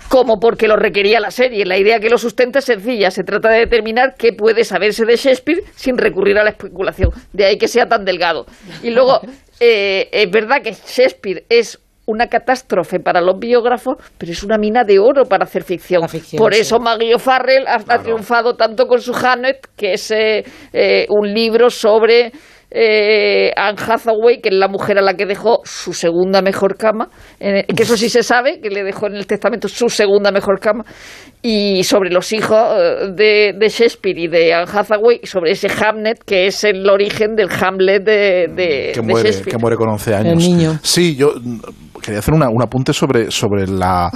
como 0.10 0.40
porque 0.40 0.68
lo 0.68 0.76
requería 0.76 1.20
la 1.20 1.32
serie. 1.32 1.66
La 1.66 1.78
idea 1.78 2.00
que 2.00 2.10
lo 2.10 2.18
sustenta 2.18 2.60
es 2.60 2.66
sencilla. 2.66 3.12
Se 3.12 3.24
trata 3.24 3.50
de 3.50 3.60
determinar 3.60 4.16
qué 4.18 4.34
puede 4.34 4.64
saberse 4.64 5.06
de 5.06 5.16
Shakespeare 5.16 5.64
sin 5.76 5.98
recurrir 5.98 6.38
a 6.38 6.44
la 6.44 6.50
especulación. 6.50 7.12
De 7.32 7.46
ahí 7.46 7.58
que 7.58 7.68
sea 7.68 7.88
tan 7.88 8.06
delgado. 8.06 8.46
Y 8.82 8.90
luego, 8.90 9.22
eh, 9.60 10.10
es 10.12 10.32
verdad 10.32 10.62
que 10.64 10.74
Shakespeare 10.74 11.46
es 11.50 11.80
una 12.10 12.28
catástrofe 12.28 13.00
para 13.00 13.22
los 13.22 13.38
biógrafos, 13.40 13.96
pero 14.18 14.32
es 14.32 14.44
una 14.44 14.58
mina 14.58 14.84
de 14.84 14.98
oro 15.00 15.26
para 15.26 15.44
hacer 15.44 15.64
ficción. 15.64 16.10
ficción, 16.10 16.40
Por 16.40 16.54
sí. 16.56 16.62
eso 16.62 16.80
Maggie 16.80 17.14
O'Farrell 17.14 17.68
ha, 17.68 17.76
ha 17.88 18.00
triunfado 18.02 18.56
tanto 18.56 18.88
con 18.88 19.00
su 19.00 19.14
Hamlet, 19.14 19.60
que 19.78 19.94
es 19.94 20.10
eh, 20.12 20.44
eh, 20.74 21.06
un 21.10 21.32
libro 21.32 21.70
sobre 21.70 22.32
eh, 22.72 23.52
Anne 23.56 23.78
Hathaway, 23.80 24.42
que 24.42 24.50
es 24.50 24.56
la 24.56 24.68
mujer 24.68 25.00
a 25.00 25.02
la 25.02 25.16
que 25.16 25.26
dejó 25.26 25.62
su 25.64 25.92
segunda 25.94 26.42
mejor 26.42 26.78
cama, 26.78 27.10
eh, 27.40 27.66
que 27.76 27.84
eso 27.84 27.98
sí 27.98 28.10
se 28.10 28.22
sabe, 28.22 28.60
que 28.62 28.70
le 28.70 28.84
dejó 28.84 29.08
en 29.08 29.16
el 29.16 29.26
testamento 29.26 29.68
su 29.68 29.90
segunda 29.90 30.32
mejor 30.32 30.60
cama, 30.60 30.84
y 31.42 31.84
sobre 31.84 32.12
los 32.12 32.32
hijos 32.32 32.58
de, 33.16 33.54
de 33.58 33.70
Shakespeare 33.70 34.20
y 34.20 34.28
de 34.28 34.54
Anne 34.54 34.70
Hathaway, 34.72 35.20
y 35.24 35.26
sobre 35.28 35.52
ese 35.52 35.68
Hamlet, 35.84 36.20
que 36.24 36.46
es 36.46 36.64
el 36.64 36.88
origen 36.88 37.36
del 37.36 37.50
Hamlet 37.50 38.04
de, 38.04 38.48
de, 38.56 38.92
que 38.94 39.02
de 39.02 39.08
muere, 39.08 39.30
Shakespeare. 39.30 39.52
que 39.52 39.58
muere 39.58 39.76
con 39.76 39.90
11 39.90 40.16
años. 40.16 40.34
El 40.34 40.38
niño. 40.38 40.80
Sí, 40.84 41.16
yo 41.16 41.34
quería 42.10 42.20
hacer 42.20 42.34
un 42.34 42.62
apunte 42.62 42.92
sobre, 42.92 43.30
sobre 43.30 43.68
la, 43.68 44.12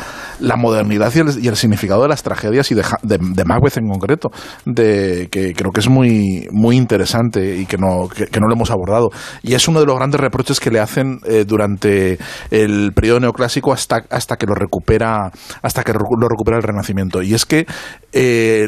modernidad 0.57 1.13
y 1.13 1.47
el, 1.47 1.55
significado 1.55 2.01
de 2.01 2.07
las 2.07 2.23
tragedias 2.23 2.71
y 2.71 2.75
de, 2.75 2.83
de, 3.03 3.45
Macbeth 3.45 3.77
en 3.77 3.87
concreto, 3.87 4.31
de, 4.65 5.29
que 5.31 5.53
creo 5.53 5.71
que 5.71 5.79
es 5.79 5.89
muy, 5.89 6.47
muy 6.51 6.75
interesante 6.75 7.57
y 7.57 7.65
que 7.65 7.77
no, 7.77 8.07
que, 8.07 8.39
no 8.39 8.47
lo 8.47 8.55
hemos 8.55 8.71
abordado. 8.71 9.11
Y 9.43 9.53
es 9.53 9.67
uno 9.67 9.79
de 9.79 9.85
los 9.85 9.95
grandes 9.95 10.19
reproches 10.19 10.59
que 10.59 10.71
le 10.71 10.79
hacen 10.79 11.19
eh, 11.25 11.45
durante 11.45 12.17
el 12.49 12.93
periodo 12.93 13.19
neoclásico 13.19 13.71
hasta, 13.71 14.03
hasta 14.09 14.37
que 14.37 14.45
lo 14.45 14.55
recupera 14.55 15.31
hasta 15.61 15.83
que 15.83 15.93
lo 15.93 16.27
recupera 16.29 16.57
el 16.57 16.63
Renacimiento. 16.63 17.21
Y 17.21 17.33
es 17.33 17.45
que, 17.45 17.65
eh, 18.11 18.67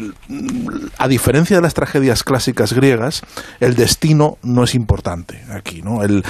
a 0.98 1.08
diferencia 1.08 1.56
de 1.56 1.62
las 1.62 1.74
tragedias 1.74 2.24
clásicas 2.24 2.74
griegas, 2.74 3.24
el 3.60 3.76
destino 3.76 4.38
no 4.44 4.64
es 4.64 4.76
importante 4.76 5.42
aquí. 5.52 5.82
¿no? 5.82 6.04
El, 6.04 6.24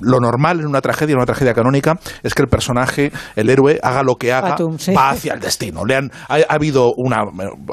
lo 0.00 0.20
normal 0.20 0.60
en 0.60 0.66
una 0.66 0.80
tragedia, 0.80 1.16
una 1.24 1.32
tragedia 1.32 1.54
canónica, 1.54 1.98
es 2.22 2.34
que 2.34 2.42
el 2.42 2.48
personaje, 2.48 3.10
el 3.36 3.50
héroe, 3.50 3.78
haga 3.82 4.02
lo 4.02 4.16
que 4.16 4.32
haga, 4.32 4.56
sí. 4.78 4.92
va 4.92 5.10
hacia 5.10 5.34
el 5.34 5.40
destino. 5.40 5.84
Le 5.84 5.96
han- 5.96 6.10
ha, 6.28 6.36
ha 6.36 6.54
habido 6.54 6.92
una. 6.96 7.22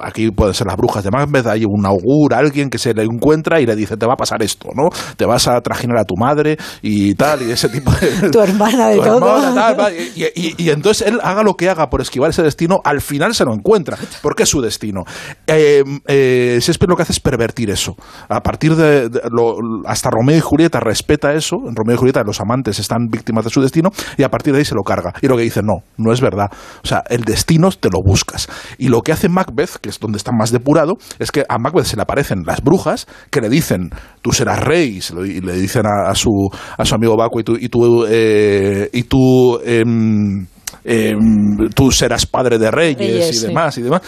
Aquí 0.04 0.32
pueden 0.32 0.54
ser 0.54 0.68
las 0.68 0.78
brujas 0.78 1.04
de 1.04 1.12
Macbeth, 1.12 1.48
hay 1.48 1.66
un 1.66 1.86
augur, 1.86 2.34
alguien 2.34 2.70
que 2.70 2.78
se 2.78 2.94
le 2.94 3.04
encuentra 3.04 3.60
y 3.60 3.66
le 3.66 3.76
dice: 3.76 3.98
Te 3.98 4.06
va 4.06 4.14
a 4.14 4.18
pasar 4.18 4.42
esto, 4.44 4.70
¿no? 4.76 4.90
Te 5.18 5.26
vas 5.26 5.48
a 5.48 5.60
trajinar 5.62 5.98
a 5.98 6.04
tu 6.06 6.16
madre 6.18 6.58
y 6.82 7.14
tal, 7.16 7.42
y 7.42 7.52
ese 7.52 7.70
tipo 7.70 7.92
de. 7.92 8.30
Tu 8.32 8.40
hermana 8.40 8.90
de 8.90 8.96
Tu 8.98 9.04
todo. 9.04 9.38
hermana, 9.38 9.54
tal, 9.56 9.80
va, 9.80 9.92
y, 9.92 10.26
y- 10.36 10.56
y 10.58 10.70
entonces 10.70 11.08
él 11.08 11.20
haga 11.24 11.44
lo 11.44 11.56
que 11.56 11.70
haga 11.70 11.90
por 11.90 12.02
esquivar 12.02 12.30
ese 12.30 12.44
destino, 12.44 12.80
al 12.84 13.02
final 13.02 13.34
se 13.36 13.46
lo 13.46 13.54
encuentra, 13.54 13.98
porque 14.22 14.44
es 14.44 14.50
su 14.50 14.62
destino. 14.62 15.04
Eh, 15.48 15.84
eh, 16.08 16.58
Shakespeare 16.62 16.90
lo 16.90 16.96
que 16.96 17.04
hace 17.04 17.12
es 17.14 17.20
pervertir 17.20 17.70
eso. 17.70 17.96
A 18.30 18.42
partir 18.42 18.76
de, 18.76 19.10
de 19.10 19.22
lo- 19.32 19.58
hasta 19.86 20.10
Romeo 20.10 20.38
y 20.38 20.42
Julieta 20.42 20.80
respeta 20.80 21.34
eso, 21.34 21.58
en 21.68 21.76
Romeo 21.76 21.96
y 21.96 21.98
Julieta 22.00 22.24
los 22.24 22.40
amantes 22.42 22.80
están 22.80 23.08
víctimas 23.10 23.41
de 23.44 23.50
su 23.50 23.62
destino, 23.62 23.90
y 24.18 24.24
a 24.24 24.30
partir 24.30 24.54
de 24.54 24.60
ahí 24.60 24.66
se 24.66 24.76
lo 24.76 24.84
carga. 24.84 25.14
Y 25.22 25.28
lo 25.28 25.38
que 25.38 25.44
dice, 25.44 25.62
no, 25.64 25.84
no 25.98 26.12
es 26.14 26.22
verdad. 26.22 26.48
O 26.84 26.88
sea, 26.88 27.04
el 27.10 27.24
destino 27.24 27.70
te 27.72 27.90
lo 27.90 28.00
buscas. 28.06 28.48
Y 28.78 28.90
lo 28.90 29.02
que 29.02 29.12
hace 29.12 29.30
Macbeth, 29.30 29.78
que 29.82 29.90
es 29.90 30.00
donde 30.00 30.18
está 30.18 30.32
más 30.32 30.52
depurado, 30.52 30.94
es 31.20 31.32
que 31.32 31.44
a 31.48 31.58
Macbeth 31.58 31.86
se 31.86 31.96
le 31.96 32.02
aparecen 32.04 32.44
las 32.46 32.62
brujas 32.62 33.08
que 33.30 33.42
le 33.42 33.50
dicen, 33.50 33.90
tú 34.22 34.32
serás 34.32 34.60
rey, 34.60 34.98
y, 34.98 35.02
se 35.02 35.14
lo- 35.14 35.26
y 35.26 35.42
le 35.42 35.54
dicen 35.54 35.84
a, 35.86 36.10
a 36.10 36.16
su, 36.16 36.30
a 36.78 36.86
su 36.86 36.96
amigo 36.96 37.16
Baco, 37.18 37.40
y 37.40 37.44
tú, 37.44 37.56
y 37.60 37.70
tú, 37.70 38.06
eh, 38.08 38.90
y 38.94 39.04
tú, 39.04 39.60
em, 39.66 40.46
em, 40.84 41.70
tú 41.76 41.92
serás 41.92 42.26
padre 42.26 42.58
de 42.58 42.72
reyes, 42.72 42.98
Reyes, 42.98 43.30
y 43.30 43.34
sí. 43.40 43.48
demás, 43.48 43.78
y 43.78 43.82
demás. 43.82 44.02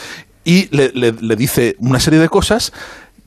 Y 0.45 0.75
le, 0.75 0.91
le- 0.93 1.13
le 1.13 1.35
dice 1.37 1.75
una 1.79 1.99
serie 1.99 2.19
de 2.19 2.27
cosas 2.27 2.73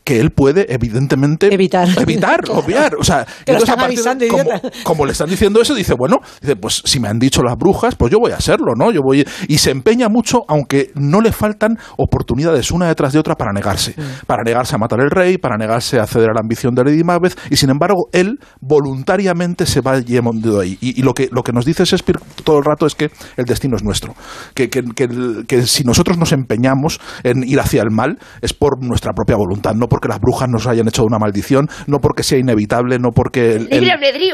que 0.06 0.20
él 0.20 0.30
puede 0.30 0.72
evidentemente 0.72 1.52
Evitar. 1.52 1.88
evitar 2.00 2.40
obviar. 2.50 2.94
O 2.94 3.02
sea 3.02 3.26
entonces, 3.44 3.68
a 3.68 3.76
partir 3.76 4.02
de- 4.04 4.28
como, 4.84 5.04
le 5.04 5.10
están 5.12 5.28
diciendo 5.28 5.60
eso 5.60 5.74
dice 5.74 5.94
bueno 5.94 6.20
dice 6.40 6.54
pues 6.54 6.80
si 6.84 7.00
me 7.00 7.08
han 7.08 7.18
dicho 7.18 7.42
las 7.42 7.56
brujas 7.58 7.96
pues 7.96 8.12
yo 8.12 8.18
voy 8.20 8.30
a 8.30 8.36
hacerlo 8.36 8.74
no 8.76 8.92
yo 8.92 9.00
voy 9.02 9.26
y 9.48 9.58
se 9.58 9.72
empeña 9.72 10.08
mucho 10.08 10.44
aunque 10.46 10.92
no 10.94 11.20
le 11.20 11.32
faltan 11.32 11.76
oportunidades 11.98 12.70
una 12.70 12.86
detrás 12.86 13.12
de 13.12 13.18
otra 13.18 13.34
para 13.34 13.52
negarse. 13.52 13.94
Para 14.28 14.44
negarse 14.44 14.76
a 14.76 14.78
matar 14.78 15.00
al 15.00 15.10
rey 15.10 15.38
para 15.38 15.56
negarse 15.56 15.98
a 15.98 16.06
ceder 16.06 16.30
a 16.30 16.34
la 16.34 16.40
ambición 16.40 16.74
de 16.76 16.84
Lady 16.84 17.02
Macbeth 17.02 17.36
y 17.50 17.56
sin 17.56 17.70
embargo 17.70 18.08
él 18.12 18.38
voluntariamente 18.60 19.66
se 19.66 19.80
va 19.80 19.98
llevando 19.98 20.60
ahí. 20.60 20.78
Y, 20.80 21.00
y 21.00 21.02
lo 21.02 21.14
que 21.14 21.28
lo 21.32 21.42
que 21.42 21.52
nos 21.52 21.64
dice 21.64 21.84
Shakespeare 21.84 22.20
todo 22.44 22.58
el 22.58 22.64
rato 22.64 22.86
es 22.86 22.94
que 22.94 23.10
el 23.36 23.44
destino 23.44 23.74
es 23.76 23.82
nuestro. 23.82 24.14
Que, 24.54 24.70
que, 24.70 24.84
que 24.84 25.08
que 25.48 25.66
si 25.66 25.82
nosotros 25.82 26.16
nos 26.16 26.30
empeñamos 26.32 27.00
en 27.24 27.42
ir 27.42 27.58
hacia 27.58 27.82
el 27.82 27.90
mal 27.90 28.18
es 28.40 28.52
por 28.54 28.80
nuestra 28.84 29.12
propia 29.12 29.34
voluntad 29.36 29.74
no 29.74 29.88
porque 29.96 30.08
las 30.08 30.20
brujas 30.20 30.46
nos 30.50 30.66
hayan 30.66 30.86
hecho 30.88 31.04
una 31.04 31.18
maldición 31.18 31.68
no 31.86 31.98
porque 32.00 32.22
sea 32.22 32.38
inevitable 32.38 32.98
no 32.98 33.12
porque 33.12 33.54
el- 33.56 33.68
el- 33.70 33.90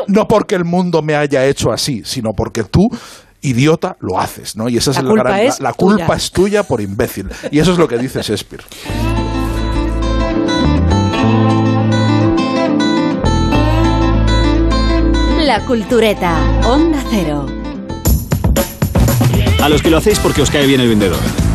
no 0.09 0.27
porque 0.27 0.57
el 0.57 0.65
mundo 0.65 1.03
me 1.03 1.15
haya 1.15 1.47
hecho 1.47 1.71
así, 1.71 2.03
sino 2.05 2.31
porque 2.37 2.65
tú 2.65 2.89
idiota 3.43 3.97
lo 4.01 4.19
haces, 4.21 4.57
¿no? 4.57 4.69
Y 4.69 4.77
esa 4.77 4.91
es 4.91 4.97
La 4.97 5.03
el 5.03 5.09
culpa 5.09 5.23
gran- 5.25 5.41
es 5.41 5.61
la, 5.61 5.69
la 5.71 5.75
culpa 5.75 6.05
tuya. 6.07 6.17
es 6.17 6.31
tuya 6.33 6.63
por 6.65 6.81
imbécil. 6.81 7.29
Y 7.51 7.59
eso 7.61 7.73
es 7.73 7.79
lo 7.79 7.87
que 7.89 7.99
dice 7.99 8.23
Shakespeare. 8.23 8.63
La 15.47 15.61
Cultureta, 15.67 16.35
Onda 16.67 16.99
Cero. 17.11 17.47
A 19.61 19.69
los 19.69 19.83
que 19.83 19.91
lo 19.91 19.99
hacéis 19.99 20.19
porque 20.21 20.43
os 20.43 20.51
cae 20.51 20.67
bien 20.67 20.81
el 20.81 20.89
vendedor. 20.89 21.19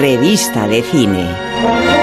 Revista 0.00 0.66
de 0.66 0.82
cine. 0.82 1.97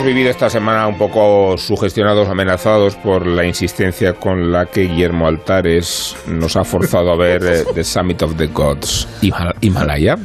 Hemos 0.00 0.14
vivido 0.14 0.30
esta 0.30 0.48
semana 0.48 0.86
un 0.86 0.96
poco 0.96 1.56
sugestionados, 1.58 2.26
amenazados 2.28 2.96
por 2.96 3.26
la 3.26 3.44
insistencia 3.44 4.14
con 4.14 4.50
la 4.50 4.64
que 4.66 4.82
Guillermo 4.86 5.26
Altares 5.26 6.16
nos 6.26 6.56
ha 6.56 6.64
forzado 6.64 7.12
a 7.12 7.16
ver 7.16 7.44
eh, 7.44 7.64
The 7.74 7.84
Summit 7.84 8.22
of 8.22 8.36
the 8.36 8.46
Gods, 8.46 9.06
Hima- 9.20 9.54
Himalaya. 9.60 10.16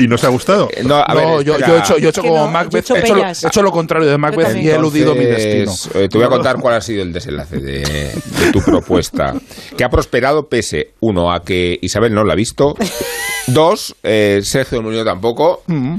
¿Y 0.00 0.08
nos 0.08 0.24
ha 0.24 0.28
gustado? 0.30 0.68
Eh, 0.74 0.82
No, 0.84 0.96
a 0.96 1.14
ver, 1.14 1.24
No, 1.28 1.42
yo, 1.42 1.54
he 1.54 1.78
hecho, 1.78 1.96
yo 1.98 2.08
he 2.08 2.10
hecho 2.10 2.22
que 2.22 2.28
como 2.28 2.46
no, 2.46 2.50
Macbeth, 2.50 2.74
he 2.74 2.78
hecho 2.80 2.96
he 2.96 2.98
hecho, 3.00 3.14
lo, 3.14 3.20
peñas. 3.20 3.44
he 3.44 3.46
hecho 3.46 3.62
lo 3.62 3.70
contrario 3.70 4.08
de 4.08 4.18
Macbeth 4.18 4.56
y 4.56 4.68
he 4.68 4.74
eludido 4.74 5.14
mi 5.14 5.24
destino. 5.26 5.72
Eh, 5.94 6.08
te 6.08 6.18
voy 6.18 6.26
a 6.26 6.30
contar 6.30 6.56
cuál 6.58 6.74
ha 6.74 6.80
sido 6.80 7.02
el 7.04 7.12
desenlace 7.12 7.58
de, 7.58 7.82
de 7.82 8.52
tu 8.52 8.60
propuesta. 8.62 9.34
Que 9.76 9.84
ha 9.84 9.90
prosperado 9.90 10.48
pese, 10.48 10.90
uno, 10.98 11.32
a 11.32 11.44
que 11.44 11.78
Isabel 11.82 12.12
no 12.12 12.24
la 12.24 12.32
ha 12.32 12.36
visto. 12.36 12.74
Dos, 13.46 13.94
eh, 14.02 14.40
Sergio 14.42 14.82
Muñoz 14.82 15.04
tampoco. 15.04 15.62
Mm. 15.68 15.98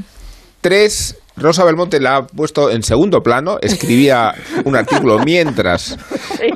Tres, 0.60 1.18
Rosa 1.38 1.64
Belmonte 1.66 2.00
la 2.00 2.18
ha 2.18 2.28
puesto 2.28 2.70
en 2.72 2.82
segundo 2.84 3.22
plano. 3.22 3.58
Escribía 3.62 4.34
un 4.64 4.76
artículo 4.76 5.20
mientras 5.20 5.98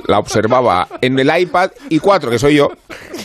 la 0.07 0.19
observaba 0.19 0.87
en 1.01 1.19
el 1.19 1.29
iPad. 1.37 1.71
Y 1.89 1.99
cuatro, 1.99 2.29
que 2.31 2.39
soy 2.39 2.55
yo, 2.55 2.69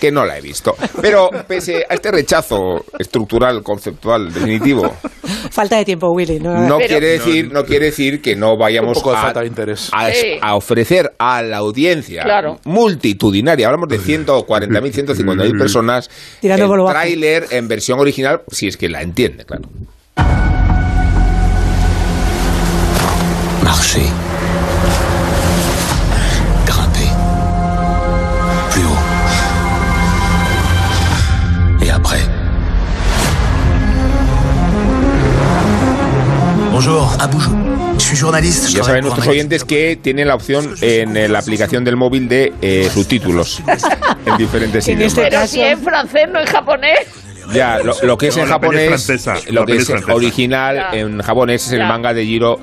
que 0.00 0.10
no 0.10 0.24
la 0.24 0.36
he 0.38 0.40
visto. 0.40 0.74
Pero 1.00 1.30
pese 1.46 1.84
a 1.88 1.94
este 1.94 2.10
rechazo 2.10 2.84
estructural, 2.98 3.62
conceptual, 3.62 4.32
definitivo, 4.32 4.94
Falta 5.50 5.76
de 5.76 5.84
tiempo, 5.84 6.10
Willy. 6.10 6.40
No, 6.40 6.66
no 6.66 6.78
Pero- 6.78 6.88
quiere 6.88 7.06
decir 7.06 7.52
no 7.52 7.64
quiere 7.64 7.86
decir 7.86 8.20
que 8.20 8.34
no 8.34 8.56
vayamos 8.56 8.96
Un 8.96 9.02
poco 9.02 9.10
de 9.12 9.18
a, 9.18 9.20
falta 9.22 9.40
de 9.40 9.46
interés. 9.46 9.88
a, 9.92 10.10
Sí. 10.10 10.38
a 10.40 10.56
ofrecer 10.56 11.12
a 11.18 11.42
la 11.42 11.58
audiencia 11.58 12.22
Claro. 12.24 12.58
multitudinaria 12.64 13.66
hablamos 13.66 13.88
de 13.88 13.98
140.000 14.00 14.92
150.000 14.92 15.58
personas 15.58 16.10
Tirando 16.40 16.64
el 16.64 16.68
por 16.68 16.78
lo 16.78 16.84
bajo. 16.84 16.94
tráiler 16.94 17.46
en 17.50 17.68
versión 17.68 18.00
original 18.00 18.42
si 18.50 18.66
es 18.66 18.76
que 18.76 18.88
la 18.88 19.02
entiende 19.02 19.44
claro 19.44 19.68
Marcher. 23.84 24.08
Grimper. 26.64 27.10
Plus 28.70 28.84
haut. 28.86 29.02
Et 31.84 31.90
après. 31.90 32.20
Bonjour, 36.70 37.12
Aboujou. 37.20 37.52
Je 37.98 38.02
suis 38.04 38.16
journaliste. 38.16 38.68
je 38.68 38.72
ya 38.72 38.80
travaille 38.80 38.86
saben 38.86 39.04
nuestros 39.04 39.28
oyentes 39.28 39.64
que 39.64 39.96
tienen 40.00 40.28
la 40.28 40.34
opción 40.34 40.74
en 40.80 41.16
eh, 41.16 41.28
la 41.28 41.38
aplicación 41.40 41.84
del 41.84 41.96
móvil 41.96 42.26
de 42.28 42.52
eh, 42.62 42.88
subtítulos 42.92 43.62
en 44.26 44.36
diferentes 44.38 44.88
En 44.88 44.94
idiomas 44.98 45.12
este 45.18 45.30
Pero 45.30 45.46
si 45.46 45.60
en 45.60 45.78
francés, 45.78 46.28
no 46.32 46.40
en 46.40 46.46
japonés. 46.46 46.98
Ya, 47.52 47.78
lo, 47.78 47.94
lo 48.02 48.16
que 48.16 48.28
es 48.28 48.36
No, 48.36 48.42
en 48.42 48.46
es 48.48 48.52
japonés, 48.52 48.88
francesa, 48.88 49.34
lo 49.50 49.66
que 49.66 49.72
es 49.76 49.80
es 49.82 49.86
francesa. 49.88 50.14
original 50.14 50.76
Ya. 50.76 50.98
en 50.98 51.20
japonés 51.20 51.66
es 51.66 51.72
el 51.72 51.80
manga 51.86 52.14
de 52.14 52.24
Jiro 52.24 52.58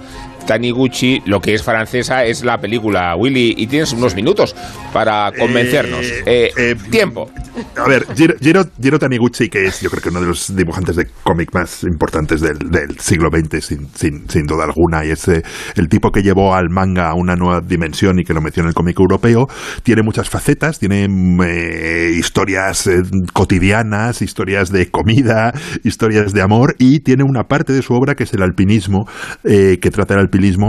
Taniguchi, 0.46 1.22
lo 1.26 1.40
que 1.40 1.54
es 1.54 1.64
francesa 1.64 2.26
es 2.26 2.44
la 2.44 2.58
película 2.58 3.16
Willy 3.16 3.56
y 3.58 3.68
tienes 3.68 3.94
unos 3.94 4.16
minutos 4.16 4.56
para 4.94 5.32
convencernos. 5.38 6.06
Eh, 6.26 6.76
tiempo. 6.90 7.30
A 7.78 7.88
ver, 7.88 8.06
Giro, 8.16 8.36
Giro, 8.40 8.64
Giro 8.82 8.98
Taniguchi, 8.98 9.50
que 9.50 9.66
es 9.66 9.82
yo 9.82 9.90
creo 9.90 10.02
que 10.02 10.10
uno 10.10 10.22
de 10.22 10.28
los 10.28 10.56
dibujantes 10.56 10.96
de 10.96 11.08
cómic 11.24 11.54
más 11.54 11.84
importantes 11.84 12.42
del, 12.42 12.58
del 12.58 13.00
siglo 13.00 13.30
XX, 13.30 13.66
sin, 13.66 13.88
sin, 13.94 14.30
sin 14.30 14.46
duda 14.46 14.66
alguna, 14.66 15.06
y 15.06 15.12
es 15.12 15.28
eh, 15.28 15.44
el 15.76 15.90
tipo 15.90 16.12
que 16.12 16.22
llevó 16.22 16.56
al 16.56 16.70
manga 16.70 17.10
a 17.10 17.14
una 17.14 17.36
nueva 17.36 17.62
dimensión 17.62 18.20
y 18.20 18.24
que 18.24 18.34
lo 18.34 18.42
metió 18.42 18.64
en 18.64 18.70
el 18.70 18.74
cómic 18.74 19.00
europeo, 19.00 19.48
tiene 19.84 20.02
muchas 20.02 20.30
facetas, 20.30 20.80
tiene 20.80 21.08
eh, 21.46 22.12
historias 22.18 22.88
eh, 22.88 23.02
cotidianas, 23.34 24.22
historias 24.22 24.72
de 24.72 24.90
comida, 24.90 25.54
historias 25.84 26.34
de 26.34 26.42
amor, 26.42 26.76
y 26.80 27.00
tiene 27.00 27.24
una 27.24 27.44
parte 27.44 27.74
de 27.74 27.82
su 27.82 27.94
obra 27.94 28.16
que 28.16 28.24
es 28.24 28.34
el 28.34 28.42
alpinismo, 28.42 29.08
eh, 29.44 29.78
que 29.82 29.92
trata 29.92 30.14
el 30.14 30.20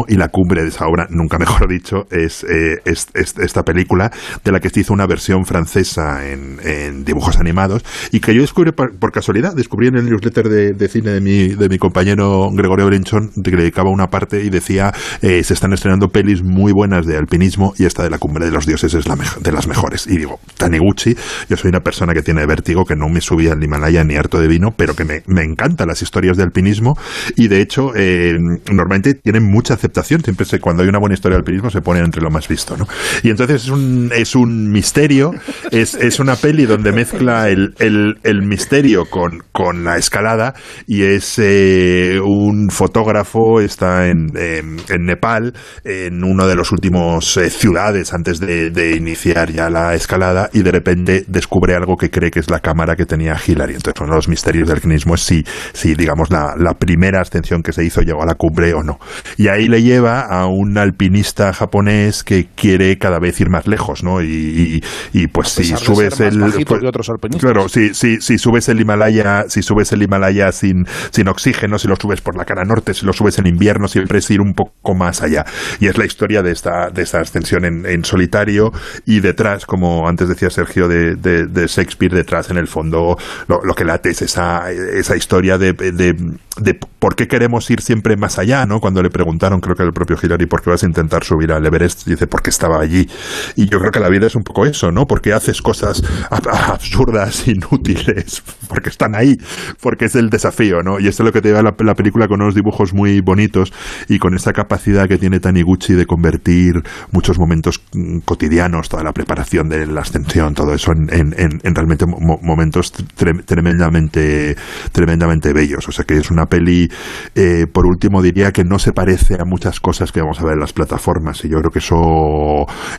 y 0.09 0.17
la 0.17 0.29
cumbre 0.29 0.63
de 0.63 0.69
esa 0.69 0.87
obra, 0.87 1.07
nunca 1.11 1.39
mejor 1.41 1.69
dicho, 1.69 2.07
es, 2.11 2.45
eh, 2.45 2.79
es- 2.85 3.09
es 3.15 3.35
esta 3.39 3.63
película, 3.63 4.11
de 4.45 4.53
la 4.53 4.61
que 4.61 4.69
se 4.71 4.81
hizo 4.81 4.93
una 4.93 5.07
versión 5.07 5.45
francesa 5.45 6.27
en, 6.29 7.05
dibujos 7.05 7.39
animados, 7.39 7.85
y 8.11 8.21
que 8.21 8.35
yo 8.35 8.43
descubrí 8.43 8.73
por, 8.73 9.13
casualidad, 9.13 9.55
descubrí 9.55 9.89
en 9.89 9.97
el 9.97 10.07
newsletter 10.07 10.49
de, 10.49 10.89
cine 10.89 11.11
de 11.11 11.21
mi, 11.21 11.49
de 11.49 11.69
mi 11.69 11.79
compañero 11.79 12.51
Gregorio 12.53 12.87
Brinchón, 12.87 13.31
que 13.43 13.51
le 13.51 13.59
dedicaba 13.59 13.91
una 13.91 14.09
parte 14.09 14.43
y 14.43 14.51
decía, 14.51 14.93
eh, 15.23 15.43
se 15.43 15.55
están 15.55 15.73
estrenando 15.73 16.09
pelis 16.09 16.43
muy 16.43 16.73
buenas 16.73 17.07
de 17.07 17.17
alpinismo, 17.17 17.75
y 17.79 17.85
esta 17.85 18.03
de 18.03 18.11
la 18.11 18.19
cumbre 18.19 18.45
de 18.47 18.53
los 18.53 18.67
dioses 18.67 18.95
es 18.95 19.07
la 19.07 19.17
de 19.41 19.53
las 19.53 19.67
mejores. 19.69 20.07
Y 20.07 20.17
digo, 20.19 20.39
Taniguchi, 20.57 21.15
yo 21.49 21.57
soy 21.57 21.69
una 21.69 21.81
persona 21.81 22.15
que 22.15 22.23
tiene 22.23 22.45
vértigo, 22.47 22.85
que 22.85 22.97
no 22.97 23.09
me 23.09 23.21
subía 23.21 23.53
al 23.53 23.63
Himalaya 23.63 24.05
ni 24.05 24.17
harto 24.17 24.41
de 24.41 24.49
vino, 24.49 24.73
pero 24.77 24.95
que 24.95 25.05
me, 25.05 25.23
me 25.27 25.43
encantan 25.43 25.89
las 25.89 26.03
historias 26.03 26.37
de 26.37 26.43
alpinismo, 26.43 26.97
y 27.37 27.49
de 27.49 27.61
hecho, 27.61 27.93
eh, 27.95 28.35
normalmente 28.71 29.15
tienen 29.15 29.45
mucha 29.53 29.75
aceptación, 29.75 30.23
siempre 30.25 30.47
se, 30.47 30.59
cuando 30.59 30.83
hay 30.83 30.89
una 30.89 30.99
buena 30.99 31.15
historia 31.15 31.37
de 31.37 31.41
alpinismo 31.41 31.71
se 31.71 31.83
ponen 31.83 32.05
entre 32.05 32.23
lo 32.23 32.31
más 32.31 32.49
visto, 32.49 32.77
¿no? 32.77 32.89
Y 33.23 33.31
entonces 33.31 33.65
es 33.65 33.69
un, 33.69 34.11
es 34.15 34.35
un 34.35 34.71
misterio, 34.71 35.33
es, 35.71 35.95
es 35.95 36.19
una 36.19 36.37
peli 36.37 36.65
donde 36.65 36.91
mezcla 36.93 37.49
el, 37.49 37.75
el, 37.79 38.43
misterio 38.43 39.05
con, 39.05 39.43
con 39.53 39.85
la 39.85 39.99
escalada 39.99 40.55
y 40.87 41.03
es 41.03 41.39
eh, 41.39 42.19
un 42.25 42.71
fotógrafo, 42.71 43.61
está 43.61 44.09
en, 44.09 44.29
en, 44.35 45.05
Nepal, 45.05 45.53
en 45.85 46.25
uno 46.25 46.47
de 46.47 46.55
los 46.55 46.73
últimos 46.73 47.37
eh, 47.37 47.51
ciudades 47.51 48.13
antes 48.15 48.41
de, 48.41 48.71
de 48.71 48.97
iniciar 48.97 49.53
ya 49.53 49.69
la 49.69 49.95
escalada 49.95 50.49
y 50.53 50.63
de 50.63 50.73
repente 50.73 51.25
descubre 51.29 51.75
algo 51.75 51.97
que 51.97 52.11
cree 52.11 52.31
que 52.31 52.41
es 52.41 52.51
la 52.51 52.61
cámara 52.61 52.97
que 52.97 53.05
tenía 53.05 53.37
Hillary. 53.37 53.75
Entonces 53.75 54.01
uno 54.01 54.13
de 54.13 54.17
los 54.17 54.29
misterios 54.29 54.69
del 54.69 54.77
alpinismo 54.77 55.15
es 55.15 55.21
si, 55.21 55.45
si 55.73 55.95
digamos, 55.95 56.31
la, 56.31 56.55
la 56.57 56.75
primera 56.75 57.21
ascensión 57.21 57.63
que 57.63 57.73
se 57.73 57.85
hizo 57.85 58.01
llegó 58.01 58.23
a 58.23 58.27
la 58.27 58.35
cumbre 58.35 58.73
o 58.75 58.83
no. 58.83 58.99
Ahí 59.49 59.69
le 59.69 59.83
lleva 59.83 60.21
a 60.21 60.47
un 60.47 60.77
alpinista 60.79 61.53
japonés 61.53 62.25
que 62.25 62.49
quiere 62.55 62.99
cada 62.99 63.19
vez 63.19 63.41
ir 63.41 63.49
más 63.49 63.67
lejos, 63.67 64.03
¿no? 64.03 64.23
Y, 64.23 64.83
y, 65.13 65.23
y, 65.23 65.27
pues 65.27 65.49
si 65.49 65.65
subes 65.65 66.21
el 66.21 66.39
pues, 66.67 66.85
otros 66.85 67.11
claro, 67.39 67.69
si, 67.69 67.95
si, 67.95 68.21
si 68.21 68.39
subes 68.39 68.69
el 68.69 68.81
Himalaya, 68.81 69.45
si 69.49 69.63
subes 69.63 69.93
el 69.93 70.03
Himalaya 70.03 70.53
sin, 70.53 70.87
sin 71.11 71.29
oxígeno, 71.29 71.79
si 71.79 71.89
lo 71.89 71.97
subes 71.97 72.21
por 72.21 72.37
la 72.37 72.45
cara 72.45 72.65
norte, 72.65 72.95
si 72.95 73.07
lo 73.07 73.13
subes 73.13 73.39
en 73.39 73.47
invierno, 73.47 73.89
siempre 73.89 74.19
es 74.19 74.31
ir 74.31 74.41
un 74.41 74.55
poco 74.55 74.95
más 74.95 75.23
allá. 75.23 75.45
Y 75.81 75.87
es 75.87 75.99
la 75.99 76.05
historia 76.05 76.43
de 76.43 76.53
esta, 76.53 76.91
de 76.91 77.03
esta 77.03 77.21
ascensión 77.21 77.65
en, 77.65 77.87
en 77.87 78.05
solitario 78.05 78.73
y 79.07 79.21
detrás, 79.21 79.67
como 79.67 80.09
antes 80.09 80.29
decía 80.29 80.51
Sergio 80.51 80.89
de, 80.89 81.17
de, 81.17 81.47
de 81.47 81.67
Shakespeare, 81.67 82.15
detrás 82.15 82.51
en 82.51 82.57
el 82.57 82.69
fondo 82.69 83.17
lo, 83.49 83.65
lo 83.65 83.75
que 83.75 83.85
late 83.85 84.11
es 84.11 84.23
esa, 84.23 84.71
esa 84.71 85.17
historia 85.17 85.59
de, 85.59 85.73
de, 85.73 86.15
de 86.59 86.75
por 86.99 87.17
qué 87.17 87.27
queremos 87.27 87.71
ir 87.71 87.81
siempre 87.81 88.17
más 88.17 88.39
allá, 88.39 88.67
¿no? 88.67 88.81
Cuando 88.81 89.03
le 89.03 89.11
preguntaron, 89.33 89.61
creo 89.61 89.75
que 89.75 89.83
el 89.83 89.93
propio 89.93 90.17
Hillary, 90.23 90.45
¿por 90.47 90.61
qué 90.61 90.69
vas 90.71 90.83
a 90.83 90.87
intentar 90.87 91.25
subir 91.25 91.53
al 91.53 91.65
Everest? 91.65 92.07
Dice, 92.07 92.27
porque 92.27 92.51
estaba 92.51 92.79
allí. 92.81 93.09
Y 93.57 93.67
yo 93.67 93.79
creo 93.79 93.91
que 93.91 93.99
la 94.01 94.11
vida 94.11 94.27
es 94.27 94.35
un 94.37 94.43
poco 94.43 94.67
eso, 94.67 94.91
¿no? 94.93 95.07
Porque 95.07 95.33
haces 95.33 95.63
cosas 95.63 96.03
ab- 96.31 96.49
absurdas, 96.71 97.49
inútiles, 97.49 98.43
porque 98.69 98.91
están 98.91 99.15
ahí, 99.15 99.37
porque 99.81 100.05
es 100.05 100.17
el 100.17 100.29
desafío, 100.29 100.83
¿no? 100.83 101.01
Y 101.01 101.09
esto 101.09 101.23
es 101.23 101.27
lo 101.29 101.33
que 101.33 101.41
te 101.41 101.49
lleva 101.49 101.63
la, 101.63 101.75
la 101.79 101.95
película 101.95 102.29
con 102.29 102.43
unos 102.43 102.55
dibujos 102.55 102.93
muy 102.93 103.21
bonitos 103.21 103.73
y 104.09 104.19
con 104.19 104.35
esa 104.35 104.53
capacidad 104.53 105.09
que 105.09 105.17
tiene 105.17 105.41
Taniguchi 105.41 105.95
de 105.95 106.05
convertir 106.05 106.75
muchos 107.11 107.39
momentos 107.39 107.81
mm, 107.95 108.19
cotidianos, 108.27 108.91
toda 108.91 109.03
la 109.03 109.13
preparación 109.13 109.69
de 109.71 109.87
la 109.87 110.03
ascensión, 110.03 110.53
todo 110.55 110.75
eso 110.75 110.93
en- 110.93 111.33
en- 111.39 111.61
en 111.63 111.75
realmente 111.75 112.05
mo- 112.05 112.39
momentos 112.43 112.93
tre- 113.17 113.43
tremendamente, 113.47 114.57
tremendamente 114.93 115.55
bellos. 115.55 115.89
O 115.89 115.93
sea 115.93 116.05
que 116.05 116.19
es 116.19 116.31
una 116.31 116.45
peli, 116.47 116.91
eh, 117.35 117.67
por 117.73 117.87
último 117.87 118.21
diría 118.21 118.53
que 118.53 118.65
no 118.65 118.79
se 118.79 118.93
parece 118.93 119.22
a 119.41 119.45
muchas 119.45 119.81
cosas 119.81 120.11
que 120.13 120.21
vamos 120.21 120.39
a 120.41 120.45
ver 120.45 120.55
en 120.55 120.61
las 120.61 120.73
plataformas 120.73 121.45
y 121.45 121.49
yo 121.51 121.59
creo 121.59 121.71
que 121.71 121.79
eso, 121.79 121.97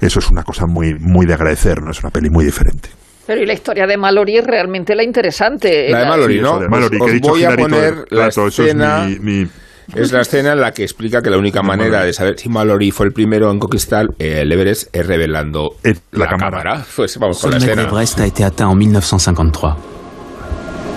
eso 0.01 0.19
es 0.19 0.29
una 0.29 0.43
cosa 0.43 0.65
muy, 0.67 0.95
muy 0.99 1.25
de 1.25 1.33
agradecer, 1.33 1.81
¿no? 1.81 1.91
Es 1.91 1.99
una 2.01 2.09
peli 2.11 2.29
muy 2.29 2.45
diferente. 2.45 2.89
Pero 3.27 3.41
y 3.41 3.45
la 3.45 3.53
historia 3.53 3.85
de 3.87 3.95
Mallory 3.97 4.37
es 4.37 4.45
realmente 4.45 4.95
la 4.95 5.03
interesante. 5.03 5.89
La 5.89 5.99
de 5.99 6.05
Mallory, 6.07 6.35
Sí, 6.35 6.41
¿no? 6.41 6.59
de 6.59 6.67
Mallory, 6.69 6.97
Os- 6.97 7.07
os 7.07 7.13
dicho 7.13 7.29
voy 7.29 7.43
a 7.43 7.55
poner 7.55 8.05
la 8.09 8.25
rato, 8.25 8.47
eso 8.47 8.47
es 8.47 8.59
escena... 8.59 9.05
mi- 9.05 9.19
mi- 9.19 9.47
Es 9.95 10.11
la 10.13 10.21
escena 10.21 10.53
en 10.53 10.61
la 10.61 10.71
que 10.71 10.83
explica 10.83 11.21
que 11.21 11.29
la 11.29 11.37
única 11.37 11.61
manera 11.71 12.03
de 12.03 12.13
saber 12.13 12.37
si 12.39 12.47
Mallory 12.49 12.91
fue 12.91 13.05
el 13.05 13.11
primero 13.13 13.51
en 13.51 13.59
conquistar 13.59 14.07
eh, 14.19 14.39
el 14.41 14.51
Everest 14.51 14.93
es 14.95 15.05
revelando 15.05 15.75
la, 16.11 16.27
cámara. 16.27 16.83
Pues 16.95 17.17
vamos 17.17 17.39
con 17.39 17.51
la 17.51 17.57
escena. 17.57 17.83
d'Everest 17.83 18.19
a 18.19 18.25
été 18.25 18.43
atteint 18.45 18.69
en 18.71 18.75
1953. 18.75 19.75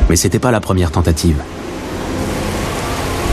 Mais 0.09 0.16
c'était 0.16 0.39
pas 0.40 0.53
la 0.53 0.61
première 0.61 0.90
tentative. 0.93 1.36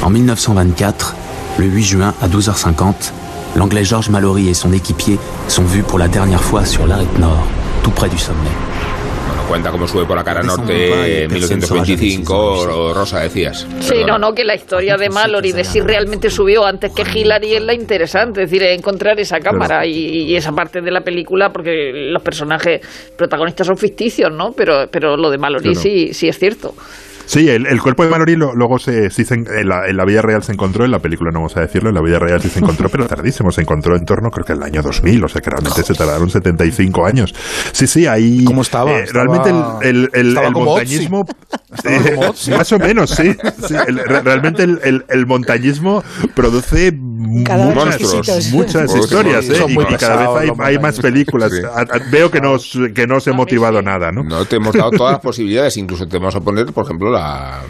En 0.04 0.10
1924, 0.10 1.16
le 1.60 1.66
8 1.66 1.84
juin 1.84 2.14
à 2.22 2.28
12h50, 2.28 3.12
l'anglais 3.56 3.84
George 3.84 4.10
Mallory 4.10 4.50
et 4.50 4.54
son 4.54 4.72
équipier 4.74 5.20
sont 5.48 5.64
vus 5.64 5.84
pour 5.84 6.00
la 6.00 6.08
dernière 6.08 6.42
fois 6.42 6.66
sur 6.66 6.88
l'arête 6.88 7.18
nord, 7.20 7.46
tout 7.84 7.92
près 7.92 8.10
du 8.10 8.18
sommet. 8.18 8.50
Cuenta 9.48 9.72
cómo 9.72 9.88
sube 9.88 10.06
por 10.06 10.16
la 10.16 10.24
cara 10.24 10.42
norte 10.42 10.90
pas, 10.90 11.06
en 11.06 11.06
y 11.06 11.28
personne 11.28 11.62
saura 11.62 11.84
jamais 11.84 12.18
1925, 12.18 12.34
o 12.34 12.94
Rosa 12.94 13.20
decías. 13.20 13.68
Sí, 13.82 14.04
no, 14.08 14.18
no, 14.18 14.34
que 14.34 14.44
la 14.46 14.56
historia 14.56 14.96
de 14.96 15.10
Mallory, 15.10 15.52
de 15.52 15.64
si 15.66 15.82
realmente 15.82 16.30
subió 16.30 16.66
antes 16.66 16.92
que 16.94 17.04
Hillary, 17.04 17.56
es 17.56 17.62
la 17.62 17.74
interesante, 17.74 18.44
es 18.44 18.50
decir, 18.50 18.64
encontrar 18.64 19.20
esa 19.20 19.40
cámara 19.40 19.86
y, 19.86 20.32
y 20.32 20.36
esa 20.36 20.54
parte 20.54 20.82
de 20.82 20.90
la 20.90 21.02
película, 21.02 21.52
porque 21.52 21.92
los 21.94 22.24
personajes 22.24 22.82
protagonistas 23.18 23.68
son 23.68 23.78
ficticios, 23.78 24.32
¿no? 24.32 24.54
Pero, 24.54 24.88
pero 24.90 25.18
lo 25.18 25.30
de 25.30 25.38
Mallory 25.38 25.76
sí, 25.76 26.14
sí 26.14 26.30
es 26.30 26.40
cierto. 26.40 26.74
Sí, 27.26 27.50
el, 27.50 27.66
el 27.68 27.82
cuerpo 27.82 28.04
de 28.04 28.10
Mallory 28.10 28.36
lo- 28.36 28.54
luego 28.54 28.80
se, 28.80 29.10
sí 29.10 29.24
se 29.26 29.36
en, 29.36 29.70
la, 29.70 29.88
en 29.88 29.98
la 29.98 30.06
vida 30.06 30.22
real 30.22 30.44
se 30.44 30.52
encontró, 30.52 30.86
en 30.86 30.92
la 30.92 31.00
película 31.00 31.32
no 31.32 31.40
vamos 31.40 31.56
a 31.58 31.62
decirlo, 31.62 31.90
en 31.90 31.96
la 31.96 32.02
vida 32.02 32.20
real 32.20 32.42
sí 32.42 32.50
se 32.50 32.60
encontró, 32.60 32.90
pero 32.90 33.06
tardísimo, 33.08 33.52
se 33.52 33.62
encontró 33.62 33.96
en 33.96 34.06
torno 34.06 34.30
creo 34.30 34.46
que 34.46 34.52
al 34.54 34.64
año 34.64 34.82
2000, 34.82 35.24
o 35.24 35.28
sea 35.28 35.42
que 35.42 35.50
realmente 35.50 35.84
se 35.84 35.94
tardaron 35.94 36.30
75 36.30 37.06
años. 37.06 37.34
Sí, 37.72 37.88
sí, 37.88 38.06
ahí... 38.08 38.44
¿Cómo 38.46 38.62
estaba? 38.62 38.92
Estaba- 39.00 39.24
Realmente 39.26 39.50
el, 39.90 40.10
el, 40.14 40.38
montañismo... 40.52 41.26
Eh, 41.86 42.18
más 42.56 42.72
o 42.72 42.78
menos, 42.80 43.10
sí. 43.10 43.36
sí, 43.68 43.74
realmente 44.24 44.64
el 44.64 45.26
montañismo 45.26 46.04
produce 46.36 46.92
Cadáveres 47.44 48.14
muchas, 48.54 48.96
historias. 48.96 49.50
¿eh? 49.50 49.66
Y, 49.68 49.96
cada 49.96 50.40
vez 50.40 50.52
hay, 50.60 50.80
más 50.80 51.00
películas. 51.00 51.52
Sí. 51.52 51.62
A- 51.64 51.82
a- 51.82 52.00
Veo 52.12 52.30
que 52.32 52.40
no, 52.42 52.56
que 52.94 53.08
no 53.08 53.18
os 53.18 53.28
he 53.28 53.32
motivado 53.34 53.82
nada, 53.82 54.12
¿no? 54.12 54.24
No 54.24 54.46
te 54.46 54.56
hemos 54.58 54.74
dado 54.74 54.92
todas 54.92 55.14
las 55.14 55.22
posibilidades, 55.24 55.78
incluso 55.78 56.08
te 56.08 56.18
vamos 56.18 56.36
a 56.36 56.42
poner, 56.42 56.66
por 56.74 56.86
ejemplo, 56.86 57.12
la 57.12 57.62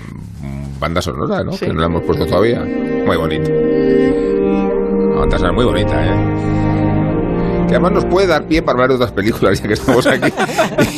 banda 0.79 1.01
sonora, 1.01 1.43
¿no? 1.43 1.53
Sí. 1.53 1.65
Que 1.65 1.73
no 1.73 1.79
la 1.81 1.85
hemos 1.87 2.03
puesto 2.03 2.25
todavía. 2.25 2.59
Muy 2.61 3.17
bonita. 3.17 3.49
La 3.49 5.19
banda 5.19 5.37
sonora 5.37 5.53
muy 5.53 5.65
bonita, 5.65 6.05
¿eh? 6.05 6.62
Que 7.73 7.77
además 7.77 7.91
nos 7.93 8.05
puede 8.05 8.27
dar 8.27 8.43
pie 8.45 8.61
para 8.61 8.73
hablar 8.73 8.89
de 8.89 8.95
otras 8.97 9.11
películas, 9.13 9.59
ya 9.59 9.67
que 9.67 9.73
estamos 9.73 10.05
aquí. 10.05 10.27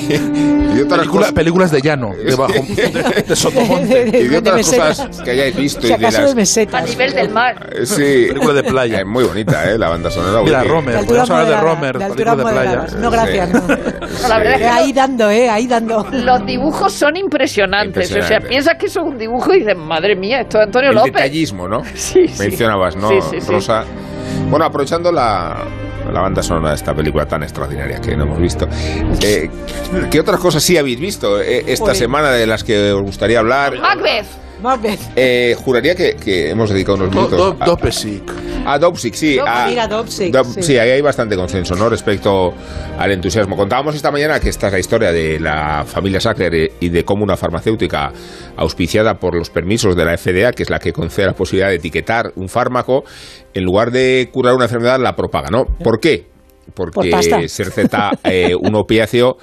y 0.01 0.07
de 0.09 0.83
otras 0.83 0.99
Película- 0.99 1.05
cosas, 1.07 1.31
películas 1.31 1.71
de 1.71 1.81
llano, 1.81 2.11
de, 2.13 2.35
bajo, 2.35 2.51
de, 2.51 3.23
de 3.29 3.33
Sotomonte. 3.37 4.09
y 4.09 4.27
de 4.27 4.37
otras 4.37 4.69
cosas 4.73 5.21
que 5.21 5.31
hayáis 5.31 5.55
visto 5.55 5.79
Si 5.87 5.87
y 5.87 5.95
de 5.95 6.11
las... 6.11 6.35
mesetas. 6.35 6.83
A 6.83 6.85
nivel 6.85 7.13
del 7.13 7.29
mar. 7.29 7.69
Eh, 7.73 7.85
Sí. 7.85 8.25
Película 8.27 8.53
de 8.55 8.63
playa. 8.63 8.99
Eh, 8.99 9.05
muy 9.05 9.23
bonita, 9.23 9.71
¿eh? 9.71 9.77
La 9.77 9.87
banda 9.87 10.11
sonora. 10.11 10.43
Mira, 10.43 10.63
Romer, 10.65 11.05
podemos 11.05 11.29
hablar 11.29 11.47
de 11.47 11.61
Romer, 11.61 11.97
de 11.97 12.03
altura 12.03 12.31
película 12.35 12.61
de 12.61 12.69
playa. 12.77 12.87
No, 12.99 13.09
gracias, 13.09 13.49
no. 13.53 13.59
No, 13.61 14.27
la 14.27 14.37
verdad 14.37 14.53
es 14.55 14.59
Eh, 14.59 14.63
que 14.63 14.67
Ahí 14.67 14.91
dando, 14.91 15.29
¿eh? 15.29 15.49
Ahí 15.49 15.67
dando. 15.67 16.05
Los 16.11 16.45
dibujos 16.45 16.91
son 16.91 17.15
impresionantes. 17.15 18.13
O 18.13 18.21
sea, 18.21 18.41
piensas 18.41 18.75
que 18.75 18.87
eso 18.87 18.99
es 18.99 19.07
un 19.13 19.17
dibujo 19.17 19.53
y 19.53 19.59
dices, 19.59 19.77
madre 19.77 20.17
mía, 20.17 20.41
esto 20.41 20.57
es 20.59 20.65
Antonio 20.65 20.89
el 20.89 20.95
López. 20.97 21.13
detallismo, 21.13 21.69
¿no? 21.69 21.83
Sí, 21.95 22.27
sí. 22.27 22.33
Mencionabas, 22.37 22.97
¿no, 22.97 23.07
Sí, 23.07 23.15
sí, 23.31 23.39
sí. 23.39 23.49
Rosa? 23.49 23.85
Bueno, 24.49 24.65
aprovechando 24.65 25.09
la, 25.13 25.55
la 26.11 26.21
banda 26.21 26.41
sonora 26.43 26.69
de 26.69 26.75
esta 26.75 26.93
película 26.93 27.25
tan 27.25 27.43
extraordinaria 27.43 27.99
que 27.99 28.15
no 28.15 28.23
hemos 28.23 28.39
visto, 28.39 28.67
eh, 29.21 29.49
¿qué 30.11 30.19
otras 30.19 30.39
cosas 30.39 30.63
sí 30.63 30.77
habéis 30.77 30.99
visto 30.99 31.41
eh, 31.41 31.65
esta 31.67 31.95
semana 31.95 32.31
de 32.31 32.45
las 32.47 32.63
que 32.63 32.91
os 32.91 33.01
gustaría 33.01 33.39
hablar? 33.39 33.79
Macbeth. 33.79 34.44
Eh, 35.15 35.55
juraría 35.63 35.95
que, 35.95 36.15
que 36.15 36.49
hemos 36.49 36.69
dedicado 36.69 36.95
unos 36.97 37.09
minutos. 37.13 37.37
Do- 37.37 37.57
a- 37.59 37.65
Dopesic. 37.65 38.23
A 38.67 38.79
Dopsic, 38.79 39.13
sí. 39.13 39.37
A- 39.45 39.67
mira, 39.67 39.87
Dopsic, 39.87 40.33
Dop- 40.33 40.45
sí. 40.55 40.63
sí, 40.63 40.77
ahí 40.79 40.89
hay 40.89 41.01
bastante 41.01 41.35
consenso, 41.35 41.75
¿no? 41.75 41.87
Respecto 41.87 42.53
al 42.97 43.11
entusiasmo. 43.11 43.55
Contábamos 43.55 43.95
esta 43.95 44.09
mañana 44.11 44.39
que 44.39 44.49
esta 44.49 44.67
es 44.67 44.73
la 44.73 44.79
historia 44.79 45.11
de 45.11 45.39
la 45.39 45.83
familia 45.85 46.19
Sackler 46.19 46.71
y 46.79 46.89
de 46.89 47.05
cómo 47.05 47.23
una 47.23 47.37
farmacéutica 47.37 48.11
auspiciada 48.57 49.19
por 49.19 49.35
los 49.35 49.49
permisos 49.51 49.95
de 49.95 50.05
la 50.05 50.17
FDA, 50.17 50.51
que 50.51 50.63
es 50.63 50.69
la 50.71 50.79
que 50.79 50.93
concede 50.93 51.27
la 51.27 51.33
posibilidad 51.33 51.69
de 51.69 51.75
etiquetar 51.75 52.31
un 52.35 52.49
fármaco, 52.49 53.03
en 53.53 53.63
lugar 53.63 53.91
de 53.91 54.29
curar 54.33 54.55
una 54.55 54.65
enfermedad, 54.65 54.99
la 54.99 55.15
propaga, 55.15 55.49
¿no? 55.51 55.65
¿Por 55.65 55.99
qué? 55.99 56.25
Por 56.73 56.91
Porque 56.91 57.11
se 57.47 57.63
receta 57.63 58.11
eh, 58.23 58.55
un 58.59 58.73
opiáceo 58.73 59.37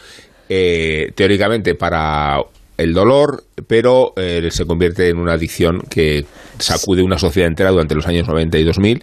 eh, 0.48 1.12
teóricamente 1.14 1.76
para 1.76 2.38
el 2.82 2.94
dolor, 2.94 3.44
pero 3.66 4.12
eh, 4.16 4.48
se 4.50 4.66
convierte 4.66 5.08
en 5.08 5.18
una 5.18 5.34
adicción 5.34 5.82
que 5.88 6.24
sacude 6.58 7.02
una 7.02 7.18
sociedad 7.18 7.48
entera 7.48 7.70
durante 7.70 7.94
los 7.94 8.06
años 8.06 8.28
90 8.28 8.58
y 8.58 8.64
2000 8.64 9.02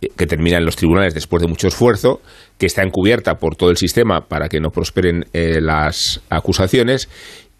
eh, 0.00 0.08
que 0.16 0.26
termina 0.26 0.58
en 0.58 0.64
los 0.64 0.76
tribunales 0.76 1.14
después 1.14 1.42
de 1.42 1.48
mucho 1.48 1.68
esfuerzo, 1.68 2.20
que 2.58 2.66
está 2.66 2.82
encubierta 2.82 3.34
por 3.36 3.56
todo 3.56 3.70
el 3.70 3.76
sistema 3.76 4.22
para 4.22 4.48
que 4.48 4.60
no 4.60 4.70
prosperen 4.70 5.26
eh, 5.32 5.60
las 5.60 6.20
acusaciones 6.30 7.08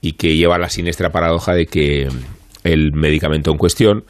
y 0.00 0.12
que 0.12 0.36
lleva 0.36 0.58
la 0.58 0.68
siniestra 0.68 1.10
paradoja 1.10 1.54
de 1.54 1.66
que 1.66 2.08
el 2.64 2.92
medicamento 2.92 3.50
en 3.50 3.58
cuestión 3.58 4.04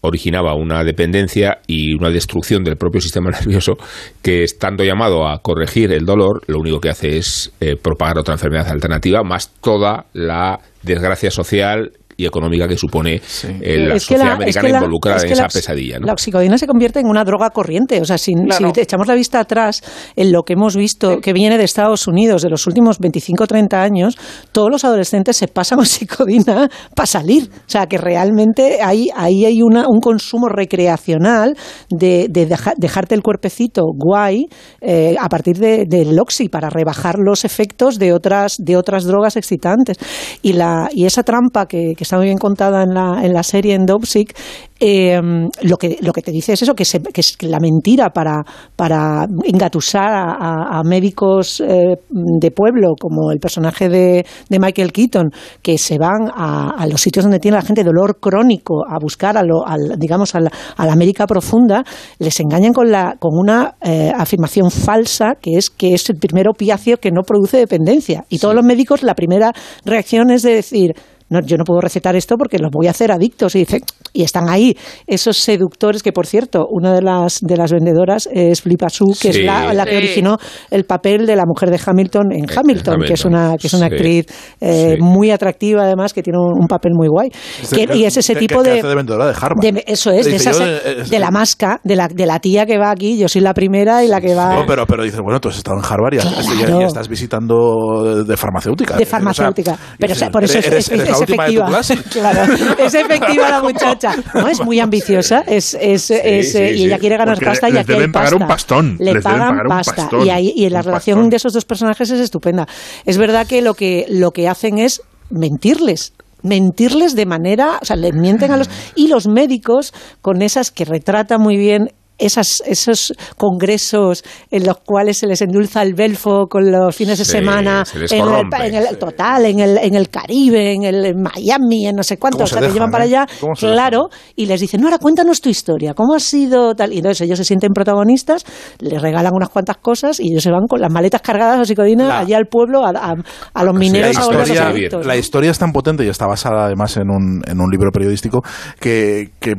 originaba 0.00 0.54
una 0.54 0.84
dependencia 0.84 1.58
y 1.66 1.94
una 1.94 2.10
destrucción 2.10 2.64
del 2.64 2.76
propio 2.76 3.00
sistema 3.00 3.30
nervioso 3.38 3.74
que 4.22 4.42
estando 4.42 4.84
llamado 4.84 5.28
a 5.28 5.38
corregir 5.38 5.92
el 5.92 6.04
dolor, 6.04 6.42
lo 6.46 6.58
único 6.58 6.80
que 6.80 6.90
hace 6.90 7.16
es 7.16 7.52
eh, 7.60 7.76
propagar 7.76 8.18
otra 8.18 8.34
enfermedad 8.34 8.68
alternativa, 8.68 9.22
más 9.22 9.52
toda 9.60 10.06
la 10.12 10.60
desgracia 10.82 11.30
social 11.30 11.92
y 12.20 12.26
económica 12.26 12.66
que 12.66 12.76
supone 12.76 13.14
eh, 13.14 13.78
la 13.86 13.94
Es 13.94 14.02
sociedad 14.02 14.24
la- 14.26 14.32
americana 14.34 14.48
es 14.48 14.56
que 14.56 14.72
la- 14.72 14.78
involucrada 14.80 15.16
es 15.18 15.22
en 15.22 15.28
que 15.28 15.32
esa 15.34 15.46
pesadilla. 15.46 15.98
¿no? 16.00 16.06
La 16.06 16.12
oxicodina 16.14 16.58
se 16.58 16.66
convierte 16.66 16.98
en 16.98 17.06
una 17.06 17.22
droga 17.22 17.50
corriente. 17.50 18.00
O 18.00 18.04
sea, 18.04 18.18
si, 18.18 18.34
Claro. 18.34 18.72
si 18.74 18.80
echamos 18.80 19.06
la 19.06 19.14
vista 19.14 19.38
atrás 19.38 19.82
en 20.16 20.32
lo 20.32 20.42
que 20.42 20.54
hemos 20.54 20.74
visto 20.76 21.20
que 21.20 21.32
viene 21.32 21.56
de 21.56 21.62
Estados 21.62 22.08
Unidos 22.08 22.42
de 22.42 22.50
los 22.50 22.66
últimos 22.66 22.98
25 22.98 23.44
o 23.44 23.46
30 23.46 23.80
años, 23.80 24.18
todos 24.50 24.68
los 24.68 24.84
adolescentes 24.84 25.36
se 25.36 25.46
pasan 25.46 25.78
oxicodina 25.78 26.68
para 26.96 27.06
salir. 27.06 27.50
O 27.52 27.70
sea, 27.70 27.86
que 27.86 27.98
realmente 27.98 28.82
ahí, 28.82 29.06
ahí 29.14 29.44
hay 29.44 29.62
una, 29.62 29.84
un 29.88 30.00
consumo 30.00 30.48
recreacional 30.48 31.56
de, 31.88 32.26
de 32.28 32.46
deja- 32.46 32.74
dejarte 32.76 33.14
el 33.14 33.22
cuerpecito 33.22 33.82
guay 33.94 34.46
eh, 34.80 35.14
a 35.20 35.28
partir 35.28 35.58
de- 35.58 35.84
del 35.88 36.18
oxi 36.18 36.48
para 36.48 36.68
rebajar 36.68 37.14
los 37.20 37.44
efectos 37.44 37.96
de 38.00 38.12
otras, 38.12 38.56
de 38.58 38.76
otras 38.76 39.04
drogas 39.04 39.36
excitantes. 39.36 39.98
Y, 40.42 40.54
la, 40.54 40.88
y 40.92 41.04
esa 41.06 41.22
trampa 41.22 41.66
que, 41.66 41.92
que 41.96 42.07
está 42.08 42.16
muy 42.16 42.26
bien 42.26 42.38
contada 42.38 42.82
en 42.82 42.94
la, 42.94 43.20
en 43.22 43.34
la 43.34 43.42
serie 43.42 43.74
en 43.74 43.84
Dopesick, 43.84 44.34
eh, 44.80 45.20
lo, 45.62 45.76
que, 45.76 45.98
lo 46.00 46.12
que 46.12 46.22
te 46.22 46.30
dice 46.30 46.52
es 46.54 46.62
eso, 46.62 46.74
que, 46.74 46.84
se- 46.84 47.02
que 47.02 47.20
es 47.20 47.36
la 47.42 47.58
mentira 47.60 48.10
para, 48.10 48.42
para 48.76 49.26
engatusar 49.44 50.12
a, 50.14 50.32
a- 50.38 50.78
a 50.78 50.82
médicos 50.84 51.60
eh, 51.60 51.96
de 52.08 52.50
pueblo, 52.50 52.94
como 52.98 53.30
el 53.32 53.38
personaje 53.40 53.88
de, 53.88 54.24
de 54.48 54.58
Michael 54.58 54.92
Keaton, 54.92 55.30
que 55.62 55.76
se 55.78 55.98
van 55.98 56.30
a, 56.34 56.70
a 56.78 56.86
los 56.86 57.00
sitios 57.02 57.24
donde 57.24 57.40
tiene 57.40 57.56
la 57.56 57.62
gente 57.62 57.84
dolor 57.84 58.18
crónico 58.20 58.84
a 58.88 58.98
buscar 59.00 59.36
a 59.36 59.42
lo, 59.42 59.66
al, 59.66 59.98
digamos, 59.98 60.34
a 60.34 60.40
la, 60.40 60.50
a 60.76 60.86
la 60.86 60.92
América 60.92 61.26
profunda, 61.26 61.84
les 62.18 62.38
engañan 62.40 62.72
con, 62.72 62.90
la, 62.90 63.16
con 63.18 63.32
una 63.36 63.74
eh, 63.82 64.12
afirmación 64.16 64.70
falsa 64.70 65.32
que 65.42 65.56
es 65.58 65.68
que 65.70 65.92
es 65.92 66.08
el 66.08 66.16
primer 66.16 66.48
opiáceo 66.48 66.96
que 66.98 67.10
no 67.10 67.22
produce 67.22 67.58
dependencia. 67.58 68.24
Y 68.30 68.38
todos 68.38 68.54
los 68.54 68.64
médicos, 68.64 69.02
la 69.02 69.14
primera 69.14 69.52
reacción 69.84 70.30
es 70.30 70.42
de 70.42 70.54
decir, 70.54 70.94
no, 71.30 71.40
yo 71.40 71.56
no 71.56 71.64
puedo 71.64 71.80
recetar 71.80 72.16
esto 72.16 72.36
porque 72.36 72.58
los 72.58 72.70
voy 72.72 72.86
a 72.86 72.90
hacer 72.90 73.12
adictos. 73.12 73.54
Y, 73.54 73.60
dice, 73.60 73.80
y 74.12 74.22
están 74.22 74.48
ahí 74.48 74.76
esos 75.06 75.36
seductores 75.36 76.02
que, 76.02 76.12
por 76.12 76.26
cierto, 76.26 76.66
una 76.70 76.92
de 76.94 77.02
las, 77.02 77.40
de 77.40 77.56
las 77.56 77.72
vendedoras 77.72 78.28
es 78.32 78.62
Flipa 78.62 78.88
Sue, 78.88 79.08
que 79.20 79.32
Sí. 79.32 79.40
es 79.40 79.44
la, 79.44 79.72
la 79.74 79.84
que 79.84 79.92
Sí. 79.92 79.96
originó 79.96 80.38
el 80.70 80.84
papel 80.84 81.26
de 81.26 81.36
la 81.36 81.44
mujer 81.46 81.70
de 81.70 81.80
Hamilton 81.84 82.32
en 82.32 82.46
Hamilton, 82.54 83.00
que 83.06 83.12
es 83.14 83.24
una, 83.24 83.56
que 83.58 83.66
es 83.66 83.74
una 83.74 83.88
sí. 83.88 83.94
actriz 83.94 84.26
eh, 84.60 84.94
Sí. 84.96 85.02
muy 85.02 85.30
atractiva, 85.30 85.82
además, 85.82 86.12
que 86.12 86.22
tiene 86.22 86.38
un, 86.38 86.62
un 86.62 86.66
papel 86.66 86.92
muy 86.94 87.08
guay. 87.08 87.30
Que- 87.70 87.88
y 87.96 88.04
es 88.04 88.16
ese 88.16 88.34
que- 88.34 88.40
tipo 88.40 88.62
que 88.62 88.70
de... 88.70 88.78
hace 88.78 88.88
de 88.88 88.94
vendedora 88.94 89.26
de 89.26 89.32
Harvard. 89.32 89.60
de- 89.60 89.84
eso 89.86 90.10
es, 90.10 90.26
de, 90.26 90.32
Dice, 90.32 90.50
esa 90.50 90.52
yo, 90.52 90.58
se- 90.80 90.90
eh, 91.00 91.04
de 91.08 91.18
la 91.18 91.30
masca, 91.30 91.80
de 91.84 91.96
la, 91.96 92.08
de 92.08 92.26
la 92.26 92.38
tía 92.40 92.66
que 92.66 92.78
va 92.78 92.90
aquí, 92.90 93.18
yo 93.18 93.28
soy 93.28 93.42
la 93.42 93.54
primera 93.54 94.02
y 94.04 94.08
la 94.08 94.20
que 94.20 94.34
va... 94.34 94.54
No, 94.54 94.64
pero, 94.66 94.86
pero 94.86 95.02
dices, 95.02 95.20
bueno, 95.20 95.40
tú 95.40 95.48
has 95.48 95.56
estado 95.58 95.76
en 95.78 95.84
Harvard 95.84 96.14
y, 96.14 96.18
has- 96.18 96.26
y- 96.54 96.58
Claro. 96.58 96.80
y 96.80 96.84
estás 96.84 97.08
visitando 97.08 98.02
de, 98.04 98.24
de 98.24 98.36
farmacéutica. 98.36 98.96
de 98.96 99.02
O 99.02 99.06
sea, 99.06 99.18
farmacéutica. 99.18 99.76
pero 99.98 100.12
o 100.12 100.16
sea, 100.16 100.28
dices, 100.28 100.32
por 100.32 100.44
eso 100.44 100.58
es, 100.58 100.66
eres- 100.66 100.90
es- 100.90 101.00
eres 101.00 101.17
es 101.24 101.30
última 101.30 101.44
de 101.46 101.52
tu 101.52 101.60
efectiva. 101.62 101.66
clase. 101.68 101.96
claro, 102.10 102.52
es 102.78 102.94
efectiva 102.94 103.50
la 103.50 103.60
muchacha. 103.62 104.14
No, 104.34 104.48
es 104.48 104.60
muy 104.64 104.80
ambiciosa 104.80 105.42
es, 105.46 105.76
es, 105.80 106.10
es, 106.10 106.52
sí, 106.52 106.58
eh, 106.58 106.74
y 106.76 106.84
ella 106.84 106.98
quiere 106.98 107.16
ganar 107.16 107.34
Porque 107.34 107.46
pasta 107.46 107.68
y 107.68 107.76
aquí 107.76 107.92
hay 107.92 107.98
deben 107.98 108.12
pagar 108.12 108.30
pasta. 108.30 108.44
un 108.44 108.48
pastón, 108.48 108.96
Le 108.98 109.04
les 109.12 109.22
deben 109.24 109.38
pagan 109.38 109.60
un 109.60 109.68
pasta. 109.68 109.94
pastón, 109.96 110.26
y, 110.26 110.30
ahí, 110.30 110.52
y 110.54 110.68
la 110.68 110.82
relación 110.82 111.16
pastón. 111.16 111.30
de 111.30 111.36
esos 111.36 111.52
dos 111.52 111.64
personajes 111.64 112.10
es 112.10 112.20
estupenda. 112.20 112.66
Es 113.04 113.18
verdad 113.18 113.46
que 113.46 113.62
lo 113.62 113.74
que, 113.74 114.06
lo 114.08 114.30
que 114.30 114.48
hacen 114.48 114.78
es 114.78 115.02
mentirles 115.30 116.12
mentirles 116.42 117.16
de 117.16 117.26
manera, 117.26 117.78
o 117.82 117.84
sea, 117.84 117.96
le 117.96 118.12
mienten 118.12 118.52
a 118.52 118.56
los 118.56 118.70
y 118.94 119.08
los 119.08 119.26
médicos 119.26 119.92
con 120.22 120.40
esas 120.40 120.70
que 120.70 120.84
retrata 120.84 121.36
muy 121.36 121.56
bien 121.56 121.90
esas, 122.18 122.62
esos 122.66 123.14
congresos 123.36 124.24
en 124.50 124.64
los 124.66 124.78
cuales 124.78 125.18
se 125.18 125.26
les 125.26 125.40
endulza 125.42 125.82
el 125.82 125.94
belfo 125.94 126.46
con 126.48 126.70
los 126.70 126.94
fines 126.94 127.18
de 127.18 127.24
semana 127.24 127.84
se 127.84 127.98
les 128.00 128.12
en 128.12 128.24
el, 128.26 128.54
en 128.64 128.74
el- 128.74 128.98
total 128.98 129.46
en 129.46 129.60
el, 129.60 129.78
en 129.78 129.94
el 129.94 130.08
Caribe 130.10 130.72
en 130.74 130.82
el 130.84 131.04
en 131.06 131.22
Miami 131.22 131.86
en 131.86 131.96
no 131.96 132.02
sé 132.02 132.16
cuánto 132.18 132.38
¿Cómo 132.38 132.44
o 132.44 132.46
se 132.48 132.54
sea, 132.54 132.60
que 132.60 132.66
dejan, 132.66 132.74
llevan 132.74 132.90
para 132.90 133.04
eh? 133.04 133.08
allá 133.08 133.26
¿Cómo 133.40 133.54
se 133.54 133.66
claro 133.66 134.08
y 134.36 134.46
les 134.46 134.60
dicen 134.60 134.80
no 134.80 134.88
ahora 134.88 134.98
cuéntanos 134.98 135.40
tu 135.40 135.48
historia 135.48 135.94
cómo 135.94 136.14
ha 136.14 136.20
sido 136.20 136.74
tal 136.74 136.92
y 136.92 136.98
entonces 136.98 137.20
ellos 137.22 137.38
se 137.38 137.44
sienten 137.44 137.72
protagonistas 137.72 138.44
les 138.80 139.00
regalan 139.00 139.32
unas 139.34 139.48
cuantas 139.48 139.76
cosas 139.78 140.18
y 140.20 140.30
ellos 140.32 140.42
se 140.42 140.50
van 140.50 140.66
con 140.66 140.80
las 140.80 140.92
maletas 140.92 141.22
cargadas 141.22 141.58
de 141.60 141.64
psicodina 141.66 142.08
La- 142.08 142.18
allá 142.20 142.36
al 142.36 142.46
pueblo 142.46 142.84
a, 142.84 142.90
a- 142.90 143.14
a 143.54 143.64
los 143.64 143.74
mineros 143.74 144.14
la 144.14 144.20
a 144.20 144.24
historia, 144.24 144.68
adictos, 144.68 145.06
la 145.06 145.14
¿no? 145.14 145.18
historia 145.18 145.50
es 145.50 145.58
tan 145.58 145.72
potente 145.72 146.04
y 146.04 146.08
está 146.08 146.26
basada 146.26 146.66
además 146.66 146.96
en 146.96 147.10
un, 147.10 147.42
en 147.46 147.60
un 147.60 147.70
libro 147.70 147.90
periodístico 147.92 148.42
que, 148.80 149.30
que, 149.40 149.54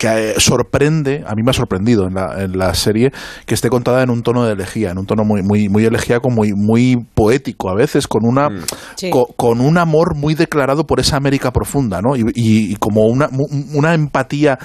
que, 0.00 0.30
eh, 0.30 0.34
sorprende, 0.38 1.22
a 1.26 1.34
mí 1.34 1.42
me 1.44 1.50
ha 1.50 1.52
sorprendido 1.52 2.06
en 2.06 2.14
la, 2.14 2.42
en 2.42 2.56
la 2.58 2.72
serie, 2.72 3.12
que 3.44 3.52
esté 3.54 3.68
contada 3.68 4.02
en 4.02 4.08
un 4.08 4.22
tono 4.22 4.46
de 4.46 4.54
elegía, 4.54 4.90
en 4.90 4.98
un 4.98 5.04
tono 5.04 5.24
muy, 5.24 5.42
muy, 5.42 5.68
muy 5.68 5.84
elegíaco, 5.84 6.30
muy, 6.30 6.52
muy 6.56 6.96
poético 7.14 7.68
a 7.68 7.74
veces, 7.74 8.08
con 8.08 8.22
una 8.24 8.48
Sí. 8.96 9.10
co- 9.10 9.28
con 9.36 9.60
un 9.60 9.76
amor 9.76 10.16
muy 10.16 10.34
declarado 10.34 10.86
por 10.86 11.00
esa 11.00 11.18
América 11.18 11.50
profunda, 11.52 12.00
¿no? 12.00 12.16
Y, 12.16 12.22
y- 12.34 12.72
y 12.72 12.76
como 12.76 13.02
una, 13.04 13.28
mu- 13.28 13.46
una 13.74 13.92
empatía 13.92 14.58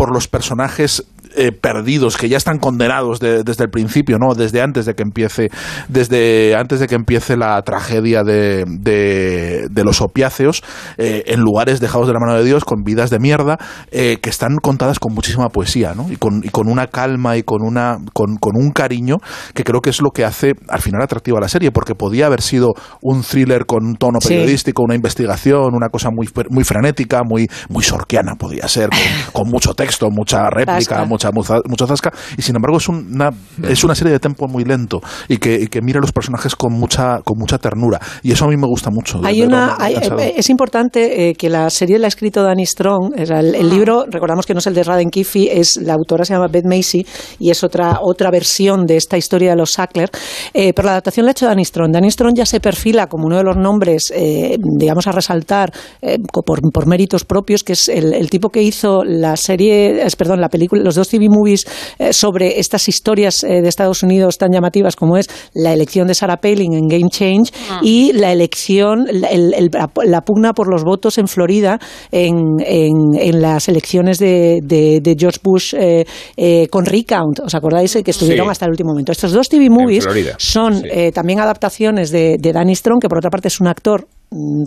por 0.00 0.14
los 0.14 0.28
personajes 0.28 1.04
eh, 1.36 1.52
perdidos 1.52 2.16
que 2.16 2.28
ya 2.30 2.38
están 2.38 2.58
condenados 2.58 3.20
de- 3.20 3.44
desde 3.44 3.64
el 3.64 3.70
principio, 3.70 4.16
¿no? 4.18 4.34
Desde 4.34 4.62
antes 4.62 4.86
de 4.86 4.94
que 4.94 5.02
empiece, 5.02 5.50
desde 5.88 6.56
antes 6.56 6.80
de 6.80 6.86
que 6.86 6.94
empiece 6.94 7.36
la 7.36 7.60
tragedia 7.62 8.22
de, 8.24 8.64
de, 8.66 9.68
de 9.70 9.84
los 9.84 10.00
opiáceos, 10.00 10.62
eh, 10.96 11.24
en 11.26 11.40
lugares 11.40 11.78
dejados 11.80 12.06
de 12.08 12.14
la 12.14 12.18
mano 12.18 12.34
de 12.36 12.44
Dios, 12.44 12.64
con 12.64 12.82
vidas 12.82 13.10
de 13.10 13.18
mierda, 13.18 13.58
eh, 13.90 14.16
que 14.22 14.30
están 14.30 14.56
contadas 14.56 14.98
con 14.98 15.12
muchísima 15.14 15.48
poesía, 15.50 15.92
¿no? 15.94 16.10
Y 16.10 16.16
con, 16.16 16.40
y 16.42 16.48
con 16.48 16.66
una 16.66 16.86
calma 16.86 17.36
y 17.36 17.42
con 17.42 17.62
una 17.62 17.98
con, 18.14 18.36
con 18.40 18.56
un 18.56 18.70
cariño 18.72 19.18
que 19.54 19.64
creo 19.64 19.82
que 19.82 19.90
es 19.90 20.00
lo 20.00 20.10
que 20.12 20.24
hace 20.24 20.54
al 20.68 20.80
final 20.80 21.02
atractiva 21.02 21.38
la 21.40 21.48
serie, 21.48 21.70
porque 21.72 21.94
podía 21.94 22.24
haber 22.26 22.40
sido 22.40 22.72
un 23.02 23.22
thriller 23.22 23.66
con 23.66 23.84
un 23.84 23.96
tono 23.96 24.18
Sí. 24.22 24.28
periodístico, 24.30 24.82
una 24.82 24.94
investigación, 24.96 25.74
una 25.74 25.90
cosa 25.90 26.08
muy, 26.10 26.26
muy 26.48 26.64
frenética, 26.64 27.20
muy, 27.22 27.48
muy 27.68 27.84
sorquiana 27.84 28.34
podía 28.36 28.66
ser, 28.66 28.88
con, 28.88 29.42
con 29.42 29.48
mucho 29.50 29.74
texto, 29.74 29.89
mucha 30.10 30.48
réplica, 30.50 30.80
Zasca. 30.96 31.04
mucha, 31.04 31.30
mucha, 31.32 31.54
mucho 31.68 31.86
zasca, 31.86 32.12
y 32.36 32.42
sin 32.42 32.56
embargo 32.56 32.78
es 32.78 32.88
una, 32.88 33.30
es 33.68 33.84
una 33.84 33.94
serie 33.94 34.12
de 34.12 34.18
tempo 34.18 34.46
muy 34.48 34.64
lento 34.64 35.00
y 35.28 35.36
que, 35.38 35.54
y 35.54 35.66
que 35.66 35.80
mira 35.82 35.98
a 35.98 36.02
los 36.02 36.12
personajes 36.12 36.54
con 36.56 36.72
mucha, 36.72 37.20
con 37.22 37.38
mucha 37.38 37.58
ternura, 37.58 38.00
y 38.22 38.32
eso 38.32 38.44
a 38.44 38.48
mí 38.48 38.56
me 38.56 38.66
gusta 38.66 38.90
mucho. 38.90 39.20
Hay 39.24 39.42
una, 39.42 39.76
hay- 39.78 39.96
es 40.36 40.50
importante 40.50 41.30
eh, 41.30 41.34
que 41.34 41.48
la 41.48 41.68
serie 41.70 41.98
la 41.98 42.06
ha 42.06 42.08
escrito 42.08 42.42
Danny 42.42 42.66
Strong. 42.66 43.14
el, 43.16 43.54
el 43.54 43.68
libro, 43.70 44.04
recordamos 44.08 44.46
que 44.46 44.54
no 44.54 44.58
es 44.60 44.66
el 44.66 44.74
de 44.74 44.82
Raden 44.84 45.10
Kiffy, 45.10 45.48
es 45.48 45.76
la 45.76 45.94
autora 45.94 46.24
se 46.24 46.34
llama 46.34 46.48
Beth 46.48 46.64
Macy 46.66 47.06
y 47.38 47.50
es 47.50 47.62
otra 47.64 47.98
otra 48.02 48.30
versión 48.30 48.86
de 48.86 48.96
esta 48.96 49.16
historia 49.16 49.50
de 49.50 49.56
los 49.56 49.72
Sackler. 49.72 50.10
Eh, 50.54 50.72
pero 50.74 50.86
la 50.86 50.92
adaptación 50.92 51.24
la 51.26 51.30
ha 51.30 51.32
hecho 51.32 51.46
Danny 51.46 51.64
Strong. 51.64 51.92
Danny 51.92 52.10
Strong 52.10 52.34
ya 52.34 52.46
se 52.46 52.60
perfila 52.60 53.06
como 53.06 53.26
uno 53.26 53.36
de 53.38 53.44
los 53.44 53.56
nombres, 53.56 54.12
eh, 54.14 54.56
digamos, 54.78 55.06
a 55.06 55.12
resaltar 55.12 55.72
eh, 56.02 56.18
por, 56.44 56.60
por 56.72 56.86
méritos 56.86 57.24
propios, 57.24 57.62
que 57.64 57.72
es 57.74 57.88
el, 57.88 58.12
el 58.14 58.28
tipo 58.30 58.50
que 58.50 58.62
hizo 58.62 59.02
la 59.04 59.36
serie, 59.36 59.79
es, 59.88 60.16
perdón, 60.16 60.40
la 60.40 60.48
película, 60.48 60.82
los 60.82 60.94
dos 60.94 61.08
TV 61.08 61.28
movies 61.28 61.66
eh, 61.98 62.12
sobre 62.12 62.58
estas 62.60 62.88
historias 62.88 63.42
eh, 63.44 63.60
de 63.62 63.68
Estados 63.68 64.02
Unidos 64.02 64.38
tan 64.38 64.50
llamativas 64.52 64.96
como 64.96 65.16
es 65.16 65.28
la 65.54 65.72
elección 65.72 66.06
de 66.08 66.14
Sarah 66.14 66.38
Palin 66.38 66.74
en 66.74 66.88
Game 66.88 67.08
Change 67.10 67.52
Ah. 67.70 67.80
y 67.82 68.12
la 68.12 68.32
elección, 68.32 69.06
la, 69.10 69.28
el- 69.28 69.54
el- 69.54 69.70
la- 69.72 69.90
la 70.04 70.20
pugna 70.22 70.52
por 70.52 70.68
los 70.70 70.82
votos 70.84 71.18
en 71.18 71.28
Florida 71.28 71.78
en, 72.10 72.36
en, 72.60 72.92
en 73.18 73.40
las 73.42 73.68
elecciones 73.68 74.18
de, 74.18 74.60
de- 74.62 75.00
de 75.02 75.16
George 75.18 75.38
Bush 75.42 75.74
eh, 75.76 76.04
eh, 76.36 76.66
con 76.70 76.84
recount. 76.84 77.40
¿Os 77.40 77.54
acordáis? 77.54 77.94
Eh, 77.96 78.02
Que 78.02 78.10
estuvieron 78.12 78.46
Sí. 78.46 78.50
hasta 78.52 78.64
el 78.66 78.70
último 78.72 78.90
momento. 78.90 79.12
Estos 79.12 79.32
dos 79.32 79.48
TV 79.48 79.68
movies 79.70 80.06
son 80.38 80.74
sí. 80.80 80.88
eh, 80.90 81.12
también 81.12 81.40
adaptaciones 81.40 82.10
de, 82.10 82.36
de 82.38 82.52
Danny 82.52 82.74
Strong, 82.74 83.00
que 83.00 83.08
por 83.08 83.18
otra 83.18 83.30
parte 83.30 83.48
es 83.48 83.60
un 83.60 83.66
actor 83.68 84.06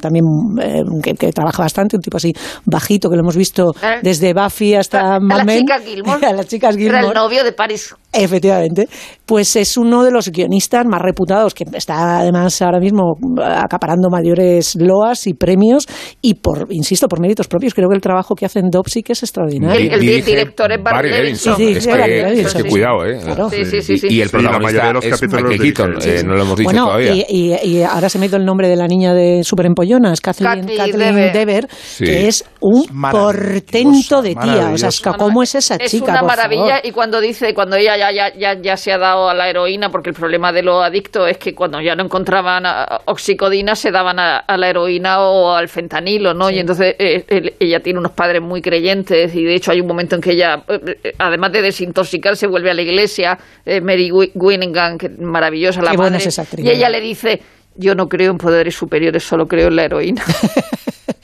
también 0.02 0.26
eh, 0.62 0.82
que, 1.02 1.14
que 1.14 1.32
trabaja 1.32 1.64
bastante, 1.64 1.96
un 1.96 2.02
tipo 2.02 2.18
así 2.18 2.34
bajito, 2.66 3.10
que 3.10 3.16
lo 3.16 3.22
hemos 3.22 3.38
visto 3.38 3.72
Eh. 3.82 4.00
desde 4.02 4.34
Buffy 4.34 4.76
hasta 4.76 5.16
A 5.16 5.20
Mad 5.20 5.38
las 5.38 5.46
Men. 5.46 5.60
chicas 5.62 5.84
Gilmore. 5.86 6.26
a 6.28 6.34
las 6.34 6.48
chicas 6.48 6.76
Era 6.76 6.86
el 7.00 7.06
Gilmore. 7.06 7.16
novio 7.20 7.44
de 7.44 7.52
Paris. 7.54 7.96
Efectivamente, 8.12 8.88
pues 9.26 9.56
es 9.56 9.76
uno 9.76 10.04
de 10.04 10.12
los 10.12 10.30
guionistas 10.30 10.86
más 10.86 11.02
reputados, 11.02 11.54
que 11.56 11.66
está 11.74 12.20
además 12.20 12.62
ahora 12.62 12.80
mismo 12.80 13.16
acaparando 13.44 14.10
mayores 14.12 14.76
loas 14.76 15.26
y 15.28 15.34
premios, 15.34 15.88
y 16.22 16.36
por, 16.36 16.68
insisto, 16.70 17.08
por 17.08 17.20
méritos 17.20 17.48
propios, 17.48 17.74
creo 17.74 17.90
que 17.90 17.96
el 17.96 18.02
trabajo 18.02 18.36
que 18.36 18.46
hace 18.46 18.60
en 18.60 18.70
Dobsy 18.70 19.02
que 19.02 19.14
es 19.14 19.24
extraordinario. 19.24 19.92
El, 19.94 20.00
director 20.24 20.72
es 20.72 20.84
Barry 20.84 21.10
Levinson. 21.10 21.56
Sí, 21.58 21.72
Es 21.72 21.84
sí, 21.86 21.90
que- 21.90 22.20
es 22.20 22.30
Levinson, 22.30 22.64
que 22.64 22.70
cuidado, 22.70 23.06
¿eh? 23.06 23.18
Claro. 23.24 23.50
Sí, 23.50 23.66
sí, 23.66 23.82
sí, 23.82 23.98
sí. 23.98 24.08
Y 24.12 24.22
el 24.22 24.30
Sí, 24.30 24.38
la 24.38 24.60
mayoría 24.60 24.82
protagonista 24.82 24.88
de 24.88 24.94
los 24.94 25.06
es 25.06 25.12
capítulos 25.12 25.44
Michael 25.44 25.60
de 25.60 25.74
Keaton, 25.74 26.10
eh, 26.20 26.24
no 26.24 26.34
lo 26.36 26.42
hemos 26.44 26.58
dicho 26.60 26.68
Bueno, 26.70 26.86
todavía. 26.86 27.14
y, 27.16 27.26
y- 27.30 27.78
y 27.78 27.84
ahora 27.84 28.10
se 28.10 28.20
me 28.20 28.26
ha 28.26 28.28
ido 28.28 28.38
el 28.38 28.46
nombre 28.46 28.68
de 28.68 28.76
la 28.76 28.88
niña 28.88 29.14
de 29.14 29.44
Super 29.54 29.68
Empollona, 29.68 30.12
es 30.14 30.20
Kathleen, 30.20 30.62
Kathy 30.66 30.78
Kathleen 30.78 31.16
Dever. 31.16 31.34
Dever, 31.34 31.68
Sí. 31.70 32.06
que 32.06 32.28
es 32.28 32.44
un 32.60 32.86
portento 33.12 34.22
de 34.24 34.36
tía. 34.36 34.70
O 34.74 34.78
sea, 34.78 34.90
es 34.90 35.00
que 35.00 35.12
¿cómo 35.12 35.44
es 35.44 35.54
esa 35.54 35.76
Es 35.76 35.92
chica? 35.92 36.12
una 36.12 36.20
por 36.22 36.30
maravilla 36.30 36.62
favor? 36.78 36.82
y 36.86 36.92
cuando 36.92 37.22
dice, 37.22 37.54
cuando 37.54 37.76
ella 37.76 37.96
ya, 37.98 38.12
ya, 38.12 38.34
ya, 38.36 38.60
ya 38.60 38.76
se 38.78 38.92
ha 38.92 38.98
dado 38.98 39.30
a 39.30 39.34
la 39.36 39.48
heroína, 39.50 39.90
porque 39.90 40.10
el 40.10 40.16
problema 40.16 40.52
de 40.52 40.64
los 40.64 40.84
adictos 40.84 41.30
es 41.30 41.38
que 41.38 41.54
cuando 41.54 41.80
ya 41.82 41.96
no 41.96 42.04
encontraban 42.04 42.66
ah, 42.66 43.02
oxicodina 43.06 43.76
se 43.76 43.92
daban 43.92 44.18
a, 44.20 44.38
a 44.40 44.58
la 44.58 44.70
heroína 44.70 45.22
o 45.22 45.52
al 45.54 45.68
fentanilo, 45.70 46.34
¿no? 46.34 46.50
Y 46.50 46.58
entonces 46.60 46.96
eh, 46.98 47.24
él- 47.28 47.54
ella 47.60 47.80
tiene 47.80 48.00
unos 48.00 48.14
padres 48.14 48.42
muy 48.42 48.62
creyentes 48.62 49.36
y 49.36 49.44
de 49.44 49.56
hecho 49.56 49.72
hay 49.72 49.82
un 49.82 49.88
momento 49.88 50.16
en 50.16 50.22
que 50.22 50.32
ella, 50.32 50.64
eh, 50.68 50.80
eh, 51.04 51.12
además 51.20 51.52
de 51.52 51.62
desintoxicarse, 51.62 52.48
vuelve 52.48 52.72
a 52.72 52.74
la 52.74 52.82
iglesia, 52.82 53.38
eh, 53.66 53.82
Mary 53.82 54.12
Wi- 54.12 54.32
Winningham, 54.34 54.98
que 54.98 55.10
maravillosa 55.10 55.82
la 55.82 55.92
Qué 55.92 55.98
buena 55.98 56.18
madre, 56.18 56.28
es 56.28 56.40
esa 56.40 56.44
y 56.58 56.70
ella 56.70 56.90
le 56.90 57.00
dice, 57.02 57.42
yo 57.76 57.96
no 57.96 58.08
creo 58.10 58.32
en 58.32 58.38
poderes 58.38 58.76
superiores, 58.76 59.24
solo 59.24 59.48
creo 59.48 59.68
en 59.68 59.76
la 59.76 59.84
heroína. 59.86 60.24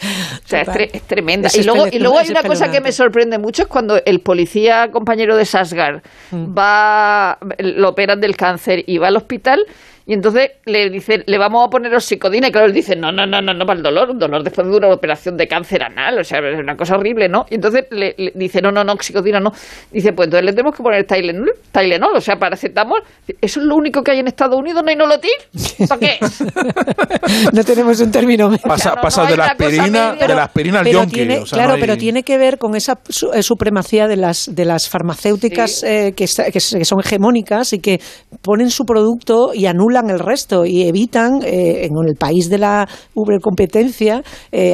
O 0.02 0.48
sea, 0.50 0.62
es, 0.62 0.68
tre- 0.70 0.90
es 0.94 1.02
tremenda. 1.04 1.48
Es 1.48 1.56
y 1.58 1.64
luego, 1.64 1.86
y 1.92 2.00
luego 2.00 2.18
hay 2.18 2.30
una 2.30 2.42
cosa 2.42 2.72
que 2.72 2.82
me 2.82 2.92
sorprende 2.92 3.38
mucho, 3.38 3.64
es 3.64 3.68
cuando 3.68 4.02
el 4.04 4.20
policía 4.22 4.90
compañero 4.92 5.36
de 5.36 5.46
Sasgar 5.46 6.02
Mm. 6.32 6.56
va, 6.58 7.38
lo 7.60 7.90
operan 7.90 8.20
del 8.20 8.36
cáncer 8.36 8.84
y 8.88 8.98
va 8.98 9.10
al 9.10 9.18
hospital 9.18 9.64
y 10.10 10.14
entonces 10.14 10.54
le 10.66 10.90
dice, 10.90 11.24
le 11.28 11.38
vamos 11.38 11.68
a 11.68 11.70
poner 11.70 11.94
oxicodina 11.94 12.48
y 12.48 12.52
claro, 12.52 12.66
él 12.66 12.74
dice, 12.74 12.96
no, 12.96 13.12
no, 13.12 13.28
no, 13.28 13.44
no, 13.44 13.54
no, 13.54 13.64
para 13.64 13.78
el 13.78 13.84
dolor, 13.84 14.10
un 14.10 14.18
dolor 14.18 14.42
después 14.44 14.68
de 14.68 14.76
una 14.76 14.88
operación 14.88 15.38
de 15.38 15.48
cáncer 15.48 15.84
anal, 15.84 16.18
o 16.18 16.24
sea, 16.24 16.40
es 16.40 16.58
una 16.60 16.76
cosa 16.76 16.96
horrible, 16.96 17.30
¿no? 17.30 17.46
Y 17.52 17.56
entonces 17.56 17.84
le, 17.92 18.16
le 18.18 18.32
dice, 18.34 18.60
no, 18.60 18.72
no, 18.72 18.84
no, 18.84 18.94
oxicodina 18.94 19.40
no. 19.40 19.52
Dice, 19.92 20.12
pues 20.14 20.26
entonces 20.26 20.46
le 20.46 20.54
tenemos 20.54 20.76
que 20.76 20.82
poner 20.82 21.06
Tylenol, 21.06 21.52
Tylenol, 21.72 22.16
o 22.16 22.22
sea, 22.22 22.38
paracetamol. 22.38 23.04
Eso 23.40 23.60
es 23.60 23.66
lo 23.68 23.76
único 23.76 24.02
que 24.02 24.10
hay 24.10 24.18
en 24.20 24.28
Estados 24.28 24.60
Unidos, 24.60 24.82
¿no 24.84 24.90
hay 24.90 24.96
nolotil? 24.96 25.30
¿Para 25.88 26.00
qué? 26.00 26.18
no 27.54 27.64
tenemos 27.64 28.00
un 28.00 28.12
término 28.12 28.50
medio. 28.50 28.64
Pasa, 28.64 28.96
no 28.96 29.26
de, 29.28 29.38
la 29.38 29.46
aspirina, 29.46 30.16
de 30.16 30.28
la 30.28 30.44
aspirina 30.46 30.80
al 30.80 30.86
tiene- 31.08 31.38
o 31.38 31.46
sea, 31.46 31.56
claro, 31.58 31.70
no 31.70 31.76
hay- 31.76 31.82
pero 31.82 31.98
tiene 31.98 32.24
que 32.24 32.40
ver 32.40 32.58
con 32.58 32.76
esa 32.76 33.00
su- 33.08 33.32
eh, 33.32 33.44
supremacía 33.44 34.08
de 34.08 34.18
las 34.18 34.56
de 34.56 34.66
las 34.66 34.90
farmacéuticas 34.90 35.84
eh, 35.84 36.14
que, 36.16 36.26
que 36.26 36.60
son 36.86 37.00
hegemónicas 37.00 37.74
y 37.74 37.80
que 37.80 38.00
ponen 38.42 38.72
su 38.72 38.86
producto 38.86 39.52
y 39.54 39.68
anulan 39.68 39.99
el 40.10 40.20
resto 40.20 40.66
y 40.66 40.84
evitan 40.84 41.42
eh, 41.44 41.86
en 41.86 41.92
el 42.08 42.16
país 42.16 42.50
de 42.50 42.60
la 42.60 42.88
competencia 43.42 44.22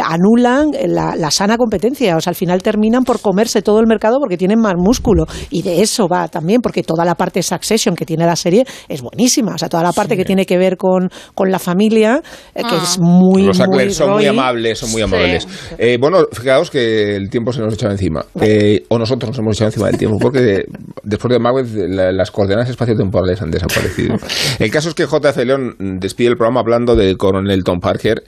anulan 0.04 0.72
la, 0.88 1.16
la 1.16 1.32
sana 1.32 1.58
competencia. 1.58 2.16
O 2.18 2.22
sea, 2.22 2.32
al 2.32 2.36
final 2.36 2.62
terminan 2.62 3.04
por 3.04 3.20
comerse 3.22 3.62
todo 3.62 3.80
el 3.80 3.88
mercado 3.88 4.18
porque 4.20 4.38
tienen 4.38 4.60
más 4.60 4.74
músculo 4.78 5.26
y 5.50 5.62
de 5.62 5.82
eso 5.82 6.08
va 6.08 6.28
también 6.28 6.62
porque 6.62 6.84
toda 6.84 7.06
la 7.06 7.16
parte 7.16 7.42
Succession 7.44 7.96
que 7.96 8.06
tiene 8.06 8.26
la 8.26 8.36
serie 8.36 8.66
es 8.88 9.02
buenísima. 9.02 9.54
O 9.56 9.58
sea, 9.58 9.70
toda 9.70 9.84
la 9.84 9.94
parte 9.94 10.18
que 10.18 10.26
tiene 10.26 10.46
que 10.46 10.58
ver 10.58 10.78
con, 10.78 11.10
con 11.34 11.52
la 11.52 11.60
familia 11.60 12.22
eh, 12.54 12.62
que 12.62 12.76
Ah. 12.76 12.82
es 12.84 13.00
muy 13.00 13.44
Los 13.44 13.60
muy 13.60 13.92
son 13.94 14.12
muy 14.12 14.26
amables, 14.26 14.80
son 14.80 14.92
muy 14.92 15.02
Sí. 15.02 15.04
amables. 15.04 15.48
Eh, 15.78 15.98
bueno, 16.00 16.20
fijaos 16.34 16.70
que 16.70 17.16
el 17.16 17.30
tiempo 17.30 17.54
se 17.54 17.62
nos 17.62 17.72
ha 17.72 17.76
echado 17.76 17.92
encima. 17.94 18.26
Eh, 18.42 18.84
o 18.90 18.98
nosotros 18.98 19.30
nos 19.32 19.40
hemos 19.40 19.56
echado 19.56 19.70
encima 19.70 19.88
del 19.88 19.98
tiempo, 19.98 20.18
porque 20.20 20.66
después 21.04 21.32
de 21.32 21.40
Macbeth 21.40 21.68
la- 21.90 22.12
las 22.12 22.32
coordenadas 22.32 22.70
espaciotemporales 22.70 23.42
han 23.42 23.52
desaparecido. 23.52 24.16
El 24.60 24.72
caso 24.72 24.90
es 24.90 24.96
que 24.96 25.06
JF 25.20 25.38
León 25.46 25.76
despide 26.00 26.30
el 26.30 26.38
programa 26.38 26.62
hablando 26.62 26.96
del 26.96 27.18
coronel 27.18 27.64
Tom 27.64 27.80
Parker, 27.80 28.24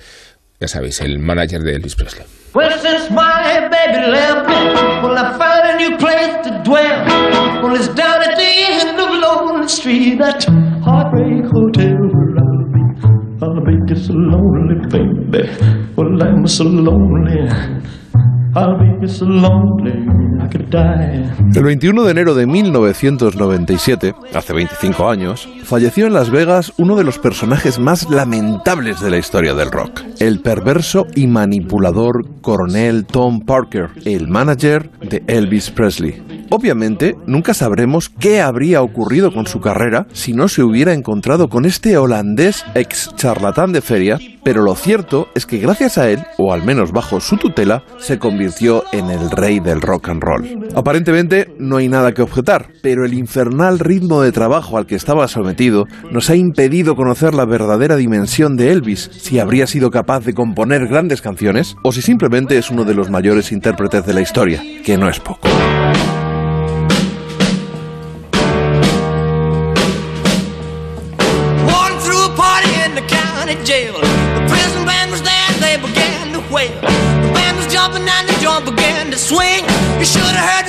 ya 0.59 0.67
sabéis, 0.67 1.01
el 1.01 1.19
manager 1.19 1.61
de 1.61 1.75
Elvis 1.75 1.95
Presley. 1.95 2.25
El 21.53 21.63
21 21.63 22.03
de 22.03 22.11
enero 22.11 22.33
de 22.35 22.47
1997, 22.47 24.13
hace 24.33 24.53
25 24.53 25.09
años, 25.09 25.47
falleció 25.63 26.07
en 26.07 26.13
Las 26.13 26.29
Vegas 26.29 26.73
uno 26.77 26.95
de 26.95 27.03
los 27.03 27.19
personajes 27.19 27.79
más 27.79 28.09
lamentables 28.09 29.01
de 29.01 29.09
la 29.09 29.17
historia 29.17 29.53
del 29.53 29.71
rock, 29.71 30.01
el 30.19 30.39
perverso 30.41 31.05
y 31.15 31.27
manipulador 31.27 32.25
coronel 32.41 33.05
Tom 33.05 33.41
Parker, 33.41 33.89
el 34.05 34.27
manager 34.27 34.89
de 35.01 35.23
Elvis 35.27 35.69
Presley. 35.71 36.23
Obviamente, 36.49 37.15
nunca 37.25 37.53
sabremos 37.53 38.09
qué 38.09 38.39
habría 38.39 38.81
ocurrido 38.81 39.33
con 39.33 39.47
su 39.47 39.59
carrera 39.59 40.07
si 40.13 40.31
no 40.33 40.47
se 40.47 40.63
hubiera 40.63 40.93
encontrado 40.93 41.49
con 41.49 41.65
este 41.65 41.97
holandés 41.97 42.63
ex 42.73 43.13
charlatán 43.15 43.73
de 43.73 43.81
feria, 43.81 44.17
pero 44.43 44.61
lo 44.61 44.75
cierto 44.75 45.27
es 45.35 45.45
que 45.45 45.57
gracias 45.57 45.97
a 45.97 46.09
él, 46.09 46.23
o 46.37 46.53
al 46.53 46.63
menos 46.63 46.93
bajo 46.93 47.19
su 47.19 47.35
tutela, 47.35 47.83
se 47.97 48.17
convirtió 48.17 48.36
en 48.91 49.09
el 49.09 49.31
rey 49.31 49.59
del 49.59 49.81
rock 49.81 50.09
and 50.09 50.21
roll. 50.21 50.69
Aparentemente 50.75 51.53
no 51.59 51.77
hay 51.77 51.89
nada 51.89 52.13
que 52.13 52.21
objetar, 52.21 52.69
pero 52.81 53.05
el 53.05 53.13
infernal 53.13 53.79
ritmo 53.79 54.21
de 54.21 54.31
trabajo 54.31 54.77
al 54.77 54.85
que 54.85 54.95
estaba 54.95 55.27
sometido 55.27 55.85
nos 56.11 56.29
ha 56.29 56.35
impedido 56.35 56.95
conocer 56.95 57.33
la 57.33 57.45
verdadera 57.45 57.95
dimensión 57.95 58.55
de 58.55 58.71
Elvis, 58.71 59.09
si 59.11 59.39
habría 59.39 59.67
sido 59.67 59.89
capaz 59.89 60.23
de 60.23 60.33
componer 60.33 60.87
grandes 60.87 61.21
canciones 61.21 61.75
o 61.83 61.91
si 61.91 62.01
simplemente 62.01 62.57
es 62.57 62.69
uno 62.69 62.83
de 62.83 62.93
los 62.93 63.09
mayores 63.09 63.51
intérpretes 63.51 64.05
de 64.05 64.13
la 64.13 64.21
historia, 64.21 64.61
que 64.83 64.97
no 64.97 65.09
es 65.09 65.19
poco. 65.19 65.47
Swing. 79.27 79.63
You 79.99 80.05
should 80.05 80.23
have 80.23 80.65
heard 80.65 80.67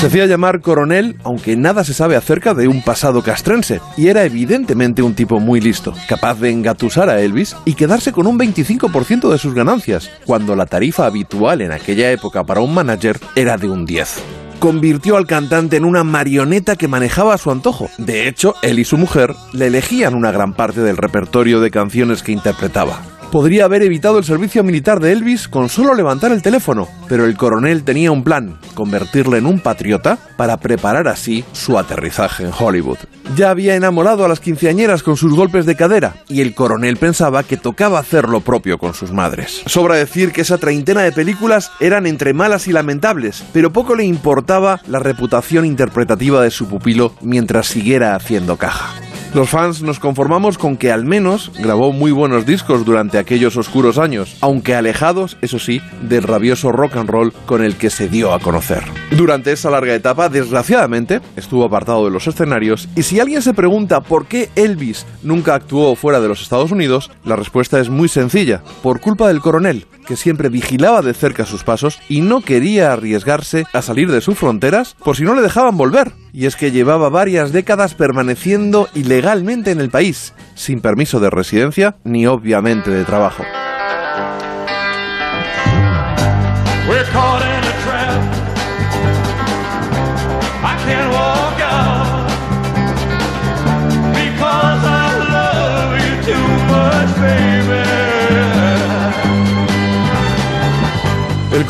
Se 0.00 0.06
hacía 0.06 0.24
llamar 0.24 0.62
coronel, 0.62 1.18
aunque 1.24 1.58
nada 1.58 1.84
se 1.84 1.92
sabe 1.92 2.16
acerca 2.16 2.54
de 2.54 2.68
un 2.68 2.80
pasado 2.80 3.22
castrense, 3.22 3.82
y 3.98 4.08
era 4.08 4.24
evidentemente 4.24 5.02
un 5.02 5.14
tipo 5.14 5.40
muy 5.40 5.60
listo, 5.60 5.92
capaz 6.08 6.40
de 6.40 6.50
engatusar 6.50 7.10
a 7.10 7.20
Elvis 7.20 7.54
y 7.66 7.74
quedarse 7.74 8.10
con 8.10 8.26
un 8.26 8.38
25% 8.38 9.30
de 9.30 9.36
sus 9.36 9.52
ganancias, 9.52 10.10
cuando 10.24 10.56
la 10.56 10.64
tarifa 10.64 11.04
habitual 11.04 11.60
en 11.60 11.72
aquella 11.72 12.10
época 12.10 12.44
para 12.44 12.62
un 12.62 12.72
manager 12.72 13.20
era 13.36 13.58
de 13.58 13.68
un 13.68 13.84
10 13.84 14.22
convirtió 14.58 15.16
al 15.16 15.26
cantante 15.26 15.76
en 15.76 15.86
una 15.86 16.04
marioneta 16.04 16.76
que 16.76 16.86
manejaba 16.86 17.32
a 17.32 17.38
su 17.38 17.50
antojo. 17.50 17.88
De 17.96 18.28
hecho, 18.28 18.54
él 18.60 18.78
y 18.78 18.84
su 18.84 18.98
mujer 18.98 19.34
le 19.54 19.68
elegían 19.68 20.14
una 20.14 20.32
gran 20.32 20.52
parte 20.52 20.82
del 20.82 20.98
repertorio 20.98 21.60
de 21.60 21.70
canciones 21.70 22.22
que 22.22 22.32
interpretaba. 22.32 23.00
Podría 23.30 23.66
haber 23.66 23.82
evitado 23.82 24.18
el 24.18 24.24
servicio 24.24 24.64
militar 24.64 24.98
de 24.98 25.12
Elvis 25.12 25.46
con 25.46 25.68
solo 25.68 25.94
levantar 25.94 26.32
el 26.32 26.42
teléfono, 26.42 26.88
pero 27.08 27.24
el 27.24 27.36
coronel 27.36 27.84
tenía 27.84 28.10
un 28.10 28.24
plan, 28.24 28.58
convertirle 28.74 29.38
en 29.38 29.46
un 29.46 29.60
patriota 29.60 30.18
para 30.36 30.56
preparar 30.56 31.06
así 31.06 31.44
su 31.52 31.78
aterrizaje 31.78 32.42
en 32.42 32.50
Hollywood. 32.58 32.98
Ya 33.36 33.50
había 33.50 33.76
enamorado 33.76 34.24
a 34.24 34.28
las 34.28 34.40
quinceañeras 34.40 35.04
con 35.04 35.16
sus 35.16 35.32
golpes 35.32 35.64
de 35.64 35.76
cadera, 35.76 36.16
y 36.28 36.40
el 36.40 36.56
coronel 36.56 36.96
pensaba 36.96 37.44
que 37.44 37.56
tocaba 37.56 38.00
hacer 38.00 38.28
lo 38.28 38.40
propio 38.40 38.78
con 38.78 38.94
sus 38.94 39.12
madres. 39.12 39.62
Sobra 39.66 39.94
decir 39.94 40.32
que 40.32 40.40
esa 40.40 40.58
treintena 40.58 41.02
de 41.02 41.12
películas 41.12 41.70
eran 41.78 42.06
entre 42.06 42.34
malas 42.34 42.66
y 42.66 42.72
lamentables, 42.72 43.44
pero 43.52 43.72
poco 43.72 43.94
le 43.94 44.04
importaba 44.04 44.80
la 44.88 44.98
reputación 44.98 45.64
interpretativa 45.64 46.42
de 46.42 46.50
su 46.50 46.66
pupilo 46.66 47.14
mientras 47.20 47.68
siguiera 47.68 48.16
haciendo 48.16 48.56
caja. 48.56 48.92
Los 49.32 49.48
fans 49.48 49.80
nos 49.80 50.00
conformamos 50.00 50.58
con 50.58 50.76
que 50.76 50.90
al 50.90 51.04
menos 51.04 51.52
grabó 51.56 51.92
muy 51.92 52.10
buenos 52.10 52.46
discos 52.46 52.84
durante 52.84 53.16
aquellos 53.16 53.56
oscuros 53.56 53.96
años, 53.96 54.36
aunque 54.40 54.74
alejados, 54.74 55.36
eso 55.40 55.60
sí, 55.60 55.80
del 56.02 56.24
rabioso 56.24 56.72
rock 56.72 56.96
and 56.96 57.08
roll 57.08 57.32
con 57.46 57.62
el 57.62 57.76
que 57.76 57.90
se 57.90 58.08
dio 58.08 58.32
a 58.32 58.40
conocer. 58.40 58.82
Durante 59.12 59.52
esa 59.52 59.70
larga 59.70 59.94
etapa, 59.94 60.28
desgraciadamente, 60.28 61.20
estuvo 61.36 61.64
apartado 61.64 62.04
de 62.06 62.10
los 62.10 62.26
escenarios 62.26 62.88
y 62.96 63.04
si 63.04 63.20
alguien 63.20 63.40
se 63.40 63.54
pregunta 63.54 64.00
por 64.00 64.26
qué 64.26 64.50
Elvis 64.56 65.06
nunca 65.22 65.54
actuó 65.54 65.94
fuera 65.94 66.20
de 66.20 66.26
los 66.26 66.42
Estados 66.42 66.72
Unidos, 66.72 67.12
la 67.24 67.36
respuesta 67.36 67.78
es 67.78 67.88
muy 67.88 68.08
sencilla, 68.08 68.64
por 68.82 69.00
culpa 69.00 69.28
del 69.28 69.40
coronel, 69.40 69.86
que 70.10 70.16
siempre 70.16 70.48
vigilaba 70.48 71.02
de 71.02 71.14
cerca 71.14 71.46
sus 71.46 71.62
pasos 71.62 72.00
y 72.08 72.20
no 72.20 72.40
quería 72.40 72.92
arriesgarse 72.92 73.64
a 73.72 73.80
salir 73.80 74.10
de 74.10 74.20
sus 74.20 74.36
fronteras 74.36 74.96
por 75.04 75.16
si 75.16 75.22
no 75.22 75.36
le 75.36 75.40
dejaban 75.40 75.76
volver. 75.76 76.10
Y 76.32 76.46
es 76.46 76.56
que 76.56 76.72
llevaba 76.72 77.08
varias 77.10 77.52
décadas 77.52 77.94
permaneciendo 77.94 78.88
ilegalmente 78.92 79.70
en 79.70 79.78
el 79.78 79.88
país, 79.88 80.34
sin 80.56 80.80
permiso 80.80 81.20
de 81.20 81.30
residencia 81.30 81.94
ni 82.02 82.26
obviamente 82.26 82.90
de 82.90 83.04
trabajo. 83.04 83.44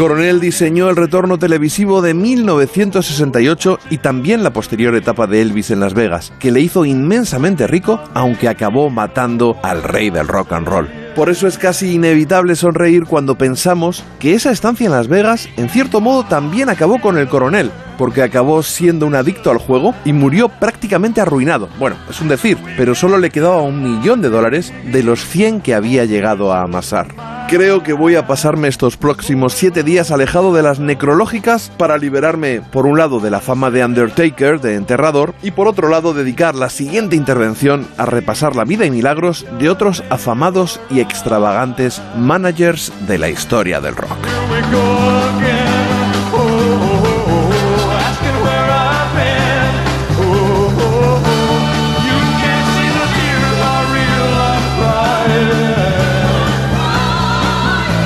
Coronel 0.01 0.41
diseñó 0.41 0.89
el 0.89 0.97
retorno 0.97 1.39
televisivo 1.39 2.01
de 2.01 2.15
1968 2.15 3.79
y 3.91 3.99
también 3.99 4.43
la 4.43 4.51
posterior 4.51 4.95
etapa 4.95 5.27
de 5.27 5.43
Elvis 5.43 5.71
en 5.71 5.81
Las 5.81 5.93
Vegas, 5.93 6.33
que 6.39 6.51
le 6.51 6.61
hizo 6.61 6.87
inmensamente 6.87 7.67
rico, 7.67 8.01
aunque 8.15 8.49
acabó 8.49 8.89
matando 8.89 9.59
al 9.63 9.83
rey 9.83 10.09
del 10.09 10.27
rock 10.27 10.53
and 10.53 10.67
roll. 10.67 10.89
Por 11.15 11.29
eso 11.29 11.47
es 11.47 11.59
casi 11.59 11.95
inevitable 11.95 12.55
sonreír 12.55 13.05
cuando 13.05 13.37
pensamos 13.37 14.05
que 14.19 14.35
esa 14.35 14.53
estancia 14.53 14.87
en 14.87 14.93
Las 14.93 15.09
Vegas, 15.09 15.49
en 15.57 15.69
cierto 15.69 16.01
modo, 16.01 16.25
también 16.25 16.69
acabó 16.69 17.01
con 17.01 17.19
el 17.19 17.29
coronel, 17.29 17.71
porque 17.99 18.23
acabó 18.23 18.63
siendo 18.63 19.07
un 19.07 19.15
adicto 19.15 19.51
al 19.51 19.59
juego 19.59 19.95
y 20.05 20.13
murió 20.13 20.49
prácticamente 20.49 21.21
arruinado. 21.21 21.69
Bueno, 21.79 21.97
es 22.09 22.21
un 22.21 22.29
decir, 22.29 22.57
pero 22.77 22.95
solo 22.95 23.19
le 23.19 23.31
quedaba 23.31 23.61
un 23.61 23.83
millón 23.83 24.23
de 24.23 24.31
dólares 24.31 24.73
de 24.93 25.03
los 25.03 25.27
100 25.27 25.61
que 25.61 25.75
había 25.75 26.05
llegado 26.05 26.53
a 26.53 26.63
amasar. 26.63 27.09
Creo 27.49 27.83
que 27.83 27.93
voy 27.93 28.15
a 28.15 28.29
pasarme 28.29 28.69
estos 28.69 28.97
próximos 28.97 29.55
7 29.55 29.83
días 29.83 30.13
alejado 30.13 30.55
de 30.55 30.63
las 30.63 30.79
necrológicas 30.79 31.73
para 31.77 31.99
liberarme, 31.99 32.61
por 32.61 32.87
un 32.87 32.97
lado, 32.97 33.19
de 33.19 33.31
la 33.31 33.41
fama 33.41 33.73
de 33.73 33.85
Undertaker, 33.85 34.61
de 34.61 34.77
enterrador, 34.77 35.35
y 35.43 35.51
por 35.51 35.67
otro 35.67 35.89
lado, 35.89 36.15
dedicar 36.15 36.55
la 36.55 36.71
siguiente 36.71 37.17
intervención 37.17 37.89
a 37.99 38.07
repasar 38.07 38.55
la 38.55 38.65
vida 38.65 38.87
y 38.87 38.93
milagros 38.93 39.45
de 39.59 39.69
otros 39.69 40.05
afamados 40.11 40.81
y 40.91 41.00
extravagantes 41.01 42.03
managers 42.17 42.93
de 43.07 43.19
la 43.19 43.29
historia 43.29 43.81
del 43.81 43.97
rock. 43.97 44.19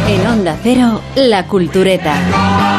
En 0.09 0.27
Onda 0.27 0.57
Cero, 0.63 1.01
La 1.17 1.47
Cultureta. 1.47 2.74